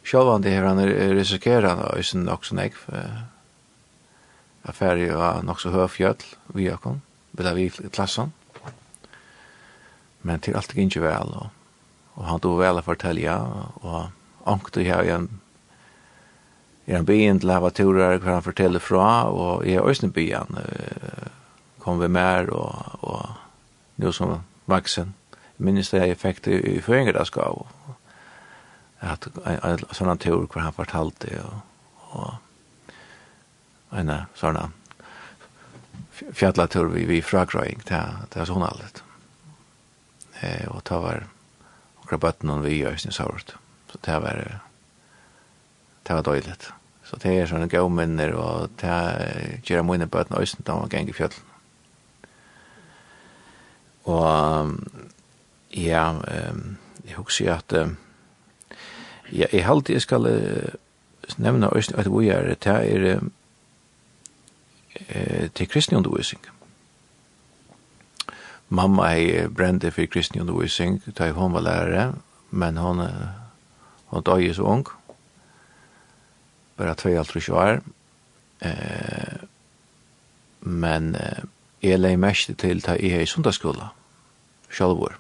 selv 0.03 0.33
om 0.33 0.41
det 0.43 0.51
her 0.51 0.67
han 0.67 0.79
risikerer 1.17 1.69
han 1.69 1.83
også 1.85 2.17
nok 2.17 2.45
så 2.45 2.55
nek, 2.55 2.75
affæri 4.63 5.09
var 5.09 5.41
nok 5.43 5.61
så 5.61 5.71
høy 5.73 5.87
fjöll 5.87 6.23
vi 6.53 6.69
akon, 6.69 7.01
vil 7.31 7.55
vi 7.55 7.65
i 7.65 7.89
klassan. 7.89 8.33
Men 10.21 10.39
til 10.39 10.55
alt 10.55 10.75
gikk 10.75 10.91
ikke 10.91 11.07
vel, 11.07 11.33
og, 11.33 11.49
og 12.15 12.25
han 12.27 12.39
tog 12.39 12.59
vel 12.59 12.77
å 12.77 12.85
fortelle, 12.85 13.37
og 13.81 14.11
ångte 14.45 14.83
her 14.83 15.03
igjen 15.03 15.29
er 16.87 16.97
han 16.97 17.05
byen 17.05 17.39
til 17.39 17.51
hava 17.53 17.69
turer 17.69 18.17
hver 18.17 18.33
han 18.33 18.45
forteller 18.45 18.83
fra, 18.83 19.29
og 19.29 19.65
jeg 19.67 19.77
er 19.79 19.85
også 19.85 20.09
byen, 20.11 20.57
kom 21.79 22.01
vi 22.01 22.07
mer, 22.07 22.49
og, 22.49 22.97
og 23.01 24.01
nå 24.01 24.11
som 24.11 24.39
vaksen, 24.69 25.13
minnes 25.57 25.89
det 25.93 26.01
jeg 26.07 26.17
fikk 26.17 26.43
det 26.45 26.61
i 26.65 26.81
føringardagsgav, 26.81 27.65
at 29.01 29.27
en 29.45 29.85
sånn 29.97 30.21
tur 30.21 30.45
hvor 30.45 30.61
han 30.61 30.77
fortalte, 30.77 31.41
og, 31.41 32.27
og 33.89 33.97
en 33.97 34.13
sånn 34.37 34.61
fjallatur 36.33 36.91
vi, 36.93 37.05
vi 37.09 37.21
fragrøying, 37.25 37.81
det 37.89 38.01
er 38.37 38.49
sånn 38.49 38.65
alt. 38.65 39.01
Eh, 40.41 40.67
og 40.69 40.83
ta 40.85 40.99
var 41.01 41.25
akkurat 42.01 42.21
bøtten 42.27 42.63
vi 42.65 42.79
gjør 42.79 42.99
sin 43.01 43.15
sort. 43.15 43.55
Så 43.91 43.99
det 44.05 44.17
var 44.23 44.61
det 46.07 46.15
var 46.15 46.21
døyligt. 46.21 46.71
Så 47.03 47.17
det 47.19 47.33
er 47.35 47.49
sånne 47.49 47.67
gode 47.67 47.91
minner, 47.91 48.31
og 48.39 48.71
det 48.79 49.63
gjør 49.67 49.83
mine 49.83 50.07
bøten 50.07 50.37
øyne 50.39 50.67
da 50.67 50.77
man 50.79 50.89
ganger 50.89 51.11
i 51.11 51.17
fjøllen. 51.17 51.47
Og 54.07 54.71
ja, 55.75 56.11
um, 56.11 56.77
jeg 57.05 57.15
husker 57.15 57.55
at 57.55 57.73
um, 57.77 57.97
ja, 59.31 59.45
jeg 59.51 59.65
halte 59.65 59.93
jeg 59.93 60.01
skal 60.01 60.25
uh, 60.25 60.73
nevne 61.37 61.75
øyne 61.75 61.99
at 61.99 62.07
vi 62.07 62.29
er, 62.29 62.55
det 62.55 62.67
er 62.67 63.19
uh, 63.19 63.23
til 65.55 65.67
kristne 65.67 65.97
undervisning. 65.97 66.45
Mamma 68.69 69.03
er 69.03 69.49
brende 69.49 69.91
for 69.91 70.05
kristne 70.05 70.41
undervisning 70.41 71.03
da 71.17 71.31
hun 71.31 71.53
var 71.53 71.61
lærere, 71.61 72.13
men 72.51 72.77
hun, 72.77 73.01
hun 74.05 74.23
døg 74.23 74.55
så 74.55 74.63
ung 74.63 74.87
bara 76.81 76.95
två 76.95 77.19
allt 77.19 77.35
och 77.35 77.49
år. 77.49 77.81
Eh 78.59 79.41
men 80.61 81.15
eh, 81.15 81.43
jag 81.79 81.99
lägger 81.99 82.17
mest 82.17 82.57
till 82.57 82.81
ta 82.81 82.95
i 82.95 83.09
hej 83.09 83.27
söndagsskola. 83.27 83.89
Självor. 84.69 85.17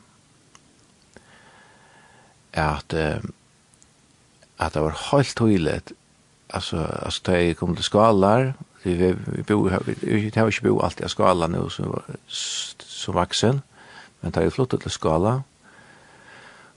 Att 2.51 2.93
eh, 2.93 3.17
att 4.57 4.73
det 4.73 4.79
var 4.79 4.95
helt 5.11 5.37
tydligt 5.37 5.91
alltså 6.47 6.77
alltså 6.77 7.23
ta 7.23 7.37
jag 7.37 7.57
kom 7.57 7.75
till 7.75 7.83
skalar 7.83 8.53
vi 8.83 8.93
vi, 8.93 9.15
vi 9.25 9.43
bo 9.43 9.69
vi, 9.85 9.95
vi 10.01 10.31
har 10.35 10.47
inte 10.47 10.61
bo 10.61 10.79
alltid 10.79 11.05
i 11.05 11.09
skala 11.09 11.47
nu 11.47 11.69
så 11.69 12.01
så 12.27 13.11
vuxen 13.11 13.61
men 14.19 14.31
ta 14.31 14.43
ju 14.43 14.49
flott 14.49 14.81
till 14.81 14.91
skala 14.91 15.43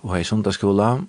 och 0.01 0.15
hej 0.15 0.24
söndagsskola 0.24 1.05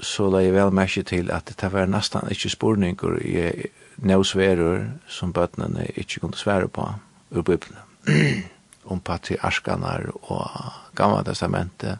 så 0.00 0.30
la 0.32 0.40
jeg 0.40 0.54
vel 0.54 0.72
merke 0.72 1.02
til 1.04 1.30
at 1.30 1.52
det 1.60 1.72
var 1.72 1.90
nesten 1.90 2.30
ikke 2.30 2.50
spurninger 2.50 3.18
i 3.20 3.68
nøsverur 4.02 4.86
som 5.08 5.32
bøttene 5.32 5.86
ikke 5.96 6.20
kunne 6.20 6.38
svære 6.38 6.68
på 6.68 6.88
ur 7.30 7.42
Bibelen. 7.42 7.78
om 8.84 9.00
patriarskanar 9.00 10.10
og 10.22 10.48
gamla 10.98 11.22
testamentet. 11.26 11.98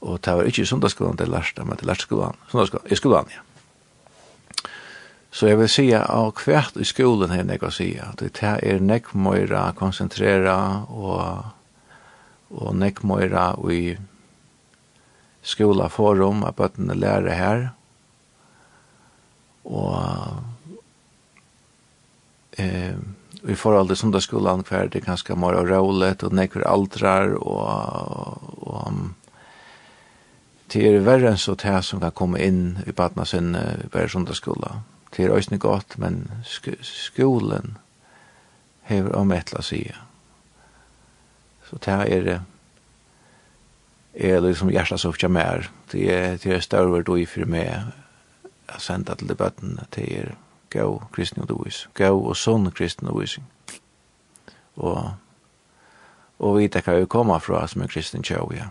Og 0.00 0.18
det 0.24 0.34
var 0.36 0.48
ikke 0.48 0.66
sundagsskolen 0.66 1.18
det 1.20 1.28
lærte, 1.28 1.64
men 1.64 1.76
det 1.76 1.86
lærte 1.86 2.06
skolen. 2.06 2.36
Sundagsskolen, 2.50 2.92
i 2.92 2.96
skolen, 2.96 3.30
ja. 3.34 3.44
Så 5.30 5.46
jeg 5.46 5.60
vil 5.60 5.68
si 5.70 5.84
av 5.94 6.32
hvert 6.42 6.74
i 6.80 6.84
skolen 6.84 7.30
her 7.30 7.44
nek 7.46 7.62
å 7.62 7.70
si 7.70 7.92
at 8.02 8.18
det 8.18 8.42
er 8.42 8.80
nek 8.82 9.12
møyra 9.14 9.68
konsentrera 9.78 10.56
og, 10.90 11.44
og 12.50 12.72
nek 12.74 13.04
møyra 13.06 13.52
i 13.70 13.94
skola 15.50 15.88
forum 15.92 16.44
at 16.46 16.56
bøttene 16.58 16.96
lærer 16.96 17.34
her. 17.34 17.64
Og 19.66 20.40
eh, 22.58 22.96
i 23.48 23.56
forhold 23.56 23.88
til 23.88 23.96
sundagsskolen 23.96 24.64
hver 24.68 24.90
det 24.90 25.00
er 25.00 25.08
ganske 25.08 25.36
mer 25.36 25.56
og 25.58 25.70
rålet 25.70 26.22
og 26.26 26.34
nekker 26.36 26.66
aldrar 26.68 27.34
og, 27.40 28.42
og 28.60 28.98
det 30.70 30.84
er 30.86 31.00
verre 31.02 31.32
enn 31.32 31.40
så 31.40 31.56
det 31.58 31.80
som 31.86 32.02
kan 32.02 32.14
komme 32.14 32.38
inn 32.38 32.78
i 32.86 32.92
badna 32.94 33.24
sin 33.26 33.56
bare 33.90 34.08
sundagsskola. 34.08 34.76
Det 35.10 35.24
er 35.24 35.32
også 35.34 35.58
godt, 35.58 35.96
men 35.98 36.28
sk 36.46 36.76
skolen 36.86 37.76
hever 38.86 39.16
om 39.16 39.32
et 39.32 39.50
la 39.52 39.62
sige. 39.62 39.96
Så 41.66 41.78
det 41.82 41.96
er 42.14 42.40
är 44.14 44.40
liksom 44.40 44.70
hjärtat 44.70 45.00
så 45.00 45.12
för 45.12 45.28
mer. 45.28 45.70
Det 45.90 46.14
är 46.14 46.38
det 46.42 46.46
är 46.46 46.60
större 46.60 47.02
då 47.02 47.18
i 47.18 47.26
för 47.26 47.44
mig 47.44 47.82
att 48.66 48.82
sända 48.82 49.14
till 49.14 49.26
debatten 49.26 49.80
till 49.90 50.12
er 50.12 50.34
gå 50.72 51.02
kristna 51.12 51.42
och 51.42 51.48
dois. 51.48 51.88
Gå 51.94 52.18
och 52.18 52.36
sån 52.36 52.70
kristna 52.70 53.10
och 53.10 53.14
dois. 53.14 53.38
Och 54.74 55.04
och 56.36 56.60
vi 56.60 56.68
kan 56.68 56.98
ju 56.98 57.06
komma 57.06 57.40
från 57.40 57.68
som 57.68 57.82
en 57.82 57.88
kristen 57.88 58.22
tjau, 58.22 58.52
ja. 58.54 58.64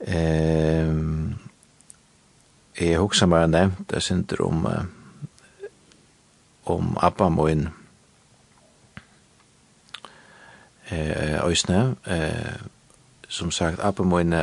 Ehm 0.00 1.34
Jeg 2.76 2.98
husker 3.00 3.26
meg 3.26 3.46
nevnt, 3.48 3.92
jeg 3.92 4.02
synes 4.02 4.40
om 4.40 4.66
om 6.66 6.96
Abba 7.00 7.28
Moin, 7.28 7.68
eh 10.90 11.44
øysne 11.44 11.96
eh 12.06 12.56
som 13.28 13.50
sagt 13.50 13.80
appa 13.82 14.02
min 14.02 14.34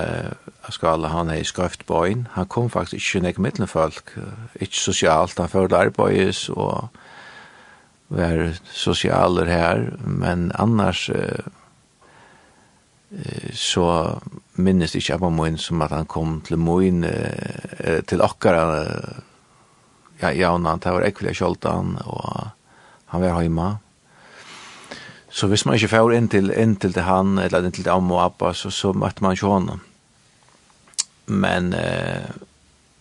skala 0.70 1.07
han 1.07 1.30
er 1.30 1.34
i 1.34 1.44
skrift 1.44 1.86
boin 1.86 2.28
han 2.32 2.45
kom 2.45 2.70
faktisk 2.70 2.94
ikke 2.94 3.24
nek 3.24 3.40
mittlen 3.40 3.68
folk 3.68 4.18
ikke 4.60 4.78
sosialt. 4.78 5.40
Han 5.40 5.49
førte 5.49 5.78
arbeids 5.78 6.49
og 6.49 6.90
var 8.14 8.53
sosialer 8.70 9.49
her. 9.49 9.84
Men 10.06 10.52
annars 10.60 11.10
eh, 11.10 11.45
så 13.53 14.20
minnes 14.56 14.95
ikke 14.98 15.18
appa 15.18 15.30
min 15.30 15.57
som 15.57 15.82
at 15.86 15.94
han 15.94 16.10
kom 16.10 16.40
til 16.45 16.57
min 16.61 17.03
eh, 17.03 18.02
til 18.10 18.22
akkara 18.26 18.65
ja, 20.22 20.30
ja, 20.30 20.52
han 20.53 20.65
var 20.65 21.06
ekvile 21.06 21.34
kjoltan 21.36 21.98
og 22.06 22.48
han 23.14 23.22
var 23.22 23.38
heima 23.38 23.68
Så 25.34 25.47
hvis 25.49 25.65
man 25.65 25.76
ikke 25.76 25.89
får 25.89 26.14
inn 26.14 26.30
til, 26.30 26.51
inn 26.53 26.76
til 26.77 26.93
det 26.93 27.07
han, 27.07 27.39
eller 27.41 27.65
inn 27.65 27.73
til 27.73 27.88
det 27.88 27.93
Amma 27.93 28.19
og 28.19 28.26
Abba, 28.27 28.51
så, 28.53 28.69
så 28.69 28.91
møtte 28.93 29.26
man 29.26 29.34
ikke 29.34 29.49
honom. 29.49 29.81
Men 31.26 31.73
eh, 31.73 32.30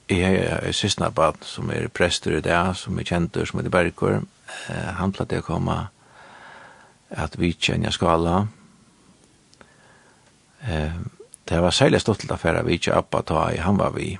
jeg 0.09 0.41
har 0.49 0.73
siste 0.73 1.11
barn 1.13 1.45
som 1.45 1.69
er 1.75 1.91
prester 1.93 2.39
i 2.39 2.41
det, 2.45 2.57
som 2.81 2.97
er 2.99 3.09
kjenter, 3.09 3.45
som 3.45 3.61
er 3.61 3.69
i 3.69 3.75
Bergkår. 3.75 4.23
Eh, 4.71 4.91
han 4.97 5.13
platte 5.13 5.43
å 5.43 5.45
komme 5.45 5.77
at 7.13 7.37
vi 7.37 7.53
kjenner 7.53 7.93
skala. 7.93 8.47
Eh, 10.65 11.01
det 11.45 11.61
var 11.61 11.77
særlig 11.77 12.01
stått 12.01 12.25
til 12.25 12.33
affæra 12.33 12.65
vi 12.65 12.79
ikke 12.79 12.97
Abba 12.97 13.23
ta 13.29 13.47
i, 13.53 13.61
han 13.61 13.77
var 13.77 13.93
vi. 13.93 14.15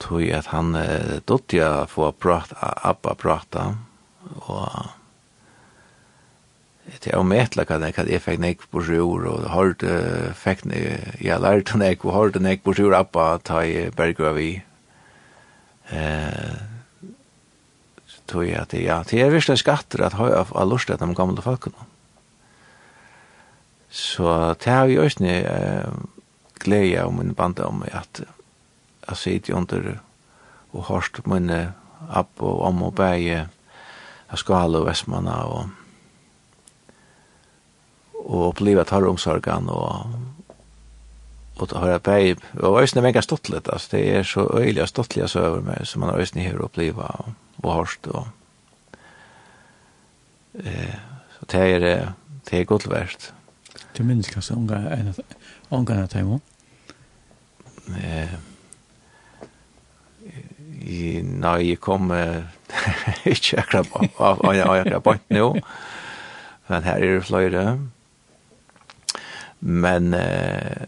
Tog 0.00 0.24
at 0.32 0.48
han 0.56 0.72
eh, 0.80 1.18
dotter 1.28 1.84
få 1.92 2.14
prat, 2.16 2.56
Abba 2.62 3.12
prata, 3.20 3.74
og 4.46 4.95
det 6.86 7.10
er 7.10 7.18
ometla 7.18 7.64
hva 7.66 7.80
det 7.82 7.90
er, 7.90 8.08
jeg 8.10 8.22
fikk 8.22 8.40
nek 8.42 8.62
på 8.70 8.82
sjur, 8.86 9.26
og 9.26 9.48
hård, 9.50 9.82
fikk, 10.38 10.64
jeg 10.70 11.42
lærte 11.42 11.80
nek, 11.80 12.04
og 12.06 12.14
hård 12.14 12.38
nek 12.42 12.62
på 12.62 12.76
sjur, 12.78 12.94
appa, 12.94 13.36
ta 13.42 13.64
i 13.66 13.88
bergra 13.94 14.32
vi. 14.36 14.52
Eh, 15.90 16.56
tog 18.26 18.46
jeg 18.46 18.58
at, 18.58 18.74
ja, 18.78 19.00
det 19.06 19.20
er 19.22 19.30
virkelig 19.30 19.60
skatter 19.62 20.02
at 20.06 20.16
høy 20.18 20.32
av 20.34 20.50
lust 20.66 20.90
at 20.90 21.02
de 21.02 21.14
gamle 21.14 21.42
folkene. 21.42 21.86
Så 23.90 24.54
det 24.60 24.70
har 24.70 24.90
jeg 24.90 25.00
også 25.00 25.26
eh, 25.30 25.92
glede 26.62 27.02
av 27.02 27.14
min 27.14 27.34
band 27.38 27.62
om 27.64 27.84
at 27.86 28.22
jeg 28.22 29.16
sitter 29.16 29.54
under 29.54 29.92
og 30.74 30.88
hørst 30.90 31.22
min 31.26 31.50
app 31.50 32.42
og 32.42 32.60
om 32.66 32.82
og 32.88 32.96
bæg 32.98 33.28
av 33.36 34.40
skala 34.40 34.82
og 34.82 34.88
vestmanna 34.90 35.38
og 35.46 35.75
og 38.26 38.48
oppleva 38.48 38.84
tar 38.84 39.06
omsorgan 39.06 39.68
og 39.68 40.06
och 41.56 41.72
att 41.72 41.82
höra 41.82 41.98
på 41.98 42.34
och 42.60 42.82
ösnen 42.82 43.02
mega 43.02 43.22
stottlet 43.22 43.68
alltså 43.68 43.96
det 43.96 44.16
är 44.16 44.22
så 44.22 44.58
öjliga 44.58 44.86
stottliga 44.86 45.28
söver 45.28 45.60
med 45.60 45.88
som 45.88 46.00
man 46.00 46.08
har 46.10 46.18
ösnen 46.18 46.44
här 46.44 46.62
uppleva 46.62 47.04
och, 47.04 47.28
og 47.62 47.74
hörst 47.74 48.06
eh 50.54 50.94
så 51.38 51.44
det 51.52 51.74
er 51.74 51.78
det 51.78 52.12
det 52.50 52.60
är 52.60 52.64
gott 52.64 52.86
värst 52.86 53.32
Du 53.96 54.02
minns 54.02 54.28
kanskje 54.28 54.54
unga 54.54 54.76
en 54.76 55.14
unga 55.70 56.04
att 56.04 56.12
hem 56.12 56.40
eh 57.96 58.28
i 60.80 61.22
när 61.22 61.58
jag 61.58 61.80
kom 61.80 62.12
ikke 63.24 63.58
akkurat 63.58 63.86
av 64.16 64.46
av 64.46 64.56
jag 64.56 64.78
akkurat 64.78 65.04
på 65.04 65.14
nu 65.28 65.62
men 66.66 66.82
här 66.82 67.00
är 67.00 67.14
det 67.14 67.22
flöjde 67.22 67.88
Men 69.60 70.14
eh, 70.14 70.86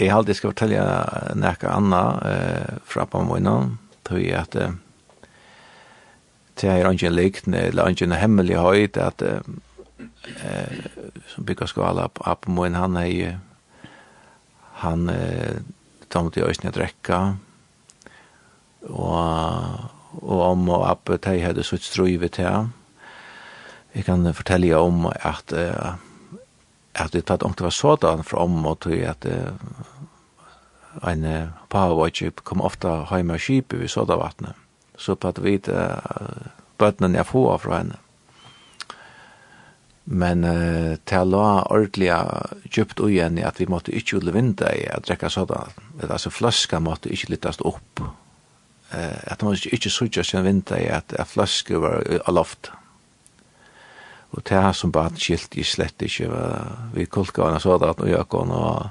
jeg 0.00 0.10
alltid 0.12 0.38
skal 0.38 0.52
fortelle 0.54 0.86
noe 1.38 1.70
annet 1.70 2.24
eh, 2.28 2.80
fra 2.88 3.06
på 3.06 3.22
måneden, 3.26 3.76
tror 4.06 4.22
jeg 4.22 4.38
at 4.40 4.56
eh, 4.58 4.74
det 6.60 6.68
er 6.68 6.90
ikke 6.90 7.08
en 7.08 7.16
likten, 7.16 7.54
eller 7.54 7.88
ikke 7.90 8.06
en 8.06 8.18
hemmelig 8.18 8.58
høyt, 8.60 8.98
at 9.00 9.22
eh, 9.22 9.40
som 11.32 11.46
bygger 11.46 11.70
skala 11.70 12.08
på, 12.08 12.26
på 12.42 12.50
måneden, 12.50 12.80
han 12.80 13.00
er 13.00 13.08
jo 13.10 13.32
han 14.82 15.08
eh, 15.10 15.62
tar 16.10 16.26
mot 16.26 16.36
i 16.36 16.42
øyne 16.42 16.70
å 16.70 16.74
drekke, 16.74 17.18
og, 18.90 19.90
og 20.18 20.40
om 20.50 20.70
og 20.74 20.86
opp, 20.90 21.12
de 21.22 21.36
hadde 21.42 21.64
sutt 21.66 21.86
strøyve 21.86 22.28
til. 22.34 22.72
Jeg 23.94 24.06
kan 24.08 24.26
fortelle 24.34 24.74
om 24.78 25.06
at 25.12 25.54
eh, 25.54 25.94
at 26.94 27.12
det 27.12 27.24
tatt 27.28 27.42
om 27.42 27.54
det 27.56 27.64
var 27.64 27.74
sådan 27.74 28.24
fra 28.24 28.44
om 28.44 28.66
og 28.66 28.80
tog 28.84 29.00
at 29.08 29.24
uh, 29.24 31.08
en 31.08 31.24
uh, 31.24 31.48
powerwatch 31.72 32.28
kom 32.44 32.60
ofta 32.60 33.02
heim 33.10 33.30
av 33.30 33.40
skipet 33.40 33.80
ved 33.80 33.88
sådda. 33.88 34.30
Så 34.96 35.14
på 35.14 35.28
at 35.28 35.42
vi 35.42 35.56
uh, 35.68 36.48
bøttene 36.78 37.16
jeg 37.16 37.26
får 37.26 37.58
fra 37.58 37.78
henne. 37.78 37.96
Men 40.04 40.44
uh, 40.44 40.98
til 41.06 41.16
jeg 41.16 41.30
la 41.30 41.62
ordentlig 41.70 42.10
djupt 42.68 43.00
igjen 43.00 43.38
at 43.38 43.60
vi 43.60 43.66
måtte 43.70 43.94
ikke 43.94 44.18
ulle 44.18 44.34
vinda 44.34 44.74
i 44.74 44.84
å 44.90 45.00
drekke 45.00 45.30
sådan. 45.30 45.72
Altså 46.08 46.30
flaska 46.30 46.80
måtte 46.80 47.12
ikke 47.12 47.30
lyttast 47.36 47.62
opp. 47.64 48.02
Uh, 48.92 49.18
at 49.24 49.42
man 49.42 49.54
måtte 49.54 49.72
ikke 49.72 49.90
sutja 49.90 50.22
sin 50.22 50.44
vinda 50.44 50.76
i 50.76 50.90
at, 50.92 51.14
at 51.16 51.30
fløske 51.30 51.80
var 51.80 52.02
av 52.26 52.34
loft. 52.34 52.72
Og 54.32 54.40
det 54.48 54.56
her 54.56 54.72
som 54.72 54.92
barn 54.92 55.16
skilt 55.20 55.54
i 55.60 55.64
slett 55.66 56.02
ikke, 56.02 56.30
vi 56.94 57.04
kulka 57.04 57.44
henne 57.46 57.60
så 57.60 57.76
og 57.76 58.08
jøkken, 58.08 58.50
og 58.50 58.90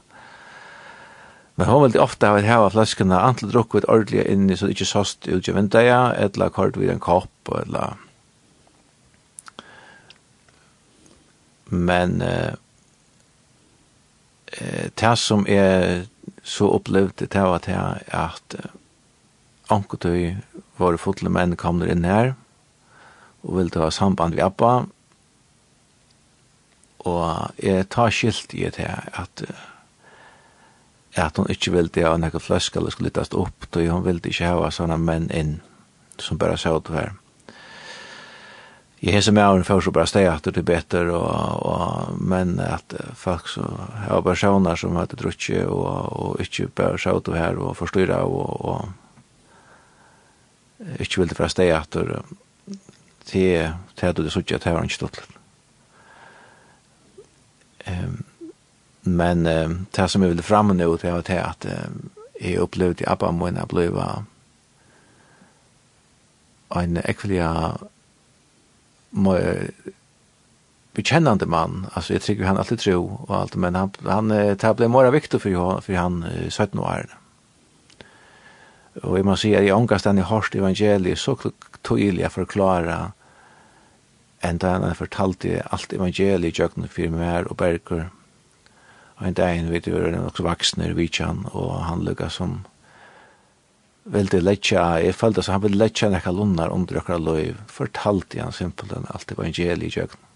Men 1.55 1.67
hon 1.67 1.83
ville 1.83 2.01
ofte 2.01 2.25
ha 2.25 2.39
hava 2.41 2.69
flaskene 2.73 3.17
antil 3.21 3.51
drukk 3.51 3.75
vidt 3.75 3.89
ordelig 3.91 4.23
i 4.23 4.55
så 4.55 4.65
det 4.65 4.77
ikke 4.77 4.85
sast 4.87 5.27
ut 5.27 5.47
i 5.47 5.53
vinteren 5.53 5.85
ja, 5.85 6.13
eller 6.15 6.49
kort 6.49 6.77
vid 6.79 6.89
en 6.89 6.99
kopp, 6.99 7.51
eller 7.53 7.99
Men 11.69 12.21
eh, 12.21 12.55
det 14.99 15.17
som 15.19 15.45
jeg 15.47 16.07
så 16.43 16.67
opplevde, 16.67 17.27
det 17.27 17.41
var 17.41 17.61
det 17.63 17.77
at 18.11 18.55
ankotøy 19.71 20.35
var 20.77 20.97
fotle 20.99 21.29
menn 21.29 21.55
kom 21.55 21.83
inn 21.83 22.03
her, 22.03 22.33
og 23.43 23.55
ville 23.57 23.71
ta 23.71 23.89
samband 23.89 24.35
vi 24.35 24.43
appa, 24.43 24.85
og 27.05 27.51
jeg 27.61 27.89
tar 27.89 28.13
skilt 28.13 28.53
i 28.53 28.69
det 28.69 28.87
at 28.87 29.45
at 31.15 31.37
hun 31.37 31.49
ikke 31.51 31.71
ville 31.71 31.91
det 31.91 32.05
av 32.07 32.19
nekka 32.19 32.39
fløsk 32.39 32.75
eller 32.75 32.89
skulle 32.93 33.09
lyttast 33.09 33.33
opp, 33.35 33.67
og 33.75 33.81
hun 33.81 34.05
ville 34.05 34.21
ikke 34.23 34.47
hava 34.47 34.71
sånne 34.71 34.97
menn 34.97 35.27
inn 35.35 35.61
som 36.21 36.37
bare 36.39 36.57
sa 36.57 36.79
det 36.79 36.95
her. 36.95 37.11
Jeg 39.01 39.13
hese 39.15 39.31
med 39.33 39.43
åren 39.43 39.63
først 39.65 39.87
og 39.89 39.93
bare 39.97 40.07
steg 40.07 40.27
at 40.29 40.45
det 40.45 40.57
er 40.61 40.67
bedre, 40.67 41.01
og, 41.17 41.65
og 41.65 42.21
menn 42.21 42.59
at 42.61 42.93
folk 43.17 43.49
så 43.49 43.65
har 44.05 44.21
bare 44.21 44.37
sjåner 44.37 44.75
som 44.77 44.95
hadde 44.95 45.17
drutje, 45.17 45.65
og, 45.65 45.85
og 46.13 46.41
ikke 46.43 46.67
bare 46.67 46.99
sa 47.01 47.17
det 47.17 47.35
her 47.39 47.57
og 47.57 47.77
forstyrra, 47.79 48.21
og, 48.23 48.61
og 48.61 48.81
ikke 51.01 51.17
ville 51.17 51.33
det 51.33 51.37
fra 51.41 51.49
steg 51.49 51.73
at 51.75 51.97
det 53.31 53.45
er 53.57 53.73
det 54.01 54.15
du 54.17 54.23
det 54.23 54.37
at 54.53 54.63
det 54.63 54.73
var 54.73 54.83
ikke 54.83 55.05
er 55.05 55.09
det 55.17 55.40
Ehm 57.85 58.23
men 59.03 59.45
eh, 59.45 59.69
det 59.95 60.09
som 60.09 60.21
jeg 60.21 60.29
ville 60.29 60.45
fremme 60.45 60.75
nå, 60.77 60.95
det 61.01 61.13
var 61.13 61.23
det 61.25 61.39
at 61.41 61.65
eh, 61.65 61.87
jeg 62.41 62.61
opplevde 62.61 63.03
i 63.03 63.09
Abba 63.09 63.31
min 63.33 63.57
jeg 63.57 63.69
ble 63.69 63.87
en 66.71 66.97
ekvelig 67.03 67.47
mer 69.11 69.71
bekännande 70.93 71.45
man 71.45 71.87
alltså 71.93 72.13
jag 72.13 72.21
tycker 72.21 72.45
han 72.45 72.57
alltid 72.57 72.79
tro 72.79 73.25
og 73.27 73.41
alt, 73.41 73.55
men 73.55 73.75
han 73.75 73.91
han 74.05 74.29
det 74.29 74.75
ble 74.77 74.87
mer 74.87 75.11
viktig 75.11 75.41
for, 75.41 75.81
for 75.81 75.93
han 75.93 76.23
han 76.23 76.49
17 76.49 76.79
år 76.79 77.05
Og 79.03 79.17
jeg 79.17 79.25
må 79.25 79.35
si 79.35 79.53
at 79.55 79.63
jeg 79.63 79.75
ångast 79.75 80.05
han 80.05 80.17
i 80.17 80.21
hårst 80.21 80.55
evangeliet 80.55 81.19
så 81.19 81.35
tydliga 81.83 82.29
förklara 82.29 83.11
En 84.41 84.57
da 84.57 84.73
han 84.73 84.97
fortalte 84.97 85.61
alt 85.69 85.93
evangeliet 85.93 86.49
i 86.57 86.63
jøkken 86.63 86.89
for 86.89 87.13
mer 87.13 87.49
og 87.49 87.57
berger. 87.61 88.09
Og 89.19 89.27
en 89.27 89.37
dag 89.37 89.61
vet 89.69 89.87
vi 89.87 89.93
er 89.93 90.17
også 90.17 90.43
vaksne 90.47 90.89
i 90.89 90.95
Vitsjan, 90.97 91.45
og 91.53 91.83
han 91.85 92.01
lukket 92.07 92.33
som 92.33 92.63
veldig 94.09 94.39
letja, 94.41 94.97
jeg 94.97 95.13
følte 95.13 95.43
at 95.43 95.51
han 95.53 95.61
ville 95.61 95.77
letja 95.77 96.09
nekka 96.09 96.33
lunnar 96.33 96.73
under 96.73 96.97
okra 96.97 97.19
løyv, 97.21 97.59
fortalte 97.69 98.41
han 98.41 98.55
simpelthen 98.55 99.05
alt 99.13 99.31
evangeliet 99.31 99.91
i 99.91 99.99
jøkken. 99.99 100.27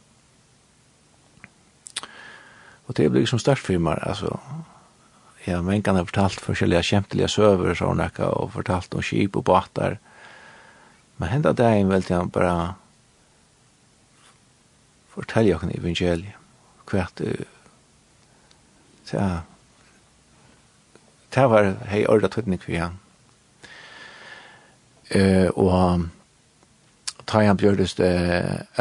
Og 2.86 2.94
det 2.98 3.10
ble 3.10 3.24
liksom 3.24 3.42
startfirmar, 3.42 4.04
altså, 4.06 4.38
ja, 5.48 5.58
mengan 5.66 5.98
har 5.98 6.06
fortalt 6.06 6.42
forskjellige 6.46 6.86
kjempelige 6.92 7.32
søver, 7.34 7.74
sånn, 7.74 8.04
og 8.30 8.52
fortalt 8.54 8.94
om 8.94 9.02
skip 9.02 9.38
og 9.40 9.48
båtar, 9.50 9.98
men 11.18 11.32
henda 11.32 11.56
en 11.58 11.90
veldig, 11.90 12.14
han 12.14 12.30
bare 12.30 12.76
fortelja 15.16 15.56
okken 15.56 15.74
evangeliet, 15.76 16.36
kvart, 16.86 17.22
ja, 19.14 19.30
det 21.36 21.48
var 21.52 21.72
hei 21.90 22.06
orda 22.08 22.30
tøtning 22.32 22.62
for 22.62 22.78
han. 22.80 23.00
Uh, 25.16 25.50
og 25.54 26.06
ta 27.30 27.42
han 27.46 27.60
bjørdes 27.60 27.98
det 28.00 28.14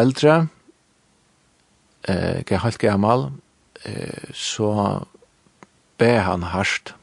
eldre, 0.00 0.46
uh, 2.08 2.38
gav 2.46 2.62
halvt 2.64 2.80
gammal, 2.80 3.26
uh, 3.84 4.28
så 4.32 4.70
be 5.98 6.12
han 6.24 6.46
harst. 6.54 6.94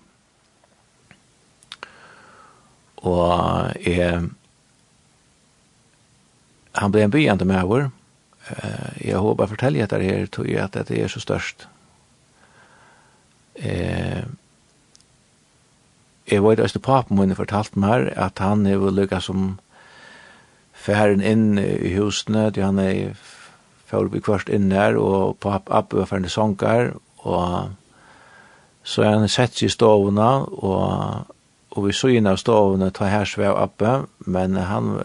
Og 3.01 3.73
eh, 3.87 4.21
han 6.77 6.93
ble 6.93 7.05
en 7.05 7.13
bygjende 7.13 7.47
med 7.49 7.65
vår, 7.69 7.87
Eh, 8.47 9.09
jag 9.09 9.19
hoppas 9.19 9.49
fortälja 9.49 9.87
det 9.87 10.03
här 10.03 10.25
tror 10.25 10.47
jag 10.47 10.63
att 10.63 10.87
det 10.87 10.91
är 10.91 11.07
så 11.07 11.19
störst. 11.19 11.67
Eh, 13.55 14.23
jeg 16.31 16.43
vet 16.43 16.59
også 16.59 16.79
papen 16.79 17.19
min 17.19 17.35
fortalt 17.35 17.75
meg 17.75 18.13
at 18.15 18.39
han 18.39 18.65
er 18.65 18.79
vel 18.79 18.95
lykket 18.95 19.25
som 19.25 19.59
færen 20.73 21.21
inn 21.21 21.59
i 21.59 21.91
husene, 21.97 22.49
de 22.49 22.63
han 22.63 22.79
er 22.79 23.13
færen 23.85 24.23
kvart 24.23 24.49
inn 24.49 24.69
der, 24.71 24.95
og 24.97 25.37
pap 25.43 25.69
Abbe 25.69 25.99
var 25.99 26.05
færen 26.05 26.25
i 26.25 26.31
sånkar, 26.31 26.93
og 27.17 27.71
så 28.83 29.03
han 29.03 29.27
sett 29.29 29.59
seg 29.59 29.67
i 29.67 29.75
stovene, 29.75 30.29
og, 30.63 31.27
og 31.71 31.85
vi 31.85 31.93
så 31.93 32.07
inn 32.15 32.29
av 32.31 32.39
stovene, 32.41 32.89
ta 32.95 33.11
her 33.11 33.27
svev 33.27 33.59
oppe, 33.59 34.05
men 34.25 34.55
han 34.55 34.95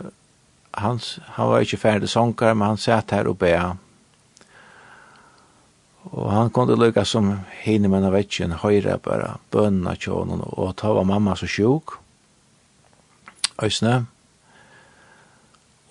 han, 0.77 1.01
han 1.25 1.49
var 1.49 1.65
ikke 1.65 1.81
ferdig 1.81 2.09
sånkar, 2.09 2.55
men 2.55 2.75
han 2.75 2.81
satt 2.81 3.15
her 3.17 3.29
og 3.31 3.39
bea. 3.41 3.71
Og 6.13 6.29
han 6.31 6.51
kunde 6.55 6.77
lukka 6.77 7.05
som 7.05 7.33
hinne 7.65 7.89
menn 7.91 8.05
av 8.07 8.15
vetjen, 8.15 8.59
høyre 8.61 8.99
bare, 9.03 9.39
bønna 9.51 9.97
tjånen, 9.97 10.45
og 10.45 10.77
ta 10.79 10.93
var 10.95 11.09
mamma 11.09 11.35
så 11.37 11.49
sjuk, 11.51 11.97
øysne, 13.63 14.05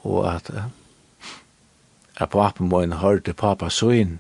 og 0.06 0.22
at, 0.30 0.54
at 2.16 2.30
papen 2.30 2.70
min 2.70 3.00
hørte 3.02 3.34
papa 3.34 3.72
søgn, 3.74 4.20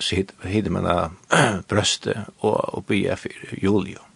så 0.00 0.24
hinne 0.50 0.74
menn 0.74 0.90
av 0.90 1.16
brøstet, 1.70 2.26
og, 2.42 2.58
og 2.74 2.86
bia 2.90 3.16
for 3.16 3.54
Julio. 3.54 4.09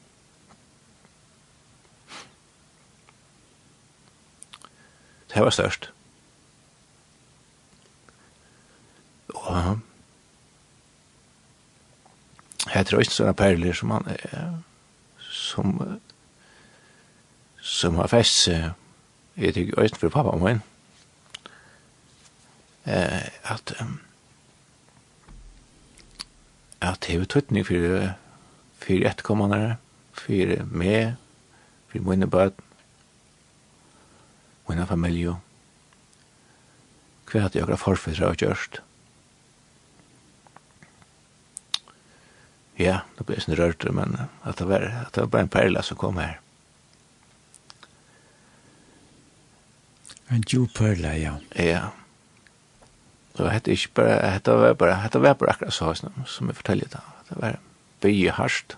Det 5.35 5.43
var 5.43 5.51
størst. 5.51 5.91
Og 9.29 9.81
jeg 12.75 12.87
tror 12.87 13.01
ikke 13.03 13.15
sånne 13.15 13.35
perler 13.39 13.77
som 13.77 13.91
han 13.91 14.07
er, 14.15 14.53
som, 15.19 15.75
som 17.61 17.99
har 18.01 18.11
fest 18.13 18.47
seg, 18.47 18.71
jeg 19.37 19.55
tykker 19.57 19.83
også 19.83 20.01
for 20.05 20.15
pappa 20.15 20.37
min, 20.39 20.63
eh, 22.87 23.27
at 23.51 23.75
at 26.85 27.07
det 27.07 27.15
er 27.21 27.25
tøtning 27.25 27.67
for, 27.67 28.15
for 28.79 29.07
etterkommende, 29.09 29.77
for 30.13 30.67
meg, 30.71 31.15
for 31.89 31.99
mine 31.99 32.31
bøten, 32.31 32.74
og 34.67 34.75
en 34.75 34.87
familie. 34.87 35.37
Hva 37.29 37.47
hadde 37.47 37.59
jeg 37.59 37.69
har 37.69 37.81
forfedre 37.81 38.31
og 38.31 38.41
gjørst? 38.41 38.81
Ja, 42.81 43.03
det 43.17 43.27
ble 43.27 43.39
sånn 43.39 43.57
rørt, 43.59 43.85
men 43.95 44.17
at 44.43 44.59
det 44.59 44.67
var, 44.67 44.87
at 45.05 45.13
det 45.15 45.25
var 45.27 45.33
bare 45.33 45.47
en 45.47 45.53
perla 45.53 45.83
som 45.87 45.99
kom 46.01 46.19
her. 46.19 46.41
En 50.33 50.43
djup 50.43 50.73
perla, 50.75 51.13
ja. 51.19 51.37
Ja. 51.61 51.91
Og 53.39 53.51
hette 53.51 53.75
ikke 53.75 54.01
bare, 54.01 54.17
hette 54.35 54.55
var 54.59 54.79
bare, 54.79 54.97
hette 55.05 55.23
var 55.23 55.37
bare 55.39 55.55
akkurat 55.55 55.75
så, 55.75 55.93
som 55.99 56.25
som 56.27 56.51
jeg 56.51 56.59
forteller 56.59 56.91
det. 56.91 57.03
Det 57.29 57.39
var 57.41 57.61
bygge 58.03 58.35
harsht. 58.39 58.77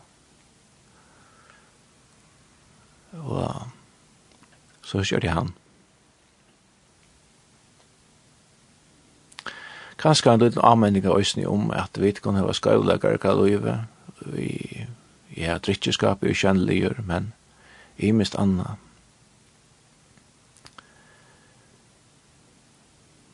Og 3.17 3.69
så 4.85 5.05
kjørte 5.05 5.29
jeg 5.29 5.37
han. 5.37 5.53
Mm 5.53 5.66
kanskje 10.07 10.33
en 10.33 10.41
liten 10.45 10.65
anmenning 10.65 11.07
av 11.07 11.19
øsne 11.19 11.49
om 11.51 11.71
at 11.75 11.99
vi 11.99 12.13
ikke 12.13 12.29
kan 12.29 12.39
hava 12.39 12.55
skavleggar 12.55 13.17
i 13.17 13.35
løyve, 13.35 13.77
vi 14.23 14.87
ja, 15.37 15.59
drittjeskap 15.59 16.23
er 16.23 16.33
ukjenneligjør, 16.33 17.03
men 17.05 17.33
i 17.99 18.13
mist 18.13 18.37
anna. 18.39 18.77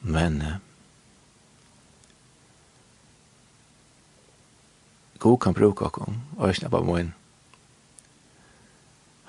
Men 0.02 0.42
eh, 0.42 0.56
God 5.22 5.38
kan 5.38 5.54
bruka 5.54 5.86
okkom, 5.86 6.18
og 6.38 6.48
jeg 6.48 6.62
snabba 6.62 6.80
moin. 6.82 7.12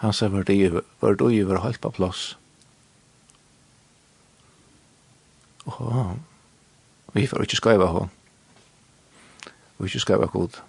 Han 0.02 0.14
sa 0.14 0.28
var 0.28 0.44
det 0.44 0.72
var 0.74 1.15
det 1.15 1.48
var 1.48 1.61
halt 1.61 1.82
på 1.82 1.90
plass. 1.90 2.38
Og 5.65 6.18
Vi 7.14 7.27
får 7.27 7.41
ikke 7.41 7.56
skrive 7.56 7.88
henne. 7.88 8.10
Og 9.77 9.85
ikke 9.85 9.99
skrive 9.99 10.27
god. 10.27 10.61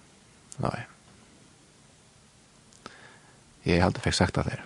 Nei. 0.59 0.79
Jeg 3.65 3.75
har 3.81 3.83
hadde 3.89 3.99
fikk 3.99 4.13
sagt 4.13 4.35
det 4.35 4.45
der. 4.45 4.59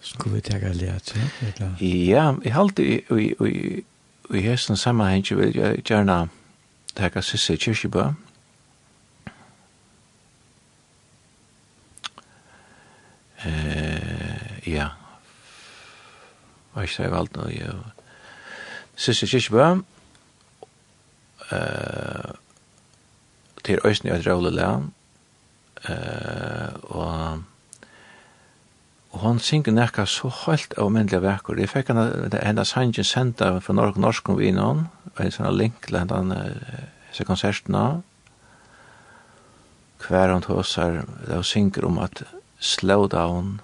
Skulle 0.00 0.34
vi 0.34 0.40
tega 0.40 0.72
leit 0.72 1.02
til? 1.02 1.20
Ja, 1.80 2.34
jeg 2.44 2.54
halte 2.54 2.84
i, 2.84 3.00
i, 3.16 3.34
i, 3.48 3.84
i 4.34 4.40
hesten 4.40 4.76
sammenheng 4.76 5.24
vil 5.38 5.56
jeg 5.56 5.82
gjerne 5.82 6.28
tega 6.96 7.20
Sissi 7.20 7.56
Kyrkjebø. 7.56 8.04
Eh, 13.44 14.68
ja 14.68 14.88
og 16.74 16.82
ikke 16.82 16.94
sier 16.94 17.12
valgt 17.12 17.36
noe, 17.36 17.50
ja. 17.52 17.74
Siste 18.96 19.26
kirkebø. 19.26 19.82
uh, 21.50 22.30
til 23.64 23.78
Øysten 23.84 24.08
i 24.08 24.12
et 24.12 24.26
rævlig 24.26 24.52
land, 24.52 24.92
uh, 25.88 26.96
og 26.96 27.42
Og 29.10 29.20
han 29.20 29.38
synger 29.42 29.74
nekka 29.74 30.04
så 30.06 30.30
høylt 30.30 30.76
av 30.78 30.90
myndelig 30.94 31.18
vekker. 31.24 31.58
Jeg 31.58 31.70
fikk 31.72 31.88
henne 31.90 32.64
sangen 32.64 33.06
sendt 33.06 33.42
av 33.42 33.58
fra 33.64 33.74
Norsk 33.74 33.98
Norsk 33.98 34.28
om 34.30 34.38
Vinon, 34.38 34.84
og 35.16 35.24
en 35.24 35.34
sånn 35.34 35.56
link 35.58 35.88
til 35.88 35.98
henne 35.98 36.38
disse 37.08 37.26
konsertene. 37.26 38.02
Hver 40.04 40.32
hun 40.32 40.46
tåser, 40.46 41.02
da 41.26 41.40
hun 41.40 41.48
synger 41.48 41.88
om 41.88 41.98
at 41.98 42.22
slow 42.60 43.08
down, 43.10 43.58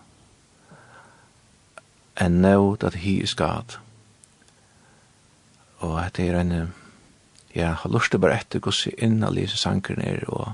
and 2.16 2.40
know 2.40 2.76
that 2.76 2.94
he 2.94 3.22
is 3.22 3.34
God. 3.34 3.78
Og 5.78 6.06
at 6.06 6.16
det 6.16 6.28
er 6.28 6.40
en, 6.40 6.74
ja, 7.54 7.72
har 7.72 7.90
lyst 7.90 8.10
til 8.10 8.20
bare 8.20 8.40
etter 8.40 8.58
hvordan 8.58 8.94
innanlige 8.98 9.48
sankeren 9.48 10.00
er, 10.00 10.24
og 10.26 10.52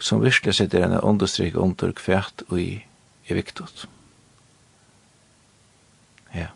som 0.00 0.22
virkelig 0.22 0.54
sitter 0.54 0.84
en 0.84 1.00
understryk 1.00 1.56
under 1.56 1.92
kvært 1.92 2.42
og 2.48 2.60
i 2.60 2.84
i 3.28 3.34
viktig. 3.34 3.66
Ja. 6.34 6.46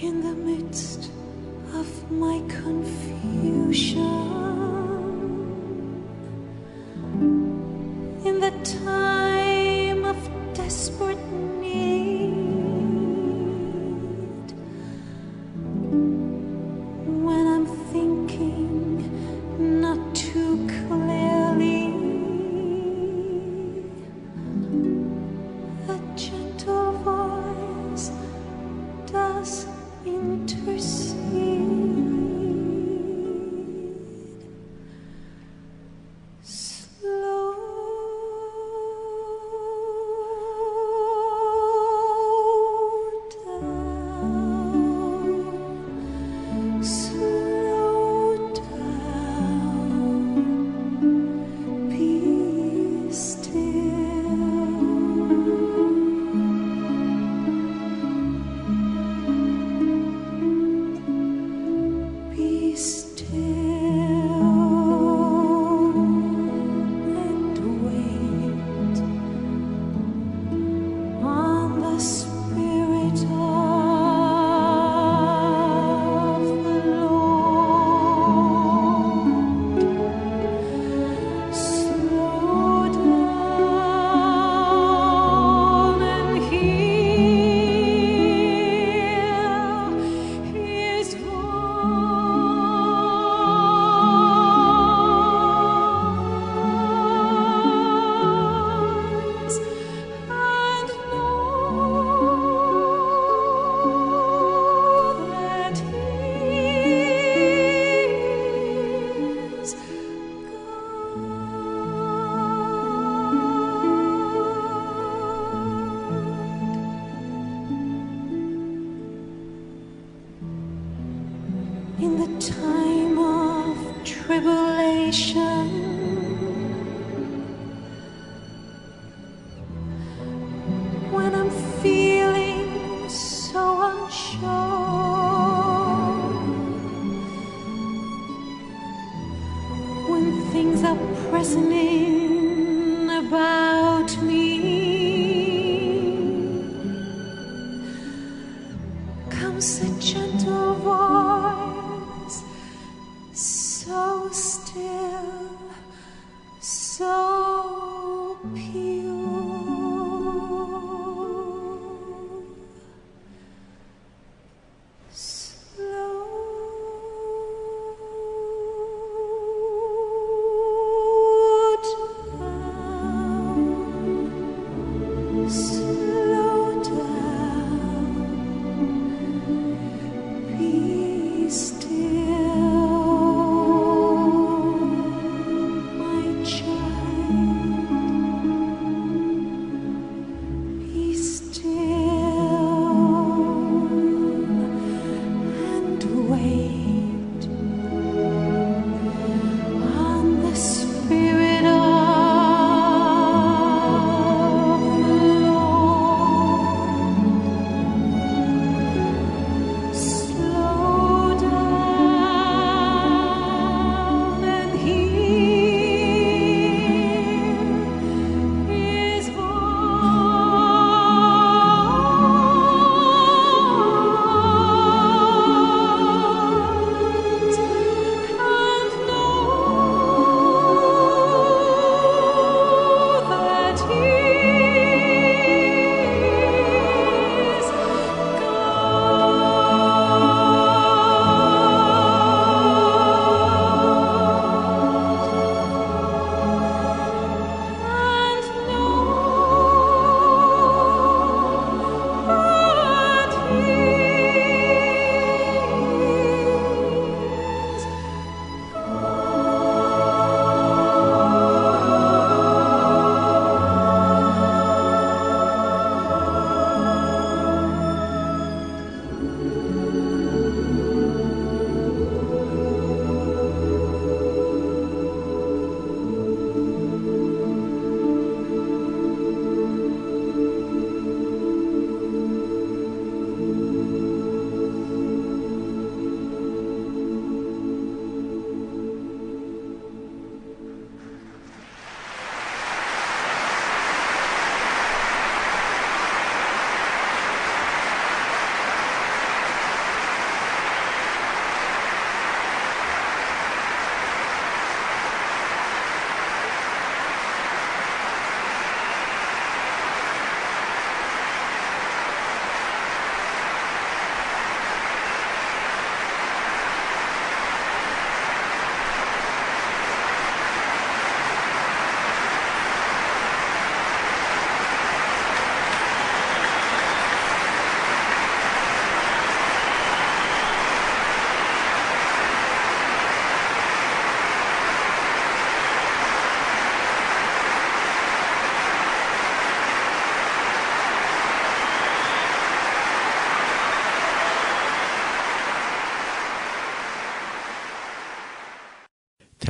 In 0.00 0.22
the 0.22 0.34
midst 0.34 1.10
of 1.74 2.10
my 2.10 2.40
confusion 2.48 4.00
In 8.24 8.40
the 8.40 8.52
time 8.64 9.19
desperate 10.54 11.18
need. 11.60 12.19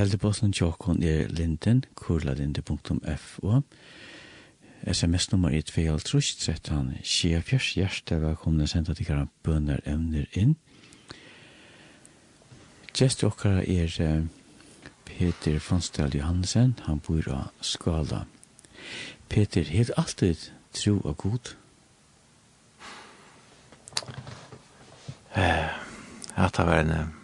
Teldeposten 0.01 0.53
tjokkon 0.57 1.03
er 1.05 1.27
linden, 1.29 1.83
kurlalinde.fo. 1.95 3.59
SMS-nummer 4.89 5.53
er 5.53 5.67
2.13, 5.69 6.95
skjer 7.05 7.45
fjers 7.45 7.75
hjerte, 7.77 8.17
velkomne 8.23 8.65
senda 8.71 8.95
til 8.97 9.11
kjera 9.11 9.27
bønner 9.45 9.85
evner 9.85 10.25
inn. 10.33 10.55
Gjest 12.97 13.27
okkara 13.29 13.61
er 13.61 14.25
Peter 15.05 15.61
Fonsdal 15.61 16.17
Johansen, 16.17 16.79
han 16.89 17.05
bor 17.05 17.29
av 17.37 17.53
Skala. 17.61 18.25
Peter, 19.29 19.69
helt 19.69 19.93
alltid 20.01 20.49
tro 20.81 20.97
og 21.05 21.17
god? 21.29 21.55
Eh, 25.37 25.73
at 26.41 26.57
det 26.57 26.71
var 26.73 26.87
en 26.87 27.20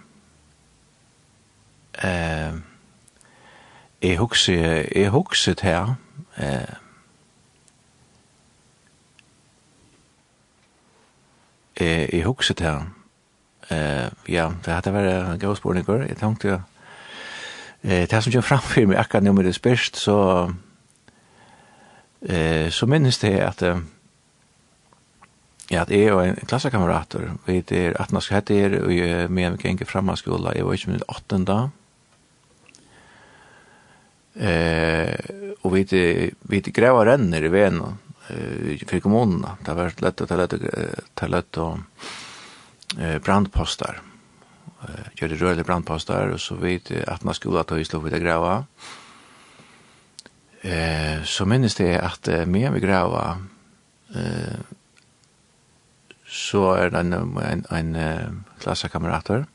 eh, 2.04 2.52
jeg 4.02 4.18
husker, 4.18 4.88
jeg 4.96 5.10
husker 5.10 5.54
det 5.54 5.62
her, 5.62 5.94
eh, 6.36 6.74
eh, 11.76 12.14
jeg 12.14 12.24
husker 12.24 12.54
det 12.54 12.66
her, 12.66 12.86
eh, 13.70 14.10
ja, 14.28 14.50
det 14.64 14.72
hadde 14.72 14.92
vært 14.92 15.12
en 15.12 15.30
god 15.30 15.38
gavspårninger, 15.38 16.06
jeg 16.08 16.16
tenkte 16.16 16.48
jo, 16.48 16.60
eh, 17.82 18.06
det 18.06 18.22
som 18.22 18.32
kommer 18.32 18.42
fram 18.42 18.62
for 18.62 18.86
meg 18.86 18.98
akkurat 19.00 19.24
nå 19.24 19.32
med 19.32 19.44
det 19.44 19.54
spørst, 19.54 19.96
så, 19.96 20.52
eh, 22.28 22.70
så 22.70 22.86
minnes 22.86 23.18
det 23.18 23.38
at, 23.40 23.62
eh, 23.62 23.80
Ja, 25.70 25.84
det 25.84 25.96
er 25.98 26.08
jo 26.08 26.20
en 26.20 26.36
klassekamerater, 26.46 27.32
vi 27.46 27.56
er 27.56 27.92
18 27.98 28.16
år, 28.16 28.34
hette 28.34 28.54
er, 28.54 28.84
og 28.84 28.96
jeg 28.96 29.30
med 29.30 29.46
en 29.46 29.56
gang 29.56 29.88
framme 29.88 30.16
skola, 30.16 30.52
jeg 30.54 30.64
var 30.64 30.72
ikke 30.72 30.90
min 30.90 31.02
8. 31.08 31.44
dag, 31.44 31.68
Eh, 34.36 35.16
og 35.64 35.72
vi 35.72 36.30
vi 36.42 36.60
gräva 36.60 37.04
renner 37.04 37.44
i 37.44 37.48
ven 37.48 37.80
eh 38.28 38.86
för 38.86 39.00
kommunen. 39.00 39.46
Det 39.64 39.70
har 39.70 39.76
varit 39.76 40.00
lätt 40.00 40.20
att 40.20 40.30
lätt 40.30 40.52
att 40.52 41.30
lätt 41.30 41.56
att 41.58 41.78
eh 42.98 43.18
brandpostar. 43.18 44.00
Eh 44.82 45.06
gör 45.14 45.28
det 45.28 45.34
rörliga 45.34 45.64
brandpostar 45.64 46.28
och 46.28 46.40
så 46.40 46.54
vet 46.54 46.90
att 47.08 47.24
man 47.24 47.34
skulle 47.34 47.64
ta 47.64 47.78
i 47.78 47.84
slå 47.84 47.98
vid 47.98 48.22
gräva. 48.22 48.64
Eh 50.60 51.22
så 51.24 51.46
minns 51.46 51.74
det 51.74 51.98
att 51.98 52.28
mer 52.46 52.70
vi 52.70 52.80
gräva 52.80 53.38
eh 54.14 54.58
så 56.26 56.72
är 56.72 56.90
det 56.90 56.98
en 56.98 57.12
en, 57.12 57.64
en 57.70 58.44
klasskamrater 58.60 59.46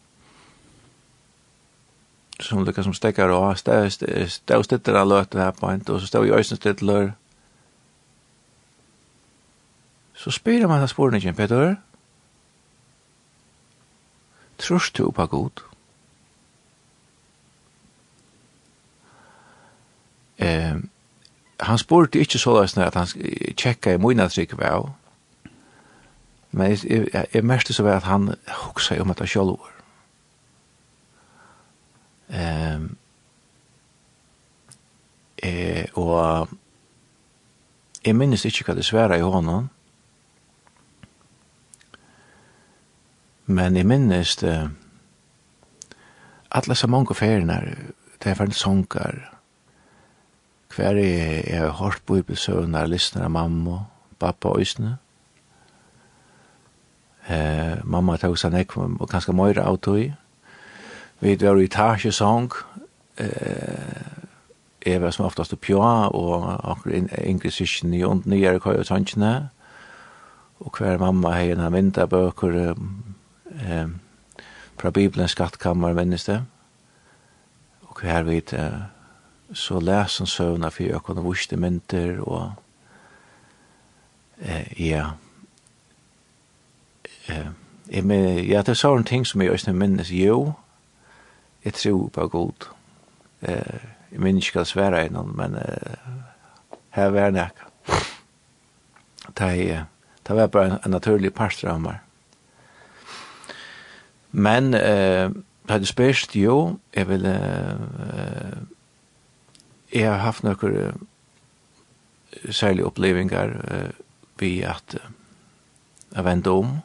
som 2.42 2.64
lukka 2.66 2.84
som 2.84 2.94
stekar 2.94 3.30
og 3.30 3.58
stå 3.58 4.62
stitter 4.64 4.98
av 4.98 5.08
løten 5.08 5.40
her 5.40 5.52
på 5.52 5.70
en, 5.70 5.84
og 5.90 6.00
så 6.02 6.08
stå 6.08 6.24
i 6.24 6.32
øysen 6.32 6.58
stittler. 6.58 7.12
Så 10.14 10.32
spyrir 10.32 10.68
man 10.68 10.82
av 10.82 10.88
sporen 10.88 11.36
Peter. 11.36 11.76
Trus 14.58 14.92
du 14.92 15.12
på 15.12 15.26
god? 15.26 15.62
Eh, 20.38 20.76
han 21.60 21.78
spurte 21.78 22.20
ikke 22.20 22.40
så 22.40 22.62
løsene 22.62 22.86
at 22.86 22.96
han 22.96 23.08
tjekka 23.58 23.94
i 23.94 23.98
munna 23.98 24.28
trygg 24.28 24.58
vel, 24.58 24.90
men 26.52 26.72
jeg, 26.72 27.10
jeg, 27.14 27.26
jeg 27.34 27.46
merkte 27.46 27.74
så 27.74 27.84
vel 27.84 27.94
at 27.94 28.04
han 28.04 28.34
hoksa 28.48 29.00
om 29.02 29.10
at 29.10 29.20
han 29.20 29.28
sjálfur. 29.28 29.81
Ehm 32.32 32.98
eh 35.44 35.86
og 35.94 36.50
jeg 38.06 38.16
minnes 38.16 38.46
ikke 38.46 38.64
hva 38.66 38.76
det 38.76 38.86
sværa 38.86 39.18
i 39.18 39.22
hånden, 39.22 39.70
men 43.46 43.76
jeg 43.78 43.86
minnes 43.86 44.36
det 44.36 44.72
alle 46.52 46.76
så 46.76 46.88
mange 46.88 47.16
feriene, 47.16 47.76
det 48.24 48.32
er 48.32 48.34
for 48.34 48.44
en 48.44 48.52
sånger, 48.52 49.38
hver 50.76 50.98
er 50.98 51.50
jeg 51.50 51.60
har 51.60 51.72
hørt 51.72 52.02
på 52.06 52.16
i 52.16 52.22
besøvende, 52.22 52.88
lysner 52.88 53.24
av 53.24 53.32
mamma, 53.32 53.80
pappa 54.20 54.50
og 54.50 54.62
øsne, 54.62 54.98
Eh, 57.30 57.78
mamma 57.86 58.18
tog 58.18 58.34
seg 58.40 58.54
nekk 58.56 58.74
og 58.82 59.06
kanskje 59.10 59.36
møyre 59.38 59.66
av 59.68 59.78
tog. 59.84 60.10
Vi 61.22 61.38
var 61.42 61.58
i 61.58 61.68
Tarsjesong, 61.68 62.52
eh, 63.18 63.28
jeg 64.86 65.02
var 65.02 65.12
som 65.12 65.26
oftast 65.26 65.52
på 65.52 65.56
pjå, 65.56 65.82
og 66.18 66.72
akkur 66.72 66.96
yngre 67.26 67.52
syskjen 67.52 67.94
i 67.94 68.04
ond 68.04 68.26
nyere 68.26 68.60
køy 68.60 68.80
og 68.80 68.86
tansjene, 68.86 69.50
og 70.60 70.78
hver 70.78 70.98
mamma 70.98 71.36
har 71.36 71.52
en 71.54 71.62
av 71.62 71.76
vinterbøker 71.76 72.56
eh, 72.72 73.86
fra 74.82 74.90
Bibelen 74.90 75.28
skattkammer 75.28 75.94
minnes 75.94 76.26
det, 76.26 76.40
og 77.86 78.02
hver 78.02 78.24
vidt 78.26 78.54
eh, 78.58 78.82
så 79.54 79.80
les 79.80 80.20
en 80.22 80.26
søvna 80.26 80.74
for 80.74 80.84
jeg 80.84 81.04
kunne 81.06 81.22
vuste 81.22 81.58
mynter, 81.58 82.18
og 82.22 82.52
eh, 84.42 84.90
ja, 84.90 85.06
eh, 87.30 87.54
jeg, 87.92 88.10
ja, 88.50 88.66
det 88.66 88.74
er 88.74 88.82
sånne 88.82 89.06
ting 89.06 89.28
som 89.28 89.42
jeg 89.42 89.54
også 89.54 89.78
minnes, 89.78 90.10
jo, 90.10 90.56
jeg 91.66 91.74
tror 91.74 92.10
på 92.10 92.28
god. 92.28 92.68
Eh, 93.42 93.84
jeg 94.12 94.20
minns 94.20 94.48
ikke 94.48 94.60
hva 94.60 94.66
svære 94.68 95.06
i 95.06 95.12
noen, 95.14 95.36
men 95.38 95.56
eh, 95.56 95.96
her 96.98 97.14
var 97.16 97.32
det 97.32 97.48
ikke. 97.52 97.68
Det, 100.28 100.36
var 100.36 100.48
bare 100.48 100.66
en, 100.66 100.80
en 100.86 100.92
naturlig 100.92 101.34
parster 101.34 101.70
av 101.72 101.80
meg. 101.82 102.02
Men 104.32 104.74
eh, 104.74 105.30
det 105.30 105.72
hadde 105.72 105.86
spørst, 105.86 106.36
jo, 106.36 106.78
jeg 106.96 107.10
ville... 107.10 107.36
Eh, 108.08 108.62
jeg 109.92 110.08
har 110.08 110.22
haft 110.24 110.44
noen 110.48 111.08
særlige 112.50 112.86
opplevingar 112.86 113.50
eh, 113.72 113.90
ved 114.40 114.64
at 114.64 114.96
jeg 114.96 115.02
eh, 116.16 116.26
vendte 116.26 116.50
om. 116.52 116.78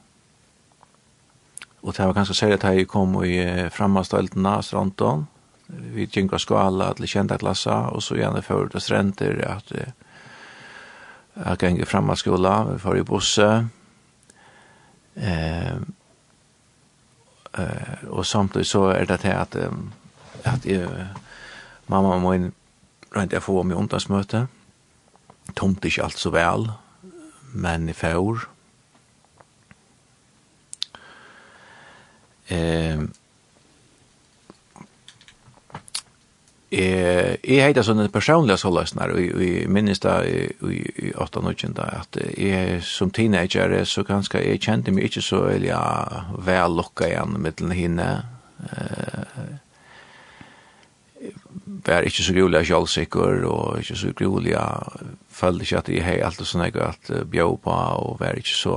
Og 1.87 1.95
det 1.95 2.07
var 2.07 2.17
ganske 2.17 2.35
særlig 2.35 2.59
at 2.59 2.65
jeg 2.75 2.89
kom 2.91 3.15
i 3.23 3.39
uh, 3.39 3.81
av 3.81 4.63
Stronton. 4.63 5.27
Vi 5.69 6.07
gikk 6.07 6.33
av 6.33 6.39
skala 6.43 6.93
til 6.95 7.07
kjente 7.07 7.39
klasser, 7.39 7.91
og 7.95 8.03
så 8.03 8.17
gjerne 8.19 8.43
før 8.43 8.69
til 8.69 8.81
strenter, 8.81 9.39
at 9.47 9.73
jeg 11.63 11.75
gikk 11.75 11.83
i 11.83 11.87
fremaskola, 11.87 12.65
vi 12.73 12.79
får 12.79 12.97
i 12.97 13.03
busse. 13.07 13.49
Eh, 15.17 15.77
eh, 17.59 18.05
og 18.09 18.27
samtidig 18.27 18.67
så 18.67 18.85
er 18.93 19.05
det 19.05 19.21
til 19.21 19.35
at, 19.35 19.57
at 20.45 20.67
jeg, 20.67 20.89
mamma 21.87 22.19
må 22.19 22.33
min 22.33 22.53
rent 23.17 23.33
jeg 23.33 23.43
få 23.43 23.61
om 23.61 23.71
i 23.71 23.75
onsdagsmøte. 23.75 24.47
Tomt 25.57 25.85
ikke 25.85 26.05
alt 26.05 26.19
så 26.19 26.31
vel, 26.31 26.71
men 27.55 27.89
i 27.89 27.93
fjord. 27.93 28.49
Eh, 32.49 33.01
eh 36.71 37.33
jeg 37.47 37.63
heter 37.63 37.87
sånne 37.87 38.09
personlige 38.13 38.59
såløsner, 38.59 39.13
og 39.15 39.43
jeg 39.43 39.69
minnes 39.71 40.03
da 40.03 40.19
i 40.27 41.13
8 41.15 41.43
og 41.43 41.67
da, 41.79 41.91
at 42.03 42.19
jeg 42.37 42.81
som 42.83 43.11
teenager, 43.11 43.85
så 43.85 44.03
ganske, 44.03 44.43
jeg 44.43 44.61
kjente 44.61 44.91
meg 44.91 45.11
ikke 45.11 45.23
så 45.23 45.45
ja, 45.63 45.83
vel 46.39 46.75
lukka 46.77 47.07
igjen 47.07 47.39
med 47.39 47.61
den 47.61 47.71
hinne 47.71 48.11
Eh, 48.65 49.55
var 51.87 52.07
ikke 52.07 52.23
så 52.23 52.35
rolig 52.37 52.67
kjallsikker, 52.67 53.45
og 53.49 53.81
ikke 53.81 53.97
så 53.97 54.13
rolig, 54.21 54.53
jeg 54.53 55.09
følte 55.31 55.67
ikke 55.67 55.79
at 55.79 55.91
jeg 55.93 56.05
hei 56.05 56.17
alt 56.25 56.41
og 56.41 56.49
sånn, 56.49 56.67
jeg 56.69 56.77
at 56.83 57.11
bjå 57.31 57.49
på, 57.63 57.77
og 58.03 58.21
var 58.21 58.39
ikke 58.39 58.57
så 58.57 58.77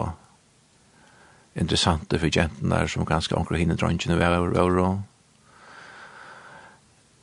interessante 1.59 2.19
for 2.19 2.31
jentene 2.33 2.81
som 2.87 3.07
ganske 3.07 3.35
anker 3.35 3.59
hinne 3.59 3.77
drøntjene 3.79 4.17
var 4.19 4.37
over 4.39 4.57
euro. 4.59 4.89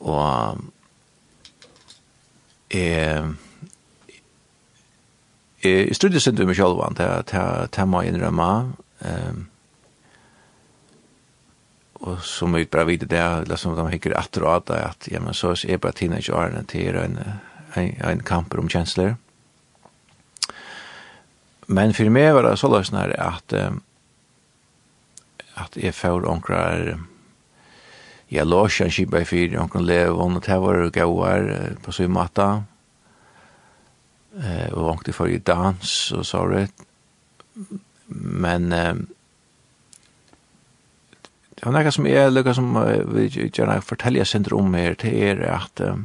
Og 0.06 0.62
jeg, 2.72 3.34
jeg 5.64 5.96
studier 5.96 6.20
sin 6.20 6.36
til 6.36 6.48
meg 6.48 6.58
selv, 6.58 6.82
det 6.96 7.86
må 7.88 8.02
innrømme. 8.04 8.50
Um, 9.00 9.46
og 12.06 12.20
som 12.22 12.54
vi 12.54 12.66
bare 12.68 12.86
vet 12.86 13.06
det, 13.08 13.20
eller 13.20 13.58
som 13.58 13.74
de 13.76 13.86
hikker 13.90 14.14
etter 14.18 14.44
og 14.44 14.56
at, 14.60 14.70
at 14.76 15.08
ja, 15.10 15.20
men 15.20 15.34
så 15.34 15.54
er 15.66 15.80
bare 15.80 15.96
teenageårene 15.96 16.62
til 16.68 16.98
en, 17.00 17.18
en, 17.74 17.94
en 18.04 18.20
kamper 18.20 18.60
om 18.60 18.68
kjensler. 18.68 19.16
Men 21.66 21.94
for 21.96 22.12
meg 22.14 22.34
var 22.36 22.46
det 22.46 22.58
så 22.60 22.70
løsner 22.70 23.16
at 23.18 23.56
um, 23.58 23.80
at 25.56 25.76
jeg 25.80 25.94
får 25.96 26.26
onkrar 26.28 26.96
ja, 28.30 28.42
en 28.42 28.90
kipa 28.90 29.20
i 29.22 29.24
fyr, 29.28 29.58
onkrar 29.60 29.82
levon, 29.82 30.36
og 30.36 30.44
det 30.44 30.58
var 30.60 30.90
gauar 30.90 31.76
på 31.82 31.92
sin 31.92 32.12
matta, 32.12 32.64
eh, 34.42 34.72
og 34.72 34.90
onkrar 34.96 35.14
for 35.14 35.26
i 35.26 35.38
dans, 35.38 36.12
og 36.12 36.26
så 36.26 36.42
rett, 36.50 36.86
men 38.08 38.72
eh, 38.72 38.94
det 41.56 41.64
var 41.64 41.72
nekka 41.72 41.94
som 41.94 42.06
jeg 42.06 42.34
lukka 42.34 42.52
som 42.54 42.74
vi 43.14 43.30
gjerne 43.30 43.80
fortelja 43.80 44.26
sindr 44.28 44.54
om 44.58 44.74
her, 44.76 44.94
til 44.94 45.16
er 45.30 45.40
at 45.54 45.80
eh, 45.80 45.96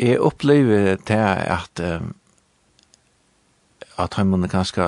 jeg 0.00 0.20
opplever 0.20 0.96
det 1.06 1.22
at 1.46 1.80
eh, 1.80 2.02
at 3.98 4.14
han 4.18 4.26
måtte 4.26 4.50
ganske 4.50 4.84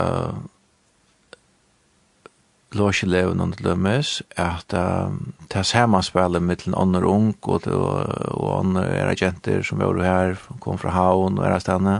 låsjelevene 2.76 3.42
under 3.42 3.62
lømmes, 3.64 4.20
at 4.36 4.74
um, 4.76 5.32
det 5.48 5.60
er 5.60 5.68
samanspillet 5.68 6.44
mittlen 6.44 6.76
ånder 6.78 7.06
ung 7.08 7.32
og, 7.42 7.66
og 7.66 8.50
ånder 8.58 8.86
er 8.86 9.10
agenter 9.10 9.64
som 9.66 9.80
var 9.82 10.02
her, 10.04 10.36
kom 10.60 10.78
fra 10.78 10.94
haun 10.94 11.40
og 11.40 11.46
er 11.48 11.58
stedene. 11.62 11.96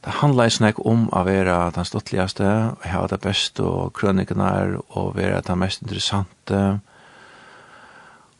Det 0.00 0.16
handler 0.22 0.48
ikke 0.48 0.56
snakk 0.56 0.78
om 0.88 1.08
å 1.12 1.24
være 1.26 1.56
den 1.76 1.84
stortligaste, 1.84 2.46
ha 2.88 3.02
det 3.12 3.20
beste 3.20 3.64
og 3.66 3.92
krønikene 3.98 4.46
er, 4.48 4.78
og 4.96 5.12
være 5.18 5.42
den 5.44 5.60
mest 5.60 5.82
interessante, 5.84 6.80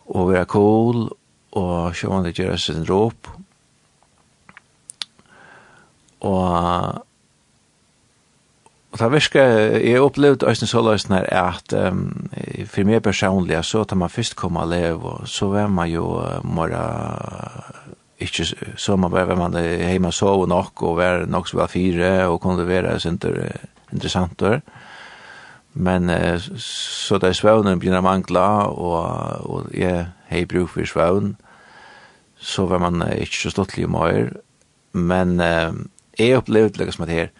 og 0.08 0.30
være 0.32 0.48
cool, 0.48 1.10
og 1.52 1.96
se 1.96 2.08
om 2.08 2.24
det 2.24 2.32
gjør 2.38 2.56
seg 2.56 2.80
en 2.80 2.88
råp. 2.88 3.28
Og 6.24 7.04
Og 8.90 8.98
det 8.98 9.12
virker, 9.12 9.42
jeg 9.78 10.02
opplevde 10.02 10.46
også 10.46 10.66
så 10.66 10.80
løsene 10.82 11.20
her 11.20 11.28
at 11.30 11.72
um, 11.78 12.30
for 12.66 12.88
meg 12.88 13.04
personlig, 13.06 13.60
så 13.64 13.84
at 13.84 13.94
man 13.96 14.10
først 14.10 14.34
kom 14.36 14.58
og 14.58 14.68
lev, 14.72 15.04
og 15.06 15.28
så 15.30 15.46
var 15.52 15.68
man 15.70 15.90
jo 15.90 16.08
uh, 16.18 16.40
mora, 16.42 16.82
ikke, 18.18 18.48
så 18.76 18.96
man 18.96 19.12
var 19.12 19.30
man 19.38 19.54
hjemme 19.54 20.10
og 20.10 20.14
sove 20.14 20.48
nok, 20.50 20.82
og 20.82 20.96
var 20.98 21.26
nok 21.26 21.48
så 21.48 21.56
var 21.56 21.70
fire, 21.70 22.26
og 22.26 22.40
kunne 22.40 22.66
være 22.66 22.98
sånt 23.00 23.24
interessant 23.92 24.40
der. 24.40 24.58
Men 25.74 26.10
uh, 26.10 26.40
så 26.58 27.18
da 27.22 27.30
svøvnen 27.32 27.78
begynner 27.78 28.02
å 28.02 28.08
mangle, 28.08 28.46
og, 28.74 29.46
og 29.46 29.70
jeg 29.74 30.08
har 30.32 30.50
bruk 30.50 30.74
for 30.74 30.86
svøvn, 30.86 31.36
så 32.40 32.66
var 32.66 32.82
man 32.82 33.06
ikke 33.06 33.38
så 33.44 33.54
stått 33.54 33.76
litt 33.78 33.90
mer. 33.90 34.32
Men 34.92 35.38
uh, 35.38 35.78
jeg 36.18 36.42
opplevde 36.42 36.82
liksom 36.82 37.06
at 37.06 37.14
her, 37.14 37.30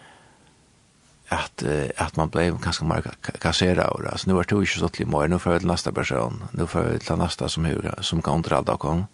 att 1.31 1.63
att 1.97 2.17
man 2.17 2.29
blev 2.29 2.59
kanske 2.59 2.85
mer 2.85 3.03
kassera 3.39 3.89
och 3.89 4.07
alltså 4.07 4.31
nu 4.31 4.39
är 4.39 4.45
det 4.49 4.61
ju 4.61 4.67
så 4.67 4.89
till 4.89 5.07
mer 5.07 5.29
nu 5.29 5.39
för 5.39 5.61
nästa 5.61 5.93
person. 5.93 6.45
Nu 6.53 6.67
för 6.67 6.99
till 6.99 7.17
nästa 7.17 7.49
som 7.49 7.65
hur 7.65 7.95
som 8.01 8.23
kan 8.23 8.43
dra 8.43 8.63
då 8.63 8.77
kom. 8.77 9.07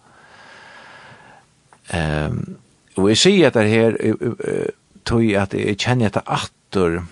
Ehm 1.88 2.56
och 2.96 3.08
vi 3.08 3.16
ser 3.16 3.46
att 3.46 3.54
det 3.54 3.68
här 3.68 3.98
tog 5.02 5.34
att 5.34 5.54
jag 5.54 5.80
känner 5.80 6.06
att 6.06 6.28
åter 6.76 7.04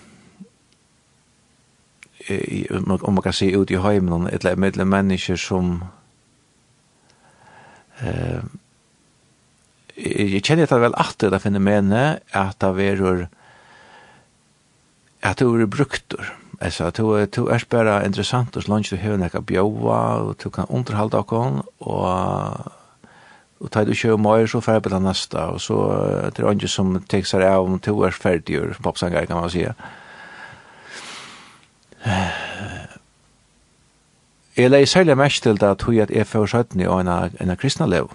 om 3.01 3.13
man 3.13 3.21
kan 3.21 3.33
se 3.33 3.51
ut 3.51 3.71
i 3.71 3.77
hemmen 3.77 4.27
eller 4.27 4.55
mellan 4.55 4.89
människa 4.89 5.37
som 5.37 5.85
eh 7.99 8.43
Jeg 9.97 10.45
känner 10.45 10.63
att 10.63 10.81
väl 10.81 10.93
åter 10.93 11.29
det 11.31 11.39
fenomenet 11.39 12.19
att 12.31 12.59
det 12.59 12.83
är 12.83 13.27
at 15.25 15.39
du 15.39 15.61
er 15.61 15.65
bruktur. 15.65 16.25
Altså, 16.61 16.89
du, 16.89 17.25
du 17.25 17.47
er 17.51 17.63
bare 17.69 18.05
interessant, 18.05 18.55
og 18.55 18.63
så 18.63 18.71
langt 18.71 18.89
du 18.89 18.95
har 18.95 19.17
nekka 19.19 19.41
bjóa, 19.41 19.99
og 20.23 20.35
du 20.43 20.49
kan 20.49 20.69
underhalda 20.69 21.23
okkon, 21.23 21.63
og 21.79 22.71
og 23.59 23.71
tar 23.71 23.85
du 23.87 23.95
kjøy 23.95 24.17
mer, 24.19 24.45
så 24.51 24.59
færre 24.61 24.81
på 24.83 24.91
det 24.91 25.01
neste, 25.01 25.39
og 25.39 25.61
så 25.63 25.77
det 26.35 26.43
er 26.43 26.49
andre 26.49 26.67
som 26.67 26.91
tek 27.09 27.25
seg 27.25 27.45
av 27.47 27.65
om 27.65 27.79
to 27.79 27.95
er 28.03 28.11
ferdigur, 28.11 28.75
popsangar 28.83 29.25
kan 29.25 29.39
man 29.39 29.49
sige. 29.49 29.71
Jeg 34.57 34.69
leier 34.69 34.85
særlig 34.85 35.17
mest 35.17 35.43
til 35.43 35.57
det 35.59 35.71
at 35.71 35.81
hun 35.81 35.99
at 36.03 36.11
jeg 36.11 36.27
får 36.27 36.45
skjøttene 36.51 36.89
og 36.89 37.01
en 37.01 37.09
av 37.49 37.55
kristna 37.57 37.87
lev, 37.87 38.11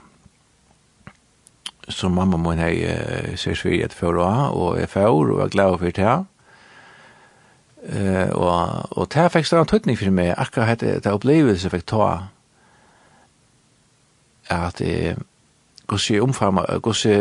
som 1.88 2.12
mamma 2.14 2.36
min 2.36 2.62
hei 2.62 2.76
ser 3.36 3.56
svirget 3.56 3.96
for 3.96 4.20
å 4.20 4.28
ha, 4.28 4.48
og 4.52 4.78
jeg 4.78 4.92
får, 4.92 5.08
og 5.08 5.38
jeg 5.40 5.48
er 5.48 5.56
glad 5.56 5.78
for 5.78 5.96
det 5.98 6.26
Eh 7.88 8.28
og 8.36 8.98
og 8.98 9.08
det 9.14 9.32
fikk 9.32 9.46
stor 9.46 9.64
tøtning 9.64 9.98
for 9.98 10.10
meg. 10.10 10.34
Akkurat 10.36 10.68
hette 10.68 11.00
det 11.00 11.12
opplevelse 11.12 11.70
fikk 11.70 11.86
ta 11.86 12.28
at 14.50 14.78
det 14.78 15.16
gosse 15.90 16.20
omfavna 16.22 16.78
gosse 16.82 17.14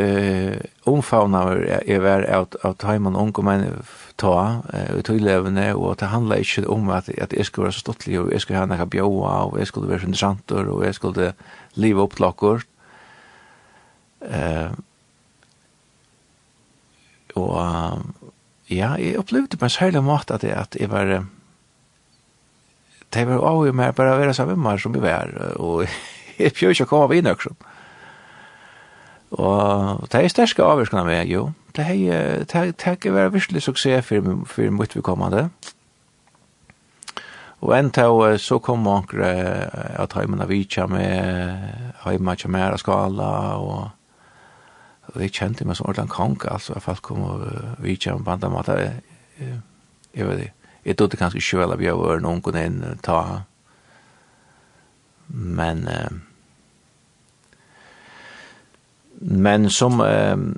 omfavna 0.85 1.41
er 1.85 2.01
vær 2.03 2.25
at 2.41 2.57
at 2.63 2.83
heimann 2.85 3.17
unge 3.17 3.43
menn 3.45 3.65
ta 4.17 4.61
og 4.95 5.03
tøylevne 5.05 5.69
og 5.75 5.91
at 5.91 6.03
det 6.03 6.11
handla 6.13 6.39
ikkje 6.41 6.67
om 6.69 6.89
at 6.93 7.09
at 7.09 7.33
eg 7.33 7.45
skulle 7.45 7.69
vera 7.69 7.77
så 7.77 7.85
stottlig 7.85 8.19
og 8.19 8.33
eg 8.33 8.41
skulle 8.41 8.59
ha 8.59 8.67
nokre 8.69 8.89
bjóa 8.97 9.33
og 9.47 9.57
eg 9.59 9.69
skulle 9.69 9.89
vera 9.89 10.05
interessantur 10.05 10.69
og 10.75 10.85
eg 10.85 10.93
skulle 10.97 11.33
leva 11.75 12.05
opp 12.05 12.19
til 12.19 12.61
Eh 14.21 14.69
og 17.35 18.01
ja, 18.69 18.93
jeg 19.01 19.17
opplevde 19.19 19.57
på 19.57 19.65
en 19.65 19.73
særlig 19.73 20.03
måte 20.05 20.37
at 20.37 20.43
jeg, 20.43 20.55
at 20.57 20.77
jeg 20.79 20.91
var 20.91 21.25
det 23.13 23.25
var 23.25 23.41
av 23.41 23.63
og 23.65 23.75
med 23.75 23.95
bare 23.97 24.13
å 24.13 24.19
være 24.19 24.33
sammen 24.37 24.59
med 24.59 24.67
meg 24.67 24.81
som 24.81 24.93
vi 24.93 25.01
var, 25.01 25.31
og 25.57 25.87
jeg 26.39 26.53
prøver 26.53 26.75
ikke 26.75 26.85
å 26.85 26.91
komme 26.91 27.07
av 27.07 27.15
inn 27.17 27.31
også. 27.31 27.55
Og 29.39 30.05
det 30.09 30.21
er 30.21 30.31
sterske 30.33 30.65
avvirkene 30.65 31.05
med, 31.05 31.25
jo. 31.29 31.49
Det 31.77 31.85
er 31.85 32.93
ikke 32.93 33.13
vært 33.13 33.33
virkelig 33.33 33.65
suksess 33.65 34.05
for, 34.05 34.31
for 34.49 34.73
mitt 34.73 34.95
vedkommende. 34.97 35.49
Og 37.59 37.73
en 37.75 37.91
til 37.91 38.39
så 38.39 38.57
kom 38.63 38.85
mange 38.85 39.29
at 39.99 40.13
heimene 40.15 40.47
vi 40.47 40.63
kommer 40.69 40.97
med, 40.97 41.93
heimene 42.05 42.37
kommer 42.39 42.69
med 42.71 42.81
skala, 42.81 43.31
og 43.59 43.98
og 45.13 45.21
jeg 45.23 45.33
kjente 45.33 45.65
meg 45.65 45.77
som 45.77 45.89
ordentlig 45.89 46.15
kong, 46.15 46.37
altså 46.51 46.75
at 46.77 46.85
folk 46.85 47.01
kom 47.05 47.25
og 47.25 47.43
uh, 47.47 47.83
vi 47.83 47.97
kjem 47.97 48.23
på 48.23 48.31
andre 48.35 48.49
måter, 48.53 48.79
jeg, 48.83 49.59
jeg 50.13 50.27
vet 50.27 50.45
ikke, 50.45 50.71
jeg 50.85 50.97
trodde 50.97 51.17
kanskje 51.19 51.41
ikke 51.41 51.59
vel 51.61 51.75
at 51.75 51.83
jeg 51.83 51.99
var 51.99 52.23
noen 52.23 52.41
kunne 52.45 52.65
inn 52.65 52.79
og 52.85 53.03
ta, 53.05 53.19
men, 55.29 55.85
uh, 55.87 56.11
men 59.19 59.69
som, 59.69 60.01
uh, 60.01 60.49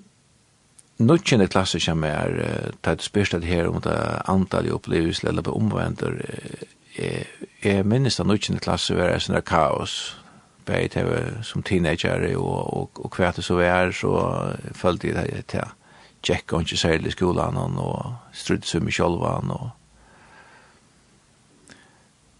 Nuttjende 1.01 1.47
klasse 1.49 1.79
som 1.81 2.03
er 2.05 2.35
uh, 2.37 2.73
tatt 2.85 3.01
det 3.15 3.47
her 3.49 3.65
om 3.71 3.81
det 3.81 3.95
antall 4.29 4.67
i 4.67 4.71
opplevelse 4.71 5.27
eller 5.27 5.41
på 5.41 5.55
omvendter. 5.57 6.21
Jeg, 6.93 7.25
jeg 7.63 7.85
minnes 7.85 8.15
da 8.15 8.23
nuttjende 8.23 8.61
klasse 8.61 8.93
var 8.93 9.09
det 9.09 9.23
sånn 9.25 9.41
kaos 9.41 10.20
bæði 10.71 10.93
til 10.95 11.11
som 11.45 11.63
teenager 11.67 12.25
og, 12.39 12.57
og, 12.77 13.03
og 13.03 13.17
hva 13.17 13.31
det 13.35 13.43
så 13.45 13.59
var, 13.59 13.91
så 13.95 14.15
følte 14.77 15.11
jeg 15.11 15.19
det 15.19 15.45
til 15.51 15.77
Jack 16.27 16.53
og 16.53 16.65
ikke 16.65 16.77
særlig 16.77 17.11
i 17.11 17.15
skolan 17.15 17.57
og 17.57 18.33
strudde 18.37 18.67
seg 18.69 18.83
med 18.85 18.95
kjolvan 18.95 19.53
og 19.55 19.69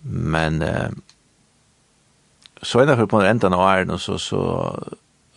men 0.01 0.61
eh, 0.65 0.93
så 2.61 2.81
innenfor 2.81 3.09
på 3.09 3.21
enden 3.25 3.53
av 3.57 3.65
æren 3.65 3.93
og 3.93 4.01
så, 4.01 4.17
så 4.21 4.41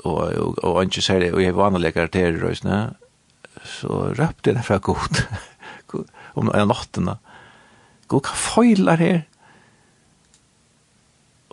og, 0.05 0.21
og, 0.21 0.59
og 0.65 0.83
ikke 0.85 1.05
særlig 1.05 1.33
og 1.35 1.43
jeg 1.43 1.57
var 1.57 1.73
vanlig 1.73 1.95
karakterer 1.97 2.37
i 2.37 2.43
røysene 2.43 2.81
så 3.65 4.11
røpte 4.13 4.51
jeg 4.51 4.59
det 4.59 4.65
fra 4.67 4.81
god 4.89 5.25
om 6.35 6.49
en 6.49 6.65
av 6.65 6.73
nattene 6.73 7.17
god 8.09 8.29
hva 8.29 8.37
feiler 8.37 9.01
her? 9.01 9.23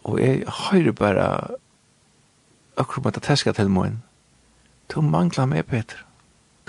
Og 0.03 0.19
jeg 0.19 0.44
hører 0.48 0.91
bare 0.91 1.28
akkurat 2.78 3.06
med 3.06 3.14
bare 3.14 3.22
teska 3.22 3.52
til 3.52 3.69
moen. 3.69 4.03
Du 4.90 5.02
mangler 5.02 5.45
meg, 5.45 5.65
Peter. 5.65 6.06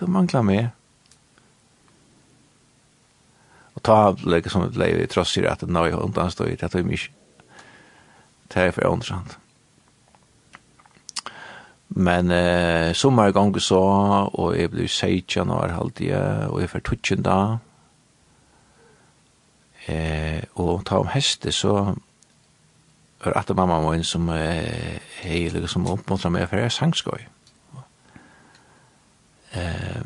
Du 0.01 0.07
mangler 0.07 0.43
meg. 0.43 0.69
Og 3.75 3.83
ta 3.83 4.13
lege 4.29 4.51
som 4.51 4.67
et 4.67 4.77
leie 4.77 5.03
i 5.03 5.09
tross 5.11 5.37
i 5.37 5.47
at 5.49 5.65
nå 5.67 5.87
jeg 5.89 5.99
undan 5.99 6.31
stod 6.31 6.53
i 6.53 6.59
det, 6.61 6.75
er 6.75 6.85
mye. 6.87 7.09
Det 8.53 8.63
er 8.63 8.71
for 8.71 8.87
åndrand. 8.87 9.37
Men 11.89 12.31
eh, 12.31 12.93
sommer 12.95 13.33
gang 13.33 13.53
så, 13.61 13.81
og 14.33 14.57
jeg 14.57 14.71
ble 14.71 14.89
16 14.89 15.51
år 15.51 15.75
halvdige, 15.77 16.49
og 16.49 16.61
jeg 16.61 16.71
var 16.73 16.81
20 16.81 17.23
da. 17.23 17.39
Eh, 19.89 20.43
og 20.55 20.85
ta 20.87 21.01
om 21.03 21.11
heste 21.13 21.53
så 21.53 21.95
var 23.25 23.39
at 23.39 23.53
mamma 23.57 23.81
var 23.85 23.95
en 23.95 24.05
som 24.07 24.29
eh, 24.35 24.99
hei 25.23 25.45
liksom 25.53 25.87
oppmuntra 25.91 26.31
meg 26.33 26.49
for 26.51 26.59
jeg 26.59 26.73
er. 26.73 27.29
Eh, 29.53 30.03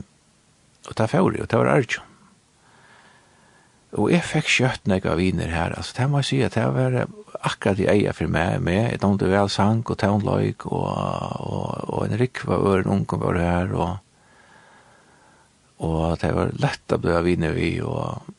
og 0.87 0.95
det 0.99 1.09
var 1.13 1.21
og 1.25 1.49
det 1.51 1.59
var 1.59 1.73
arjo. 1.73 2.03
Og 3.97 4.11
jeg 4.13 4.27
fikk 4.27 4.49
kjøtt 4.51 4.87
når 4.87 4.99
jeg 4.99 5.09
var 5.09 5.21
viner 5.21 5.53
her, 5.55 5.75
altså 5.77 5.95
det 5.97 6.09
må 6.11 6.21
jeg 6.21 6.29
si 6.29 6.41
at 6.45 6.57
det 6.59 6.67
var 6.75 7.07
akkurat 7.47 7.79
i 7.81 7.89
eia 7.89 8.13
for 8.13 8.29
meg, 8.29 8.61
med 8.61 8.93
et 8.93 9.05
ånd 9.05 9.23
vel 9.23 9.49
sang 9.53 9.85
og 9.87 9.99
tånløyk 10.03 10.67
og, 10.67 10.89
og, 11.47 11.71
og 11.89 12.03
en 12.05 12.19
rikva 12.21 12.59
og 12.59 12.81
en 12.81 12.93
ung 12.99 13.07
var 13.09 13.41
her 13.41 13.73
og 13.73 13.95
og 15.85 16.17
det 16.23 16.31
var 16.33 16.55
lett 16.57 16.93
å 16.93 16.97
bli 17.01 17.17
viner 17.27 17.53
vi 17.53 17.75
og 17.85 18.31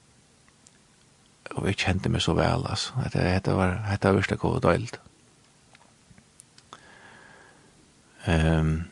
og 1.57 1.65
vi 1.65 1.73
kjente 1.73 2.09
meg 2.09 2.21
så 2.21 2.34
vel, 2.38 2.65
altså. 2.69 2.93
Det, 3.13 3.45
det 3.45 3.55
var, 3.55 3.79
det 3.91 4.09
var 4.09 4.17
virkelig 4.19 4.39
god 4.39 4.65
og 4.65 4.89
Ehm, 8.27 8.57
Um, 8.59 8.85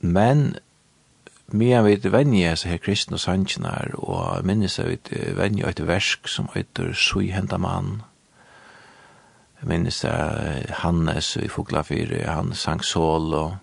men, 0.00 0.56
mye 1.46 1.82
vi 1.84 2.12
venje, 2.12 2.56
så 2.56 2.68
her 2.68 2.78
kristne 2.78 3.18
sannsjene 3.18 3.68
her, 3.68 3.94
og 3.94 4.44
minnes 4.44 4.78
jeg 4.78 4.88
vi 4.88 5.34
vennje 5.36 5.66
et 5.68 5.86
versk 5.86 6.28
som 6.28 6.48
heter 6.54 6.92
Sui 6.94 7.30
henta 7.30 7.58
mann. 7.58 8.02
Jeg 9.60 9.68
minnes 9.68 10.04
jeg 10.04 10.64
Hannes 10.70 11.36
i 11.36 11.48
Fuglafyr, 11.48 12.26
han 12.26 12.54
sang 12.54 12.84
sol, 12.84 13.34
og 13.34 13.56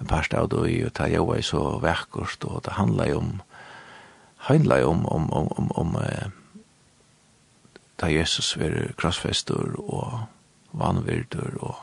en 0.00 0.06
par 0.06 0.22
stad 0.22 0.52
og 0.52 0.68
i, 0.70 0.82
og 0.84 0.92
ta 0.94 1.08
joa 1.08 1.34
var 1.34 1.42
så 1.44 1.78
vekkert, 1.80 2.44
og 2.44 2.64
det 2.64 2.72
handla 2.72 3.08
jo 3.08 3.18
om, 3.18 3.40
handla 4.48 4.80
jo 4.80 4.90
om, 4.90 5.06
om, 5.06 5.32
om, 5.32 5.48
om, 5.56 5.72
om, 5.76 5.96
om 5.96 6.39
da 8.00 8.08
Jesus 8.08 8.56
var 8.58 8.94
krossfester 8.98 9.76
og 9.80 10.26
vanvirder 10.72 11.58
og 11.60 11.76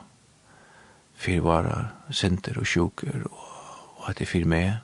fyrvara 1.18 1.88
sinter 2.11 2.57
og 2.60 2.68
sjuker 2.68 3.26
og, 3.30 3.45
og 3.98 4.10
at 4.10 4.19
det 4.19 4.27
fyr 4.27 4.45
med 4.45 4.77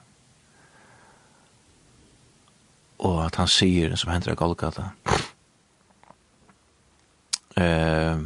og 3.04 3.26
at 3.26 3.36
han 3.36 3.50
sier 3.52 3.96
som 4.00 4.14
hender 4.14 4.32
av 4.32 4.38
Golgata. 4.40 4.86
Eh, 7.60 8.22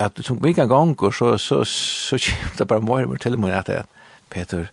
at 0.00 0.16
du 0.16 0.22
tok 0.24 0.40
mye 0.40 0.64
ganger 0.64 1.12
så, 1.12 1.34
så, 1.36 1.60
så, 1.68 2.16
så 2.16 2.36
det 2.58 2.68
bare 2.68 2.84
mer 2.84 3.04
jeg 3.04 3.20
til 3.26 3.36
meg 3.42 3.58
at 3.58 3.90
Peter 4.30 4.70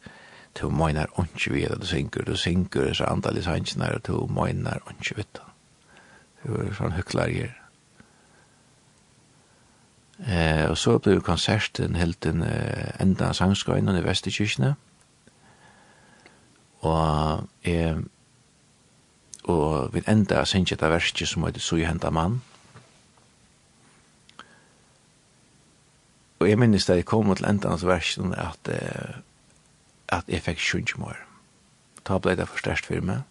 du 0.57 0.69
mener 0.73 1.11
ikke 1.22 1.52
vi 1.52 1.60
videre, 1.60 1.77
du 1.77 1.85
synker, 1.85 2.23
du 2.26 2.38
synker, 2.38 2.94
så 2.94 3.06
antallet 3.11 3.45
sannsjoner, 3.45 3.99
du 4.07 4.26
mener 4.26 4.80
ikke 4.95 5.19
videre 5.19 5.47
Det 6.43 6.51
var 6.51 6.73
sånn 6.77 6.95
hycklar 6.97 7.34
her. 7.34 7.55
Eh 10.27 10.65
och 10.65 10.77
så 10.77 10.99
blev 10.99 11.22
konserten 11.22 11.95
helt 11.95 12.26
en 12.26 12.41
eh, 12.41 13.01
enda 13.01 13.34
sangskøyna 13.34 13.97
i 13.99 14.03
Vestekirkene. 14.03 14.76
Og 16.81 17.47
eh 17.64 17.97
og 19.47 19.93
vi 19.93 20.01
enda 20.07 20.45
synge 20.45 20.76
ta 20.76 20.89
verski 20.91 21.26
som 21.26 21.43
heter 21.43 21.59
så 21.59 21.76
Henda 21.76 22.09
mann. 22.09 22.41
Og 26.39 26.49
jeg 26.49 26.59
minnes 26.59 26.85
da 26.85 26.93
jeg 26.93 27.05
kom 27.05 27.35
til 27.35 27.45
enda 27.45 27.69
av 27.69 27.84
versen 27.84 28.34
at, 28.34 28.69
at 30.09 30.23
jeg 30.27 30.41
fikk 30.41 30.59
sjunge 30.59 30.99
mer. 30.99 31.23
Da 32.07 32.18
ble 32.18 32.35
det 32.35 32.47
for 32.47 32.59
størst 32.59 32.85
for 32.85 33.01
meg 33.01 33.23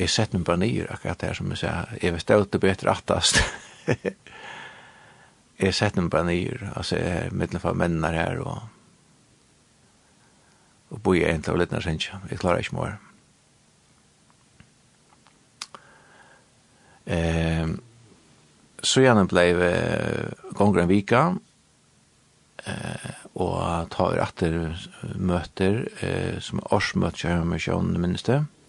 jeg 0.00 0.10
sett 0.12 0.34
meg 0.34 0.44
bare 0.48 0.62
nyer 0.62 0.90
akkurat 0.94 1.22
her 1.26 1.36
som 1.36 1.50
jeg 1.52 1.62
sier, 1.62 1.94
jeg 2.02 2.14
vet 2.14 2.28
det 2.28 2.58
er 2.58 2.64
bedre 2.64 2.94
attast. 2.94 3.40
jeg 5.60 5.74
sett 5.78 5.96
meg 6.00 6.10
bare 6.12 6.28
nyer, 6.30 6.66
altså 6.74 6.98
jeg 6.98 7.26
er 7.26 7.36
middelfor 7.36 7.76
mennene 7.78 8.12
her 8.16 8.42
og 8.44 8.60
og 10.90 10.98
boi 11.06 11.20
jeg 11.20 11.30
egentlig 11.30 11.52
av 11.52 11.58
litt 11.60 11.70
nærsynt, 11.70 12.08
jeg 12.32 12.38
klarer 12.42 12.64
ikke 12.64 12.74
mer. 12.74 12.96
Ehm 17.06 17.76
så 18.82 19.02
gjerne 19.04 19.26
ble 19.28 19.44
vi 19.58 19.70
gonger 20.56 20.82
en 20.82 20.90
vika, 20.90 21.22
eh, 22.64 23.10
og 23.40 23.90
tar 23.92 24.20
etter 24.24 24.56
møter, 25.16 25.82
eh, 26.00 26.38
som 26.40 26.62
er 26.62 26.74
årsmøter, 26.76 27.26
jeg 27.28 27.38
har 27.38 27.44
med 27.48 27.60
sjøen, 27.60 27.92
minnes 28.00 28.24
det, 28.24 28.40
minste 28.40 28.59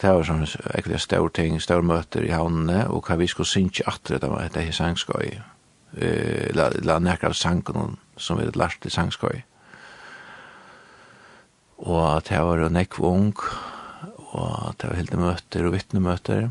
det 0.00 0.12
var 0.16 0.24
sånn 0.24 0.46
ekkert 0.76 1.02
stor 1.04 1.32
ting, 1.36 1.58
stor 1.60 1.84
møter 1.84 2.24
i 2.24 2.32
havnene, 2.32 2.86
og 2.88 3.04
hva 3.04 3.18
vi 3.20 3.28
skulle 3.28 3.48
synge 3.48 3.84
atre, 3.90 4.20
det 4.20 4.30
var 4.32 4.46
etter 4.46 4.70
sangskøy, 4.72 5.34
la 6.56 6.98
nekker 7.02 7.32
av 7.32 7.36
sangen 7.36 7.98
som 8.16 8.38
vi 8.38 8.46
hadde 8.46 8.60
lært 8.60 8.86
i 8.86 8.92
sangskøy. 8.94 9.42
Og 11.80 12.22
det 12.28 12.40
var 12.44 12.64
nekv 12.72 13.04
ung, 13.08 13.36
og 14.30 14.74
det 14.78 14.88
var 14.88 14.98
helt 14.98 15.16
møter 15.16 15.66
og 15.66 15.74
vittnemøter. 15.74 16.50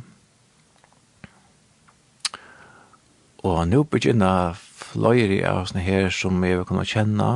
Og 3.46 3.60
nå 3.70 3.84
begynner 3.88 4.58
fløyre 4.58 5.44
av 5.48 5.70
sånne 5.70 5.86
her 5.86 6.10
som 6.14 6.42
jeg 6.44 6.60
vil 6.60 6.68
kunne 6.68 6.88
kjenne, 6.90 7.30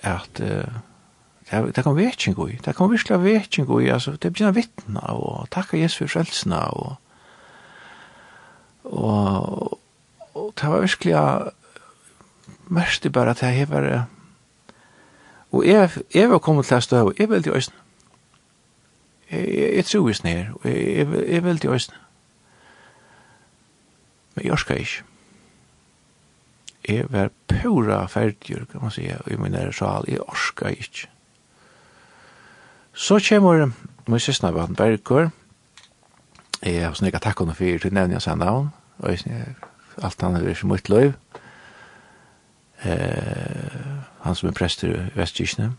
at 0.00 0.40
uh, 0.40 0.80
det, 1.50 1.76
det 1.76 1.84
kan 1.84 1.96
vekking 1.96 2.38
i, 2.48 2.58
det 2.64 2.76
kan 2.76 2.90
virkelig 2.90 3.22
vekking 3.24 3.70
i, 3.82 3.88
altså, 3.88 4.16
det 4.16 4.32
begynner 4.32 4.54
vittna, 4.54 5.00
og 5.00 5.48
takka 5.50 5.78
Jesus 5.80 5.98
for 5.98 6.18
frelsene, 6.18 6.60
og, 6.60 6.96
og, 8.84 9.78
og 10.34 10.52
det 10.60 10.70
var 10.70 10.80
virkelig 10.80 11.52
mest 12.70 13.02
det 13.02 13.12
bare 13.12 13.30
at 13.30 13.42
jeg 13.42 13.70
var 13.70 14.06
og 15.52 15.66
jeg, 15.66 15.90
jeg 16.14 16.30
var 16.30 16.38
kommet 16.38 16.66
til 16.66 16.78
å 16.78 16.84
stå, 16.84 16.98
og 17.08 17.18
jeg 17.18 17.30
vil 17.30 17.42
til 17.42 17.56
øyne, 17.58 17.78
jeg, 19.30 19.46
jeg, 19.48 19.70
jeg 19.74 19.84
tror 19.84 20.08
jeg 20.08 20.16
snir, 20.20 20.50
og 20.54 20.66
jeg, 20.70 20.82
jeg, 20.96 21.42
jeg 21.42 21.60
til 21.60 21.70
øyne, 21.70 22.02
men 24.34 24.46
jeg 24.46 24.58
skal 24.58 24.84
ikke, 24.84 25.02
jeg 26.88 27.06
var 27.10 27.32
pura 27.48 28.04
ferdig, 28.06 28.66
kan 28.70 28.82
man 28.82 28.94
si, 28.94 29.08
i 29.10 29.38
min 29.38 29.52
nære 29.52 29.72
sal, 29.74 30.06
jeg 30.08 30.22
orsker 30.22 30.70
ikke, 30.76 31.10
Så 33.00 33.16
kommer 33.28 33.70
min 34.06 34.20
søsne 34.20 34.48
av 34.48 34.58
han 34.60 34.74
Bergur. 34.76 35.30
Jeg 36.60 36.82
har 36.84 36.92
snakket 36.94 37.22
takk 37.24 37.38
henne 37.40 37.54
for 37.56 37.80
til 37.80 37.94
nevne 37.96 38.18
jeg 38.18 38.24
seg 38.26 38.36
navn. 38.36 38.66
Og 39.00 39.14
jeg 39.14 39.54
alt 40.04 40.20
han 40.20 40.36
er 40.36 40.50
ikke 40.52 40.68
mye 40.68 40.92
løy. 40.92 41.12
Eh, 42.84 43.94
han 44.20 44.36
som 44.36 44.50
er 44.50 44.56
prester 44.56 44.92
i 44.92 45.06
Vestkirkene. 45.16 45.70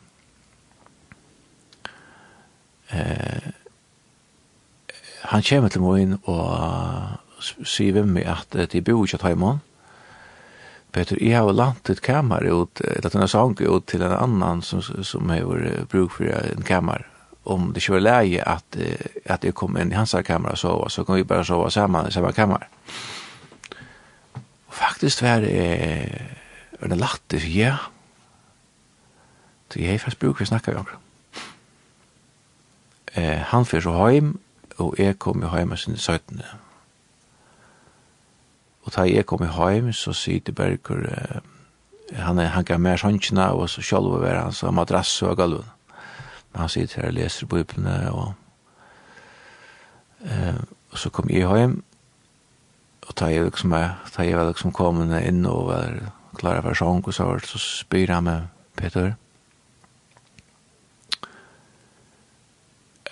Eh, 2.90 3.52
han 5.30 5.46
kommer 5.46 5.70
til 5.70 5.86
min 5.86 6.18
og 6.26 7.38
sier 7.38 8.00
vi 8.00 8.06
meg 8.18 8.34
at 8.34 8.58
de 8.74 8.82
bor 8.82 9.06
ikke 9.06 9.22
til 9.22 9.36
hjemme. 9.36 9.60
Peter, 10.92 11.22
jeg 11.22 11.38
har 11.38 11.54
lant 11.54 11.90
et 11.90 12.02
kammer 12.02 12.50
ut, 12.50 12.82
eller 12.82 13.06
at 13.06 13.14
han 13.14 13.22
har 13.22 13.32
sanget 13.32 13.70
ut 13.70 13.86
til 13.88 14.02
en 14.02 14.18
annan 14.18 14.66
som, 14.66 14.82
som 14.82 15.30
har 15.30 15.86
bruk 15.86 16.18
for 16.18 16.26
en 16.26 16.66
kammer 16.66 17.11
om 17.44 17.74
det 17.74 17.80
kör 17.80 18.00
läge 18.00 18.44
att 18.44 18.78
att 19.26 19.42
det 19.42 19.52
kommer 19.52 19.82
in 19.82 19.92
i 19.92 19.96
hans 19.96 20.16
kamera 20.26 20.56
så 20.56 20.90
så 20.90 21.06
kan 21.06 21.16
vi 21.16 21.24
bara 21.24 21.44
sova 21.44 21.70
samma 21.70 22.08
i 22.08 22.12
samma 22.12 22.32
kamera. 22.32 22.68
Och 24.66 24.74
faktiskt 24.74 25.22
var 25.22 25.42
det 25.42 26.32
en 26.80 27.06
det, 27.28 27.48
ja. 27.48 27.78
Det 29.68 29.94
är 29.94 30.00
fast 30.00 30.20
bruk 30.20 30.42
vi 30.42 30.46
snackar 30.46 30.76
om. 30.76 30.86
Eh 33.14 33.40
han 33.40 33.66
för 33.66 33.82
så 33.82 34.08
hem 34.08 34.38
och 34.78 35.00
är 35.00 35.14
kommer 35.14 35.48
hem 35.48 35.78
sen 35.78 35.98
17. 35.98 36.42
Och 38.84 38.92
ta 38.92 39.08
är 39.08 39.24
kommer 39.24 39.48
hem 39.48 39.94
så 39.94 40.14
sitter 40.14 40.54
Berger 40.54 40.78
han 42.16 42.38
han 42.38 42.66
kan 42.66 42.82
mer 42.82 42.98
sjönna 42.98 43.52
och 43.52 43.70
så 43.70 43.82
själva 43.82 44.18
var 44.18 44.36
han 44.36 44.54
så 44.54 44.72
madrass 44.72 45.22
och 45.22 45.38
galvan 45.38 45.64
han 46.56 46.70
sitter 46.70 47.02
her 47.02 47.08
og 47.08 47.14
leser 47.14 47.48
bøyblene, 47.48 47.96
og, 48.12 48.34
eh, 50.26 50.60
og 50.92 50.98
så 51.00 51.10
kom 51.10 51.30
jeg 51.30 51.48
hjem, 51.48 51.84
og 53.08 53.14
da 53.20 53.26
jeg, 53.32 53.44
liksom, 53.44 53.72
da 54.18 54.24
jeg 54.26 54.38
var 54.38 54.52
liksom 54.52 54.72
kommet 54.72 55.16
inn 55.24 55.46
og 55.46 55.68
var 55.68 55.98
klar 56.38 56.62
for 56.62 56.78
sång, 56.78 57.04
og 57.08 57.14
så, 57.14 57.32
så 57.44 57.60
spyr 57.60 58.14
han 58.14 58.24
med 58.24 58.48
Peter, 58.76 59.14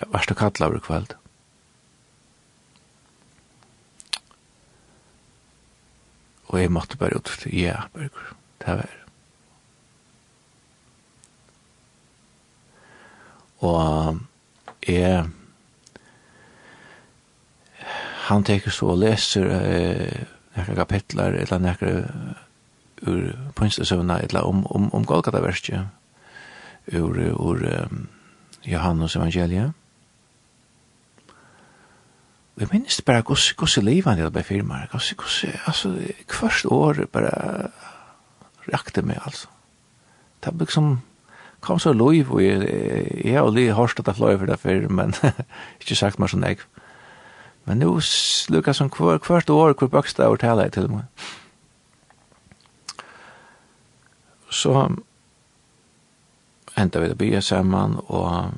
Vars 0.08 0.26
du 0.26 0.34
kattla 0.34 0.70
over 0.70 0.80
kveld? 0.80 1.12
Og 6.50 6.56
jeg 6.58 6.72
måtte 6.72 6.96
bare 6.98 7.20
ut 7.20 7.28
til, 7.42 7.52
ja, 7.54 7.84
Berger, 7.94 8.32
det 8.64 8.78
var 8.80 8.99
og 13.60 14.18
jeg 14.88 15.28
han 18.30 18.44
teker 18.46 18.70
så 18.70 18.92
og 18.92 19.00
leser 19.02 19.48
eh, 19.50 20.20
nekra 20.54 20.76
kapitlar 20.84 21.34
eller 21.34 21.62
nekra 21.62 21.94
ur 23.08 23.32
pønstesøvna 23.56 24.20
eller 24.26 24.46
om, 24.46 24.62
om, 24.66 24.90
om 24.94 25.04
Golgata-verskje 25.04 25.82
ur, 26.92 27.18
ur 27.34 27.62
um, 27.64 28.08
Johannes 28.66 29.16
evangeliet 29.16 29.72
Jeg 32.60 32.68
bara 32.68 33.22
bare 33.22 33.22
hvordan 33.22 33.84
livan 33.84 34.18
det 34.18 34.32
på 34.32 34.42
firma. 34.42 34.86
Altså, 34.92 35.96
hvert 36.28 36.64
år 36.66 37.06
bara 37.12 37.70
rakte 38.72 39.02
mig 39.02 39.16
alltså. 39.24 39.48
Det 40.44 40.52
er 40.52 40.58
liksom 40.58 41.00
kom 41.60 41.78
så 41.78 41.92
lov, 41.92 42.32
og 42.32 42.44
jeg, 42.44 42.60
jeg 43.24 43.36
har 43.36 43.44
aldri 43.46 43.68
hørt 43.76 43.98
at 43.98 44.06
jeg 44.06 44.16
fløy 44.16 44.38
for 44.38 44.46
det 44.46 44.58
før, 44.60 44.88
men 44.88 45.14
ikke 45.80 45.98
sagt 45.98 46.18
meg 46.18 46.32
sånn 46.32 46.46
jeg. 46.46 46.62
Men 47.68 47.82
nå 47.82 47.92
lukker 48.50 48.72
som 48.72 48.88
hver, 48.90 49.20
hvert 49.26 49.50
år 49.50 49.76
hvor 49.78 49.92
bøkst 49.92 50.18
jeg 50.18 50.26
overtaler 50.26 50.68
jeg 50.68 50.72
til 50.78 50.90
meg. 50.90 51.04
Så 54.50 54.74
enda 56.80 57.00
vi 57.00 57.08
det 57.08 57.18
bygge 57.18 57.42
sammen, 57.44 57.98
og 58.08 58.52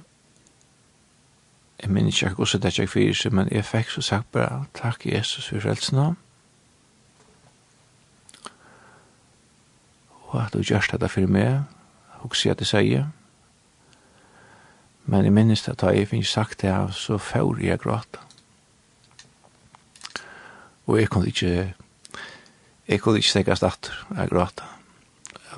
jeg 1.83 1.91
minns 1.91 2.23
ikke 2.23 2.35
hvordan 2.35 2.63
det 2.63 2.79
ikke 2.79 2.93
fyrir 2.95 3.15
seg, 3.19 3.35
men 3.35 3.49
jeg 3.51 3.67
fikk 3.67 3.91
så 3.91 4.03
sagt 4.07 4.33
bare, 4.33 4.65
takk 4.79 5.07
Jesus 5.07 5.51
for 5.51 5.61
frelsen 5.61 5.99
av. 5.99 6.15
Og 10.31 10.39
at 10.47 10.55
du 10.55 10.63
gjørst 10.63 10.95
dette 10.95 11.11
for 11.13 11.29
meg, 11.29 11.67
hugsi 12.23 12.51
at 12.53 12.61
det 12.63 12.69
sier. 12.71 13.09
Men 15.05 15.27
jeg 15.27 15.35
minnes 15.35 15.69
at 15.69 15.83
jeg 15.83 16.09
finnes 16.09 16.31
sagt 16.31 16.63
det 16.63 16.75
så 16.95 17.19
får 17.19 17.63
jeg 17.63 17.81
gråta. 17.83 18.23
Og 20.87 20.99
jeg 20.99 21.09
kunne 21.09 21.27
ikke, 21.27 21.75
jeg 22.89 23.01
kunne 23.01 23.19
ikke 23.19 23.29
stekke 23.29 23.57
stater, 23.57 24.07
jeg 24.17 24.31
gråta. 24.31 24.69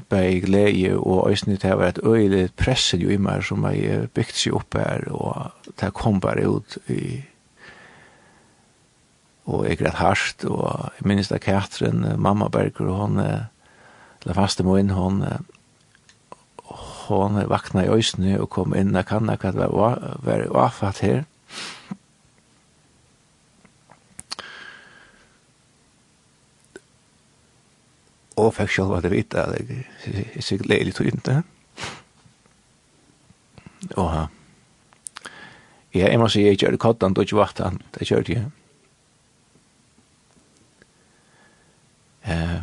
Bare 0.08 0.40
glede 0.40 0.96
og 0.96 1.30
øyne 1.30 1.56
til 1.56 1.72
å 1.72 1.78
være 1.78 1.88
et 1.94 2.00
øyelig 2.02 2.48
presset 2.58 3.02
jo 3.02 3.12
i 3.14 3.20
meg 3.20 3.44
som 3.46 3.64
jeg 3.70 4.08
bygde 4.14 4.40
seg 4.40 4.56
opp 4.58 4.74
her, 4.74 5.06
og 5.14 5.70
det 5.80 5.92
kom 5.94 6.20
bare 6.20 6.48
ut 6.48 6.78
i 6.88 7.22
og 9.44 9.66
jeg 9.68 9.76
græt 9.78 9.98
hardt, 10.00 10.44
og 10.48 10.92
jeg 10.96 11.04
minnes 11.04 11.28
da 11.28 11.38
Katrin, 11.38 12.06
mamma 12.16 12.48
Berger, 12.48 12.88
og 12.88 12.96
hun, 12.96 13.18
la 14.24 14.36
faste 14.36 14.64
min, 14.64 14.90
hun, 14.90 15.20
hun, 15.20 15.44
hon 17.08 17.38
vakna 17.50 17.84
i 17.84 17.92
øysene 17.92 18.38
og 18.40 18.50
kom 18.50 18.74
inn, 18.76 18.94
jeg 18.94 19.06
kan 19.06 19.30
ikke 19.30 19.54
være 19.56 20.50
avfatt 20.54 21.02
her. 21.04 21.24
Og 28.36 28.50
fikk 28.54 28.72
selv 28.74 28.96
at 28.96 29.04
det 29.06 29.12
vet 29.12 29.34
at 29.38 29.54
jeg 29.54 29.84
er 30.34 30.42
sikkert 30.42 30.68
leilig 30.68 30.94
til 30.94 31.12
ikke. 31.12 31.44
Og 34.00 34.26
ja, 35.94 36.08
jeg 36.10 36.18
må 36.18 36.28
si, 36.28 36.42
jeg 36.42 36.58
kjørte 36.58 36.80
kottan, 36.82 37.14
du 37.14 37.22
ikke 37.22 37.38
vart 37.38 37.60
det 37.94 38.08
kjørte 38.08 38.34
jeg. 38.34 38.46
Eh, 42.24 42.60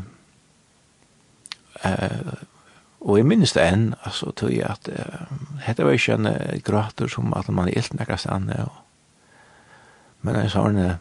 eh, 1.85 2.31
Og 3.01 3.17
jeg 3.17 3.25
minnes 3.25 3.53
det 3.57 3.63
enn, 3.65 3.87
altså, 4.05 4.29
tog 4.37 4.51
jeg 4.53 4.67
at 4.69 4.89
uh, 4.93 5.31
dette 5.65 5.85
var 5.85 5.97
ikke 5.97 6.19
en 6.19 6.29
uh, 6.29 6.59
grater 6.63 7.09
som 7.09 7.33
at 7.33 7.49
man 7.49 7.69
er 7.69 7.79
ilt 7.81 7.95
nekka 7.97 8.17
stande. 8.21 8.59
Og... 8.61 8.75
Men 10.21 10.37
jeg 10.37 10.51
sa 10.53 10.67
henne, 10.67 10.99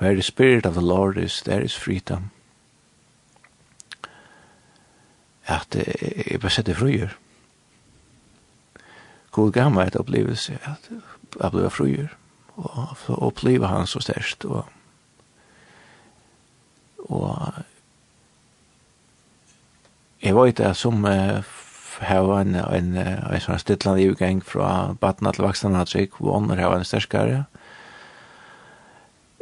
where 0.00 0.14
the 0.14 0.22
spirit 0.22 0.66
of 0.66 0.74
the 0.74 0.84
Lord 0.84 1.16
is, 1.16 1.42
there 1.42 1.64
is 1.64 1.76
freedom. 1.76 2.30
At 5.46 5.76
uh, 5.76 6.28
jeg 6.30 6.40
bare 6.40 6.50
setter 6.50 6.76
fruer. 6.76 7.16
God 9.32 9.52
gav 9.52 9.72
meg 9.72 9.86
et 9.86 9.96
opplevelse 9.96 10.58
at 10.62 10.90
jeg 11.40 11.50
ble 11.50 11.70
fruer. 11.70 12.12
Og, 12.54 12.96
og 13.08 13.22
oppleve 13.32 13.66
han 13.66 13.86
så 13.86 14.00
størst. 14.00 14.44
Og, 14.44 14.68
og 16.98 17.64
Jeg 20.24 20.36
vet 20.36 20.60
at 20.60 20.76
som 20.76 21.04
uh, 21.04 21.44
har 22.00 22.30
en, 22.40 22.54
en, 22.56 22.96
en 22.96 23.42
sånn 23.44 23.60
stillende 23.60 24.06
utgang 24.08 24.40
fra 24.44 24.94
baden 25.00 25.28
til 25.28 25.44
vaksne 25.44 25.76
at 25.80 25.92
jeg 25.94 26.14
våner 26.16 26.62
har 26.62 26.72
en 26.78 26.86
sterskare. 26.86 27.44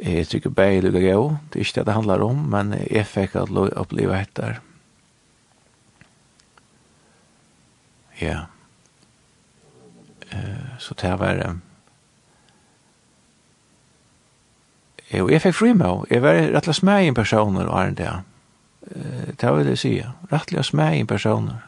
Jeg 0.02 0.26
tykker 0.26 0.50
begge 0.50 0.82
lukker 0.82 1.04
jeg 1.06 1.16
også. 1.16 1.36
Det 1.52 1.60
er 1.60 1.66
ikke 1.68 1.78
det 1.78 1.86
det 1.86 1.94
handler 1.94 2.24
om, 2.26 2.40
men 2.50 2.74
jeg 2.90 3.06
fikk 3.06 3.36
at 3.38 3.54
oppleve 3.54 4.18
etter. 4.18 4.59
Ja. 8.20 8.40
Uh, 10.34 10.74
Så 10.78 10.98
det 10.98 11.14
var... 11.20 11.44
Jo, 15.12 15.28
jeg 15.28 15.42
fikk 15.44 15.54
fri 15.54 15.72
med. 15.76 16.06
Jeg 16.10 16.22
var 16.24 16.38
rett 16.54 16.68
og 16.68 16.74
slett 16.74 16.88
med 16.88 17.06
en 17.06 17.14
person 17.14 17.56
og 17.60 17.68
er 17.68 17.90
en 17.90 17.98
del 17.98 18.31
det 19.40 19.52
vil 19.56 19.68
jeg 19.72 19.78
si, 19.78 19.92
rettelig 20.32 20.59
av 20.62 20.66
smeg 20.68 21.06
personer. 21.09 21.60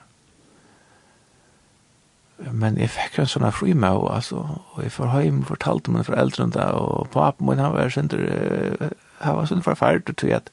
Men 2.51 2.77
jeg 2.79 2.91
fikk 2.91 3.21
en 3.23 3.31
sånn 3.31 3.47
fri 3.55 3.73
med, 3.79 4.05
altså, 4.11 4.43
og 4.75 4.83
jeg 4.83 4.93
får 4.93 5.13
hjem 5.23 5.45
og 5.45 5.51
fortalte 5.53 5.93
mine 5.95 6.05
foreldrene 6.05 6.53
det, 6.57 6.67
og 6.75 7.09
papen 7.15 7.47
min, 7.49 7.63
han 7.63 7.73
var 7.77 7.93
sånn, 7.95 8.11
han 9.23 9.39
var 9.39 9.47
sånn 9.49 9.65
forferdelig, 9.65 10.17
tror 10.19 10.41
at 10.41 10.51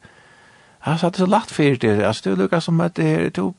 han 0.86 0.98
satt 1.02 1.18
så 1.18 1.28
lagt 1.30 1.52
for 1.54 1.82
det, 1.82 1.98
altså, 2.06 2.30
det 2.30 2.38
lukket 2.40 2.66
som 2.66 2.82
at 2.82 2.96
det 2.98 3.10
er 3.10 3.34
to 3.34 3.52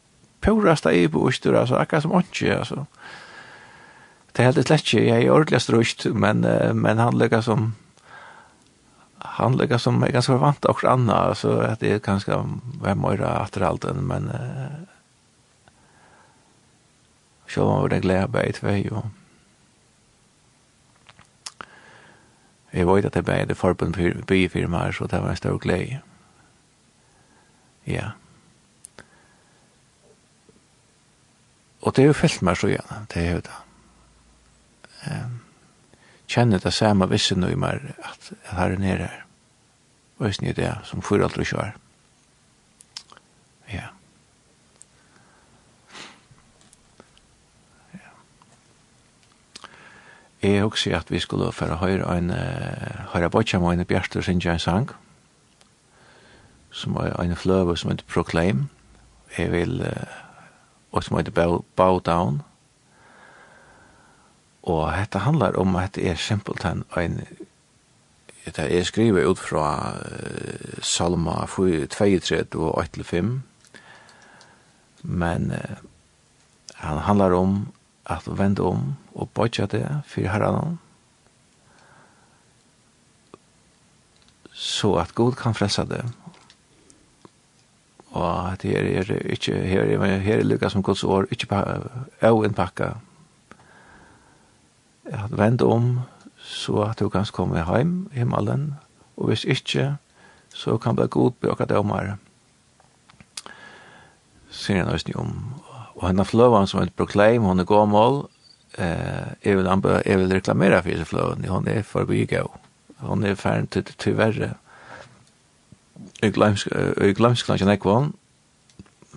purasta 0.42 0.90
i 0.94 1.04
på 1.10 1.26
Øster, 1.28 1.58
altså, 1.58 1.76
akkurat 1.78 2.06
som 2.06 2.14
åndsje, 2.18 2.56
altså. 2.56 2.86
Det 4.32 4.40
er 4.40 4.48
helt 4.48 4.62
slett 4.64 4.86
ikke, 4.86 5.04
jeg 5.04 5.26
er 5.26 5.34
ordentlig 5.34 5.60
strøst, 5.60 6.06
men, 6.14 6.46
men 6.78 7.02
han 7.02 7.18
lukket 7.18 7.44
som, 7.44 7.72
han 9.24 9.57
lägger 9.57 9.78
som 9.78 10.03
är 10.03 10.09
ganska 10.09 10.36
vant 10.36 10.65
också 10.65 10.89
anna 10.89 11.35
så 11.35 11.61
att 11.61 11.81
det 11.81 11.93
är 11.93 11.99
ganska 11.99 12.49
vem 12.82 13.01
mera 13.01 13.43
efter 13.44 13.61
allt 13.61 13.85
än 13.85 14.07
men 14.07 14.31
så 17.49 17.65
var 17.65 17.89
det 17.89 18.01
glädje 18.01 18.47
i 18.47 18.53
två 18.53 18.70
ju. 18.70 19.03
Jeg 22.73 22.86
vet 22.86 23.05
at 23.05 23.15
det 23.15 23.24
ble 23.24 23.44
det 23.44 23.55
förbund 23.55 23.97
by 24.27 24.49
så 24.93 25.07
det 25.07 25.20
var 25.20 25.28
en 25.28 25.36
stor 25.36 25.59
glädje. 25.59 26.01
Ja. 27.85 28.12
Och 31.81 31.93
det 31.93 32.03
är 32.03 32.07
ju 32.07 32.15
fällt 32.15 32.40
meg 32.40 32.57
så 32.57 32.69
gjerne, 32.69 33.07
det 33.15 33.20
är 33.20 33.35
jo 33.35 33.40
det. 33.40 33.59
Ehm 35.11 35.41
kjenner 36.32 36.62
det 36.62 36.72
samme 36.72 37.09
visse 37.10 37.36
noe 37.36 37.56
mer 37.59 37.80
at 38.00 38.30
jeg 38.32 38.56
har 38.56 38.72
en 38.72 38.86
her 38.86 39.04
her. 39.04 39.24
Og 40.18 40.28
jeg 40.28 40.38
snir 40.38 40.56
det 40.56 40.70
som 40.88 41.02
fyrir 41.04 41.26
alt 41.26 41.38
og 41.38 41.48
kjør. 41.48 41.74
Ja. 43.72 43.88
ja. 47.94 48.12
Jeg 50.42 50.64
også 50.64 50.96
at 50.96 51.12
vi 51.12 51.20
skulle 51.20 51.52
for 51.52 51.72
å 51.72 51.80
høre 51.82 52.16
en 52.16 52.32
høre 53.12 53.30
bøtja 53.30 53.60
med 53.60 53.80
en 53.80 53.88
bjerster 53.88 54.24
sin 54.24 54.40
en 54.40 54.59
sang 54.59 54.92
som 56.72 56.96
er 56.96 57.12
en 57.20 57.36
fløve 57.36 57.76
som 57.76 57.90
heter 57.90 58.09
Proclaim. 58.09 58.68
Jeg 59.36 59.52
vil 59.52 59.82
og 60.92 61.04
som 61.04 61.16
heter 61.16 61.60
Bow 61.76 61.98
Down. 62.00 62.42
Og 64.62 64.93
dette 64.94 65.18
handlar 65.18 65.59
om 65.59 65.76
at 65.76 65.97
det 65.97 66.06
er 66.10 66.20
simpelthen 66.20 66.84
en 66.97 67.22
Det 68.43 68.59
er 68.59 68.82
skrivet 68.82 69.26
ut 69.26 69.39
fra 69.39 69.94
uh, 69.94 70.82
Salma 70.82 71.47
32 71.47 72.59
og 72.59 72.84
8-5 72.98 73.39
Men 75.02 75.51
uh, 75.51 75.76
han 76.74 76.98
handlar 76.98 77.32
om 77.32 77.72
at 78.06 78.26
vende 78.26 78.62
om 78.62 78.94
og 79.14 79.30
bodja 79.30 79.66
det 79.66 79.86
for 80.06 80.26
herran 80.26 80.78
så 84.52 84.94
at 85.01 85.14
god 85.14 85.32
kan 85.32 85.55
fressa 85.55 85.84
det 85.84 86.02
og 88.12 88.52
at 88.52 88.62
her 88.62 88.78
er 88.78 89.12
ikke 89.32 89.55
her 89.55 89.80
er, 89.80 90.18
her 90.18 90.39
er 90.39 90.44
lykka 90.44 90.68
som 90.68 90.82
Guds 90.82 91.05
år 91.05 91.26
ikke 91.30 91.62
av 92.22 92.44
en 92.44 92.55
pakka 92.55 92.93
at 95.04 95.38
vende 95.38 95.64
om 95.64 96.00
så 96.42 96.82
at 96.90 97.00
du 97.00 97.08
kan 97.08 97.26
komme 97.32 97.64
heim 97.64 98.08
i 98.12 98.18
himmelen, 98.18 98.74
og 99.16 99.30
hvis 99.30 99.44
ikke, 99.44 99.96
så 100.54 100.76
kan 100.78 100.96
det 100.96 101.10
god 101.10 101.30
bøke 101.40 101.64
dømer. 101.64 102.16
Sier 104.50 104.82
han 104.82 104.92
også 104.92 105.14
om. 105.16 105.54
Og 105.96 106.08
henne 106.08 106.24
fløven 106.24 106.66
som 106.66 106.80
heter 106.80 106.96
Proclaim, 106.96 107.42
hun 107.42 107.60
er 107.60 107.64
gåmål, 107.64 108.26
eh, 108.78 109.32
jeg, 109.44 109.56
vil 109.58 109.68
anbe, 109.68 110.02
jeg 110.06 110.18
vil 110.18 110.34
reklamere 110.34 110.82
for 110.82 110.90
disse 110.90 111.04
fløven, 111.04 111.44
hun 111.44 111.68
er 111.68 111.82
forbi 111.82 112.24
gøy. 112.26 112.50
Hun 113.02 113.24
er 113.24 113.34
ferdig 113.34 113.70
til, 113.70 113.84
til 113.98 114.18
verre. 114.18 114.54
Jeg 116.22 116.32
glemmer 116.32 117.54
ikke 117.54 117.64
nekvann, 117.64 118.12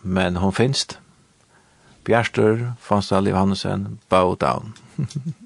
men 0.03 0.35
hun 0.35 0.53
finnes 0.53 0.85
det. 0.85 0.99
Bjerster, 2.05 2.73
Fonsdal 2.79 3.27
Johansen, 3.27 3.99
Bow 4.09 4.35
Down. 4.35 4.75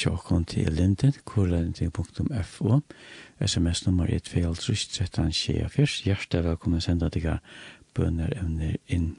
tjokkon 0.00 0.46
til 0.48 0.72
linden, 0.72 1.12
korlending.fo, 1.28 2.80
sms 3.44 3.82
nummer 3.86 4.08
1-2-13-24, 4.08 6.04
hjertet 6.06 6.44
velkommen 6.46 6.80
senda 6.80 7.10
deg 7.12 7.26
bønner 7.94 8.32
evner 8.38 8.78
inn. 8.88 9.12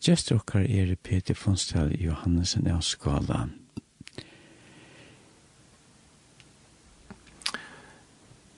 Gjester 0.00 0.38
okkar 0.38 0.64
er 0.64 0.94
Peter 1.02 1.36
Fonstal 1.36 1.92
Johannesen 2.00 2.68
av 2.70 2.80
Skala. 2.86 3.46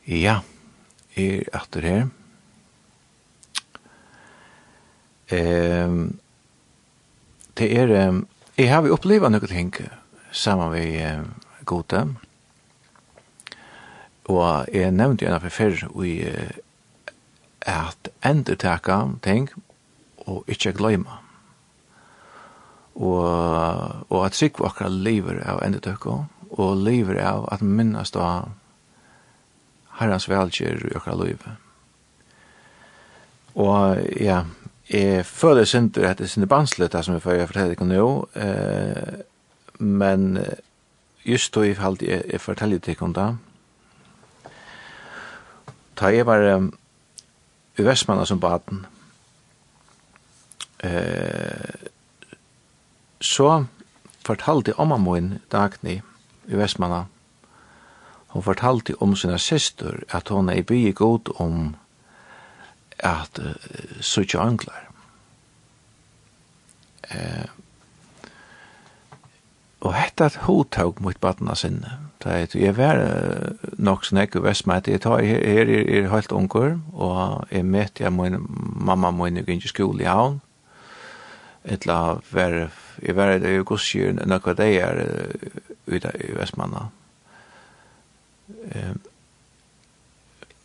Ja, 0.07 0.41
er 1.19 1.47
atter 1.55 1.87
her. 1.87 2.05
Ehm, 5.31 6.19
det 7.59 7.71
er, 7.79 8.09
um, 8.09 8.25
jeg 8.59 8.71
har 8.71 8.83
vi 8.83 8.91
opplevd 8.91 9.31
noe 9.31 9.51
ting, 9.51 9.75
og 9.79 10.00
saman 10.33 10.73
við 10.75 10.99
eh, 11.05 11.23
gode. 11.69 12.03
Og 14.31 14.69
jeg 14.75 14.95
nevnte 14.95 15.27
jo 15.27 15.33
enn 15.33 15.51
før 15.51 15.87
i 16.07 16.15
eh, 16.29 16.61
at 17.69 18.13
endurtaka 18.25 19.03
ting 19.25 19.51
og 20.27 20.47
ikkje 20.51 20.77
gløyma. 20.79 21.19
Og, 23.01 23.25
og 24.11 24.21
at 24.27 24.37
sikk 24.37 24.61
akkurat 24.65 24.93
lever 24.93 25.41
av 25.49 25.63
endurtaka 25.65 26.23
og 26.51 26.81
lever 26.85 27.21
av 27.23 27.47
at 27.55 27.63
minnast 27.63 28.17
av 28.19 28.51
herrens 30.01 30.29
velgjør 30.29 30.89
i 30.89 30.97
akkurat 30.97 31.21
løyve. 31.21 31.57
Og 33.61 34.01
ja, 34.21 34.45
jeg 34.91 35.25
føler 35.27 35.69
synder 35.69 36.09
at 36.11 36.19
det 36.19 36.27
er 36.27 36.33
sinne 36.33 36.51
banslet 36.51 36.93
det 36.93 37.05
som 37.05 37.17
vi 37.17 37.23
får 37.23 37.37
gjøre 37.37 37.51
for 37.51 37.61
det 37.61 37.77
ikke 37.77 37.89
nå, 37.91 38.07
eh, 38.35 39.19
men 39.81 40.45
just 41.23 41.53
då 41.53 41.65
i 41.65 41.75
fall 41.75 41.97
det 41.97 42.35
är 42.35 42.39
fortäljer 42.39 42.79
till 42.79 42.97
konta. 42.97 43.39
Ta 45.95 46.13
jag 46.13 46.25
var 46.25 46.43
um, 46.43 46.77
i 47.77 47.83
Västmanna 47.83 48.27
som 48.27 48.39
baden. 48.39 48.87
Eh 50.79 51.71
så 53.21 53.67
fortalte 54.23 54.73
om 54.73 54.89
mamma 54.89 55.13
min 55.13 55.39
Dagny 55.49 56.03
i 56.47 56.55
Västmanna. 56.55 57.07
Hon 58.27 58.43
fortalte 58.43 58.95
om 58.95 59.17
sina 59.17 59.39
syster 59.39 60.05
at 60.09 60.29
hon 60.29 60.49
är 60.49 60.63
by 60.63 60.93
god 60.93 61.29
om 61.35 61.77
at 62.99 63.39
uh, 63.39 63.53
söka 64.01 64.41
anklar. 64.41 64.89
Eh 67.03 67.60
og 69.81 69.95
hetta 69.97 70.29
hotok 70.45 71.01
mot 71.01 71.21
badna 71.21 71.55
sinne. 71.57 71.97
Det 72.21 72.33
er 72.33 72.59
jeg 72.61 72.77
var 72.77 73.01
nok 73.79 74.05
snakk 74.05 74.37
og 74.37 74.45
vestmæt, 74.45 74.89
jeg 74.89 75.01
tar 75.01 75.23
her, 75.25 75.41
her 75.47 75.65
er, 75.65 76.05
er 76.05 76.11
helt 76.13 76.33
unger, 76.33 76.79
og 76.93 77.47
jeg 77.51 77.65
møtte 77.65 78.05
jeg 78.05 78.13
min 78.13 78.37
mamma 78.85 79.11
min 79.11 79.37
i 79.49 79.61
skole 79.69 80.05
i 80.05 80.09
havn, 80.09 80.41
etla 81.65 82.21
var 82.33 82.71
jeg 83.03 83.17
var 83.17 83.39
det 83.39 83.57
jo 83.57 83.65
gosjur 83.65 84.13
nokka 84.27 84.53
det 84.53 84.83
er 84.83 85.07
ute 85.87 86.13
i 86.29 86.35
Vestmanna. 86.37 86.91
Ehm 88.75 89.01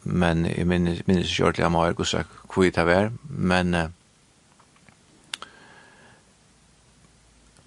men 0.05 0.45
jeg 0.45 0.67
minnes 0.69 1.01
minnes 1.07 1.29
sjortlig 1.33 1.65
am 1.65 1.77
har 1.79 1.95
gosak 1.97 2.29
kvita 2.49 2.83
vær, 2.85 3.09
men 3.25 3.73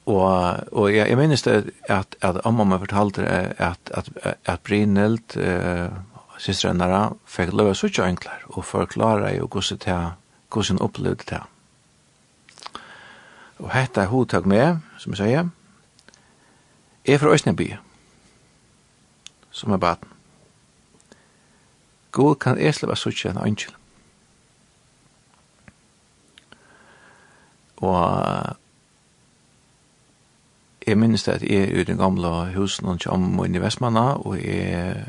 og 0.08 0.60
og 0.72 0.92
jeg, 0.94 1.08
jeg 1.08 1.16
minnes 1.20 1.42
det 1.44 1.72
at 1.88 2.16
at 2.22 2.40
om 2.44 2.54
man 2.54 2.80
fortalte 2.80 3.22
det 3.22 3.54
at 3.58 3.90
at 3.94 4.08
at 4.46 4.60
Brynhild 4.60 5.36
eh 5.36 5.90
systrarna 6.38 7.10
fikk 7.26 7.52
lov 7.52 7.74
så 7.74 7.86
ikke 7.90 8.06
enklere 8.06 8.46
og 8.54 8.64
forklare 8.64 9.34
jo 9.36 9.46
hvordan 9.46 9.78
det 9.84 10.12
hvordan 10.52 10.80
opplevde 10.80 11.24
det. 11.28 11.40
Og 13.58 13.72
hette 13.74 14.00
er 14.00 14.06
hodtak 14.06 14.46
med, 14.46 14.78
som 14.98 15.12
jeg 15.12 15.18
sier, 15.18 15.48
er 17.04 17.18
fra 17.18 17.32
Østneby, 17.34 17.72
som 19.50 19.72
er 19.72 19.76
baden. 19.82 20.08
God 22.12 22.36
kan 22.36 22.58
jeg 22.58 22.74
slippe 22.74 22.96
så 22.96 23.10
ikke 23.10 23.30
en 23.30 23.42
ønskjel. 23.46 23.74
Og 27.76 28.56
jeg 30.88 30.98
minnes 30.98 31.24
det 31.24 31.38
at 31.38 31.44
jeg 31.44 31.68
er 31.68 31.80
i 31.80 31.86
den 31.88 31.98
gamle 32.00 32.30
husen 32.54 32.88
og 32.88 33.00
kommer 33.04 33.46
inn 33.46 33.56
i 33.56 33.62
Vestmanna, 33.62 34.14
og 34.24 34.38
jeg 34.40 35.04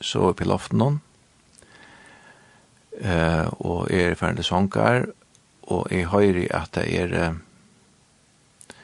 så 0.00 0.30
opp 0.30 0.40
i 0.40 0.48
loften 0.48 0.80
noen, 0.80 0.98
eh, 3.00 3.46
og 3.60 3.90
jeg 3.92 4.12
er 4.12 4.18
ferdig 4.20 4.46
sånkar, 4.46 5.10
og 5.70 5.86
jeg 5.92 6.08
høyre 6.10 6.48
at 6.56 6.74
det 6.74 6.86
er, 6.98 7.14
uh, 7.14 8.74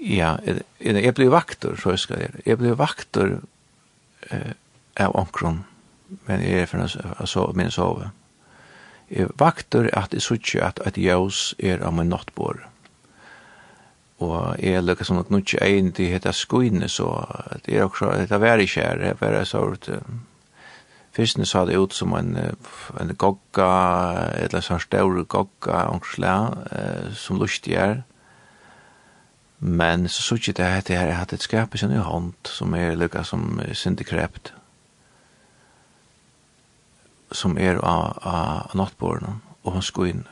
ja, 0.00 0.36
jeg, 0.46 0.62
jeg 0.80 1.14
blir 1.18 1.32
vakter, 1.34 1.76
så 1.76 1.92
jeg 1.92 2.04
skal 2.04 2.24
jeg, 2.24 2.30
jeg 2.46 2.60
blir 2.62 2.78
vakter 2.80 3.36
uh, 4.30 4.52
av 4.96 5.16
omkron, 5.18 5.62
men 6.28 6.44
jeg 6.44 6.64
er 6.64 6.70
ferdig 6.70 7.28
sove, 7.28 7.52
min 7.58 7.72
sove. 7.74 8.10
Jeg 9.12 9.28
vakter 9.36 9.90
at 9.92 10.14
jeg 10.16 10.24
sier 10.24 10.64
at 10.64 10.80
et 10.88 10.96
jøs 10.96 11.52
er 11.60 11.84
av 11.84 11.92
min 11.96 12.08
nattbord 12.08 12.62
og 14.22 14.60
jeg 14.62 14.78
er 14.78 14.84
lukket 14.84 15.08
som 15.08 15.18
at 15.20 15.30
nå 15.30 15.42
ikke 15.42 15.90
til 15.96 16.12
heta 16.12 16.32
skuine 16.32 16.88
så 16.88 17.08
det 17.66 17.76
er 17.76 17.84
også, 17.84 18.12
det 18.22 18.32
er 18.32 18.44
veldig 18.46 18.68
kjær, 18.68 19.00
det 19.00 19.08
er 19.12 19.20
veldig 19.20 19.46
sort, 19.46 19.90
Fyrstene 21.12 21.44
sa 21.44 21.66
det 21.68 21.76
ut 21.76 21.92
som 21.92 22.14
en, 22.16 22.32
en 23.00 23.10
gogga, 23.20 23.68
eller 24.40 24.64
sånn 24.64 24.80
større 24.80 25.26
gogga, 25.28 25.82
ångsla, 25.92 26.36
som 27.12 27.36
lustig 27.40 27.76
er. 27.76 27.98
Men 29.60 30.08
så 30.08 30.24
så 30.24 30.38
ikke 30.40 30.56
det 30.56 30.70
at 30.70 30.88
det 30.88 30.96
har 30.96 31.12
hatt 31.18 31.36
et 31.36 31.44
skap 31.44 31.76
i 31.76 31.78
sin 31.82 31.92
hånd, 31.92 32.32
som 32.48 32.72
er 32.74 32.96
lukket 32.96 33.28
som 33.28 33.60
syndekrept, 33.76 34.54
som 37.30 37.60
er 37.60 37.76
av, 37.84 38.16
av 38.24 38.72
nattbordene, 38.80 39.36
og 39.62 39.76
hans 39.76 39.92
skoene. 39.92 40.31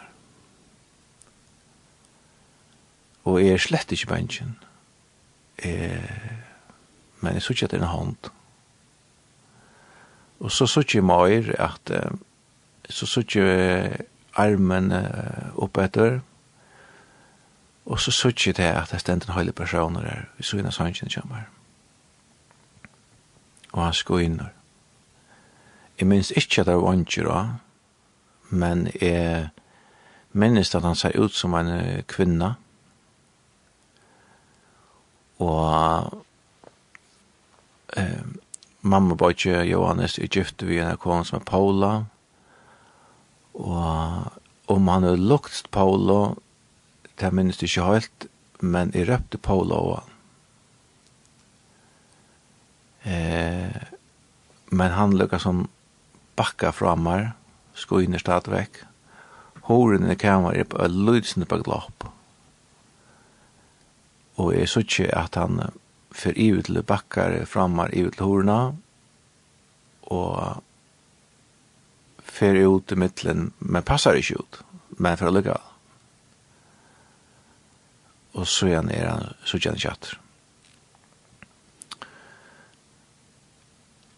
Og 3.24 3.40
jeg 3.42 3.52
er 3.52 3.62
slett 3.62 3.92
ikke 3.92 4.12
bensjen. 4.15 4.57
Eh, 5.58 6.39
men 7.20 7.36
jeg 7.36 7.42
sier 7.44 7.66
at 7.66 7.74
det 7.74 7.81
er 7.81 7.84
en 7.84 7.92
hånd. 7.92 8.31
Og 10.40 10.52
så 10.52 10.66
sier 10.66 11.00
jeg 11.00 11.05
meg 11.05 11.52
at 11.60 11.92
eh, 11.92 12.16
så 12.90 13.07
sier 13.07 13.44
jeg 13.44 14.07
armen 14.40 14.92
opp 15.58 15.78
etter, 15.78 16.20
og 17.90 18.00
så 18.00 18.12
sier 18.15 18.34
jeg 18.47 18.57
det 18.57 18.70
at 18.70 18.92
det 18.92 19.00
stendte 19.00 19.28
en 19.28 19.34
høylig 19.34 19.55
person 19.55 19.94
der, 19.99 20.28
vi 20.36 20.47
så 20.47 20.58
inn 20.58 20.68
av 20.70 20.74
sannsjen 20.76 21.10
kommer. 21.10 21.49
Og 23.73 23.82
han 23.84 23.94
sko 23.94 24.18
inn 24.23 24.39
der. 24.39 24.52
Jeg 26.00 26.08
minns 26.08 26.31
ikke 26.31 26.62
at 26.62 26.70
det 26.70 26.76
var 26.81 26.97
ikke 26.97 27.26
da, 27.26 27.40
men 28.50 28.89
jeg 29.00 29.50
minns 30.32 30.74
at 30.74 30.82
han 30.82 30.97
ser 30.97 31.18
ut 31.18 31.34
som 31.34 31.55
en 31.55 32.02
kvinne, 32.08 32.55
og 32.55 32.69
og 35.40 36.24
eh, 37.96 38.24
mamma 38.82 39.16
bøtje 39.16 39.64
Johannes 39.68 40.18
i 40.18 40.28
gift 40.28 40.62
vi 40.62 40.80
en 40.80 41.00
kone 41.00 41.24
som 41.24 41.40
er 41.40 41.48
Paula. 41.48 41.92
Og 43.54 44.70
om 44.70 44.92
han 44.92 45.08
er 45.08 45.20
lukt 45.20 45.70
Paula 45.74 46.36
det 47.20 47.32
minnes 47.36 47.58
det 47.60 47.68
ikke 47.68 47.88
helt 47.88 48.28
men 48.60 48.92
jeg 48.96 49.08
røpte 49.08 49.40
Paula 49.40 49.76
også 49.80 50.02
eh, 53.08 53.82
men 54.70 54.94
han 54.96 55.16
lukket 55.16 55.42
som 55.42 55.66
bakka 56.38 56.70
framar 56.72 57.32
sko 57.76 58.00
inn 58.04 58.16
i 58.16 58.22
stadvekk 58.22 58.84
horen 59.70 60.08
i 60.10 60.16
kamar 60.18 60.56
er 60.58 60.66
på 60.66 60.86
lydsende 60.90 61.46
på 61.46 61.60
glopp 61.62 62.08
og 64.40 64.54
jeg 64.56 64.68
så 64.68 64.82
ikke 64.84 65.10
at 65.16 65.36
han 65.36 65.60
fer 66.16 66.36
i 66.36 66.50
ut 66.56 66.66
til 66.66 66.82
bakkar 66.82 67.44
framar 67.46 67.92
i 67.94 68.04
ut 68.06 68.16
til 68.16 68.26
horna, 68.26 68.60
og 70.10 70.62
fer 72.24 72.58
ut 72.66 72.92
i 72.92 72.98
mittlen, 72.98 73.50
men 73.58 73.86
passar 73.86 74.18
ikke 74.18 74.40
ut, 74.40 74.62
men 74.98 75.18
for 75.20 75.30
å 75.30 75.34
lykke 75.34 75.54
av. 75.54 75.68
Og 78.40 78.46
så 78.46 78.70
er 78.70 78.76
han, 78.78 78.90
er 78.94 79.08
han 79.10 79.32
så 79.44 79.58
ikke 79.58 79.74
han 79.74 79.82
kjatter. 79.82 80.18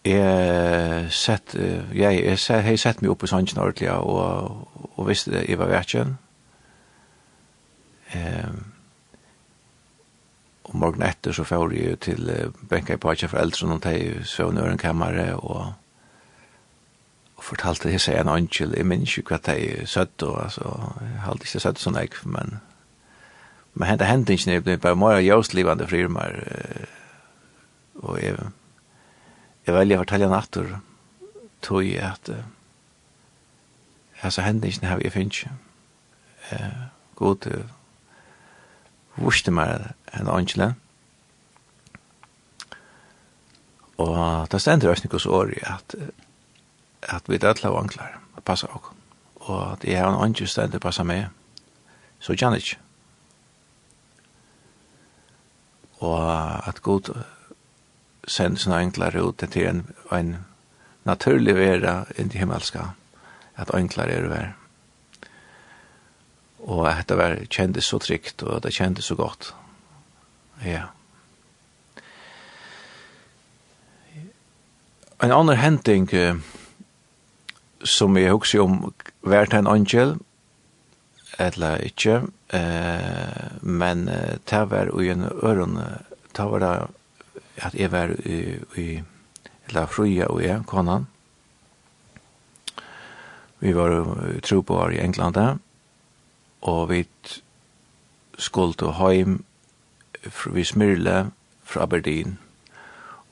Jeg 0.03 1.13
sett, 1.15 1.55
jeg, 1.55 2.19
jeg, 2.25 2.39
set, 2.43 2.67
jeg 2.67 2.81
sett 2.83 3.03
meg 3.03 3.13
opp 3.13 3.23
i 3.23 3.31
sannsyn 3.31 3.61
ordentlig, 3.63 3.91
og, 3.95 4.67
og 4.99 5.07
visste 5.07 5.31
det, 5.31 5.45
jeg 5.47 5.61
var 5.61 5.71
verkjen. 5.71 6.17
Ehm, 8.19 8.72
Og 10.73 10.79
morgen 10.79 11.03
etter 11.05 11.33
så 11.37 11.45
får 11.45 11.73
jeg 11.77 11.99
til 12.01 12.31
uh, 12.33 12.53
benka 12.69 12.95
i 12.97 13.01
Pacha 13.01 13.29
for 13.29 13.39
eldre, 13.39 13.69
og 13.69 13.85
de 13.85 14.25
sov 14.25 14.55
i 14.55 14.59
ørenkammeret, 14.59 15.35
og, 15.35 15.73
og 17.37 17.45
fortalte 17.45 17.91
det 17.93 18.01
seg 18.01 18.21
en 18.21 18.33
angel, 18.33 18.73
jeg 18.77 18.87
minns 18.89 19.19
ikke 19.19 19.37
hva 19.37 19.41
de 19.53 19.87
søtt, 19.87 20.23
og 20.23 20.45
altså, 20.45 20.73
jeg 21.01 21.21
har 21.27 21.37
ikke 21.37 21.61
søtt 21.61 21.83
sånn 21.83 22.01
jeg, 22.01 22.17
men, 22.25 22.57
men 23.75 23.89
hentet 23.89 24.09
hentet 24.09 24.39
ikke, 24.39 24.57
jeg 24.57 24.65
ble 24.65 24.79
bare 24.81 24.97
mer 24.97 25.21
jøstlivende 25.21 25.89
frirmer, 25.93 26.41
og 28.01 28.17
jeg, 28.23 28.41
jeg 29.67 29.77
velger 29.77 30.01
å 30.01 30.07
fortelle 30.07 30.31
en 30.31 30.41
atter, 30.41 30.75
tog 31.63 31.85
jeg 31.85 32.01
at, 32.01 32.33
uh, 32.33 34.25
altså 34.25 34.49
hentet 34.49 34.81
har 34.89 35.05
jeg 35.05 35.13
finnes 35.13 35.45
ikke, 35.45 35.59
god, 37.21 37.53
uh, 37.53 39.21
vurste 39.21 39.53
meg 39.53 39.93
en 40.21 40.29
angele. 40.29 40.75
Og 44.03 44.49
det 44.51 44.61
stender 44.61 44.91
også 44.91 45.09
noen 45.09 45.37
år 45.39 45.53
i 45.57 45.61
at, 45.69 45.95
at 47.03 47.29
vi 47.29 47.39
dødla 47.39 47.71
og 47.71 47.83
angler, 47.85 48.19
og 48.37 48.45
passer 48.45 48.73
oss. 48.77 48.91
Og 49.43 49.73
at 49.73 49.85
jeg 49.85 49.99
har 49.99 50.13
en 50.13 50.23
angel 50.23 50.49
stender 50.49 50.79
passa 50.79 51.03
meg, 51.03 51.27
så 52.23 52.37
kjenner 52.39 52.63
ikke. 52.63 52.79
Og 56.03 56.69
at 56.69 56.83
god 56.83 57.11
sender 58.29 58.63
sånne 58.63 58.79
angler 58.79 59.19
ut 59.19 59.43
til 59.43 59.67
en, 59.67 59.85
en 60.15 60.37
naturlig 61.05 61.57
vera 61.59 62.05
inn 62.19 62.31
til 62.31 62.45
himmelska, 62.45 62.93
at 63.59 63.75
angler 63.75 64.11
er 64.11 64.27
å 64.27 64.31
være. 64.31 64.53
Og 66.63 66.87
at 66.87 67.09
det 67.11 67.19
var, 67.19 67.41
kjentes 67.51 67.91
så 67.91 67.99
trygt, 67.99 68.43
og 68.47 68.63
det 68.63 68.75
kjentes 68.75 69.11
så 69.11 69.19
godt. 69.19 69.51
Ja. 70.65 70.83
En 75.23 75.33
annen 75.33 75.57
henting 75.59 76.07
uh, 76.15 76.39
som 77.83 78.17
jeg 78.19 78.31
husker 78.31 78.63
om 78.63 78.93
vært 79.27 79.55
en 79.55 79.71
angel, 79.71 80.17
eller 81.43 81.83
ikke, 81.83 82.21
uh, 82.55 83.47
men 83.63 84.07
uh, 84.11 84.39
det 84.51 84.65
var 84.71 84.91
i 85.03 85.11
en 85.11 85.27
øren, 85.43 85.79
det 86.37 86.49
var 86.51 86.63
det 86.63 86.75
at 87.63 87.75
jeg 87.75 87.93
var 87.93 88.15
i, 88.27 88.59
i 88.79 89.03
eller 89.69 89.87
fruja 89.87 90.27
og 90.31 90.43
jeg, 90.43 90.63
konan. 90.67 91.07
Vi 93.59 93.75
var 93.75 93.99
uh, 93.99 94.41
tro 94.43 94.61
på 94.63 94.83
i 94.91 95.03
England, 95.03 95.59
og 96.63 96.91
vi 96.91 97.07
skulle 98.39 98.95
hjem 98.95 99.43
vi 100.53 100.65
Smyrle 100.65 101.31
fra 101.65 101.83
Aberdeen, 101.83 102.39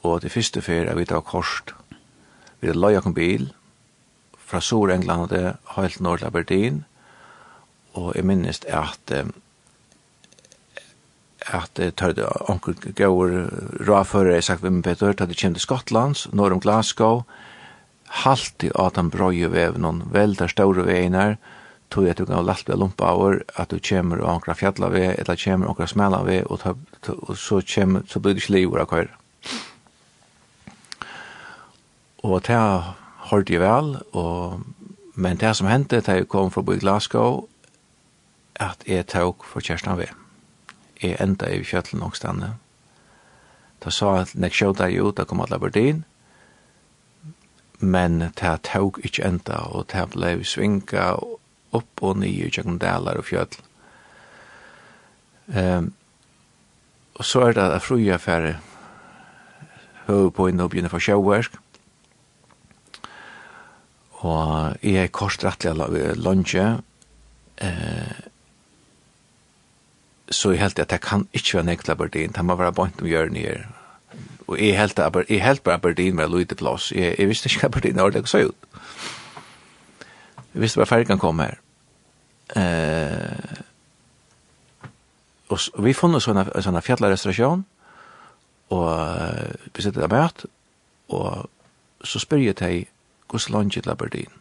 og 0.03 0.23
det 0.23 0.33
første 0.33 0.63
fer 0.63 0.89
er 0.89 0.97
vi 0.97 1.05
tar 1.05 1.21
korset. 1.21 1.75
Vi 2.61 2.69
har 2.69 2.79
løy 2.79 2.97
en 2.99 3.15
bil 3.15 3.53
fra 4.39 4.61
Sør-England 4.61 5.33
og 5.33 5.77
helt 5.77 6.01
nord 6.01 6.19
til 6.19 6.27
Aberdeen, 6.27 6.85
og 7.93 8.13
jeg 8.17 8.25
minnes 8.25 8.61
at 8.69 9.13
at 11.49 11.71
det 11.77 11.95
tar 11.97 12.13
det 12.13 12.27
onkel 12.51 12.77
går 12.97 13.31
ra 13.89 14.03
jeg 14.05 14.45
sagt 14.45 14.63
med 14.63 14.83
Peter 14.83 15.09
at 15.09 15.29
det 15.29 15.37
kjem 15.37 15.55
til 15.55 15.61
Skottlands 15.61 16.29
norr 16.33 16.53
om 16.53 16.61
Glasgow. 16.61 17.25
Halt 18.07 18.65
i 18.65 18.71
att 18.75 18.97
han 18.97 19.11
bröjer 19.11 19.49
väv 19.49 19.79
någon 19.79 20.03
väldigt 20.13 20.51
stora 20.51 20.93
tog 21.91 22.09
at 22.09 22.19
du 22.19 22.25
kan 22.25 22.45
lalt 22.47 22.69
ved 22.69 22.79
lumpa 22.79 23.05
over, 23.05 23.39
at 23.57 23.71
du 23.71 23.79
kommer 23.89 24.21
og 24.23 24.35
ankra 24.35 24.55
fjalla 24.55 24.89
ved, 24.89 25.15
eller 25.19 25.37
kommer 25.45 25.67
og 25.67 25.71
ankra 25.71 25.87
smela 25.87 26.23
ved, 26.25 26.43
og, 26.47 26.61
ta, 26.61 26.75
og 27.13 27.37
så, 27.37 27.63
kommer, 27.75 28.03
så 28.07 28.21
blir 28.21 28.35
det 28.35 28.43
ikke 28.43 28.53
liv 28.53 28.77
av 28.77 28.87
køyre. 28.87 29.17
Og 32.23 32.43
det 32.47 32.57
har 32.57 33.45
jeg 33.49 33.61
vel, 33.61 33.97
og, 34.13 34.61
men 35.15 35.37
det 35.37 35.57
som 35.57 35.67
hendte, 35.67 36.01
det 36.01 36.09
jeg 36.09 36.29
kom 36.29 36.51
fra 36.51 36.63
bo 36.63 36.73
i 36.73 36.79
Glasgow, 36.79 37.47
at 38.61 38.85
jeg 38.87 39.07
tog 39.07 39.45
for 39.45 39.61
kjæresten 39.61 39.97
ved. 39.99 40.13
Jeg 41.03 41.17
enda 41.21 41.49
i 41.49 41.65
fjallet 41.65 41.97
nok 41.97 42.17
stande. 42.17 42.55
Da 43.85 43.91
sa 43.91 44.15
jeg 44.15 44.21
at 44.21 44.35
når 44.35 44.47
jeg 44.47 44.53
kjøt 44.53 44.79
deg 44.79 45.01
ut, 45.01 45.17
da 45.17 45.25
kom 45.25 45.41
alle 45.41 45.61
verdien, 45.61 46.05
men 47.81 48.21
det 48.21 48.57
tog 48.69 49.01
ikke 49.05 49.25
enda, 49.25 49.63
og 49.73 49.89
det 49.93 50.11
ble 50.13 50.35
svinga, 50.45 51.15
og 51.17 51.41
opp 51.77 52.03
og 52.03 52.19
nye 52.23 52.51
tjøkken 52.51 52.79
dalar 52.83 53.21
og 53.21 53.27
fjøll. 53.29 53.57
Um, 55.51 55.93
og 57.19 57.27
så 57.27 57.49
er 57.49 57.57
det 57.57 57.67
at 57.67 57.83
fruja 57.83 58.17
færre 58.23 58.57
høy 60.07 60.31
på 60.35 60.49
inn 60.51 60.63
og 60.63 60.71
begynner 60.73 60.93
for 60.93 61.03
sjøverk. 61.03 61.59
Og 64.21 64.77
jeg 64.85 65.05
er 65.05 65.13
kort 65.13 65.39
korsrettelig 65.41 66.17
lunge. 66.21 66.67
Uh, 67.61 68.31
så 70.31 70.53
jeg 70.55 70.63
helt 70.63 70.79
at 70.79 70.93
jeg 70.93 71.03
kan 71.03 71.27
ikke 71.35 71.59
være 71.59 71.69
nekla 71.73 71.95
Aberdeen. 71.97 72.33
Det 72.33 72.45
må 72.45 72.55
være 72.55 72.73
bant 72.73 73.03
om 73.03 73.07
hjørnet 73.11 73.43
her. 73.43 73.69
Og 74.47 74.59
jeg 74.59 74.79
helt, 74.79 74.99
jeg 75.29 75.43
helt 75.45 75.63
bare 75.63 75.75
Aberdeen 75.75 76.17
med 76.17 76.29
lite 76.29 76.55
plass. 76.55 76.93
Jeg, 76.93 77.15
jeg 77.19 77.29
visste 77.29 77.51
ikke 77.51 77.67
Aberdeen 77.67 77.99
har 77.99 78.11
det 78.11 78.29
så 78.29 78.47
ut. 78.47 78.70
Jeg 80.55 80.63
visste 80.63 80.79
var 80.79 80.85
färgen 80.85 81.19
kom 81.19 81.39
her. 81.39 81.59
Eh, 82.57 83.61
og, 85.49 85.59
og 85.75 85.85
vi 85.85 85.93
fann 85.93 86.15
oss 86.15 86.25
sådana, 86.25 86.63
sådana 86.63 86.81
fjällarrestauration 86.81 87.65
och 88.69 89.01
vi 89.75 89.83
sitter 89.83 90.01
där 90.01 90.09
möt 90.09 90.45
och 91.07 91.51
så 92.05 92.19
spør 92.19 92.37
jeg 92.37 92.57
til 92.57 92.87
hur 93.33 93.53
långt 93.53 93.73
til 93.73 93.91
Aberdeen. 93.91 94.33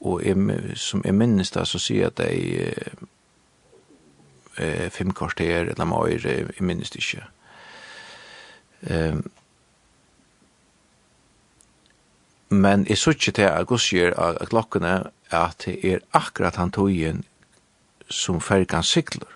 Og 0.00 0.22
jeg, 0.24 0.36
som 0.76 1.02
jeg 1.04 1.14
minnes 1.14 1.50
da, 1.50 1.64
så 1.64 1.78
sier 1.78 1.98
jeg 1.98 2.06
at 2.06 2.18
jeg 2.18 2.72
eh, 4.58 4.90
fem 4.90 5.12
kvarter 5.12 5.70
eller 5.70 5.84
mer, 5.84 6.26
jeg 6.26 6.46
minnes 6.60 6.90
det 6.90 7.00
ikke. 7.04 7.24
Ehm 8.82 9.30
men 12.54 12.86
jeg 12.88 12.98
sørger 12.98 13.32
til 13.36 13.48
at 13.50 13.66
gossier 13.66 14.14
av 14.20 14.38
klokkene 14.50 14.94
at 15.34 15.66
det 15.66 15.78
er 15.84 16.02
akkurat 16.12 16.56
han 16.60 16.70
tog 16.70 16.88
togjen 16.88 17.24
som 18.08 18.40
fergan 18.40 18.84
sykler. 18.84 19.30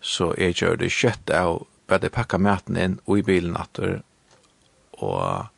Så 0.00 0.34
jeg 0.38 0.58
gjør 0.58 0.76
det 0.80 0.92
kjøtt 0.92 1.30
av 1.30 1.66
bare 1.88 2.10
pakka 2.12 2.38
maten 2.38 2.76
inn 2.76 2.98
og 3.06 3.20
i 3.20 3.26
bilen 3.26 3.56
atter 3.56 4.00
og 4.98 5.48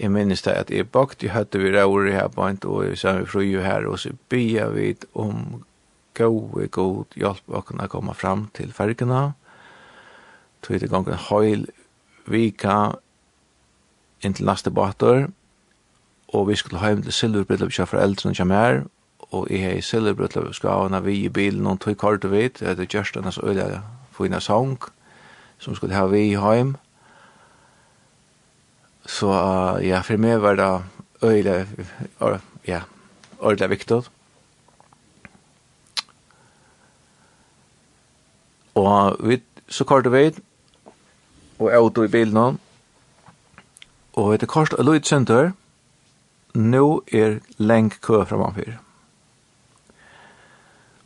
jeg 0.00 0.12
minnes 0.14 0.42
det 0.42 0.52
at 0.56 0.70
jeg 0.72 0.88
bakt, 0.88 1.22
jeg 1.22 1.32
hadde 1.34 1.58
vi 1.60 1.68
i 1.68 2.12
her 2.14 2.28
point 2.28 2.64
og 2.64 2.96
så 2.96 3.08
er 3.08 3.18
vi 3.20 3.26
fru 3.26 3.40
her, 3.60 3.86
og 3.86 3.98
så 3.98 4.12
bya 4.28 4.68
vi 4.72 4.94
om 5.14 5.64
gode, 6.14 6.68
god 6.68 7.04
hjelp 7.14 7.48
å 7.48 7.60
kunne 7.60 7.88
komme 7.88 8.14
fram 8.14 8.48
til 8.54 8.72
fergana. 8.72 9.34
Tog 10.62 10.80
det 10.80 10.90
gangen 10.90 11.20
høyl 11.28 11.66
vika, 12.26 12.96
inn 14.22 14.34
til 14.34 14.46
neste 14.48 14.70
båter, 14.70 15.28
og 16.28 16.48
vi 16.48 16.56
skulle 16.56 16.80
hjem 16.86 17.02
til 17.02 17.12
Silverbryllup 17.12 17.72
kjær 17.74 17.88
foreldrene 17.90 18.36
kjær 18.36 18.48
mer, 18.48 18.82
og 19.30 19.48
jeg 19.50 19.62
hei 19.64 19.80
Silverbryllup 19.82 20.54
skavene 20.54 21.02
vi 21.04 21.16
i 21.24 21.32
bilen 21.32 21.66
og 21.66 21.80
tog 21.80 21.96
kort 21.98 22.24
og 22.24 22.34
vidt, 22.34 22.60
det 22.60 22.74
etter 22.74 22.88
Kjørstenes 22.90 23.40
øyne 23.42 23.82
fina 24.14 24.40
sang, 24.40 24.78
som 25.58 25.74
skulle 25.74 25.94
ha 25.94 26.06
vi 26.06 26.30
hjem. 26.34 26.76
Så 29.06 29.26
uh, 29.26 29.80
ja, 29.82 30.00
for 30.06 30.20
meg 30.20 30.42
var 30.42 30.58
det 30.60 30.70
øyne, 31.22 31.66
ja, 32.66 32.82
ordentlig 33.38 33.70
viktig. 33.70 34.02
Og 38.74 39.16
vi, 39.26 39.42
så 39.68 39.84
kort 39.84 40.06
og 40.06 40.12
vidt, 40.12 40.38
og 41.58 41.70
jeg 41.70 42.04
i 42.04 42.12
bilen 42.12 42.58
og 44.20 44.34
etter 44.34 44.50
kort 44.50 44.74
og 44.76 44.84
løyt 44.84 45.08
synder, 45.08 45.52
nå 46.54 46.84
er 47.12 47.40
leng 47.58 47.90
kø 48.02 48.22
framanfyr. 48.28 48.78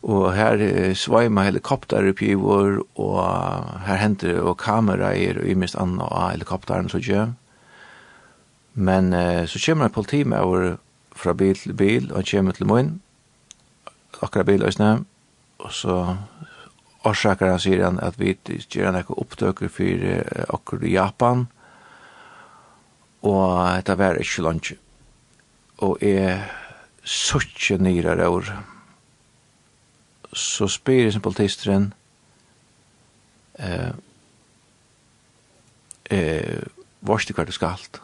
Og 0.05 0.35
her 0.37 0.61
svaima 0.99 1.47
helikopterupgiver, 1.47 2.83
og 3.01 3.21
her 3.87 4.01
henter 4.03 4.41
og 4.43 4.59
kameraer 4.61 5.41
og 5.41 5.49
imest 5.49 5.79
anna 5.81 6.09
av 6.11 6.35
helikopteren 6.35 6.91
så 6.93 7.01
gjør. 7.01 7.33
Men 8.75 9.13
eh, 9.15 9.47
så 9.47 9.61
kommer 9.65 9.89
en 9.89 9.95
politime 9.95 10.41
over 10.41 10.77
fra 11.15 11.33
bil 11.33 11.57
til 11.57 11.73
bil, 11.79 12.11
og 12.11 12.17
han 12.17 12.31
kommer 12.31 12.53
til 12.53 12.67
munn, 12.67 12.95
akkurat 14.21 14.47
bil 14.47 14.65
og 14.65 15.05
og 15.59 15.73
så 15.73 16.17
årsaker 17.05 17.51
han 17.51 17.61
sier 17.61 17.85
han 17.85 18.01
at 18.03 18.19
vi 18.19 18.35
gjør 18.71 18.91
han 18.91 18.99
ikke 19.01 19.19
opptøker 19.21 19.69
for 19.69 20.07
akkurat 20.55 20.83
i 20.83 20.95
Japan, 20.97 21.47
og 23.25 23.87
det 23.87 23.99
var 23.99 24.21
ikke 24.21 24.43
lunch. 24.43 24.73
Og 25.79 25.99
jeg 26.03 26.45
suttje 27.05 27.79
nyrer 27.79 28.27
år. 28.29 28.51
Så 30.33 30.69
spyr 30.69 31.07
jeg 31.07 31.13
som 31.13 31.23
politisteren, 31.23 31.93
eh, 33.59 33.93
eh, 36.11 36.63
varst 37.01 37.29
du 37.29 37.35
hva 37.35 37.45
du 37.45 37.53
skal 37.53 37.77
alt? 37.79 38.01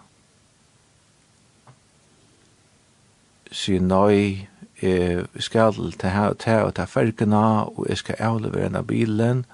Sier, 3.51 3.81
nei, 3.83 4.49
jeg 4.81 5.27
skal 5.43 5.93
ta 5.99 6.09
her 6.15 6.31
og 6.31 6.39
ta 6.39 6.61
og 6.63 6.89
fergene, 6.89 7.67
og 7.67 7.89
jeg 7.89 7.99
skal 7.99 8.21
avlevere 8.21 8.71
denne 8.71 8.87
bilen, 8.87 9.45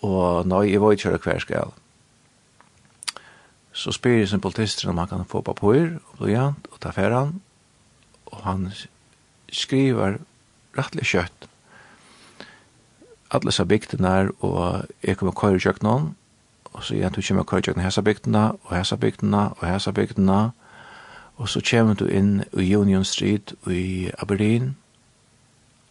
og 0.00 0.46
nei, 0.46 0.70
jeg 0.72 0.80
var 0.80 0.96
ikke 0.96 1.18
hva 1.18 1.36
jeg 1.36 1.44
skal 1.46 1.66
alt 1.66 1.85
så 3.76 3.92
spyr 3.92 4.22
jeg 4.22 4.28
sin 4.28 4.40
politister 4.40 4.88
om 4.88 4.98
han 4.98 5.08
kan 5.08 5.24
få 5.28 5.42
papur 5.44 5.76
og 5.76 6.20
blyant 6.20 6.68
og 6.72 6.80
ta 6.80 6.94
ferran 6.96 7.34
og 8.26 8.40
han 8.44 8.70
skriver 9.52 10.16
rettelig 10.78 11.04
kjøtt 11.12 11.48
alle 13.36 13.52
sa 13.52 13.66
bygden 13.68 14.06
der 14.06 14.30
og 14.40 14.86
jeg 15.02 15.16
kommer 15.16 15.36
køyre 15.36 15.60
kjøkken 15.60 16.14
og 16.72 16.84
så 16.84 16.94
igjen 16.94 17.12
du 17.12 17.20
kommer 17.28 17.44
køyre 17.44 17.68
kjøkken 17.68 17.84
hessa 17.84 18.00
bygden 18.00 18.34
og 18.34 18.72
hessa 18.72 18.96
bygden 18.96 19.34
og 19.34 19.66
hessa 19.66 19.92
bygden 19.92 20.30
og 21.36 21.48
så 21.48 21.60
kommer 21.70 21.94
du 21.94 22.06
inn 22.08 22.44
i 22.56 22.76
Union 22.76 23.04
Street 23.04 23.52
i 23.68 24.10
Aberdeen 24.18 24.76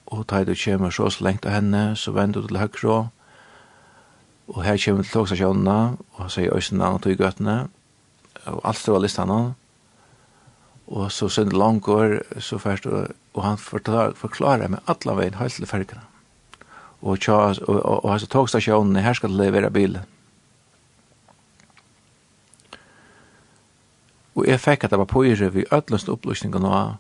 og 0.06 0.26
da 0.30 0.44
du 0.44 0.56
kommer 0.66 0.90
så 0.90 1.10
så 1.10 1.24
lengt 1.24 1.46
av 1.46 1.52
henne 1.52 1.96
så 1.96 2.12
vender 2.12 2.42
du 2.42 2.48
til 2.48 2.58
høyre 2.58 3.10
Og 4.48 4.64
her 4.64 4.78
kommer 4.78 5.04
til 5.04 5.12
togstasjonene, 5.12 5.98
og 6.14 6.20
han 6.22 6.30
sier 6.30 6.54
Øysene 6.54 6.86
og 6.86 7.02
gøttene, 7.02 7.68
og 8.46 8.60
alt 8.64 8.86
det 8.86 8.94
av 8.94 9.02
listene. 9.02 9.40
Og 10.88 11.12
så 11.12 11.30
sønne 11.30 11.58
langgår, 11.58 12.20
så 12.40 12.58
først, 12.62 12.86
og, 12.86 13.08
og 13.34 13.44
han 13.44 13.58
forklarer, 13.58 14.14
forklarer 14.14 14.68
med 14.68 14.80
alle 14.88 15.16
veien 15.18 15.40
helt 15.40 15.54
til 15.54 15.66
fergene. 15.66 16.04
Og, 17.02 17.20
tja, 17.20 17.34
og, 17.34 17.70
og, 17.70 18.06
og 18.06 18.12
altså 18.14 18.28
togstasjonene, 18.28 19.02
her 19.02 19.18
skal 19.18 19.34
det 19.34 19.42
levere 19.42 19.72
bilen. 19.74 20.06
Og 24.36 24.46
jeg 24.48 24.60
fikk 24.60 24.84
at 24.84 24.92
det 24.92 25.00
var 25.00 25.10
pøyre 25.10 25.50
ved 25.54 25.74
ødløst 25.74 26.10
opplysningen 26.12 26.66
av 26.68 26.98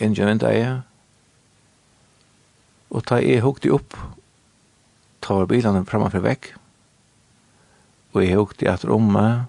ingen 0.00 0.28
vindeie. 0.28 0.82
Og 2.90 3.04
da 3.08 3.20
jeg 3.22 3.44
hukte 3.44 3.72
opp, 3.72 3.96
ta 5.22 5.40
var 5.40 5.48
bilene 5.50 5.84
fremme 5.88 6.10
for 6.10 6.26
vekk 6.26 6.52
og 8.16 8.24
jeg 8.24 8.36
hukte 8.36 8.70
at 8.70 8.84
romme, 8.88 9.46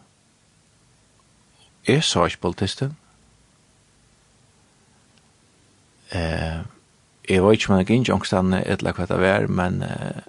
jeg 1.87 2.03
sa 2.03 2.25
ikke 2.27 2.41
politisten. 2.41 2.97
Eh, 6.11 6.59
jeg 7.29 7.43
var 7.43 7.51
ikke 7.51 7.71
med 7.71 7.79
en 7.85 7.93
innsjongstande 7.95 8.59
etla 8.67 8.91
hva 8.91 9.05
det 9.07 9.19
var, 9.21 9.47
men 9.47 9.79
eh, 9.87 10.19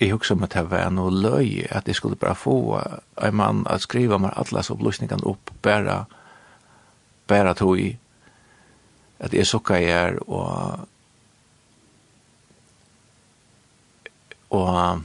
jeg 0.00 0.12
hukte 0.12 0.36
om 0.36 0.44
at 0.44 0.52
det 0.52 0.66
var 0.68 0.92
noe 0.92 1.12
løy, 1.12 1.64
at 1.70 1.88
jeg 1.88 1.96
skulle 1.96 2.20
bare 2.20 2.36
få 2.36 2.56
en 3.24 3.36
mann 3.40 3.64
at 3.72 3.84
skriva 3.86 4.18
meg 4.20 4.36
atlas 4.36 4.70
opplysningene 4.72 5.24
opp, 5.28 5.52
bare, 5.64 6.02
bare 7.28 7.54
tog 7.56 7.80
i, 7.80 7.92
at 9.22 9.32
jeg 9.32 9.48
sukka 9.48 9.80
jeg 9.80 9.96
er, 9.96 10.20
og 10.28 10.88
og 14.52 15.00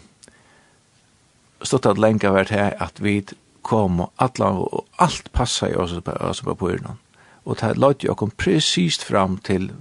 stått 1.67 1.89
at 1.89 1.99
lenge 2.01 2.31
vært 2.33 2.53
her 2.55 2.75
at 2.83 3.01
vi 3.03 3.19
kom 3.67 3.99
og 4.05 4.23
alla, 4.23 4.53
og 4.63 4.87
alt 5.03 5.31
passa 5.35 5.69
i 5.69 5.75
oss 5.75 5.93
på, 6.03 6.15
oss 6.23 6.41
på 6.41 6.55
pyrnån. 6.55 6.99
Og 7.47 7.59
det 7.61 7.77
løyte 7.79 8.07
jo 8.07 8.15
kom 8.15 8.31
presist 8.35 9.03
fram 9.07 9.37
til 9.43 9.71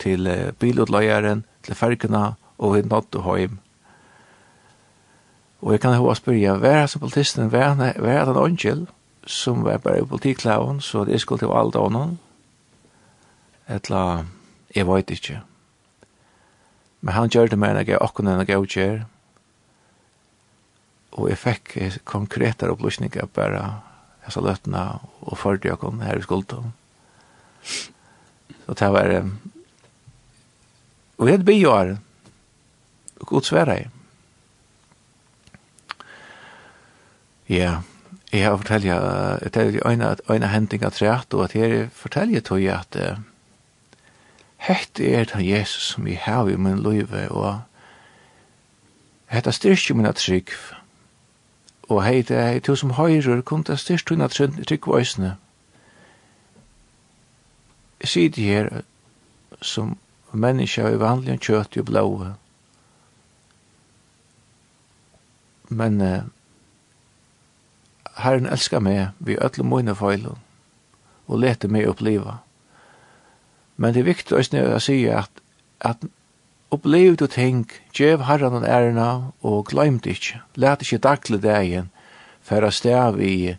til 0.00 0.26
uh, 0.26 0.52
bilutløyeren, 0.58 1.44
til 1.62 1.74
fergene, 1.74 2.34
og 2.58 2.74
vi 2.74 2.82
nådde 2.82 3.20
hjem. 3.38 3.58
Og 5.60 5.72
jeg 5.72 5.80
kan 5.80 5.98
hva 6.00 6.14
spørre, 6.16 6.56
hva 6.56 6.72
er 6.82 6.86
som 6.88 7.02
politisten, 7.02 7.50
hva 7.52 7.74
er, 7.74 8.00
hver 8.00 8.22
er 8.22 8.30
den 8.30 8.40
åndkjell 8.40 8.86
som 9.28 9.64
var 9.64 9.82
bare 9.84 10.00
i 10.00 10.08
politiklaven, 10.08 10.80
så 10.80 11.04
det 11.04 11.20
skulle 11.20 11.44
til 11.44 11.52
alt 11.52 11.76
av 11.76 11.90
noen? 11.92 12.16
Etla, 13.68 14.24
jeg 14.74 14.88
vet 14.88 15.12
ikke. 15.12 15.42
Men 17.00 17.14
han 17.14 17.28
gjør 17.28 17.52
det 17.52 17.58
med 17.58 17.76
en 17.76 17.84
jeg 17.84 18.00
akkurat 18.00 18.32
enn 18.32 18.48
jeg 18.48 18.72
gjør, 18.76 19.02
og 21.12 21.30
jeg 21.30 21.38
fikk 21.38 21.72
konkrete 22.08 22.70
opplysninger 22.70 23.26
bare 23.34 23.62
jeg 24.24 24.34
sa 24.34 24.42
løtene 24.44 24.82
og 25.26 25.38
førte 25.40 25.68
jeg 25.70 25.80
kom 25.80 26.02
her 26.04 26.20
i 26.20 26.22
skulden. 26.22 26.72
Så 27.64 28.76
det 28.78 28.90
var 28.94 29.14
og 31.20 31.26
jeg 31.26 31.34
hadde 31.34 31.48
bygjør 31.48 31.96
og 33.20 33.26
god 33.26 33.42
svære 33.42 33.76
jeg. 33.76 33.88
Ja, 37.50 37.72
jeg 38.32 38.44
har 38.46 38.56
fortalt 38.56 38.84
jeg 38.84 39.00
det 39.54 39.64
er 39.82 39.90
en, 39.90 40.04
øyne 40.30 40.48
hending 40.48 40.84
av 40.86 40.94
treat 40.94 41.34
og 41.34 41.48
at 41.48 41.56
jeg 41.58 41.90
forteller 41.92 42.40
tog 42.40 42.62
jeg 42.62 42.78
at 42.78 43.18
hette 44.60 45.04
er 45.08 45.26
det 45.32 45.46
Jesus 45.48 45.90
som 45.94 46.06
jeg 46.06 46.20
har 46.22 46.48
i 46.48 46.56
min 46.56 46.78
liv 46.82 47.10
og 47.30 47.60
hette 49.30 49.52
styrke 49.52 49.94
min 49.94 50.06
at 50.06 50.20
trygg 50.20 50.54
og 51.90 52.04
hei 52.04 52.22
det 52.22 52.38
hei 52.38 52.60
to 52.62 52.76
som 52.78 52.94
høyrer 52.94 53.40
kun 53.42 53.64
det 53.66 53.78
styrst 53.82 54.06
tunna 54.06 54.28
trygg 54.30 54.86
vøysene. 54.86 55.36
Jeg 58.00 58.08
sier 58.08 58.30
det 58.30 58.44
her 58.44 58.68
som 59.60 59.96
menneska 60.32 60.86
i 60.88 61.00
vanlig 61.00 61.40
kjøtt 61.42 61.76
og 61.82 61.88
blåa. 61.90 62.28
Men 65.68 66.00
uh, 66.00 66.22
Herren 68.22 68.46
elskar 68.46 68.80
meg 68.80 69.10
vi 69.18 69.38
ödlum 69.38 69.74
mine 69.74 69.94
feilun 69.94 70.38
og 71.26 71.42
lete 71.42 71.68
meg 71.68 71.88
oppleva. 71.90 72.38
Men 73.76 73.94
det 73.94 74.02
er 74.02 74.10
viktig 74.12 74.38
å 74.38 74.78
si 74.82 75.02
at, 75.08 75.30
at 75.80 76.02
Opplev 76.70 77.16
du 77.18 77.26
ting, 77.26 77.64
djev 77.90 78.22
herran 78.28 78.60
og 78.60 78.62
ærena, 78.62 79.32
og 79.42 79.64
gleim 79.66 79.96
glemt 79.98 80.06
ikke 80.06 80.38
let 80.54 80.82
ikkje 80.84 81.00
daglig 81.02 81.40
dagen, 81.42 81.88
færa 82.46 82.70
stav 82.70 83.18
i 83.18 83.56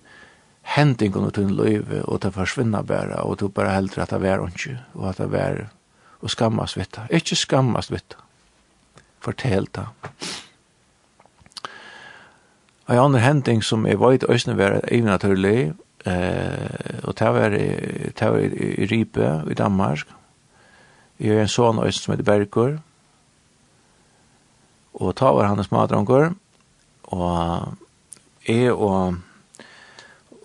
hendingen 0.78 1.26
og 1.28 1.34
tunn 1.36 1.52
løyve, 1.52 2.06
og 2.08 2.22
ta 2.24 2.30
forsvinna 2.32 2.80
bare, 2.88 3.20
og 3.28 3.42
du 3.42 3.50
bare 3.50 3.74
heldur 3.76 4.06
at 4.06 4.14
det 4.14 4.22
var 4.24 4.46
ikke, 4.48 4.78
og 4.96 5.10
at 5.10 5.18
det 5.18 5.28
var, 5.32 5.60
og 6.22 6.32
skammast 6.32 6.78
vitt 6.78 6.96
det. 6.96 7.04
Ikkje 7.20 7.36
skammast 7.36 7.92
vitt 7.92 8.16
det. 8.16 8.22
Fortel 9.20 9.68
det. 9.76 9.86
Og 12.88 12.96
en 12.96 13.02
annen 13.02 13.22
hending 13.22 13.64
som 13.64 13.84
jeg 13.86 14.00
vet 14.00 14.24
øyne 14.24 14.36
Øsne 14.36 14.56
var 14.58 14.80
evnaturlig, 14.88 15.74
eh, 16.06 17.04
og 17.04 17.20
det 17.20 17.34
var, 17.34 17.50
det 17.50 18.32
var 18.32 18.40
i, 18.40 18.72
i 18.84 18.88
Ripe 18.88 19.44
i 19.52 19.54
Danmark. 19.54 20.08
Jeg 21.20 21.36
er 21.36 21.44
en 21.44 21.52
sånn 21.52 21.84
øyne 21.84 21.92
som 21.92 22.16
heter 22.16 22.24
Bergur, 22.32 22.80
Og 24.94 25.16
ta 25.16 25.32
var 25.32 25.48
hans 25.48 25.72
matrangur, 25.72 26.34
og 27.04 27.78
jeg 28.48 28.74
og, 28.74 29.16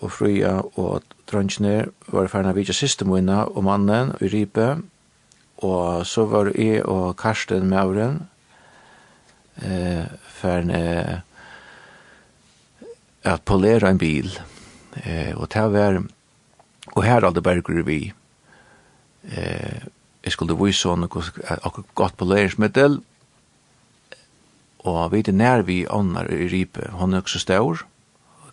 og 0.01 0.11
Fruja 0.11 0.59
og 0.77 1.03
drønnsene 1.27 1.87
var 2.13 2.29
ferdig 2.31 2.55
vidtja 2.55 2.75
siste 2.77 3.05
måned, 3.05 3.53
og 3.55 3.63
mannen 3.67 4.13
i 4.21 4.29
Ripe, 4.31 4.69
og 5.57 6.05
så 6.07 6.25
var 6.29 6.51
jeg 6.55 6.85
og 6.85 7.15
Karsten 7.17 7.69
Mauren 7.69 8.21
eh, 9.61 10.05
ferdig 10.37 10.77
eh, 10.77 11.17
at 13.27 13.43
polera 13.43 13.89
en 13.91 13.99
bil, 13.99 14.31
eh, 15.03 15.33
og 15.35 15.49
ta 15.51 15.67
var, 15.73 15.99
og 16.95 17.03
her 17.03 17.25
hadde 17.25 17.43
Berger 17.43 17.83
vi, 17.83 18.13
eh, 19.27 19.83
jeg 20.23 20.31
skulle 20.31 20.55
vise 20.59 20.89
henne 20.89 21.07
akkurat 21.07 21.95
godt 21.95 22.17
poleringsmiddel, 22.17 23.01
og 23.01 23.16
og 24.87 25.11
vi 25.11 25.23
er 25.25 25.35
nær 25.35 25.65
vi 25.67 25.81
åndar 25.89 26.29
i 26.31 26.47
Ripe. 26.47 26.89
Hon 26.95 27.13
er 27.13 27.21
også 27.21 27.41
stor, 27.43 27.83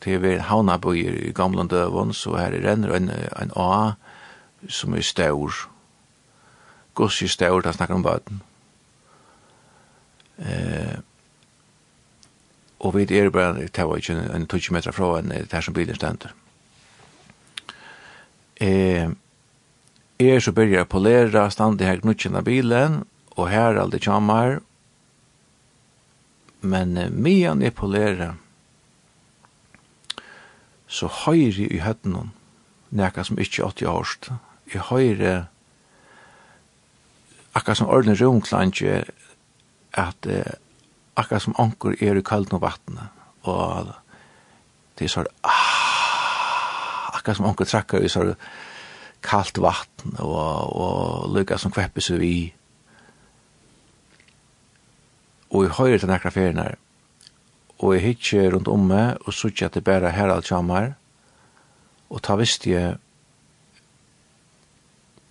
til 0.02 0.20
vi 0.22 0.34
havnabøyer 0.42 1.20
i 1.28 1.32
gamle 1.32 1.66
døven, 1.70 2.12
så 2.12 2.36
her 2.36 2.58
renner 2.64 2.96
en, 2.96 3.10
en 3.10 3.54
A 3.56 3.94
som 4.68 4.94
er 4.94 5.06
stor. 5.06 5.54
Goss 6.94 7.22
er 7.22 7.32
stor, 7.32 7.60
da 7.62 7.72
snakker 7.72 7.94
om 7.94 8.02
baden. 8.02 8.42
Eh, 10.38 10.98
og 12.84 12.94
vi 12.96 13.06
er 13.16 13.30
bare, 13.30 13.66
det 13.66 13.86
var 13.86 13.96
ikke 13.96 14.16
en 14.34 14.46
20 14.46 14.72
meter 14.74 14.92
fra 14.92 15.18
en 15.18 15.32
der 15.50 15.60
som 15.60 15.74
bilen 15.74 15.96
stender. 15.96 16.34
Eh, 18.60 19.08
er 20.18 20.40
så 20.40 20.52
börjar 20.52 20.84
polera, 20.84 21.50
standi 21.50 21.84
her 21.84 22.02
gnutjen 22.02 22.36
av 22.36 22.44
bilen, 22.44 23.02
og 23.36 23.48
her 23.50 23.80
aldri 23.80 23.98
kjamar, 23.98 24.60
men 26.64 26.96
uh, 26.98 27.10
medan 27.12 27.62
jeg 27.62 27.74
polerer, 27.74 28.34
så 30.88 31.08
høyre 31.24 31.68
i 31.68 31.80
høttene, 31.82 32.28
nekka 32.94 33.24
som 33.26 33.40
ikke 33.40 33.66
80 33.66 33.90
årst, 33.90 34.30
i 34.74 34.80
høyre, 34.90 35.46
akka 37.54 37.74
som 37.74 37.90
ordentlig 37.90 38.20
romklanje, 38.22 39.02
at 39.94 40.30
uh, 40.30 40.54
akka 41.20 41.40
som 41.42 41.56
anker 41.58 41.96
er 42.02 42.18
i 42.18 42.26
kalden 42.26 42.58
og 42.58 42.64
vattnet, 42.64 43.24
og 43.44 43.92
det 44.98 45.08
er 45.08 45.12
sånn, 45.12 45.30
ah, 45.42 47.10
akka 47.18 47.34
som 47.34 47.48
anker 47.50 47.68
trakker 47.68 48.04
i 48.04 48.10
sånn 48.10 48.34
kaldt 49.24 49.58
vatten, 49.62 50.16
og, 50.20 50.74
og 50.76 51.32
lykka 51.34 51.58
som 51.58 51.72
kveppes 51.74 52.10
vi 52.20 52.28
i, 52.28 52.42
og 55.54 55.62
jeg 55.62 55.76
høyre 55.78 56.00
til 56.02 56.10
nekra 56.10 56.32
ferien 56.34 56.58
her. 56.58 56.74
Og 57.78 57.94
jeg 57.94 58.04
hitje 58.08 58.50
rundt 58.50 58.70
om 58.70 58.88
meg, 58.90 59.20
og 59.22 59.34
sutja 59.36 59.68
at 59.70 59.78
det 59.78 59.84
bare 59.86 60.10
her 60.14 60.32
alt 60.32 60.50
jammer, 60.50 60.94
og 62.10 62.22
ta 62.26 62.36
visste 62.38 62.70
jeg, 62.70 62.98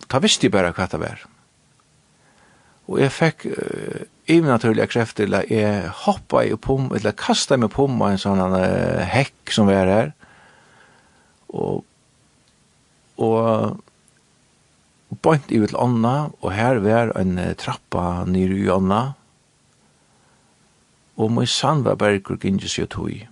ta 0.08 0.20
visste 0.24 0.48
jeg 0.48 0.54
bare 0.54 0.72
hva 0.76 0.88
det 0.90 1.00
var. 1.00 1.24
Og 2.88 3.00
jeg 3.00 3.12
fikk 3.12 3.46
uh, 3.52 4.04
ivenaturlige 4.28 4.88
krefter, 4.92 5.28
eller 5.28 5.48
jeg 5.52 5.88
hoppa 6.04 6.44
i 6.44 6.56
pum, 6.56 6.90
eller 6.96 7.16
kasta 7.16 7.56
meg 7.60 7.72
pum 7.72 7.96
av 8.00 8.14
en 8.14 8.20
sånn 8.20 8.42
uh, 8.44 9.04
hekk 9.08 9.52
som 9.56 9.68
var 9.68 9.88
her, 9.92 10.14
og, 11.54 11.84
og 13.20 13.80
bant 15.24 15.52
i 15.52 15.60
til 15.60 15.76
ånda, 15.78 16.14
og 16.40 16.50
her 16.52 16.80
var 16.84 17.12
en 17.20 17.36
uh, 17.40 17.52
trappa 17.60 18.24
nere 18.28 18.56
i 18.58 18.72
ånda, 18.72 19.02
og 21.16 21.30
min 21.32 21.46
sann 21.46 21.84
var 21.86 21.98
bergur 22.00 22.38
gynges 22.40 22.78
jo 22.78 22.86
tui. 22.90 23.22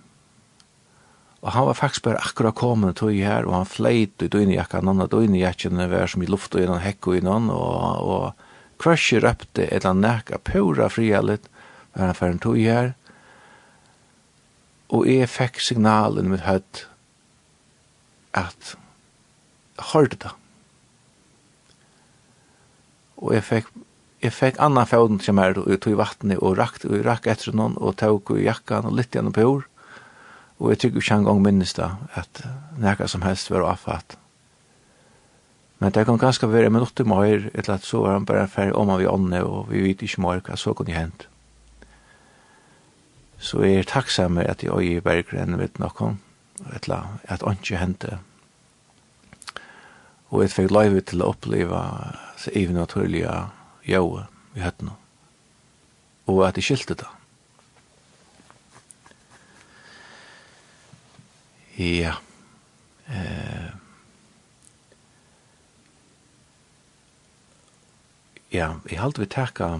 Og 1.43 1.51
han 1.51 1.67
var 1.67 1.75
faktisk 1.75 2.05
bare 2.05 2.21
akkurat 2.23 2.55
komin 2.55 2.95
tui 2.95 3.19
her, 3.19 3.43
og 3.43 3.57
han 3.57 3.67
fleit 3.67 4.23
i 4.23 4.29
døgnejakkan, 4.31 4.87
han 4.87 5.03
hadde 5.03 5.17
døgnejakken 5.17 5.81
var 5.91 6.07
som 6.07 6.23
i 6.23 6.29
luft 6.31 6.55
og 6.55 6.63
innan 6.63 6.83
hekko 6.83 7.17
innan, 7.19 7.49
og, 7.51 8.07
og 8.07 8.79
kvarsi 8.79 9.19
røpte 9.19 9.67
et 9.67 9.83
han 9.83 9.99
nekka 10.03 10.39
pura 10.39 10.87
frialit, 10.89 11.49
var 11.93 12.07
han 12.07 12.17
færen 12.17 12.39
tog 12.39 12.57
her, 12.57 12.93
og 14.93 15.07
jeg 15.09 15.29
fikk 15.31 15.59
signalen 15.63 16.29
med 16.29 16.45
høyt 16.45 16.85
at 18.37 18.75
hørte 19.91 20.19
det. 20.21 20.33
Og 23.17 23.33
jeg 23.33 23.45
fikk 23.47 23.69
jeg 24.23 24.31
fikk 24.31 24.59
annan 24.63 24.87
fjorden 24.87 25.19
som 25.19 25.39
er 25.43 25.57
og 25.59 25.67
tog 25.83 25.91
i 25.91 25.99
vattnet 25.99 26.39
og 26.39 26.55
rakt 26.55 26.85
og 26.87 27.01
rakk 27.03 27.27
etter 27.27 27.55
noen 27.55 27.75
og 27.75 27.97
tog 27.99 28.31
i 28.37 28.45
jakkan 28.45 28.87
og 28.87 28.95
litt 28.95 29.15
gjennom 29.15 29.35
på 29.35 29.43
jord. 29.43 29.65
Og 30.63 30.71
jeg 30.71 30.83
tykker 30.83 31.01
ikke 31.01 31.15
en 31.19 31.25
gang 31.27 31.41
minnes 31.43 31.73
da 31.75 31.89
at 32.15 32.43
nekka 32.79 33.09
som 33.11 33.25
helst 33.25 33.51
var 33.51 33.65
avfatt. 33.67 34.15
Men 35.83 35.91
det 35.91 36.05
kan 36.07 36.21
ganske 36.21 36.47
være 36.47 36.69
en 36.69 36.77
minutt 36.77 36.99
mer 37.03 37.25
eller 37.27 37.49
etter 37.51 37.73
at 37.75 37.83
så 37.83 37.99
var 38.05 38.13
han 38.15 38.27
bare 38.29 38.47
ferdig 38.47 38.75
om 38.79 38.87
han 38.87 39.01
vi 39.01 39.09
ånne, 39.11 39.41
og 39.43 39.71
vi 39.73 39.81
vet 39.83 40.05
ikke 40.05 40.21
mer 40.23 40.39
hva 40.39 40.55
så 40.55 40.71
kunne 40.71 40.95
hent. 40.95 41.25
Så 43.43 43.59
jeg 43.65 43.81
er 43.81 43.89
takksam 43.89 44.39
at 44.39 44.63
jeg 44.63 44.71
øye 44.71 45.01
i 45.01 45.03
berggrennen 45.03 45.59
vet 45.59 45.81
noe, 45.83 46.13
etter 46.71 47.03
at 47.27 47.43
ikke 47.43 47.81
hente. 47.81 48.21
Og 50.31 50.45
jeg 50.45 50.53
fikk 50.53 50.71
løyve 50.71 51.03
til 51.03 51.21
å 51.21 51.33
oppleve 51.33 51.81
så 52.39 52.55
even 52.55 52.79
naturlige 52.79 53.33
jove 53.87 54.25
i 54.55 54.63
høttene, 54.63 54.95
og 56.27 56.47
at 56.47 56.57
jeg 56.57 56.63
skilte 56.63 56.95
det. 56.95 57.09
Ja. 61.77 62.13
Eh. 63.07 63.71
Ja, 68.53 68.73
jeg 68.91 68.99
halte 69.01 69.23
vi 69.23 69.25
takka 69.25 69.79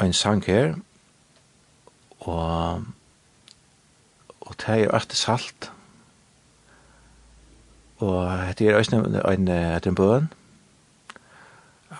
en 0.00 0.12
sang 0.12 0.44
her, 0.46 0.74
og 2.20 2.84
og 4.40 4.54
det 4.60 4.68
er 4.68 4.90
alltid 4.90 5.16
salt, 5.16 5.72
og 7.98 8.58
det 8.58 8.68
er 8.68 8.76
også 8.76 8.96
en, 8.96 9.14
en, 9.14 9.48
en 9.86 9.94
bøn, 9.94 10.32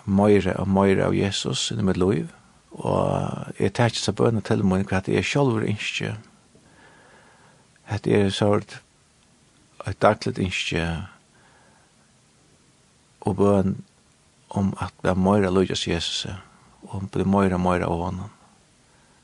meira 0.05 0.57
og 0.61 0.69
meira 0.69 1.07
av 1.07 1.15
Jesus 1.15 1.71
i 1.71 1.83
mitt 1.83 2.01
liv, 2.01 2.31
og 2.73 3.53
jeg 3.61 3.73
tar 3.77 3.93
ikke 3.93 4.03
så 4.03 4.15
bønne 4.17 4.41
til 4.45 4.65
meg 4.65 4.89
hva 4.89 5.03
jeg 5.07 5.25
selv 5.29 5.63
ikke 5.69 6.17
at 7.93 8.07
jeg 8.09 8.29
er 8.29 8.35
sånn 8.35 8.65
et 9.87 9.99
daglig 10.01 10.39
ikke 10.47 10.85
og 13.27 13.37
bøn 13.39 13.75
om 14.57 14.73
at 14.83 14.95
det 15.03 15.13
er 15.13 15.19
meira 15.19 15.51
løyes 15.51 15.87
Jesus 15.89 16.27
og 16.83 16.95
om 16.99 17.11
det 17.13 17.25
er 17.25 17.33
meira 17.35 17.59
meira 17.59 17.91
av 17.91 18.05
honom 18.07 18.31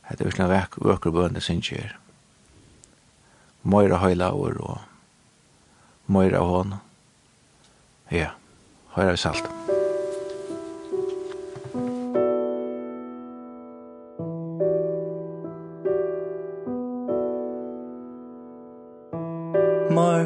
at 0.08 0.18
det 0.18 0.26
er 0.26 0.30
virkelig 0.30 0.50
vek 0.52 0.80
vøkker 0.90 1.14
bøn 1.14 1.38
det 1.38 1.44
synes 1.46 1.70
jeg 1.72 1.86
er 1.86 1.96
meira 3.62 4.00
høyla 4.02 4.32
og 4.34 4.78
meira 6.06 6.42
av 6.42 6.52
honom 6.56 6.84
ja, 8.10 8.32
høyra 8.96 9.14
vi 9.14 9.24
salten 9.24 9.57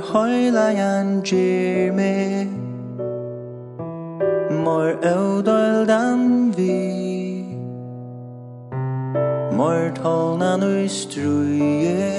Høyla 0.02 0.18
hoylayan 0.18 1.22
jirme 1.22 2.46
Mor 4.64 4.88
eudoldam 5.02 6.52
vi 6.56 7.44
Mor 9.56 9.94
tolnan 10.02 10.88
struje 10.88 12.18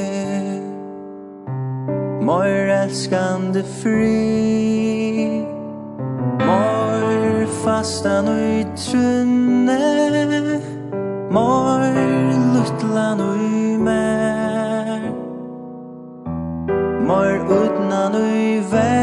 Mor 2.21 2.55
elskande 2.79 3.63
fri 3.63 5.43
Mor 6.47 7.45
fastan 7.63 8.27
trunne 8.79 9.81
Mor 11.31 11.83
lutlan 12.53 13.19
umen 13.19 14.12
mor 17.07 17.33
utnan 17.61 18.14
ui 18.15 18.61
verste. 18.72 18.93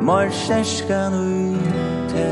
Mor 0.00 0.28
seskan 0.30 1.12
ui 1.12 1.58
te 2.12 2.30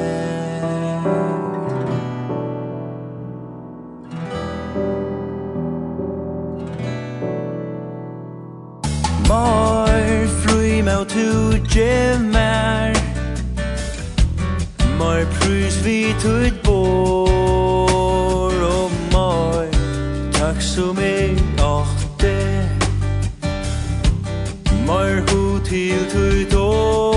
mor 9.28 10.05
frui 10.40 10.82
mau 10.82 11.05
tu 11.05 11.28
gemar 11.74 12.92
mor 14.98 15.20
prus 15.36 15.74
vi 15.84 16.00
tuit 16.22 16.55
bor 16.64 17.72
tak 20.52 20.62
som 20.62 20.98
er 20.98 21.32
åtte 21.64 22.68
Mår 24.86 25.22
ho 25.31 25.58
til 25.64 25.97
tøy 26.12 26.56
år 26.58 27.11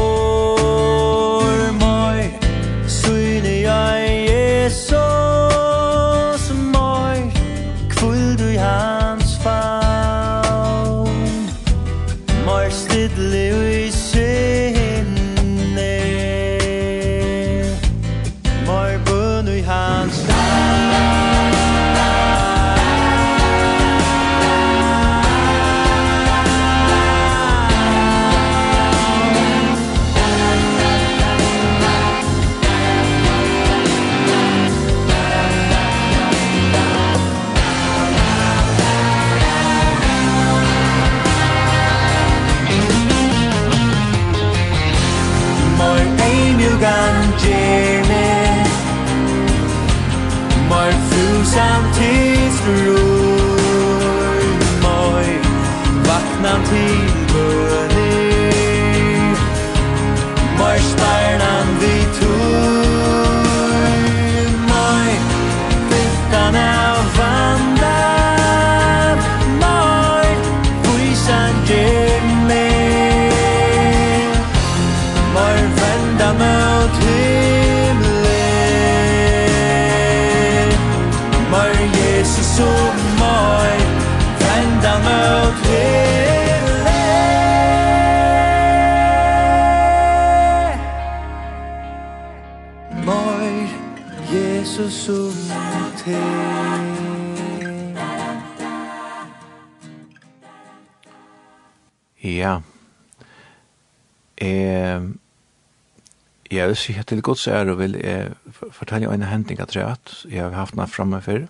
jeg 106.76 106.82
sier 106.82 107.06
til 107.08 107.22
gods 107.24 107.48
er 107.48 107.70
og 107.72 107.80
vil 107.80 107.96
jeg 107.96 108.34
fortelle 108.76 109.08
en 109.08 109.24
hending 109.24 109.62
av 109.64 109.70
treet. 109.72 110.12
Jeg 110.28 110.44
har 110.44 110.58
haft 110.58 110.76
den 110.76 110.92
fremme 110.92 111.22
før. 111.24 111.46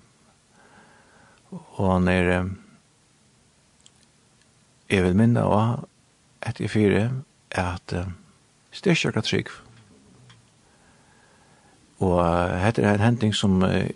Og 1.52 1.92
han 1.94 2.08
er... 2.12 2.50
Jeg 4.90 5.02
vil 5.02 5.18
minne 5.18 5.42
av 5.42 5.88
etter 6.46 6.70
fire 6.70 7.08
at 7.58 7.94
uh, 7.98 8.12
styrkjøkka 8.76 9.24
trygg. 9.26 9.50
Og 12.06 12.20
uh, 12.22 12.54
dette 12.62 12.86
er 12.86 13.00
en 13.00 13.08
hending 13.08 13.34
som 13.34 13.64
uh, 13.66 13.90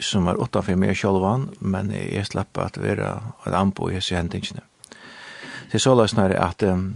som 0.00 0.30
er 0.32 0.38
utenfor 0.40 0.78
meg 0.80 0.96
sjølvan, 0.96 1.50
men 1.60 1.90
jeg 1.92 2.24
slapp 2.30 2.56
at 2.62 2.78
være 2.80 3.10
et 3.44 3.52
ambo 3.52 3.90
i 3.90 3.98
hese 3.98 4.16
hendingene. 4.16 4.62
Det 5.68 5.76
er 5.76 5.84
så 5.84 5.92
løsner 5.92 6.32
at 6.40 6.64
um, 6.64 6.94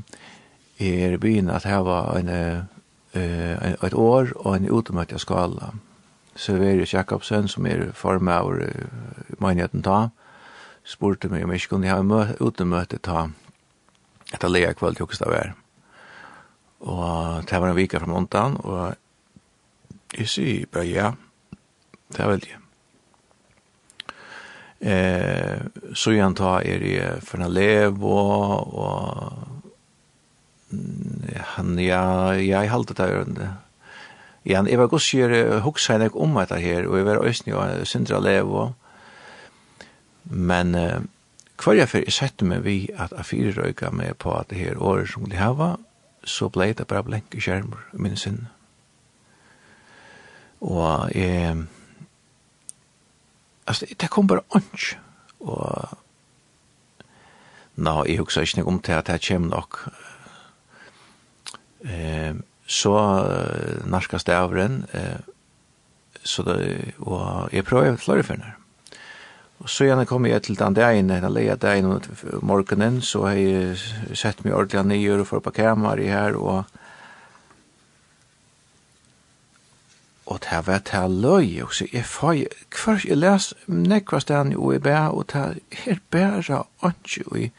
jeg 0.85 1.09
er 1.09 1.17
i 1.17 1.21
byen 1.23 1.51
at 1.51 1.65
her 1.69 1.83
var 1.87 2.17
en, 2.19 2.29
uh, 2.29 3.85
et 3.85 3.95
år 3.95 4.33
og 4.37 4.57
en 4.57 4.71
utemøtt 4.71 5.15
skala. 5.21 5.73
Severius 6.37 6.95
Jakobsen, 6.95 7.49
som 7.49 7.67
er 7.67 7.93
form 7.95 8.29
av 8.29 8.51
uh, 8.51 8.65
menigheten 9.39 9.83
ta, 9.83 10.09
spurte 10.85 11.31
meg 11.33 11.45
om 11.45 11.53
jeg 11.55 11.63
ikke 11.63 11.77
kunne 11.77 11.93
ha 11.93 12.25
utemøtt 12.41 12.99
ta 13.03 13.29
etter 14.35 14.51
lea 14.51 14.73
kveld 14.75 14.99
til 14.99 15.07
Kjokstad 15.07 15.31
vær. 15.31 15.55
Og 16.85 17.47
det 17.49 17.61
var 17.61 17.71
en 17.71 17.79
vika 17.79 18.01
fra 18.03 18.11
måndagen, 18.11 18.59
og 18.61 18.95
jeg 20.19 20.29
sier 20.29 20.69
bare 20.73 20.91
ja, 20.91 21.11
det 22.13 22.21
er 22.21 22.31
veldig. 22.31 22.57
Eh, 24.85 25.61
så 25.97 26.13
igjen 26.13 26.37
ta 26.37 26.59
er 26.61 26.83
i 26.85 26.95
for 27.25 27.41
en 27.41 27.55
lev 27.55 28.03
og, 28.05 28.75
og 28.75 29.64
han 31.57 31.79
ja 31.79 32.35
jag 32.35 32.69
hållt 32.69 32.97
det 32.97 33.03
där 33.03 33.55
Ja, 34.45 34.57
han 34.57 34.69
var 34.79 34.91
gos 34.93 35.07
gjør 35.15 35.61
hoksa 35.65 35.95
enn 35.97 36.11
om 36.13 36.35
dette 36.37 36.59
her, 36.61 36.85
og 36.85 36.99
jeg 36.99 37.07
var 37.07 37.23
øyne 37.25 37.57
og 37.57 37.87
syndra 37.89 38.21
lev 38.21 38.51
og... 38.53 38.75
Men 40.25 40.75
uh, 40.75 41.01
hver 41.61 41.79
jeg 41.79 41.89
fyrir 41.89 42.13
sette 42.13 42.45
meg 42.45 42.65
vi 42.65 42.91
at 42.93 43.13
jeg 43.17 43.25
fyrir 43.25 43.57
røyka 43.57 43.91
meg 43.93 44.19
på 44.21 44.35
at 44.37 44.51
det 44.51 44.59
her 44.59 44.81
året 44.81 45.09
som 45.09 45.25
de 45.29 45.41
hava, 45.41 45.77
så 46.25 46.51
blei 46.53 46.73
det 46.73 46.87
bare 46.89 47.05
blenk 47.05 47.33
i 47.33 47.41
skjermer 47.41 47.89
i 47.97 48.03
min 48.05 48.21
sinne. 48.21 48.51
Og 50.61 51.09
jeg... 51.17 51.65
Altså, 53.67 53.89
det 54.01 54.11
kom 54.13 54.29
bare 54.29 54.45
ånds, 54.53 54.93
og... 55.41 56.01
Nå, 57.77 58.05
jeg 58.05 58.21
hoksa 58.21 58.45
ikke 58.45 58.69
om 58.69 58.77
til 58.81 58.93
at 58.93 59.09
det 59.09 59.25
kommer 59.25 59.57
nok 59.57 59.87
Eh, 61.85 62.35
så 62.67 62.93
narkast 63.85 64.27
det 64.27 64.37
av 64.37 64.55
den, 64.55 64.85
eh, 64.93 65.21
så 66.23 66.43
det, 66.43 66.95
og 66.99 67.53
jeg 67.53 67.65
prøver 67.65 67.97
flere 67.97 68.23
finner. 68.25 68.57
Og 69.61 69.69
så 69.69 69.85
gjerne 69.85 70.07
kom 70.07 70.27
jeg 70.27 70.43
til 70.43 70.59
den 70.59 70.75
dagen, 70.75 71.09
den 71.09 71.33
leia 71.33 71.55
dagen 71.57 71.87
om 71.93 72.01
morgenen, 72.43 73.03
så 73.03 73.27
har 73.27 73.37
jeg 73.37 73.77
sett 74.17 74.45
meg 74.45 74.55
ordentlig 74.55 74.87
nye 74.87 75.21
og 75.21 75.27
for 75.29 75.45
på 75.45 75.53
kammer 75.61 76.01
i 76.01 76.09
her, 76.09 76.37
og 76.37 76.65
og 80.27 80.41
det 80.41 80.67
var 80.67 80.79
det 80.79 80.89
her 80.93 81.09
løy, 81.09 81.63
og 81.63 81.75
så 81.75 81.87
jeg 81.93 82.05
får, 82.05 82.47
hver 82.73 83.03
jeg 83.05 83.17
les 83.17 83.55
nekva 83.67 84.21
stedan 84.21 84.53
jo 84.53 84.73
i 84.73 84.79
bæ, 84.79 85.13
og 85.13 85.27
det 85.33 85.61
er 85.87 86.01
bare 86.11 86.41
bæra 86.41 86.63
åndsju 86.83 87.37
i 87.37 87.51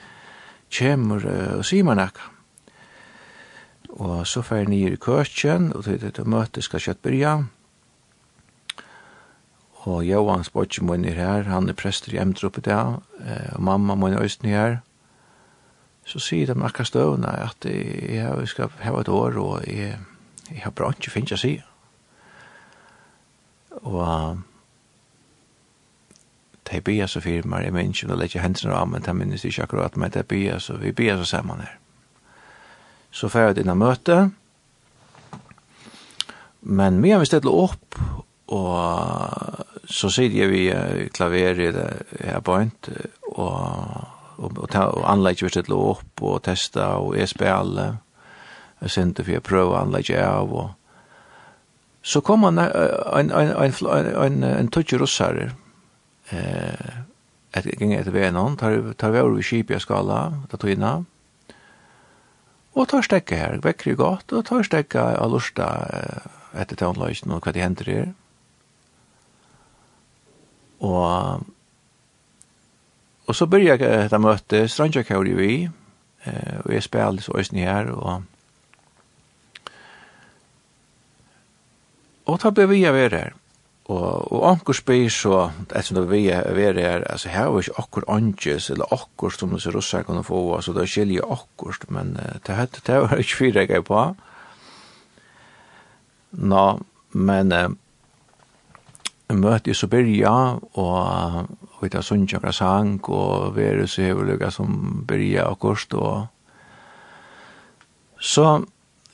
kjemur 0.70 1.26
og 1.30 1.66
sier 1.66 1.86
man 1.86 2.02
nekka. 2.02 2.35
Og 3.95 4.27
så 4.27 4.41
fer 4.43 4.64
jeg 4.64 4.72
nye 4.72 4.91
i 4.91 4.99
køkken, 4.99 5.72
og 5.75 5.83
til 5.83 6.01
dette 6.01 6.24
møtet 6.27 6.64
skal 6.64 6.83
kjøtt 6.83 7.03
byrja. 7.03 7.35
Og 9.85 10.01
Johan 10.03 10.43
spør 10.43 10.83
min 10.83 11.06
er 11.06 11.14
her, 11.14 11.43
han 11.43 11.69
er 11.69 11.77
prester 11.77 12.14
i 12.14 12.17
Emdrup 12.17 12.57
i 12.57 12.61
dag, 12.61 12.98
og 13.53 13.61
mamma 13.61 13.95
min 13.95 14.14
er 14.14 14.24
østen 14.24 14.49
her. 14.49 14.77
Så 16.06 16.19
sier 16.19 16.45
de 16.45 16.64
akkurat 16.64 16.88
støvende 16.88 17.30
at 17.30 17.65
jeg 17.65 18.48
skal 18.48 18.69
hava 18.80 19.01
et 19.01 19.07
år, 19.09 19.38
og 19.38 19.64
jeg, 19.67 19.99
jeg 20.51 20.61
har 20.64 20.72
bra 20.72 20.90
ikke 20.91 21.14
finnes 21.14 21.38
å 21.38 21.40
si. 21.40 21.53
Og 23.85 24.41
de 26.72 26.82
bia 26.82 27.07
så 27.07 27.22
firmer, 27.22 27.61
jeg 27.61 27.74
minns 27.74 28.03
ikke, 28.03 28.14
og 28.14 28.19
legger 28.19 28.41
hendene 28.41 28.74
av, 28.74 28.90
men 28.90 29.06
de 29.06 29.14
minnes 29.14 29.45
ikke 29.45 29.64
akkurat, 29.64 29.98
men 29.98 30.11
de 30.11 30.24
bia 30.24 30.59
så, 30.59 30.77
vi 30.82 30.91
bia 30.91 31.17
så 31.17 31.25
sammen 31.25 31.61
her 31.61 31.77
så 33.16 33.30
får 33.32 33.48
jeg 33.48 33.58
denne 33.61 33.77
møte. 33.80 34.18
Men 36.66 37.00
mye 37.00 37.22
vi 37.22 37.30
stedet 37.30 37.52
opp, 37.52 38.00
og 38.52 39.85
så 39.85 40.10
sitter 40.11 40.42
jeg 40.42 40.52
vi 40.52 40.64
uh, 40.74 41.06
klaver 41.16 41.61
i 41.61 41.72
det 41.74 41.90
her 42.19 42.44
point, 42.45 42.90
og 43.38 44.11
og, 44.35 44.52
og, 44.60 44.74
og 44.76 45.06
anlegg 45.08 45.40
vi 45.45 45.50
stedet 45.53 45.72
opp, 45.72 46.22
og 46.22 46.42
testa, 46.44 46.98
og 47.00 47.16
jeg 47.16 47.32
spiller, 47.32 48.02
jeg 48.82 48.92
sendte 48.92 49.24
for 49.24 49.38
jeg 49.38 49.45
prøver 49.48 49.72
å 49.72 49.84
anlegg 49.85 50.11
av, 50.19 50.52
og 50.52 50.74
så 52.03 52.19
kom 52.22 52.44
han 52.44 52.60
en, 52.60 52.74
en, 52.76 53.32
en, 53.32 53.77
en, 53.88 54.11
en, 54.26 54.44
en 54.50 54.68
tøtje 54.76 55.00
russare, 55.00 55.53
eh, 56.35 57.00
et, 57.56 57.64
et, 57.64 57.80
et, 57.80 58.11
et, 58.11 58.60
tar 58.60 58.76
et, 58.76 58.92
et, 58.92 59.08
et, 59.08 59.08
et, 59.08 59.40
et, 59.40 59.64
et, 59.72 60.60
et, 60.60 60.66
et, 60.68 60.84
et, 60.84 61.15
og 62.76 62.90
tar 62.92 63.06
stekka 63.08 63.40
her, 63.40 63.58
vekker 63.64 63.94
i 63.94 63.98
godt, 64.00 64.34
og 64.36 64.45
tar 64.48 64.66
stekka 64.68 65.08
av 65.16 65.32
lusta 65.32 65.70
etter 66.56 66.80
tånløysen 66.80 67.32
og 67.32 67.44
hva 67.44 67.54
de 67.56 67.64
henter 67.64 67.92
her. 67.92 68.10
Og, 70.84 71.45
og 73.26 73.38
så 73.38 73.48
byrja 73.48 73.78
jeg 73.78 73.84
dette 73.86 74.20
møte, 74.20 74.66
Strandja 74.68 75.06
Kauri 75.08 75.34
vi, 75.40 75.52
og 76.66 76.72
jeg 76.74 76.84
spiller 76.84 77.24
så 77.24 77.38
øysen 77.40 77.64
her, 77.64 77.92
og 77.95 78.24
og 82.26 82.40
ta 82.42 82.50
ble 82.50 82.66
vi 82.72 82.82
av 82.90 82.98
her. 82.98 83.36
Og, 83.86 84.32
og 84.34 84.44
anker 84.50 84.74
spyr 84.74 85.12
så, 85.14 85.52
ettersom 85.68 86.00
det 86.00 86.08
vi 86.10 86.24
er 86.34 86.48
ved 86.58 86.80
er, 86.82 87.04
altså 87.06 87.30
her 87.30 87.52
var 87.54 87.62
ikke 87.62 87.82
akkur 87.84 88.08
anges, 88.10 88.70
eller 88.74 88.94
akkur 88.94 89.30
som 89.30 89.54
disse 89.54 89.70
russar 89.70 90.08
kunne 90.08 90.24
få, 90.26 90.56
altså 90.56 90.74
det 90.74 90.88
skiljer 90.90 91.28
akkur, 91.36 91.78
men 91.94 92.16
uh, 92.18 92.40
det, 92.48 92.58
det, 92.74 92.82
det 92.88 92.98
var 93.04 93.22
ikke 93.22 93.38
fyra 93.44 93.66
jeg 93.70 93.86
på. 93.86 94.02
Nå, 96.32 96.66
men 97.14 97.54
uh, 97.54 97.70
møte 99.38 99.70
jeg 99.70 99.78
Siberia, 99.78 100.34
og 100.74 100.98
uh, 101.06 101.44
vi 101.84 101.94
tar 101.94 102.02
Sundsjøkra 102.02 102.52
sang, 102.58 102.98
og 103.06 103.54
vi 103.56 103.70
er 103.70 103.86
så 103.86 104.02
hever 104.02 104.26
lukka 104.32 104.50
som 104.50 105.04
Beria 105.08 105.46
og 105.52 105.60
Kost, 105.62 105.94
og 105.94 106.26
så 108.18 108.64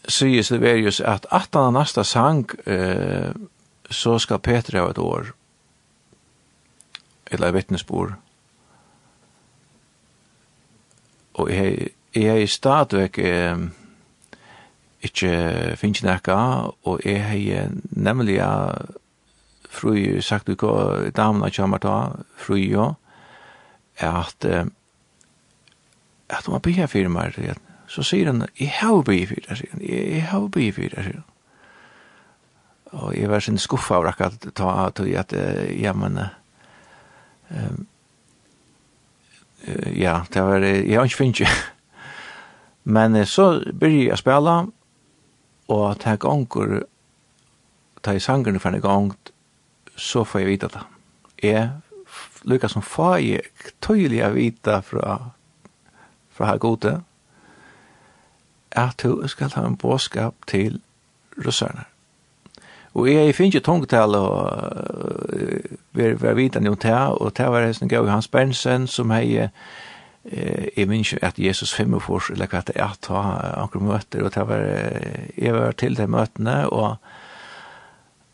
sier 0.08 0.48
Silverius 0.48 1.02
at 1.04 1.28
at 1.32 1.60
han 1.60 1.76
nasta 1.76 2.08
sang, 2.08 2.48
uh, 2.64 3.36
så 3.92 4.18
skal 4.20 4.40
Peter 4.40 4.80
ha 4.80 4.90
et 4.90 4.98
år, 4.98 5.32
eller 7.32 7.48
et 7.48 7.54
vittnesbord. 7.54 8.16
Og 11.34 11.52
jeg, 11.52 11.94
jeg 12.16 12.42
er 12.42 12.46
stadigvæk 12.46 13.20
eh, 13.20 13.58
ikke 15.02 15.32
finnes 15.80 16.04
nekka, 16.04 16.36
og 16.84 17.00
jeg 17.06 17.24
har 17.24 17.70
nemlig 17.92 18.42
fru 19.70 19.96
sagt 20.22 20.48
du 20.48 20.56
hva 20.60 21.10
damene 21.16 21.52
kommer 21.56 21.80
ta, 21.80 21.96
fru 22.38 22.60
jo, 22.60 22.94
at 23.98 24.46
at 26.32 26.48
man 26.48 26.62
blir 26.64 26.88
fyrir 26.88 27.12
meg, 27.12 27.36
så 27.92 28.04
sier 28.08 28.32
han, 28.32 28.46
jeg 28.60 28.72
har 28.80 29.02
blir 29.04 29.28
fyrir, 29.28 29.52
sier 29.56 29.74
han, 29.74 29.84
jeg 29.84 30.24
har 30.30 30.48
blir 30.48 30.72
fyrir, 30.76 30.96
sier 30.96 31.20
han. 31.20 31.31
Og 32.92 33.16
jeg 33.16 33.30
var 33.32 33.40
sin 33.40 33.58
skuffa 33.58 33.96
av 34.02 34.10
akkurat 34.12 34.50
ta 34.56 34.72
av 34.86 34.92
tog 34.98 35.08
at, 35.16 35.34
ja, 35.80 35.94
men, 35.96 36.20
um, 37.50 37.86
ja, 39.96 40.22
det 40.34 40.44
var, 40.44 40.66
jeg 40.66 40.98
har 40.98 41.08
ikke 41.08 41.22
finnet 41.24 41.48
Men 42.84 43.16
så 43.30 43.62
begynte 43.62 44.08
jeg 44.10 44.16
å 44.18 44.20
spille 44.20 44.56
og 45.72 45.84
at 45.92 46.06
jeg 46.06 46.20
gonger, 46.20 46.82
ta 48.04 48.16
i 48.16 48.20
sangerne 48.20 48.60
for 48.60 48.76
en 48.76 48.84
gang, 48.84 49.12
så 49.96 50.24
får 50.28 50.42
jeg 50.42 50.50
vite 50.50 50.70
det. 50.74 50.82
Jeg 51.44 51.70
lykkes 52.50 52.76
som 52.76 52.84
fag, 52.84 53.46
tøylig 53.84 54.24
å 54.26 54.34
vite 54.36 54.82
fra, 54.84 55.18
fra 56.34 56.50
her 56.50 56.60
gode, 56.62 56.98
at 58.72 59.04
du 59.04 59.28
skal 59.32 59.54
ha 59.56 59.66
en 59.68 59.78
båskap 59.80 60.36
til 60.50 60.82
russerne. 61.38 61.91
Og 62.94 63.08
jeg 63.08 63.36
finner 63.36 63.56
ikke 63.56 63.66
tungtale 63.66 64.20
og 64.20 65.32
vi 65.96 66.10
var 66.20 66.36
vitende 66.36 66.72
om 66.72 66.76
det, 66.76 66.92
og 66.94 67.32
det 67.38 67.48
var 67.48 67.64
hesten 67.64 67.92
gav 67.92 68.10
Hans 68.10 68.28
Bernsen 68.28 68.88
som 68.88 69.14
hei 69.16 69.38
eh, 69.40 70.68
jeg 70.78 70.88
minns 70.90 71.14
at 71.24 71.40
Jesus 71.40 71.74
fem 71.74 71.94
og 71.98 72.04
fors, 72.04 72.30
eller 72.30 72.52
hva 72.52 72.62
det 72.68 72.76
er, 72.76 72.94
ta 73.02 73.22
anker 73.58 73.82
møter, 73.82 74.26
og 74.26 74.36
det 74.36 74.44
var, 74.48 74.66
jeg 75.38 75.56
var 75.56 75.72
til 75.80 75.96
de 75.98 76.08
møtene, 76.08 76.58
og 76.70 76.98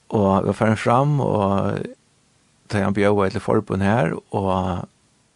og 0.07 0.43
vi 0.43 0.47
var 0.47 0.55
ferdig 0.55 0.79
fram, 0.79 1.19
og 1.19 1.81
da 2.71 2.83
han 2.83 2.93
bjøy 2.95 3.29
til 3.29 3.43
forbund 3.43 3.83
her, 3.83 4.13
og 4.31 4.87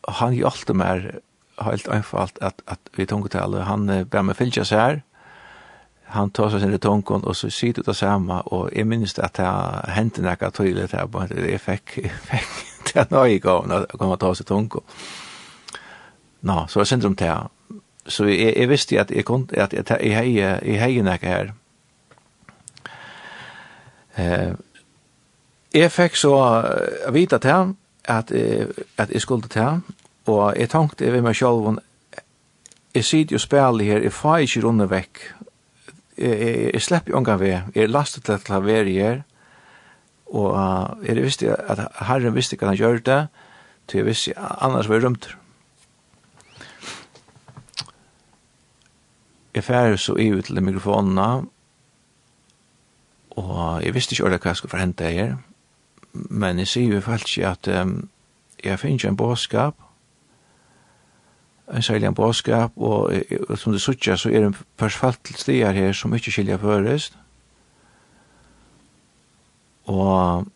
han 0.07 0.33
hjalte 0.33 0.73
meg 0.73 1.09
helt 1.59 1.89
einfalt 1.91 2.39
at, 2.41 2.61
at 2.71 2.79
vi 2.95 3.05
tungtale, 3.05 3.65
han 3.67 3.89
ber 4.07 4.23
meg 4.23 4.39
fylkja 4.39 4.63
seg 4.63 4.79
her, 4.79 5.01
han 6.11 6.31
tar 6.31 6.49
seg 6.49 6.61
sin 6.61 6.79
tonkon 6.79 7.25
og 7.25 7.35
så 7.35 7.49
sitter 7.49 7.83
det 7.83 7.95
samme, 7.95 8.41
og 8.41 8.69
jeg 8.75 8.87
minns 8.87 9.19
att 9.19 9.33
det 9.33 9.91
hände 9.91 10.15
til 10.15 10.77
at 10.77 10.93
jeg 10.93 11.09
fikk, 11.09 11.51
jag 11.51 11.61
fick 11.61 11.97
jag 12.03 12.11
fick 12.21 12.93
det 12.93 13.11
nöje 13.11 13.39
gång 13.39 13.71
att 13.71 13.95
og 13.99 14.19
ta 14.19 14.33
seg 14.33 14.45
tonkon. 14.45 14.83
Nå, 16.41 16.65
så 16.67 16.79
var 16.79 16.85
synd 16.85 17.05
om 17.05 17.15
det 17.15 17.37
Så 18.07 18.25
jeg, 18.25 18.57
jeg 18.57 18.69
visste 18.69 18.99
at 18.99 19.11
jeg, 19.11 19.25
kunde 19.25 19.57
at 19.57 19.73
jeg, 19.73 19.85
jeg, 19.89 20.35
jeg, 20.35 20.59
jeg 20.65 20.79
heier 20.79 21.03
något 21.03 21.21
her. 21.21 21.53
Eh 24.17 24.53
jeg 25.73 25.91
fikk 25.91 26.15
så 26.19 26.35
uh, 27.07 27.13
vite 27.13 27.37
til 27.37 27.49
at, 27.49 28.31
att 28.31 28.31
at 28.97 29.11
jeg 29.11 29.21
skulle 29.21 29.47
til 29.47 29.61
han 29.61 29.83
och 30.25 30.53
jag 30.57 30.69
tänkte 30.69 31.05
över 31.05 31.21
mig 31.21 31.33
själv 31.33 31.67
och 31.67 31.79
jag 32.93 33.05
sitter 33.05 33.33
ju 33.33 33.39
spelar 33.39 33.83
här 33.83 33.99
i 33.99 34.09
fajr 34.09 34.61
runt 34.61 34.91
veck 34.91 35.17
jeg, 36.21 36.73
jeg 36.73 36.81
slipper 36.81 37.11
jo 37.11 37.17
unga 37.17 37.35
ved, 37.41 37.59
jeg 37.75 37.83
er 37.83 37.91
lastet 37.91 38.23
til 38.23 38.39
klaverier, 38.45 39.21
og 40.31 40.53
uh, 40.53 41.05
jeg 41.07 41.23
visste 41.23 41.55
at 41.55 41.81
Herren 42.07 42.35
visste 42.35 42.57
hva 42.57 42.71
han 42.71 42.79
gjør 42.79 43.01
det, 43.05 43.21
til 43.87 44.01
jeg 44.01 44.07
visste 44.07 44.35
annars 44.37 44.89
var 44.89 44.99
jeg 44.99 45.05
rømt. 45.05 45.29
Jeg 49.53 49.63
færre 49.63 49.97
så 49.97 50.15
i 50.15 50.31
ut 50.31 50.45
til 50.47 50.63
mikrofonene, 50.63 51.47
og 53.31 53.83
jeg 53.83 53.93
visste 53.93 54.13
ikke 54.13 54.29
hva 54.37 54.53
jeg 54.53 54.61
skulle 54.61 54.71
forhente 54.71 55.11
her, 55.11 55.35
men 56.13 56.59
jeg 56.59 56.67
sier 56.67 56.95
jo 56.95 57.01
faktisk 57.01 57.43
at 57.47 57.67
um, 57.81 58.09
jeg 58.63 58.79
finner 58.79 58.99
ikke 58.99 59.07
en 59.07 59.17
bådskap, 59.17 59.75
en 61.73 61.81
særlig 61.81 62.15
bådskap, 62.15 62.71
og, 62.75 63.13
og 63.49 63.57
som 63.57 63.73
du 63.73 63.79
sutja, 63.79 64.15
så 64.15 64.29
er 64.29 64.39
det 64.39 64.57
persfalt 64.77 65.19
til 65.23 65.35
stier 65.35 65.71
her 65.71 65.93
som 65.93 66.13
ikke 66.13 66.31
skilja 66.31 66.57
førest. 66.59 67.17
Og 69.85 70.47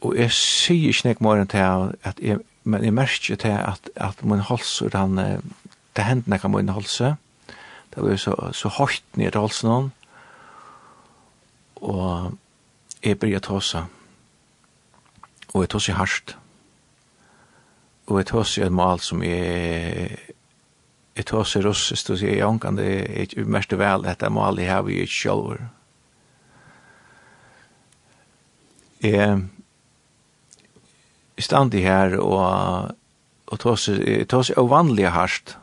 og 0.00 0.14
jeg 0.14 0.30
sier 0.30 0.92
ikke 0.92 1.08
nek 1.08 1.20
morgen 1.20 1.48
til 1.50 1.58
at 2.06 2.20
jeg, 2.22 2.38
men 2.64 2.84
jeg 2.84 2.94
merker 2.94 3.36
til 3.36 3.48
at, 3.48 3.90
at 3.96 4.24
min 4.24 4.44
hals, 4.46 4.82
han, 4.94 5.16
det 5.96 6.04
hendte 6.04 6.30
nek 6.30 6.44
av 6.44 6.52
min 6.54 6.70
hals, 6.70 6.98
det 7.94 8.04
var 8.04 8.16
så, 8.16 8.34
så 8.52 8.70
høyt 8.78 9.02
ned 9.18 9.32
til 9.32 9.40
halsen 9.40 9.70
han, 9.70 9.88
og 11.82 12.36
jeg 13.02 13.18
bryr 13.18 13.40
å 13.40 13.42
ta 13.42 13.58
seg, 13.64 13.90
og 15.54 15.64
jeg 15.64 15.72
tar 15.74 15.82
seg 15.82 15.98
hardt, 15.98 16.36
og 18.08 18.20
et 18.20 18.30
hos 18.32 18.56
er 18.58 18.68
et 18.68 18.72
mål 18.72 19.00
som 19.04 19.22
er 19.22 20.16
et 21.18 21.30
hos 21.34 21.56
er 21.58 21.66
russisk, 21.66 22.10
og 22.14 22.22
jeg 22.22 22.42
ankan 22.46 22.78
det 22.78 22.88
er 23.36 23.44
mest 23.50 23.74
vel 23.76 24.06
dette 24.06 24.30
mål 24.32 24.60
jeg 24.62 24.70
har 24.70 24.84
vi 24.86 25.00
ikke 25.02 25.18
selv. 25.18 25.58
Jeg 29.02 29.42
stand 31.38 31.74
i 31.74 31.84
her 31.84 32.18
og 32.18 32.94
og 33.48 33.58
tås 33.62 33.88
tås 34.28 34.50
er 34.50 34.68
vanlig 34.68 35.10
harst 35.12 35.56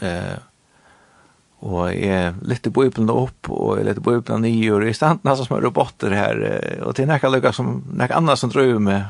eh 0.00 0.38
og 1.60 1.92
er 1.92 2.38
litt 2.48 2.64
i 2.66 2.70
bøyblene 2.72 3.12
opp 3.12 3.50
og 3.52 3.78
er 3.78 3.84
litt 3.84 3.98
i 4.00 4.04
bøyblene 4.04 4.48
i 4.48 4.70
og 4.72 4.80
er 4.80 4.94
stand 4.96 5.26
nesten 5.28 5.44
som 5.44 5.56
er 5.58 5.64
robotter 5.66 6.14
her 6.16 6.38
og 6.86 6.94
til 6.96 7.08
nekka 7.08 7.28
lukka 7.28 7.52
som 7.52 7.82
nekka 7.92 8.16
anna 8.16 8.36
som 8.36 8.50
drøy 8.50 8.78
med 8.80 9.04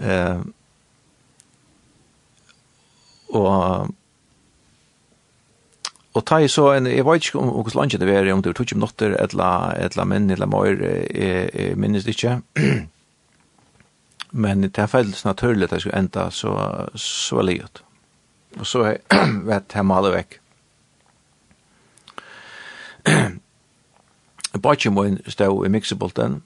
eh 0.00 0.40
og 3.28 3.94
og 6.16 6.24
ta 6.24 6.38
i 6.40 6.48
så 6.48 6.70
en, 6.72 6.86
jeg 6.88 7.04
vet 7.04 7.26
ikke 7.26 7.38
om 7.38 7.50
hos 7.64 7.74
landet 7.76 8.00
det 8.00 8.08
var, 8.08 8.32
om 8.32 8.42
det 8.42 8.48
var 8.48 8.64
20 8.64 8.78
minutter, 8.78 9.16
et 9.20 9.32
eller 9.36 10.04
menn, 10.08 10.30
eller 10.30 10.48
mer, 10.48 10.78
jeg, 11.12 11.50
jeg 11.52 11.76
minnes 11.76 12.04
det 12.04 12.14
ikke. 12.16 12.40
Men 14.32 14.62
det 14.62 14.78
er 14.78 14.88
veldig 14.92 15.20
naturlig 15.24 15.64
at 15.64 15.72
jeg 15.72 15.80
skulle 15.84 15.98
enda 15.98 16.30
så, 16.30 16.54
så 16.94 17.42
livet. 17.42 17.82
Og 18.58 18.66
så 18.66 18.82
er 18.82 18.96
vet 19.50 19.76
jeg 19.76 19.86
maler 19.86 20.16
vekk. 20.16 20.40
Bajtje 24.64 24.90
må 24.90 25.04
stå 25.28 25.52
i 25.64 25.68
miksebolten 25.68 26.42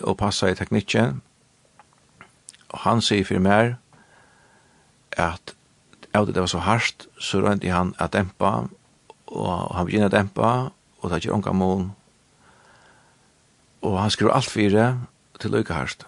og 0.00 0.16
passa 0.16 0.46
i 0.46 0.54
teknikken. 0.54 1.22
Og 2.68 2.78
han 2.86 3.02
sier 3.02 3.26
for 3.26 3.42
meg 3.42 3.74
at 5.18 5.57
av 6.14 6.26
det 6.26 6.40
var 6.40 6.46
så 6.46 6.58
harst, 6.58 7.06
så 7.20 7.40
rønte 7.40 7.70
han 7.70 7.94
at 7.98 8.12
dempa, 8.12 8.68
og 9.26 9.74
han 9.76 9.86
begynner 9.86 10.08
å 10.08 10.16
dempa, 10.16 10.52
og 10.98 11.10
det 11.10 11.16
er 11.16 11.24
ikke 11.24 11.36
unga 11.36 11.52
mån. 11.52 11.90
Og 13.82 13.98
han 14.00 14.10
skriver 14.10 14.32
alt 14.34 14.50
fire 14.50 14.86
til 15.40 15.54
lykke 15.54 15.74
harst. 15.74 16.06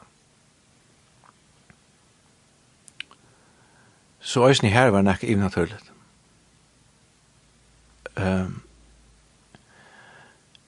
Så 4.21 4.49
øysen 4.49 4.69
i 4.69 4.75
her 4.75 4.91
var 4.91 5.03
nekka 5.03 5.27
even 5.27 5.43
naturligt. 5.43 5.93
Um, 8.17 8.63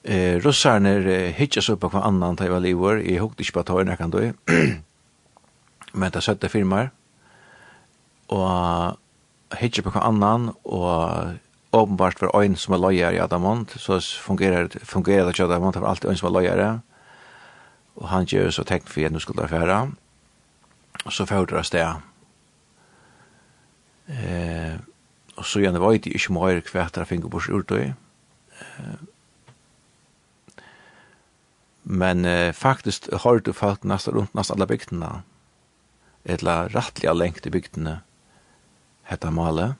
eh, 0.03 0.45
russarne 0.45 0.89
eh, 0.89 1.61
så 1.61 1.73
upp 1.73 1.83
hva 1.83 2.01
annan 2.07 2.35
taiva 2.35 2.59
livor, 2.59 2.97
i 2.97 3.17
hukte 3.17 3.41
ikke 3.41 3.59
på 3.59 3.63
tøyne 3.63 3.97
kan 3.97 4.09
du, 4.09 4.33
men 5.93 6.11
det 6.11 6.15
er 6.15 6.25
søtte 6.25 6.49
firmar, 6.49 6.89
og 8.27 8.97
hitje 9.59 9.83
på 9.83 9.93
hver 9.93 10.05
annan, 10.07 10.51
og 10.63 11.37
åpenbart 11.73 12.19
for 12.19 12.33
øyn 12.37 12.55
som 12.55 12.73
er 12.73 12.81
løyer 12.83 13.15
i 13.15 13.21
Adamant, 13.21 13.75
så 13.81 13.99
fungerer, 14.21 14.67
fungerer 14.83 15.25
det 15.25 15.33
ikke 15.33 15.43
Adamant, 15.49 15.73
det 15.73 15.81
var 15.81 15.89
alltid 15.89 16.09
øyn 16.09 16.17
som 16.17 16.29
er 16.29 16.39
løyer, 16.39 16.79
og 17.95 18.09
han 18.09 18.25
gjør 18.25 18.49
så 18.49 18.63
tenkt 18.63 18.89
for 18.89 19.05
at 19.05 19.13
nå 19.13 19.19
skulle 19.19 19.41
det 19.41 19.49
fære, 19.49 19.91
og 21.05 21.13
så 21.13 21.25
fører 21.25 21.45
det 21.45 21.65
sted. 21.65 22.01
Eh, 24.07 24.75
og 25.35 25.45
så 25.45 25.63
gjerne 25.63 25.81
var 25.81 25.97
det 25.97 26.13
ikke 26.13 26.35
mer 26.35 26.61
kvært 26.61 26.97
av 26.97 27.09
fingerbors 27.09 27.49
urtøy. 27.49 27.93
Eh, 28.59 28.95
men 31.83 32.25
eh, 32.25 32.53
faktisk 32.53 33.09
har 33.23 33.39
du 33.39 33.53
falt 33.53 33.83
nesten 33.83 34.15
rundt 34.15 34.35
nesten 34.37 34.55
alle 34.55 34.67
bygdene, 34.67 35.11
eller 36.23 36.71
rettelig 36.75 37.15
lengt 37.17 37.47
i 37.47 37.51
bygdene, 37.51 38.01
hetta 39.09 39.31
male, 39.33 39.73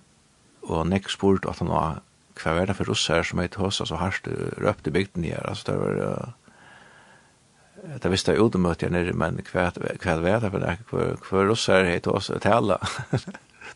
og 0.64 0.88
nekk 0.88 1.10
spurt 1.12 1.48
at 1.50 1.60
han 1.64 1.72
var 1.72 2.02
hva 2.40 2.56
var 2.58 2.70
det 2.70 2.76
for 2.80 2.90
russar 2.90 3.22
som 3.28 3.42
er 3.44 3.52
til 3.54 3.68
oss, 3.68 3.80
altså 3.84 4.00
harst 4.02 4.28
røpt 4.62 4.88
i 4.90 4.94
bygden 4.94 5.28
her, 5.28 5.44
altså 5.46 5.68
det 5.70 5.76
var, 5.78 6.00
uh, 6.02 7.98
det 8.02 8.12
visste 8.12 8.34
jeg 8.34 8.42
utemøtt 8.42 8.82
jeg 8.82 8.94
nere, 8.94 9.14
men 9.14 9.38
hva, 9.52 9.68
hva 9.76 10.16
var 10.24 10.42
det 10.42 10.50
for 10.54 10.64
det, 10.64 10.78
hva, 10.90 11.42
er 11.44 11.50
russar 11.52 11.86
heit 11.86 12.08
til 12.10 12.42
tala, 12.42 12.80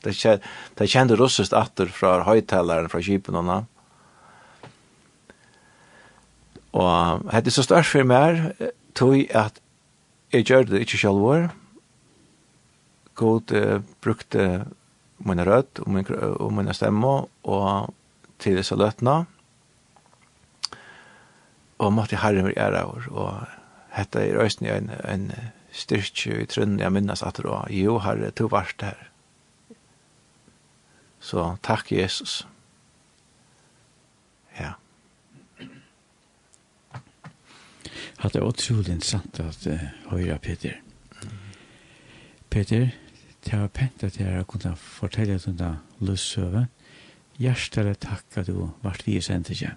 det, 0.03 0.16
kjent, 0.17 0.45
det 0.80 0.90
kjente 0.90 1.19
russist 1.19 1.53
atter 1.53 1.92
fra 1.93 2.24
høytalaren 2.26 2.90
fra 2.90 3.03
kipen 3.06 3.38
og 3.38 3.50
navn, 3.51 3.74
Og 6.77 7.32
hette 7.34 7.53
så 7.53 7.64
størst 7.66 7.93
for 7.95 8.06
meg 8.06 8.42
tog 8.98 9.16
at 9.35 9.61
jeg 10.34 10.45
gjør 10.50 10.67
det 10.67 10.84
ikke 10.84 11.00
selv 11.00 11.24
vår. 11.24 11.48
God 13.17 13.53
uh, 13.56 13.80
brukte 14.03 14.66
mine 15.19 15.45
rødt 15.45 15.79
og 15.79 15.89
mine, 15.89 16.19
og 16.19 16.53
mine 16.53 16.73
stemmer 16.73 17.27
og 17.43 17.93
til 18.39 18.57
disse 18.57 18.75
løtene. 18.75 19.25
Og 21.77 21.93
måtte 21.93 22.17
herren 22.17 22.45
være 22.45 22.57
ære 22.57 22.83
over. 22.85 23.07
Og 23.11 23.45
hette 23.97 24.27
i 24.27 24.33
røysten 24.37 24.65
er 24.65 24.77
en, 24.77 24.91
en 25.05 25.31
styrke 25.71 26.41
i 26.41 26.49
trunnen 26.49 26.81
jeg 26.81 26.93
minnes 26.93 27.23
at 27.23 27.37
det 27.37 27.45
var. 27.45 27.69
Jo, 27.73 27.99
herre, 27.99 28.31
to 28.31 28.49
var 28.51 28.73
her. 28.81 29.07
Så 31.19 31.55
takk, 31.63 31.91
Jesus. 31.91 32.47
Ja. 34.59 34.73
Hatt 38.17 38.33
det 38.33 38.41
er 38.41 38.47
utrolig 38.47 38.93
interessant 38.95 39.39
at 39.41 39.67
uh, 39.69 39.83
høyre 40.13 40.39
Peter. 40.41 40.79
Peter, 42.49 42.89
Det 43.48 43.56
var 43.56 43.69
pent 43.72 44.03
at 44.03 44.17
jeg 44.19 44.43
kunne 44.51 44.74
fortelle 44.76 45.38
at 45.40 45.45
hun 45.48 45.56
da 45.56 45.69
løssøve. 46.03 46.66
Hjertere 47.40 47.93
takk 47.95 48.42
at 48.42 48.50
du 48.51 48.74
vart 48.84 49.06
vi 49.08 49.22
sendt 49.24 49.53
ikke. 49.53 49.69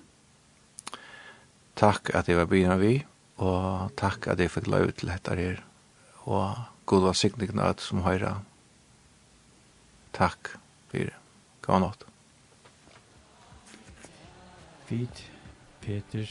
Takk 1.78 2.10
at 2.18 2.26
jeg 2.28 2.40
var 2.40 2.48
byen 2.50 2.74
av 2.74 2.82
vi, 2.82 2.96
og 3.38 3.92
takk 4.00 4.26
at 4.32 4.42
jeg 4.42 4.50
fikk 4.50 4.66
lov 4.74 4.90
til 4.98 5.12
dette 5.12 5.36
her. 5.38 5.62
Og 6.26 6.58
god 6.90 7.06
var 7.06 7.14
sikningen 7.14 7.62
av 7.62 7.78
som 7.78 8.02
høyre. 8.02 8.40
Takk 10.18 10.56
for 10.90 11.14
God 11.62 11.84
nått. 11.84 12.06
Fint, 14.90 15.22
Peter. 15.80 16.26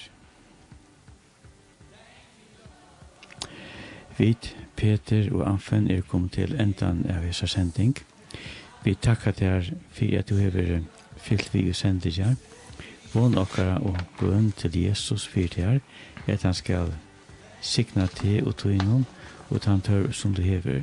Fint, 4.19 4.51
Peter 4.79 5.33
og 5.35 5.49
Anfen 5.49 5.91
er 5.91 6.01
kommet 6.07 6.31
til 6.31 6.55
endan 6.55 7.01
av 7.11 7.25
hessa 7.25 7.47
sending. 7.51 7.97
Vi 8.85 8.93
takkar 8.95 9.35
til 9.35 9.73
fyrir 9.91 10.21
at 10.21 10.29
du 10.29 10.37
hever 10.39 10.79
fyllt 11.19 11.53
vi 11.53 11.65
og 11.69 11.75
sendet 11.75 12.15
her. 12.15 12.37
Vån 13.13 13.35
okkara 13.37 13.81
og 13.83 13.97
bøn 14.19 14.51
til 14.55 14.77
Jesus 14.79 15.27
fyrt 15.27 15.57
her, 15.59 15.79
at 16.27 16.43
han 16.43 16.53
skal 16.53 16.93
signa 17.61 18.07
til 18.07 18.47
og 18.47 18.55
tog 18.55 18.71
innom, 18.71 19.05
og 19.49 19.61
ta 19.61 19.73
en 19.73 19.81
tørv 19.81 20.13
som 20.13 20.35
du 20.35 20.41
hever. 20.41 20.81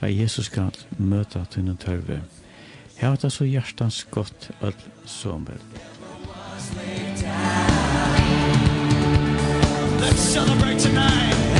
At 0.00 0.18
Jesus 0.18 0.46
skal 0.46 0.74
møta 0.98 1.44
til 1.50 1.68
en 1.68 1.76
tørve. 1.76 2.22
Her 2.96 3.08
var 3.08 3.16
det 3.16 3.32
så 3.32 3.44
hjertans 3.44 4.04
godt 4.10 4.50
alt 4.62 4.86
som 5.06 5.46
vel. 5.46 5.62
Let's 10.00 10.18
celebrate 10.18 10.80
tonight. 10.80 11.51